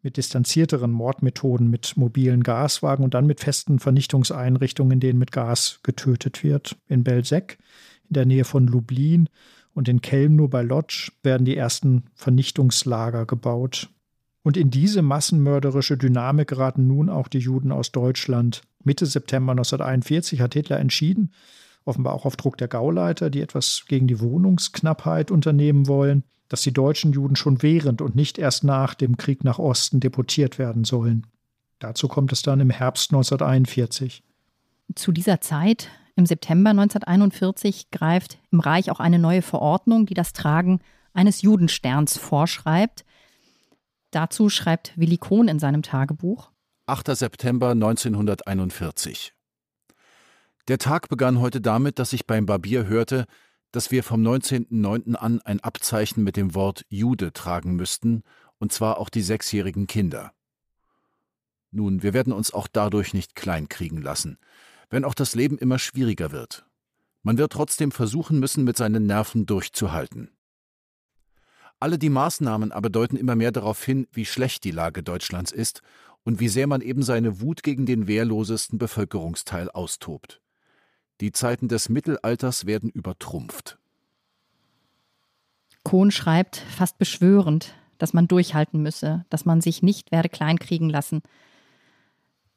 mit 0.03 0.17
distanzierteren 0.17 0.91
Mordmethoden, 0.91 1.71
mit 1.71 1.97
mobilen 1.97 2.43
Gaswagen 2.43 3.05
und 3.05 3.15
dann 3.15 3.27
mit 3.27 3.39
festen 3.39 3.79
Vernichtungseinrichtungen, 3.79 4.95
in 4.95 4.99
denen 4.99 5.21
mit 5.21 5.31
Gas 5.31 5.79
getötet 5.85 6.43
wird. 6.43 6.77
In 6.89 7.05
Belzec, 7.05 7.59
in 8.09 8.15
der 8.15 8.27
Nähe 8.27 8.45
von 8.45 8.67
Lublin 8.67 9.29
und 9.73 9.89
in 9.89 10.01
Kelmno 10.01 10.49
bei 10.49 10.63
Lodz 10.63 11.13
werden 11.23 11.45
die 11.45 11.57
ersten 11.57 12.07
Vernichtungslager 12.17 13.25
gebaut. 13.25 13.89
Und 14.43 14.57
in 14.57 14.69
diese 14.69 15.03
massenmörderische 15.03 15.97
Dynamik 15.97 16.49
geraten 16.49 16.89
nun 16.89 17.09
auch 17.09 17.29
die 17.29 17.39
Juden 17.39 17.71
aus 17.71 17.93
Deutschland. 17.93 18.63
Mitte 18.85 19.07
September 19.07 19.53
1941 19.53 20.41
hat 20.41 20.55
Hitler 20.55 20.79
entschieden, 20.79 21.33
offenbar 21.85 22.15
auch 22.15 22.25
auf 22.25 22.37
Druck 22.37 22.57
der 22.59 22.69
Gauleiter, 22.69 23.31
die 23.31 23.41
etwas 23.41 23.85
gegen 23.89 24.07
die 24.07 24.21
Wohnungsknappheit 24.21 25.31
unternehmen 25.31 25.87
wollen, 25.87 26.25
dass 26.49 26.63
die 26.63 26.73
deutschen 26.73 27.13
Juden 27.13 27.37
schon 27.37 27.63
während 27.63 28.01
und 28.03 28.15
nicht 28.15 28.39
erst 28.39 28.65
nach 28.65 28.95
dem 28.95 29.17
Krieg 29.17 29.45
nach 29.45 29.59
Osten 29.59 30.01
deportiert 30.01 30.59
werden 30.59 30.85
sollen. 30.85 31.27
Dazu 31.79 32.09
kommt 32.09 32.33
es 32.33 32.43
dann 32.43 32.61
im 32.61 32.71
Herbst 32.71 33.13
1941. 33.13 34.23
Zu 34.95 35.13
dieser 35.13 35.41
Zeit, 35.41 35.89
im 36.17 36.27
September 36.27 36.71
1941, 36.71 37.91
greift 37.91 38.39
im 38.51 38.61
Reich 38.61 38.91
auch 38.91 39.01
eine 39.01 39.19
neue 39.19 39.43
Verordnung, 39.43 40.07
die 40.07 40.15
das 40.15 40.33
Tragen 40.33 40.81
eines 41.13 41.43
Judensterns 41.43 42.19
vorschreibt. 42.19 43.05
Dazu 44.11 44.49
schreibt 44.49 44.97
Willi 44.97 45.17
Kohn 45.17 45.49
in 45.49 45.59
seinem 45.59 45.83
Tagebuch. 45.83 46.51
8. 46.87 47.17
September 47.17 47.71
1941. 47.71 49.33
Der 50.69 50.77
Tag 50.77 51.09
begann 51.09 51.41
heute 51.41 51.63
damit, 51.63 51.99
dass 51.99 52.13
ich 52.13 52.27
beim 52.27 52.45
Barbier 52.45 52.87
hörte, 52.87 53.25
dass 53.73 53.91
wir 53.91 54.05
vom 54.05 54.21
19.09. 54.21 55.15
an 55.15 55.41
ein 55.41 55.61
Abzeichen 55.61 56.23
mit 56.23 56.37
dem 56.37 56.55
Wort 56.55 56.85
Jude 56.91 57.33
tragen 57.33 57.75
müssten, 57.75 58.23
und 58.59 58.71
zwar 58.71 58.99
auch 58.99 59.09
die 59.09 59.23
sechsjährigen 59.23 59.87
Kinder. 59.87 60.33
Nun, 61.71 62.03
wir 62.03 62.13
werden 62.13 62.35
uns 62.35 62.53
auch 62.53 62.69
dadurch 62.71 63.15
nicht 63.15 63.35
kleinkriegen 63.35 64.03
lassen, 64.03 64.37
wenn 64.91 65.07
auch 65.07 65.15
das 65.15 65.35
Leben 65.35 65.57
immer 65.57 65.79
schwieriger 65.79 66.33
wird. 66.33 66.67
Man 67.23 67.39
wird 67.39 67.53
trotzdem 67.53 67.93
versuchen 67.93 68.39
müssen, 68.41 68.63
mit 68.63 68.77
seinen 68.77 69.07
Nerven 69.07 69.47
durchzuhalten. 69.47 70.37
Alle 71.81 71.99
die 71.99 72.11
Maßnahmen 72.11 72.73
aber 72.73 72.91
deuten 72.91 73.17
immer 73.17 73.37
mehr 73.37 73.53
darauf 73.53 73.83
hin, 73.83 74.07
wie 74.13 74.27
schlecht 74.27 74.65
die 74.65 74.71
Lage 74.71 75.03
Deutschlands 75.03 75.51
ist 75.51 75.83
und 76.25 76.41
wie 76.41 76.49
sehr 76.49 76.67
man 76.67 76.81
eben 76.81 77.03
seine 77.03 77.41
Wut 77.41 77.63
gegen 77.63 77.87
den 77.87 78.07
wehrlosesten 78.07 78.79
Bevölkerungsteil 78.79 79.71
austobt. 79.71 80.41
Die 81.21 81.33
Zeiten 81.33 81.69
des 81.69 81.89
Mittelalters 81.89 82.67
werden 82.67 82.91
übertrumpft. 82.91 83.79
Kohn 85.85 86.11
schreibt 86.11 86.57
fast 86.57 86.99
beschwörend, 86.99 87.75
dass 87.99 88.15
man 88.15 88.27
durchhalten 88.27 88.83
müsse, 88.83 89.25
dass 89.31 89.45
man 89.45 89.61
sich 89.61 89.83
nicht 89.83 90.11
werde 90.11 90.29
kleinkriegen 90.29 90.91
lassen. 90.91 91.23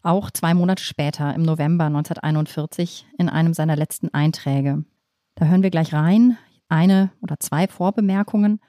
Auch 0.01 0.31
zwei 0.31 0.53
Monate 0.53 0.83
später, 0.83 1.35
im 1.35 1.43
November 1.43 1.85
1941, 1.85 3.05
in 3.17 3.29
einem 3.29 3.53
seiner 3.53 3.75
letzten 3.75 4.13
Einträge. 4.13 4.85
Da 5.35 5.45
hören 5.45 5.63
wir 5.63 5.69
gleich 5.69 5.93
rein, 5.93 6.37
eine 6.69 7.11
oder 7.21 7.39
zwei 7.39 7.67
Vorbemerkungen. 7.67 8.59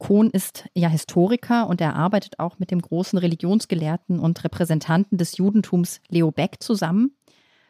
Kohn 0.00 0.30
ist 0.30 0.64
ja 0.74 0.88
Historiker 0.88 1.68
und 1.68 1.80
er 1.82 1.94
arbeitet 1.94 2.38
auch 2.38 2.58
mit 2.58 2.70
dem 2.70 2.80
großen 2.80 3.18
Religionsgelehrten 3.18 4.18
und 4.18 4.42
Repräsentanten 4.42 5.18
des 5.18 5.36
Judentums 5.36 6.00
Leo 6.08 6.32
Beck 6.32 6.56
zusammen. 6.60 7.14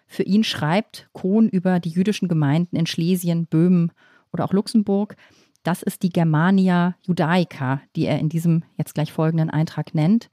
Für 0.07 0.23
ihn 0.23 0.45
schreibt 0.45 1.11
Kohn 1.13 1.49
über 1.49 1.81
die 1.81 1.91
jüdischen 1.91 2.29
Gemeinden 2.29 2.77
in 2.77 2.87
Schlesien, 2.87 3.47
Böhmen 3.47 3.91
oder 4.33 4.45
auch 4.45 4.53
Luxemburg. 4.53 5.17
Das 5.65 5.83
ist 5.83 6.05
die 6.05 6.11
Germania 6.11 6.95
Judaica, 7.03 7.83
die 7.97 8.07
er 8.07 8.21
in 8.21 8.29
diesem 8.29 8.63
jetzt 8.79 8.95
gleich 8.95 9.13
folgenden 9.13 9.51
Eintrag 9.51 9.93
nennt. 9.93 10.31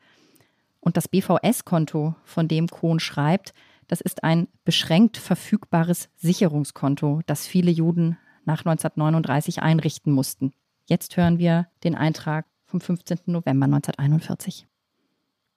Und 0.80 0.98
das 0.98 1.08
BVS-Konto, 1.08 2.16
von 2.24 2.48
dem 2.48 2.68
Kohn 2.68 3.00
schreibt, 3.00 3.54
das 3.88 4.02
ist 4.02 4.24
ein 4.24 4.48
beschränkt 4.66 5.18
verfügbares 5.18 6.10
Sicherungskonto, 6.16 7.22
das 7.26 7.48
viele 7.48 7.72
Juden 7.72 8.20
nach 8.46 8.60
1939 8.60 9.64
einrichten 9.64 10.14
mussten. 10.14 10.54
Jetzt 10.90 11.18
hören 11.18 11.38
wir 11.38 11.68
den 11.84 11.96
Eintrag 11.96 12.46
vom 12.66 12.80
15. 12.80 13.20
November 13.26 13.66
1941. 13.66 14.68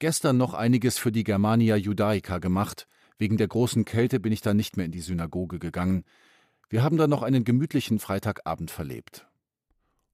Gestern 0.00 0.36
noch 0.36 0.54
einiges 0.54 0.98
für 0.98 1.12
die 1.12 1.22
Germania 1.22 1.76
Judaica 1.76 2.38
gemacht. 2.38 2.88
Wegen 3.16 3.36
der 3.36 3.46
großen 3.46 3.84
Kälte 3.84 4.18
bin 4.18 4.32
ich 4.32 4.40
dann 4.40 4.56
nicht 4.56 4.76
mehr 4.76 4.86
in 4.86 4.92
die 4.92 5.00
Synagoge 5.00 5.60
gegangen. 5.60 6.04
Wir 6.68 6.82
haben 6.82 6.96
dann 6.96 7.10
noch 7.10 7.22
einen 7.22 7.44
gemütlichen 7.44 8.00
Freitagabend 8.00 8.72
verlebt. 8.72 9.28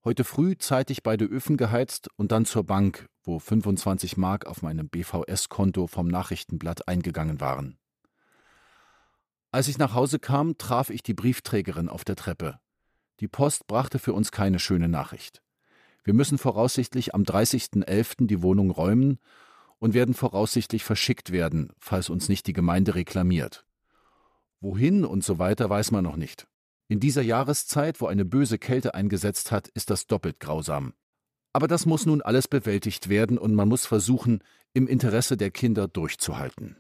Heute 0.04 0.22
früh 0.22 0.58
zeitig 0.58 1.02
beide 1.02 1.24
Öfen 1.24 1.56
geheizt 1.56 2.08
und 2.16 2.30
dann 2.30 2.44
zur 2.44 2.64
Bank, 2.64 3.08
wo 3.22 3.38
25 3.38 4.18
Mark 4.18 4.46
auf 4.46 4.60
meinem 4.60 4.90
BVS-Konto 4.90 5.86
vom 5.86 6.08
Nachrichtenblatt 6.08 6.88
eingegangen 6.88 7.40
waren. 7.40 7.78
Als 9.50 9.68
ich 9.68 9.78
nach 9.78 9.94
Hause 9.94 10.18
kam, 10.18 10.58
traf 10.58 10.90
ich 10.90 11.02
die 11.02 11.14
Briefträgerin 11.14 11.88
auf 11.88 12.04
der 12.04 12.16
Treppe. 12.16 12.60
Die 13.20 13.28
Post 13.28 13.66
brachte 13.66 13.98
für 13.98 14.12
uns 14.12 14.30
keine 14.30 14.58
schöne 14.58 14.88
Nachricht. 14.88 15.42
Wir 16.04 16.14
müssen 16.14 16.38
voraussichtlich 16.38 17.14
am 17.14 17.22
30.11. 17.22 18.26
die 18.26 18.42
Wohnung 18.42 18.70
räumen 18.70 19.18
und 19.78 19.94
werden 19.94 20.14
voraussichtlich 20.14 20.84
verschickt 20.84 21.32
werden, 21.32 21.72
falls 21.78 22.08
uns 22.10 22.28
nicht 22.28 22.46
die 22.46 22.52
Gemeinde 22.52 22.94
reklamiert. 22.94 23.66
Wohin 24.60 25.04
und 25.04 25.24
so 25.24 25.38
weiter 25.38 25.68
weiß 25.68 25.90
man 25.90 26.04
noch 26.04 26.16
nicht. 26.16 26.46
In 26.88 27.00
dieser 27.00 27.22
Jahreszeit, 27.22 28.00
wo 28.00 28.06
eine 28.06 28.24
böse 28.24 28.58
Kälte 28.58 28.94
eingesetzt 28.94 29.50
hat, 29.50 29.68
ist 29.68 29.90
das 29.90 30.06
doppelt 30.06 30.38
grausam. 30.38 30.94
Aber 31.52 31.68
das 31.68 31.86
muss 31.86 32.06
nun 32.06 32.22
alles 32.22 32.48
bewältigt 32.48 33.08
werden 33.08 33.38
und 33.38 33.54
man 33.54 33.68
muss 33.68 33.86
versuchen, 33.86 34.42
im 34.72 34.86
Interesse 34.86 35.36
der 35.36 35.50
Kinder 35.50 35.88
durchzuhalten. 35.88 36.76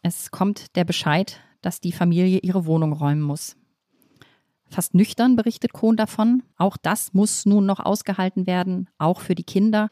Es 0.00 0.30
kommt 0.30 0.76
der 0.76 0.84
Bescheid, 0.84 1.40
dass 1.60 1.80
die 1.80 1.92
Familie 1.92 2.38
ihre 2.38 2.66
Wohnung 2.66 2.92
räumen 2.92 3.22
muss. 3.22 3.56
Fast 4.74 4.92
nüchtern 4.92 5.36
berichtet 5.36 5.72
Kohn 5.72 5.96
davon. 5.96 6.42
Auch 6.56 6.76
das 6.76 7.14
muss 7.14 7.46
nun 7.46 7.64
noch 7.64 7.78
ausgehalten 7.78 8.48
werden, 8.48 8.90
auch 8.98 9.20
für 9.20 9.36
die 9.36 9.44
Kinder. 9.44 9.88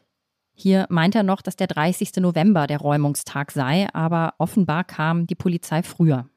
Hier 0.53 0.87
meint 0.89 1.15
er 1.15 1.23
noch, 1.23 1.41
dass 1.41 1.55
der 1.55 1.67
30. 1.67 2.17
November 2.17 2.67
der 2.67 2.79
Räumungstag 2.79 3.53
sei, 3.53 3.87
aber 3.93 4.33
offenbar 4.39 4.83
kam 4.83 5.25
die 5.25 5.35
Polizei 5.35 5.83
früher. 5.83 6.27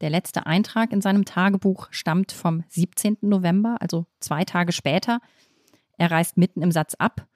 Der 0.00 0.08
letzte 0.08 0.46
Eintrag 0.46 0.94
in 0.94 1.02
seinem 1.02 1.26
Tagebuch 1.26 1.88
stammt 1.90 2.32
vom 2.32 2.64
17. 2.70 3.18
November, 3.20 3.76
also 3.80 4.06
zwei 4.18 4.44
Tage 4.44 4.72
später. 4.72 5.20
Er 5.98 6.10
reist 6.10 6.38
mitten 6.38 6.62
im 6.62 6.72
Satz 6.72 6.94
ab 6.94 7.26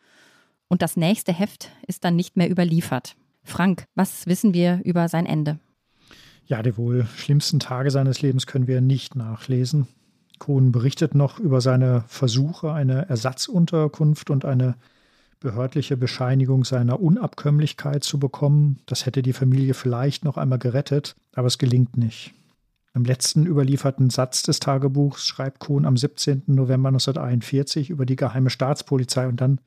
und 0.69 0.81
das 0.81 0.97
nächste 0.97 1.35
Heft 1.35 1.73
ist 1.87 2.05
dann 2.05 2.17
nicht 2.17 2.39
mehr 2.39 2.51
überliefert. 2.51 3.17
Frank, 3.43 3.85
was 3.95 4.27
wissen 4.27 4.55
wir 4.55 4.81
über 4.83 5.11
sein 5.11 5.27
Ende? 5.27 5.59
Ja, 6.47 6.63
die 6.63 6.79
wohl 6.79 7.05
schlimmsten 7.17 7.61
Tage 7.61 7.91
seines 7.91 8.23
Lebens 8.23 8.47
können 8.47 8.67
wir 8.67 8.81
nicht 8.81 9.15
nachlesen. 9.15 9.89
Kohn 10.45 10.73
berichtet 10.73 11.15
noch 11.15 11.39
über 11.39 11.63
seine 11.63 12.05
Versuche, 12.07 12.71
eine 12.71 13.09
Ersatzunterkunft 13.09 14.29
und 14.29 14.45
eine 14.45 14.75
behördliche 15.41 15.97
Bescheinigung 15.97 16.67
seiner 16.67 17.01
Unabkömmlichkeit 17.01 18.05
zu 18.05 18.19
bekommen. 18.19 18.79
Das 18.85 19.07
hätte 19.07 19.23
die 19.23 19.33
Familie 19.33 19.73
vielleicht 19.73 20.23
noch 20.23 20.37
einmal 20.37 20.59
gerettet, 20.59 21.17
aber 21.35 21.47
es 21.47 21.57
gelingt 21.57 21.97
nicht. 21.97 22.35
Im 22.93 23.07
letzten 23.07 23.47
überlieferten 23.47 24.11
Satz 24.11 24.43
des 24.43 24.61
Tagebuchs 24.61 25.27
schreibt 25.27 25.61
Kohn 25.61 25.87
am 25.87 25.97
17. 25.97 26.43
November 26.49 26.89
1941 26.89 27.89
über 27.89 28.05
die 28.05 28.17
geheime 28.17 28.51
Staatspolizei 28.51 29.27
und 29.27 29.41
dann 29.41 29.63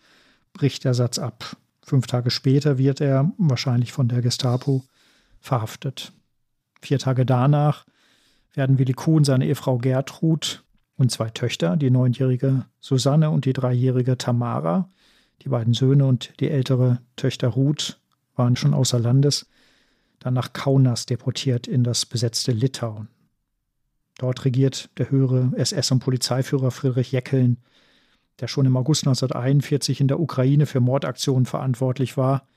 bricht 0.54 0.84
der 0.84 0.94
Satz 0.94 1.18
ab. 1.18 1.58
Fünf 1.82 2.06
Tage 2.06 2.30
später 2.30 2.78
wird 2.78 3.02
er, 3.02 3.32
wahrscheinlich 3.40 3.94
von 3.94 4.10
der 4.10 4.22
Gestapo, 4.22 4.84
verhaftet. 5.40 6.14
Vier 6.84 7.00
Tage 7.00 7.26
danach 7.26 7.88
werden 8.54 8.78
Willi 8.78 8.94
Kohn, 8.94 9.24
seine 9.24 9.48
Ehefrau 9.48 9.80
Gertrud 9.80 10.64
und 10.98 11.12
zwei 11.12 11.30
Töchter, 11.30 11.78
die 11.78 11.92
neunjährige 11.92 12.66
Susanne 12.80 13.30
und 13.30 13.46
die 13.46 13.54
dreijährige 13.54 14.18
Tamara, 14.18 14.90
die 15.44 15.50
beiden 15.50 15.74
Söhne 15.74 16.06
und 16.06 16.34
die 16.40 16.50
ältere 16.50 17.00
Töchter 17.16 17.50
Ruth 17.50 18.00
waren 18.36 18.56
schon 18.56 18.74
außer 18.74 19.00
Landes, 19.00 19.48
dann 20.20 20.34
nach 20.34 20.54
Kaunas 20.54 21.06
deportiert 21.06 21.68
in 21.68 21.84
das 21.84 22.06
besetzte 22.06 22.52
Litauen. 22.52 23.08
Dort 24.18 24.46
regiert 24.46 24.90
der 24.98 25.12
höhere 25.12 25.52
SS- 25.56 25.92
und 25.92 26.00
Polizeiführer 26.00 26.72
Friedrich 26.72 27.12
Jeckeln, 27.12 27.58
der 28.40 28.48
schon 28.48 28.66
im 28.66 28.78
August 28.78 29.04
1941 29.06 30.02
in 30.02 30.08
der 30.08 30.20
Ukraine 30.20 30.66
für 30.66 30.80
Mordaktionen 30.80 31.46
verantwortlich 31.46 32.18
war, 32.18 32.48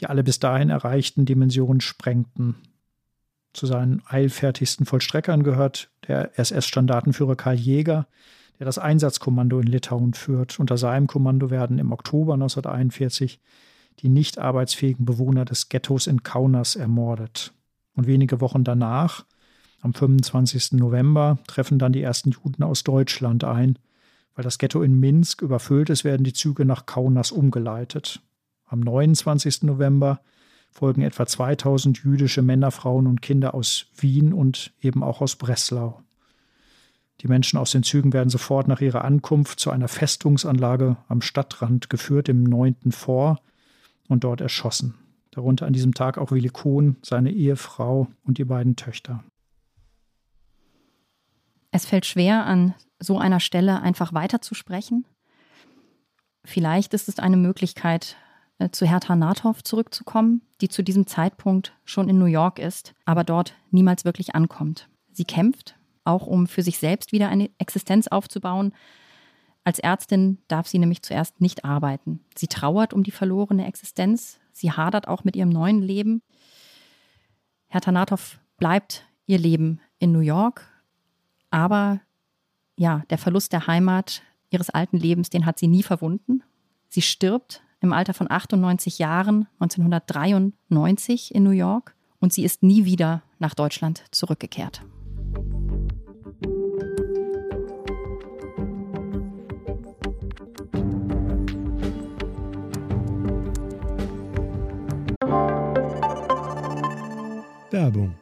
die 0.00 0.06
alle 0.06 0.24
bis 0.24 0.38
dahin 0.38 0.70
erreichten 0.70 1.26
Dimensionen 1.26 1.82
sprengten. 1.82 2.56
Zu 3.52 3.66
seinen 3.66 4.02
eilfertigsten 4.06 4.86
Vollstreckern 4.86 5.42
gehört 5.42 5.90
der 6.08 6.38
SS-Standartenführer 6.38 7.36
Karl 7.36 7.56
Jäger, 7.56 8.06
der 8.58 8.66
das 8.66 8.78
Einsatzkommando 8.78 9.60
in 9.60 9.66
Litauen 9.66 10.14
führt. 10.14 10.58
Unter 10.58 10.78
seinem 10.78 11.06
Kommando 11.06 11.50
werden 11.50 11.78
im 11.78 11.92
Oktober 11.92 12.34
1941 12.34 13.40
die 13.98 14.08
nicht 14.08 14.38
arbeitsfähigen 14.38 15.04
Bewohner 15.04 15.44
des 15.44 15.68
Ghettos 15.68 16.06
in 16.06 16.22
Kaunas 16.22 16.76
ermordet. 16.76 17.52
Und 17.94 18.06
wenige 18.06 18.40
Wochen 18.40 18.64
danach, 18.64 19.24
am 19.80 19.92
25. 19.92 20.72
November, 20.72 21.38
treffen 21.46 21.78
dann 21.78 21.92
die 21.92 22.02
ersten 22.02 22.30
Juden 22.30 22.62
aus 22.62 22.84
Deutschland 22.84 23.44
ein. 23.44 23.78
Weil 24.34 24.44
das 24.44 24.58
Ghetto 24.58 24.82
in 24.82 24.98
Minsk 24.98 25.42
überfüllt 25.42 25.90
ist, 25.90 26.04
werden 26.04 26.24
die 26.24 26.32
Züge 26.32 26.64
nach 26.64 26.86
Kaunas 26.86 27.32
umgeleitet. 27.32 28.22
Am 28.64 28.80
29. 28.80 29.64
November 29.64 30.20
folgen 30.72 31.02
etwa 31.02 31.26
2000 31.26 31.98
jüdische 31.98 32.42
Männer, 32.42 32.70
Frauen 32.70 33.06
und 33.06 33.22
Kinder 33.22 33.54
aus 33.54 33.86
Wien 33.96 34.32
und 34.32 34.72
eben 34.80 35.04
auch 35.04 35.20
aus 35.20 35.36
Breslau. 35.36 36.02
Die 37.20 37.28
Menschen 37.28 37.58
aus 37.58 37.70
den 37.70 37.84
Zügen 37.84 38.12
werden 38.12 38.30
sofort 38.30 38.66
nach 38.66 38.80
ihrer 38.80 39.04
Ankunft 39.04 39.60
zu 39.60 39.70
einer 39.70 39.86
Festungsanlage 39.86 40.96
am 41.08 41.20
Stadtrand 41.20 41.88
geführt, 41.88 42.28
im 42.28 42.42
9. 42.42 42.90
Vor, 42.90 43.38
und 44.08 44.24
dort 44.24 44.40
erschossen. 44.40 44.94
Darunter 45.30 45.66
an 45.66 45.72
diesem 45.72 45.94
Tag 45.94 46.18
auch 46.18 46.32
Willi 46.32 46.48
Kohn, 46.48 46.96
seine 47.02 47.30
Ehefrau 47.30 48.08
und 48.24 48.38
die 48.38 48.44
beiden 48.44 48.76
Töchter. 48.76 49.22
Es 51.70 51.86
fällt 51.86 52.06
schwer, 52.06 52.44
an 52.44 52.74
so 52.98 53.18
einer 53.18 53.40
Stelle 53.40 53.80
einfach 53.80 54.12
weiterzusprechen. 54.12 55.06
Vielleicht 56.44 56.92
ist 56.92 57.08
es 57.08 57.18
eine 57.18 57.36
Möglichkeit, 57.36 58.16
zu 58.70 58.86
Hertha 58.86 59.16
Nathoff 59.16 59.64
zurückzukommen, 59.64 60.42
die 60.60 60.68
zu 60.68 60.82
diesem 60.84 61.06
Zeitpunkt 61.06 61.72
schon 61.84 62.08
in 62.08 62.18
New 62.18 62.26
York 62.26 62.58
ist, 62.58 62.94
aber 63.04 63.24
dort 63.24 63.54
niemals 63.70 64.04
wirklich 64.04 64.34
ankommt. 64.34 64.88
Sie 65.12 65.24
kämpft, 65.24 65.76
auch 66.04 66.26
um 66.26 66.46
für 66.46 66.62
sich 66.62 66.78
selbst 66.78 67.12
wieder 67.12 67.28
eine 67.28 67.50
Existenz 67.58 68.08
aufzubauen. 68.08 68.72
Als 69.64 69.78
Ärztin 69.78 70.38
darf 70.48 70.66
sie 70.66 70.78
nämlich 70.78 71.02
zuerst 71.02 71.40
nicht 71.40 71.64
arbeiten. 71.64 72.20
Sie 72.36 72.48
trauert 72.48 72.92
um 72.92 73.02
die 73.02 73.10
verlorene 73.10 73.66
Existenz. 73.66 74.38
Sie 74.52 74.72
hadert 74.72 75.08
auch 75.08 75.24
mit 75.24 75.36
ihrem 75.36 75.50
neuen 75.50 75.80
Leben. 75.80 76.22
Hertha 77.68 77.90
Nathoff 77.92 78.38
bleibt 78.58 79.06
ihr 79.26 79.38
Leben 79.38 79.80
in 79.98 80.12
New 80.12 80.20
York, 80.20 80.68
aber 81.50 82.00
ja, 82.76 83.02
der 83.10 83.18
Verlust 83.18 83.52
der 83.52 83.66
Heimat 83.66 84.22
ihres 84.50 84.70
alten 84.70 84.98
Lebens, 84.98 85.30
den 85.30 85.46
hat 85.46 85.58
sie 85.58 85.68
nie 85.68 85.82
verwunden. 85.82 86.42
Sie 86.88 87.02
stirbt 87.02 87.62
im 87.82 87.92
Alter 87.92 88.14
von 88.14 88.30
98 88.30 88.98
Jahren 88.98 89.48
1993 89.58 91.34
in 91.34 91.42
New 91.42 91.50
York 91.50 91.94
und 92.20 92.32
sie 92.32 92.44
ist 92.44 92.62
nie 92.62 92.84
wieder 92.84 93.22
nach 93.38 93.54
Deutschland 93.54 94.04
zurückgekehrt. 94.12 94.82
Werbung 107.70 108.14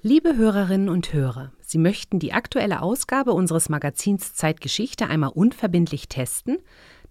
Liebe 0.00 0.36
Hörerinnen 0.36 0.88
und 0.88 1.12
Hörer, 1.12 1.50
Sie 1.74 1.78
möchten 1.78 2.20
die 2.20 2.32
aktuelle 2.32 2.82
Ausgabe 2.82 3.32
unseres 3.32 3.68
Magazins 3.68 4.32
Zeitgeschichte 4.34 5.08
einmal 5.08 5.30
unverbindlich 5.30 6.08
testen? 6.08 6.58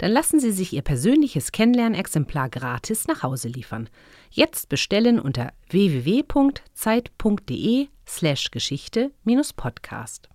Dann 0.03 0.11
lassen 0.11 0.39
Sie 0.41 0.51
sich 0.51 0.73
Ihr 0.73 0.81
persönliches 0.81 1.53
Kennenlernexemplar 1.53 2.49
gratis 2.49 3.07
nach 3.07 3.23
Hause 3.23 3.47
liefern. 3.47 3.89
Jetzt 4.31 4.67
bestellen 4.67 5.17
unter 5.17 5.53
www.zeit.de/slash 5.69 8.51
Geschichte-Podcast. 8.51 10.27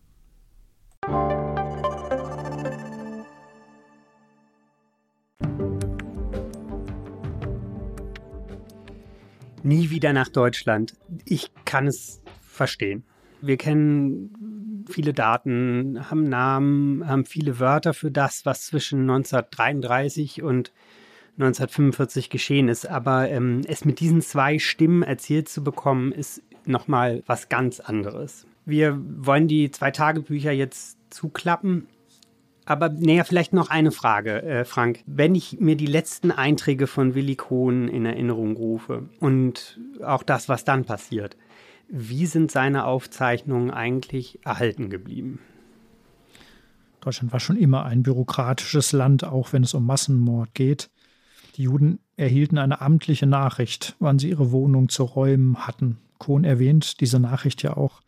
Nie 9.62 9.90
wieder 9.90 10.14
nach 10.14 10.30
Deutschland. 10.30 10.94
Ich 11.26 11.50
kann 11.66 11.86
es 11.86 12.22
verstehen. 12.40 13.04
Wir 13.42 13.58
kennen 13.58 14.47
viele 14.88 15.12
Daten, 15.12 16.10
haben 16.10 16.24
Namen, 16.24 17.06
haben 17.06 17.24
viele 17.24 17.60
Wörter 17.60 17.94
für 17.94 18.10
das, 18.10 18.44
was 18.44 18.66
zwischen 18.66 19.02
1933 19.02 20.42
und 20.42 20.72
1945 21.38 22.30
geschehen 22.30 22.68
ist. 22.68 22.86
Aber 22.86 23.28
ähm, 23.30 23.62
es 23.66 23.84
mit 23.84 24.00
diesen 24.00 24.20
zwei 24.22 24.58
Stimmen 24.58 25.02
erzählt 25.02 25.48
zu 25.48 25.62
bekommen, 25.62 26.12
ist 26.12 26.42
nochmal 26.64 27.22
was 27.26 27.48
ganz 27.48 27.80
anderes. 27.80 28.46
Wir 28.64 29.00
wollen 29.00 29.48
die 29.48 29.70
zwei 29.70 29.90
Tagebücher 29.90 30.52
jetzt 30.52 30.98
zuklappen. 31.10 31.86
Aber 32.66 32.90
näher 32.90 33.24
vielleicht 33.24 33.54
noch 33.54 33.70
eine 33.70 33.92
Frage, 33.92 34.42
äh, 34.42 34.64
Frank. 34.66 35.02
Wenn 35.06 35.34
ich 35.34 35.58
mir 35.58 35.74
die 35.74 35.86
letzten 35.86 36.30
Einträge 36.30 36.86
von 36.86 37.14
Willi 37.14 37.34
Kohn 37.34 37.88
in 37.88 38.04
Erinnerung 38.04 38.56
rufe 38.56 39.08
und 39.20 39.80
auch 40.04 40.22
das, 40.22 40.50
was 40.50 40.64
dann 40.64 40.84
passiert, 40.84 41.38
wie 41.88 42.26
sind 42.26 42.50
seine 42.50 42.84
Aufzeichnungen 42.84 43.70
eigentlich 43.70 44.38
erhalten 44.44 44.90
geblieben? 44.90 45.40
Deutschland 47.00 47.32
war 47.32 47.40
schon 47.40 47.56
immer 47.56 47.84
ein 47.84 48.02
bürokratisches 48.02 48.92
Land, 48.92 49.24
auch 49.24 49.52
wenn 49.52 49.62
es 49.62 49.74
um 49.74 49.86
Massenmord 49.86 50.54
geht. 50.54 50.90
Die 51.56 51.62
Juden 51.62 52.00
erhielten 52.16 52.58
eine 52.58 52.80
amtliche 52.80 53.26
Nachricht, 53.26 53.96
wann 53.98 54.18
sie 54.18 54.30
ihre 54.30 54.52
Wohnung 54.52 54.88
zu 54.88 55.04
räumen 55.04 55.66
hatten. 55.66 55.98
Kohn 56.18 56.44
erwähnt 56.44 57.00
diese 57.00 57.20
Nachricht 57.20 57.62
ja 57.62 57.76
auch, 57.76 58.00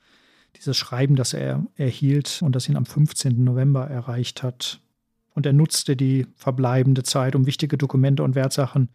dieses 0.56 0.76
Schreiben, 0.76 1.16
das 1.16 1.32
er 1.32 1.64
erhielt 1.76 2.42
und 2.42 2.56
das 2.56 2.68
ihn 2.68 2.76
am 2.76 2.84
15. 2.84 3.42
November 3.42 3.86
erreicht 3.86 4.42
hat. 4.42 4.80
Und 5.34 5.46
er 5.46 5.52
nutzte 5.52 5.96
die 5.96 6.26
verbleibende 6.34 7.04
Zeit, 7.04 7.36
um 7.36 7.46
wichtige 7.46 7.78
Dokumente 7.78 8.24
und 8.24 8.34
Wertsachen 8.34 8.88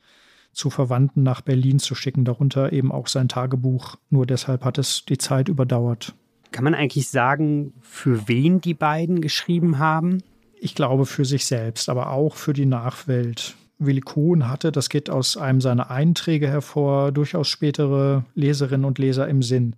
zu 0.56 0.70
Verwandten 0.70 1.22
nach 1.22 1.42
Berlin 1.42 1.80
zu 1.80 1.96
schicken, 1.96 2.26
darunter 2.26 2.72
eben 2.74 2.92
auch 2.92 3.08
sein 3.08 3.28
Tagebuch. 3.28 3.98
Nur 4.10 4.26
deshalb 4.26 4.64
hat 4.64 4.78
es 4.78 5.06
die 5.06 5.18
Zeit 5.18 5.50
überdauert. 5.50 6.16
Kann 6.52 6.64
man 6.64 6.74
eigentlich 6.74 7.10
sagen, 7.10 7.74
für 7.82 8.28
wen 8.28 8.62
die 8.62 8.74
beiden 8.74 9.22
geschrieben 9.22 9.78
haben? 9.78 10.24
Ich 10.58 10.74
glaube 10.74 11.06
für 11.06 11.26
sich 11.26 11.46
selbst, 11.46 11.90
aber 11.90 12.12
auch 12.12 12.36
für 12.36 12.54
die 12.54 12.66
Nachwelt. 12.66 13.56
Willi 13.78 14.00
Kohn 14.00 14.48
hatte, 14.48 14.72
das 14.72 14.88
geht 14.88 15.10
aus 15.10 15.36
einem 15.36 15.60
seiner 15.60 15.92
Einträge 15.92 16.48
hervor, 16.48 17.12
durchaus 17.12 17.50
spätere 17.50 18.24
Leserinnen 18.36 18.86
und 18.86 18.98
Leser 18.98 19.28
im 19.28 19.44
Sinn. 19.44 19.76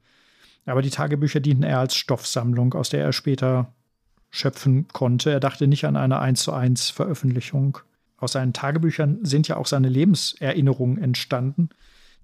Aber 0.67 0.83
die 0.83 0.91
Tagebücher 0.91 1.39
dienten 1.39 1.63
eher 1.63 1.79
als 1.79 1.95
Stoffsammlung, 1.95 2.75
aus 2.75 2.89
der 2.89 3.01
er 3.03 3.13
später 3.13 3.73
schöpfen 4.29 4.87
konnte. 4.89 5.31
Er 5.31 5.39
dachte 5.39 5.65
nicht 5.65 5.85
an 5.85 5.95
eine 5.95 6.19
1 6.19 6.43
zu 6.43 6.53
1 6.53 6.91
Veröffentlichung. 6.91 7.79
Aus 8.17 8.31
seinen 8.31 8.53
Tagebüchern 8.53 9.19
sind 9.23 9.47
ja 9.47 9.57
auch 9.57 9.67
seine 9.67 9.89
Lebenserinnerungen 9.89 10.97
entstanden, 10.97 11.69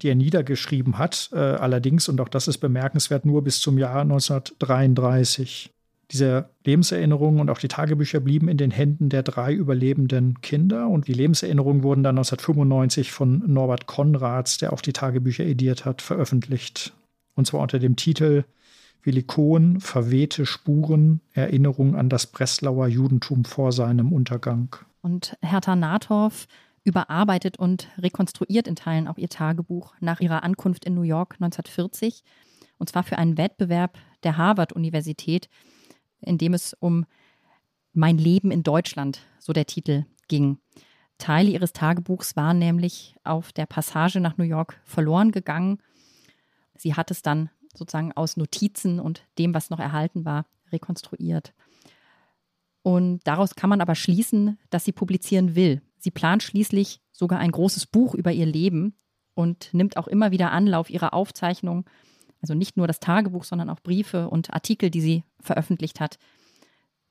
die 0.02 0.10
er 0.10 0.16
niedergeschrieben 0.16 0.98
hat, 0.98 1.30
äh, 1.34 1.38
allerdings, 1.38 2.10
und 2.10 2.20
auch 2.20 2.30
das 2.30 2.48
ist 2.48 2.58
bemerkenswert, 2.58 3.26
nur 3.26 3.44
bis 3.44 3.62
zum 3.62 3.78
Jahr 3.78 4.02
1933. 4.02 5.72
Diese 6.12 6.50
Lebenserinnerungen 6.66 7.40
und 7.40 7.50
auch 7.50 7.60
die 7.60 7.68
Tagebücher 7.68 8.20
blieben 8.20 8.48
in 8.48 8.58
den 8.58 8.72
Händen 8.72 9.10
der 9.10 9.24
drei 9.24 9.54
überlebenden 9.54 10.42
Kinder 10.42 10.88
und 10.88 11.08
die 11.08 11.14
Lebenserinnerungen 11.14 11.84
wurden 11.84 12.04
dann 12.04 12.18
1995 12.18 13.12
von 13.12 13.44
Norbert 13.48 13.88
Konrads, 13.88 14.58
der 14.58 14.74
auch 14.74 14.82
die 14.82 14.94
Tagebücher 14.94 15.46
ediert 15.46 15.86
hat, 15.86 16.02
veröffentlicht. 16.02 16.94
Und 17.36 17.48
zwar 17.48 17.62
unter 17.62 17.80
dem 17.80 17.96
Titel 17.96 18.44
Willikon, 19.02 19.80
verwehte 19.80 20.46
Spuren, 20.46 21.22
Erinnerung 21.34 21.96
an 21.96 22.10
das 22.10 22.28
Breslauer 22.28 22.88
Judentum 22.88 23.44
vor 23.44 23.72
seinem 23.72 24.14
Untergang. 24.14 24.76
Und 25.04 25.38
Hertha 25.42 25.76
Nathoff 25.76 26.48
überarbeitet 26.86 27.60
und 27.60 27.90
rekonstruiert 27.98 28.68
in 28.68 28.78
Teilen 28.78 29.08
auch 29.08 29.18
ihr 29.18 29.28
Tagebuch 29.28 29.94
nach 30.00 30.22
ihrer 30.22 30.44
Ankunft 30.44 30.86
in 30.86 30.96
New 30.96 31.04
York 31.04 31.36
1940. 31.36 32.24
Und 32.78 32.90
zwar 32.90 33.04
für 33.04 33.18
einen 33.18 33.38
Wettbewerb 33.38 33.98
der 34.24 34.38
Harvard-Universität, 34.38 35.50
in 36.22 36.38
dem 36.38 36.54
es 36.54 36.74
um 36.74 37.06
Mein 37.92 38.18
Leben 38.18 38.50
in 38.50 38.64
Deutschland, 38.64 39.20
so 39.40 39.52
der 39.52 39.66
Titel, 39.66 40.06
ging. 40.30 40.58
Teile 41.18 41.52
ihres 41.52 41.74
Tagebuchs 41.74 42.38
waren 42.38 42.58
nämlich 42.58 43.18
auf 43.26 43.52
der 43.52 43.66
Passage 43.66 44.22
nach 44.22 44.38
New 44.38 44.46
York 44.46 44.80
verloren 44.86 45.32
gegangen. 45.32 45.80
Sie 46.76 46.96
hat 46.96 47.12
es 47.12 47.22
dann 47.22 47.50
sozusagen 47.76 48.14
aus 48.14 48.38
Notizen 48.38 49.02
und 49.02 49.24
dem, 49.38 49.54
was 49.54 49.70
noch 49.70 49.80
erhalten 49.80 50.24
war, 50.24 50.46
rekonstruiert. 50.72 51.54
Und 52.84 53.22
daraus 53.24 53.56
kann 53.56 53.70
man 53.70 53.82
aber 53.82 53.96
schließen, 53.96 54.60
dass 54.70 54.86
sie 54.86 54.92
publizieren 54.92 55.56
will. 55.56 55.82
Sie 55.98 56.12
plant 56.12 56.44
schließlich 56.44 57.00
sogar 57.12 57.40
ein 57.40 57.52
großes 57.52 57.88
Buch 57.88 58.14
über 58.14 58.32
ihr 58.32 58.46
Leben 58.46 58.96
und 59.36 59.74
nimmt 59.74 59.98
auch 59.98 60.08
immer 60.08 60.32
wieder 60.32 60.52
Anlauf, 60.52 60.90
ihre 60.90 61.14
Aufzeichnungen, 61.14 61.86
also 62.42 62.54
nicht 62.54 62.76
nur 62.76 62.88
das 62.88 63.00
Tagebuch, 63.00 63.46
sondern 63.46 63.70
auch 63.70 63.80
Briefe 63.80 64.30
und 64.30 64.54
Artikel, 64.54 64.90
die 64.90 65.00
sie 65.00 65.24
veröffentlicht 65.40 66.02
hat, 66.02 66.18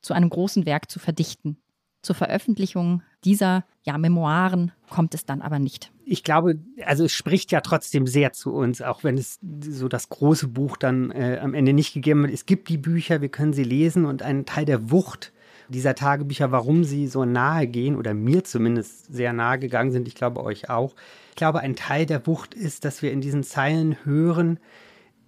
zu 0.02 0.12
einem 0.12 0.28
großen 0.28 0.66
Werk 0.66 0.90
zu 0.90 0.98
verdichten. 0.98 1.56
Zur 2.02 2.16
Veröffentlichung 2.16 3.02
dieser 3.24 3.64
ja, 3.84 3.96
Memoiren 3.96 4.72
kommt 4.90 5.14
es 5.14 5.24
dann 5.24 5.40
aber 5.40 5.58
nicht. 5.58 5.92
Ich 6.04 6.24
glaube, 6.24 6.58
also 6.84 7.04
es 7.04 7.12
spricht 7.12 7.52
ja 7.52 7.60
trotzdem 7.60 8.06
sehr 8.08 8.32
zu 8.32 8.52
uns, 8.52 8.82
auch 8.82 9.04
wenn 9.04 9.16
es 9.16 9.38
so 9.64 9.88
das 9.88 10.08
große 10.08 10.48
Buch 10.48 10.76
dann 10.76 11.12
äh, 11.12 11.38
am 11.40 11.54
Ende 11.54 11.72
nicht 11.72 11.94
gegeben 11.94 12.24
hat. 12.24 12.32
Es 12.32 12.44
gibt 12.44 12.68
die 12.68 12.76
Bücher, 12.76 13.22
wir 13.22 13.28
können 13.28 13.52
sie 13.52 13.62
lesen 13.62 14.04
und 14.04 14.22
ein 14.22 14.44
Teil 14.44 14.64
der 14.64 14.90
Wucht 14.90 15.32
dieser 15.68 15.94
Tagebücher, 15.94 16.52
warum 16.52 16.84
sie 16.84 17.06
so 17.06 17.24
nahe 17.24 17.66
gehen 17.66 17.96
oder 17.96 18.14
mir 18.14 18.44
zumindest 18.44 19.12
sehr 19.12 19.32
nahe 19.32 19.58
gegangen 19.58 19.92
sind, 19.92 20.08
ich 20.08 20.14
glaube 20.14 20.42
euch 20.42 20.70
auch. 20.70 20.94
Ich 21.30 21.36
glaube, 21.36 21.60
ein 21.60 21.76
Teil 21.76 22.06
der 22.06 22.26
Wucht 22.26 22.54
ist, 22.54 22.84
dass 22.84 23.02
wir 23.02 23.12
in 23.12 23.20
diesen 23.20 23.42
Zeilen 23.42 23.96
hören, 24.04 24.58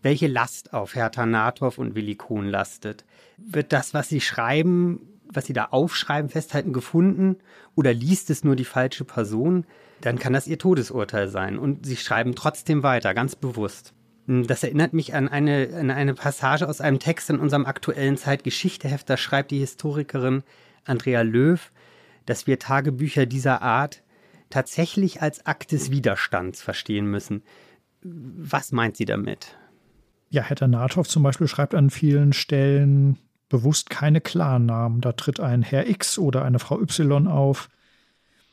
welche 0.03 0.27
Last 0.27 0.75
auf 0.75 0.95
Hertha 0.95 1.25
Nathoff 1.25 1.79
und 1.79 1.95
Willi 1.95 2.15
Kohn 2.15 2.47
lastet. 2.47 3.05
Wird 3.39 3.73
das, 3.73 3.95
was 3.95 4.09
sie 4.09 4.21
schreiben, 4.21 5.01
was 5.27 5.47
sie 5.47 5.55
da 5.55 5.69
aufschreiben, 5.71 6.31
festhalten, 6.31 6.73
gefunden 6.73 7.37
oder 7.75 7.93
liest 7.93 8.31
es 8.31 8.45
nur 8.45 8.57
die 8.57 8.65
falsche 8.65 9.05
Person, 9.05 9.67
dann 10.01 10.19
kann 10.19 10.35
das 10.35 10.47
ihr 10.47 10.59
Todesurteil 10.59 11.29
sein. 11.29 11.59
Und 11.59 11.87
sie 11.87 11.97
schreiben 11.97 12.35
trotzdem 12.35 12.83
weiter, 12.83 13.15
ganz 13.15 13.35
bewusst. 13.37 13.95
Hm, 14.27 14.47
das 14.47 14.63
erinnert 14.63 14.93
mich 14.93 15.15
an 15.15 15.29
eine, 15.29 15.71
an 15.79 15.91
eine 15.91 16.15
Passage 16.15 16.69
aus 16.69 16.81
einem 16.81 16.99
Text 16.99 17.31
in 17.31 17.39
unserem 17.39 17.67
aktuellen 17.67 18.17
Zeitgeschichteheft. 18.17 19.09
Da 19.09 19.17
schreibt 19.17 19.51
die 19.51 19.59
Historikerin 19.59 20.43
Andrea 20.85 21.23
Löw, 21.23 21.73
dass 22.27 22.47
wir 22.47 22.59
Tagebücher 22.59 23.27
dieser 23.27 23.63
Art 23.63 24.03
tatsächlich 24.51 25.23
als 25.23 25.47
Akt 25.47 25.73
des 25.73 25.91
Widerstands 25.91 26.63
verstehen 26.63 27.07
müssen. 27.07 27.43
Was 28.03 28.73
meint 28.73 28.97
sie 28.97 29.05
damit? 29.05 29.57
Ja, 30.31 30.43
Herr 30.43 30.69
Nathoff 30.69 31.09
zum 31.09 31.23
Beispiel 31.23 31.49
schreibt 31.49 31.75
an 31.75 31.91
vielen 31.91 32.33
Stellen, 32.33 33.19
bewusst 33.49 33.91
keine 33.91 34.21
Klarnamen. 34.21 35.01
Da 35.01 35.13
tritt 35.13 35.41
ein 35.41 35.63
Herr 35.63 35.89
X 35.89 36.19
oder 36.19 36.45
eine 36.45 36.59
Frau 36.59 36.81
Y 36.81 37.29
auf, 37.29 37.69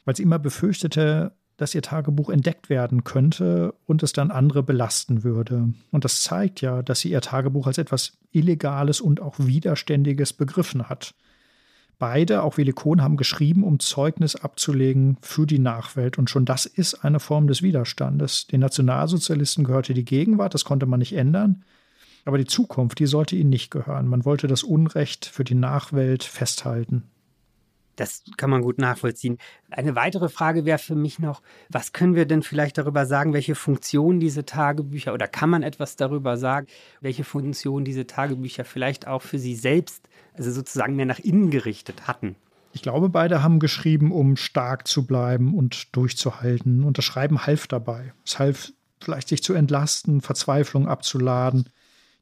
weil 0.05 0.15
sie 0.15 0.23
immer 0.23 0.39
befürchtete, 0.39 1.33
dass 1.61 1.75
ihr 1.75 1.83
Tagebuch 1.83 2.31
entdeckt 2.31 2.69
werden 2.69 3.03
könnte 3.03 3.75
und 3.85 4.01
es 4.01 4.13
dann 4.13 4.31
andere 4.31 4.63
belasten 4.63 5.23
würde. 5.23 5.71
Und 5.91 6.03
das 6.05 6.23
zeigt 6.23 6.61
ja, 6.61 6.81
dass 6.81 7.01
sie 7.01 7.11
ihr 7.11 7.21
Tagebuch 7.21 7.67
als 7.67 7.77
etwas 7.77 8.17
Illegales 8.31 8.99
und 8.99 9.21
auch 9.21 9.35
Widerständiges 9.37 10.33
begriffen 10.33 10.89
hat. 10.89 11.13
Beide, 11.99 12.41
auch 12.41 12.57
Velikon, 12.57 13.03
haben 13.03 13.15
geschrieben, 13.15 13.63
um 13.63 13.79
Zeugnis 13.79 14.35
abzulegen 14.35 15.17
für 15.21 15.45
die 15.45 15.59
Nachwelt. 15.59 16.17
Und 16.17 16.31
schon 16.31 16.45
das 16.45 16.65
ist 16.65 17.05
eine 17.05 17.19
Form 17.19 17.45
des 17.45 17.61
Widerstandes. 17.61 18.47
Den 18.47 18.61
Nationalsozialisten 18.61 19.63
gehörte 19.63 19.93
die 19.93 20.03
Gegenwart, 20.03 20.55
das 20.55 20.65
konnte 20.65 20.87
man 20.87 20.97
nicht 20.97 21.13
ändern. 21.13 21.63
Aber 22.25 22.39
die 22.39 22.45
Zukunft, 22.45 22.97
die 22.97 23.05
sollte 23.05 23.35
ihnen 23.35 23.51
nicht 23.51 23.69
gehören. 23.69 24.07
Man 24.07 24.25
wollte 24.25 24.47
das 24.47 24.63
Unrecht 24.63 25.27
für 25.27 25.43
die 25.43 25.53
Nachwelt 25.53 26.23
festhalten. 26.23 27.03
Das 27.95 28.23
kann 28.37 28.49
man 28.49 28.61
gut 28.61 28.77
nachvollziehen. 28.77 29.37
Eine 29.69 29.95
weitere 29.95 30.29
Frage 30.29 30.65
wäre 30.65 30.79
für 30.79 30.95
mich 30.95 31.19
noch, 31.19 31.41
was 31.69 31.93
können 31.93 32.15
wir 32.15 32.25
denn 32.25 32.43
vielleicht 32.43 32.77
darüber 32.77 33.05
sagen, 33.05 33.33
welche 33.33 33.55
Funktion 33.55 34.19
diese 34.19 34.45
Tagebücher 34.45 35.13
oder 35.13 35.27
kann 35.27 35.49
man 35.49 35.63
etwas 35.63 35.95
darüber 35.95 36.37
sagen, 36.37 36.67
welche 37.01 37.23
Funktion 37.23 37.83
diese 37.83 38.07
Tagebücher 38.07 38.65
vielleicht 38.65 39.07
auch 39.07 39.21
für 39.21 39.39
Sie 39.39 39.55
selbst, 39.55 40.07
also 40.33 40.51
sozusagen 40.51 40.95
mehr 40.95 41.05
nach 41.05 41.19
innen 41.19 41.51
gerichtet 41.51 42.07
hatten? 42.07 42.35
Ich 42.73 42.81
glaube, 42.81 43.09
beide 43.09 43.43
haben 43.43 43.59
geschrieben, 43.59 44.11
um 44.11 44.37
stark 44.37 44.87
zu 44.87 45.05
bleiben 45.05 45.57
und 45.57 45.95
durchzuhalten. 45.95 46.83
Und 46.83 46.97
das 46.97 47.05
Schreiben 47.05 47.45
half 47.45 47.67
dabei. 47.67 48.13
Es 48.25 48.39
half 48.39 48.71
vielleicht, 49.01 49.27
sich 49.27 49.43
zu 49.43 49.53
entlasten, 49.53 50.21
Verzweiflung 50.21 50.87
abzuladen. 50.87 51.69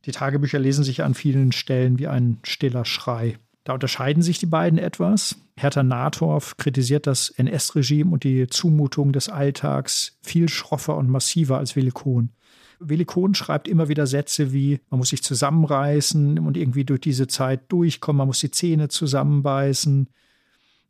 Die 0.05 0.11
Tagebücher 0.11 0.59
lesen 0.59 0.83
sich 0.83 1.03
an 1.03 1.13
vielen 1.13 1.51
Stellen 1.51 1.99
wie 1.99 2.07
ein 2.07 2.39
stiller 2.43 2.85
Schrei. 2.85 3.37
Da 3.63 3.73
unterscheiden 3.73 4.23
sich 4.23 4.39
die 4.39 4.45
beiden 4.45 4.79
etwas. 4.79 5.35
Hertha 5.57 5.83
Nathorf 5.83 6.57
kritisiert 6.57 7.07
das 7.07 7.29
NS-Regime 7.29 8.11
und 8.11 8.23
die 8.23 8.47
Zumutung 8.47 9.11
des 9.11 9.29
Alltags 9.29 10.17
viel 10.21 10.49
schroffer 10.49 10.95
und 10.97 11.09
massiver 11.09 11.57
als 11.57 11.75
Willi 11.75 11.91
Kohn. 11.91 12.31
Willi 12.79 13.03
Kohn 13.03 13.35
schreibt 13.35 13.67
immer 13.67 13.89
wieder 13.89 14.07
Sätze 14.07 14.53
wie, 14.53 14.79
man 14.89 14.99
muss 14.99 15.09
sich 15.09 15.21
zusammenreißen 15.21 16.39
und 16.39 16.55
irgendwie 16.55 16.85
durch 16.85 17.01
diese 17.01 17.27
Zeit 17.27 17.71
durchkommen, 17.71 18.19
man 18.19 18.27
muss 18.27 18.39
die 18.39 18.51
Zähne 18.51 18.87
zusammenbeißen. 18.87 20.07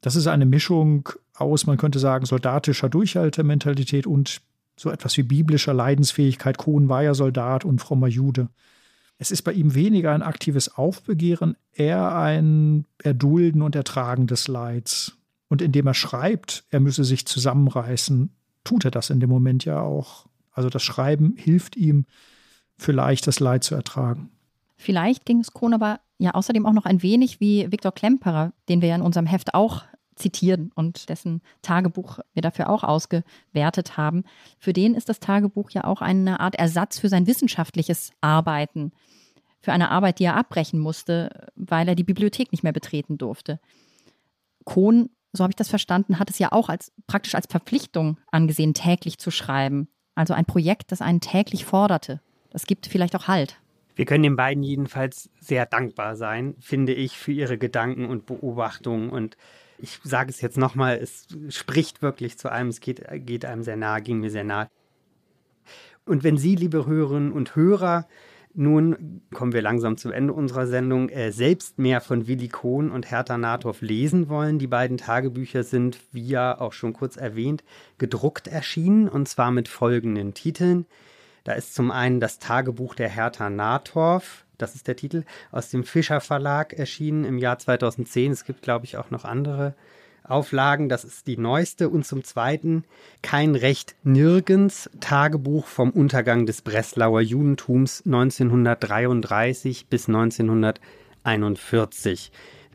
Das 0.01 0.15
ist 0.15 0.27
eine 0.27 0.45
Mischung 0.45 1.09
aus, 1.33 1.65
man 1.65 1.77
könnte 1.77 1.99
sagen, 1.99 2.25
soldatischer 2.25 2.89
Durchhaltementalität 2.89 4.05
und 4.05 4.41
so 4.77 4.91
etwas 4.91 5.17
wie 5.17 5.23
biblischer 5.23 5.73
Leidensfähigkeit. 5.73 6.57
Kohn 6.57 6.87
war 6.87 7.03
ja 7.03 7.13
Soldat 7.13 7.65
und 7.65 7.81
frommer 7.81 8.07
Jude. 8.07 8.49
Es 9.21 9.31
ist 9.31 9.41
bei 9.41 9.51
ihm 9.51 9.75
weniger 9.75 10.13
ein 10.13 10.23
aktives 10.23 10.75
Aufbegehren, 10.75 11.57
eher 11.73 12.15
ein 12.15 12.85
Erdulden 13.03 13.61
und 13.61 13.75
Ertragen 13.75 14.27
des 14.27 14.47
Leids. 14.47 15.17
Und 15.49 15.61
indem 15.61 15.87
er 15.87 15.93
schreibt, 15.93 16.63
er 16.69 16.79
müsse 16.79 17.03
sich 17.03 17.25
zusammenreißen, 17.25 18.31
tut 18.63 18.85
er 18.85 18.91
das 18.91 19.09
in 19.09 19.19
dem 19.19 19.29
Moment 19.29 19.65
ja 19.65 19.81
auch. 19.81 20.27
Also 20.53 20.69
das 20.69 20.83
Schreiben 20.83 21.35
hilft 21.37 21.75
ihm, 21.75 22.05
vielleicht 22.77 23.27
das 23.27 23.41
Leid 23.41 23.65
zu 23.65 23.75
ertragen. 23.75 24.29
Vielleicht 24.77 25.25
ging 25.25 25.41
es 25.41 25.51
Kohn 25.51 25.73
aber 25.73 25.99
ja 26.17 26.33
außerdem 26.33 26.65
auch 26.65 26.73
noch 26.73 26.85
ein 26.85 27.03
wenig 27.03 27.41
wie 27.41 27.69
Viktor 27.69 27.91
Klemperer, 27.91 28.53
den 28.69 28.81
wir 28.81 28.87
ja 28.89 28.95
in 28.95 29.01
unserem 29.01 29.25
Heft 29.25 29.53
auch 29.53 29.83
zitieren 30.19 30.71
und 30.75 31.09
dessen 31.09 31.41
Tagebuch 31.61 32.19
wir 32.33 32.41
dafür 32.41 32.69
auch 32.69 32.83
ausgewertet 32.83 33.97
haben. 33.97 34.23
Für 34.59 34.73
den 34.73 34.93
ist 34.93 35.09
das 35.09 35.19
Tagebuch 35.19 35.71
ja 35.71 35.85
auch 35.85 36.01
eine 36.01 36.39
Art 36.39 36.55
Ersatz 36.55 36.99
für 36.99 37.09
sein 37.09 37.25
wissenschaftliches 37.25 38.11
Arbeiten, 38.21 38.91
für 39.61 39.73
eine 39.73 39.89
Arbeit, 39.89 40.19
die 40.19 40.25
er 40.25 40.35
abbrechen 40.35 40.79
musste, 40.79 41.49
weil 41.55 41.87
er 41.87 41.95
die 41.95 42.03
Bibliothek 42.03 42.51
nicht 42.51 42.63
mehr 42.63 42.73
betreten 42.73 43.17
durfte. 43.17 43.59
Kohn, 44.65 45.09
so 45.33 45.43
habe 45.43 45.51
ich 45.51 45.57
das 45.57 45.69
verstanden, 45.69 46.19
hat 46.19 46.29
es 46.29 46.39
ja 46.39 46.51
auch 46.51 46.69
als 46.69 46.91
praktisch 47.07 47.35
als 47.35 47.47
Verpflichtung 47.47 48.17
angesehen, 48.31 48.73
täglich 48.73 49.17
zu 49.17 49.31
schreiben. 49.31 49.87
Also 50.15 50.33
ein 50.33 50.45
Projekt, 50.45 50.91
das 50.91 51.01
einen 51.01 51.21
täglich 51.21 51.65
forderte. 51.65 52.21
Das 52.49 52.65
gibt 52.65 52.87
vielleicht 52.87 53.15
auch 53.15 53.27
Halt. 53.27 53.59
Wir 53.95 54.05
können 54.05 54.23
den 54.23 54.37
beiden 54.37 54.63
jedenfalls 54.63 55.29
sehr 55.41 55.65
dankbar 55.65 56.15
sein, 56.15 56.55
finde 56.59 56.93
ich, 56.93 57.17
für 57.17 57.33
ihre 57.33 57.57
Gedanken 57.57 58.05
und 58.05 58.25
Beobachtungen 58.25 59.09
und 59.09 59.35
ich 59.81 59.99
sage 60.03 60.29
es 60.29 60.41
jetzt 60.41 60.57
nochmal, 60.57 60.97
es 60.97 61.27
spricht 61.49 62.01
wirklich 62.01 62.37
zu 62.37 62.51
einem, 62.51 62.69
es 62.69 62.79
geht, 62.79 63.05
geht 63.25 63.45
einem 63.45 63.63
sehr 63.63 63.77
nahe, 63.77 64.01
ging 64.01 64.19
mir 64.19 64.29
sehr 64.29 64.43
nahe. 64.43 64.69
Und 66.05 66.23
wenn 66.23 66.37
Sie, 66.37 66.55
liebe 66.55 66.85
Hörerinnen 66.85 67.31
und 67.31 67.55
Hörer, 67.55 68.07
nun 68.53 69.21
kommen 69.31 69.53
wir 69.53 69.61
langsam 69.61 69.95
zum 69.97 70.11
Ende 70.11 70.33
unserer 70.33 70.65
Sendung, 70.65 71.09
äh, 71.09 71.31
selbst 71.31 71.77
mehr 71.77 72.01
von 72.01 72.27
Willi 72.27 72.47
Kohn 72.47 72.89
und 72.89 73.11
Hertha 73.11 73.37
Nathoff 73.37 73.81
lesen 73.81 74.27
wollen. 74.27 74.57
Die 74.57 74.67
beiden 74.67 74.97
Tagebücher 74.97 75.63
sind, 75.63 75.99
wie 76.11 76.27
ja 76.27 76.59
auch 76.59 76.73
schon 76.73 76.93
kurz 76.93 77.15
erwähnt, 77.15 77.63
gedruckt 77.99 78.47
erschienen 78.47 79.07
und 79.07 79.27
zwar 79.29 79.51
mit 79.51 79.67
folgenden 79.67 80.33
Titeln. 80.33 80.87
Da 81.43 81.53
ist 81.53 81.75
zum 81.75 81.91
einen 81.91 82.19
das 82.19 82.39
Tagebuch 82.39 82.95
der 82.95 83.09
Hertha 83.09 83.49
Nathorf, 83.49 84.45
das 84.61 84.75
ist 84.75 84.87
der 84.87 84.95
Titel, 84.95 85.23
aus 85.51 85.69
dem 85.69 85.83
Fischer 85.83 86.21
Verlag 86.21 86.73
erschienen 86.73 87.25
im 87.25 87.39
Jahr 87.39 87.57
2010. 87.57 88.31
Es 88.31 88.45
gibt, 88.45 88.61
glaube 88.61 88.85
ich, 88.85 88.97
auch 88.97 89.09
noch 89.09 89.25
andere 89.25 89.73
Auflagen. 90.23 90.89
Das 90.89 91.03
ist 91.03 91.27
die 91.27 91.37
neueste. 91.37 91.89
Und 91.89 92.05
zum 92.05 92.23
Zweiten 92.23 92.83
Kein 93.21 93.55
Recht 93.55 93.95
nirgends, 94.03 94.89
Tagebuch 94.99 95.65
vom 95.65 95.89
Untergang 95.89 96.45
des 96.45 96.61
Breslauer 96.61 97.21
Judentums 97.21 98.03
1933 98.05 99.87
bis 99.87 100.07
1941 100.07 102.31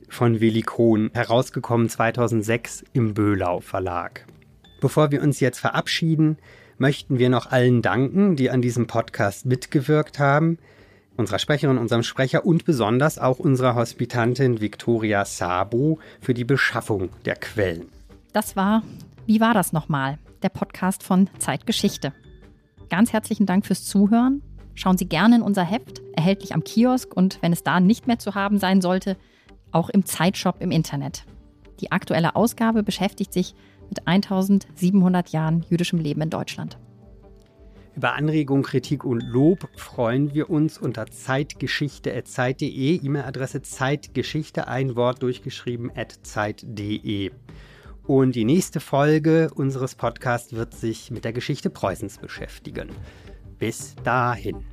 von 0.08 0.40
Willi 0.40 0.62
Kohn, 0.62 1.10
herausgekommen 1.14 1.88
2006 1.88 2.84
im 2.92 3.14
Böhlau 3.14 3.60
Verlag. 3.60 4.26
Bevor 4.80 5.10
wir 5.10 5.22
uns 5.22 5.40
jetzt 5.40 5.60
verabschieden, 5.60 6.36
möchten 6.78 7.18
wir 7.18 7.30
noch 7.30 7.50
allen 7.50 7.82
danken, 7.82 8.36
die 8.36 8.50
an 8.50 8.60
diesem 8.60 8.86
Podcast 8.86 9.46
mitgewirkt 9.46 10.18
haben. 10.18 10.58
Unserer 11.16 11.38
Sprecherin, 11.38 11.78
unserem 11.78 12.02
Sprecher 12.02 12.44
und 12.44 12.64
besonders 12.64 13.18
auch 13.18 13.38
unserer 13.38 13.76
Hospitantin 13.76 14.60
Victoria 14.60 15.24
Sabo 15.24 16.00
für 16.20 16.34
die 16.34 16.44
Beschaffung 16.44 17.10
der 17.24 17.36
Quellen. 17.36 17.86
Das 18.32 18.56
war 18.56 18.82
Wie 19.26 19.40
war 19.40 19.54
das 19.54 19.72
nochmal? 19.72 20.18
Der 20.42 20.48
Podcast 20.48 21.02
von 21.02 21.30
Zeitgeschichte. 21.38 22.12
Ganz 22.90 23.12
herzlichen 23.12 23.46
Dank 23.46 23.64
fürs 23.64 23.84
Zuhören. 23.84 24.42
Schauen 24.74 24.98
Sie 24.98 25.06
gerne 25.06 25.36
in 25.36 25.42
unser 25.42 25.62
Heft, 25.62 26.02
erhältlich 26.14 26.52
am 26.52 26.64
Kiosk 26.64 27.16
und 27.16 27.38
wenn 27.42 27.52
es 27.52 27.62
da 27.62 27.78
nicht 27.78 28.08
mehr 28.08 28.18
zu 28.18 28.34
haben 28.34 28.58
sein 28.58 28.80
sollte, 28.80 29.16
auch 29.70 29.88
im 29.88 30.04
Zeitshop 30.04 30.60
im 30.60 30.72
Internet. 30.72 31.24
Die 31.80 31.92
aktuelle 31.92 32.34
Ausgabe 32.34 32.82
beschäftigt 32.82 33.32
sich 33.32 33.54
mit 33.88 34.06
1700 34.06 35.28
Jahren 35.30 35.64
jüdischem 35.70 36.00
Leben 36.00 36.22
in 36.22 36.30
Deutschland. 36.30 36.76
Über 37.96 38.14
Anregung, 38.14 38.62
Kritik 38.62 39.04
und 39.04 39.20
Lob 39.20 39.68
freuen 39.76 40.34
wir 40.34 40.50
uns 40.50 40.78
unter 40.78 41.06
zeitgeschichte.zeit.de, 41.06 43.00
E-Mail-Adresse 43.04 43.62
zeitgeschichte, 43.62 44.66
ein 44.66 44.96
Wort 44.96 45.22
durchgeschrieben, 45.22 45.92
zeit.de. 46.22 47.30
Und 48.06 48.34
die 48.34 48.44
nächste 48.44 48.80
Folge 48.80 49.50
unseres 49.54 49.94
Podcasts 49.94 50.52
wird 50.52 50.74
sich 50.74 51.10
mit 51.12 51.24
der 51.24 51.32
Geschichte 51.32 51.70
Preußens 51.70 52.18
beschäftigen. 52.18 52.88
Bis 53.58 53.94
dahin. 54.02 54.64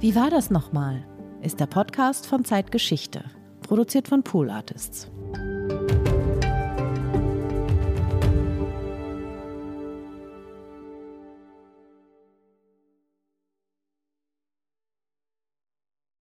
Wie 0.00 0.14
war 0.14 0.30
das 0.30 0.50
nochmal? 0.50 1.07
Ist 1.40 1.60
der 1.60 1.66
Podcast 1.66 2.26
von 2.26 2.44
Zeitgeschichte, 2.44 3.22
produziert 3.62 4.08
von 4.08 4.24
Pool 4.24 4.50
Artists. 4.50 5.08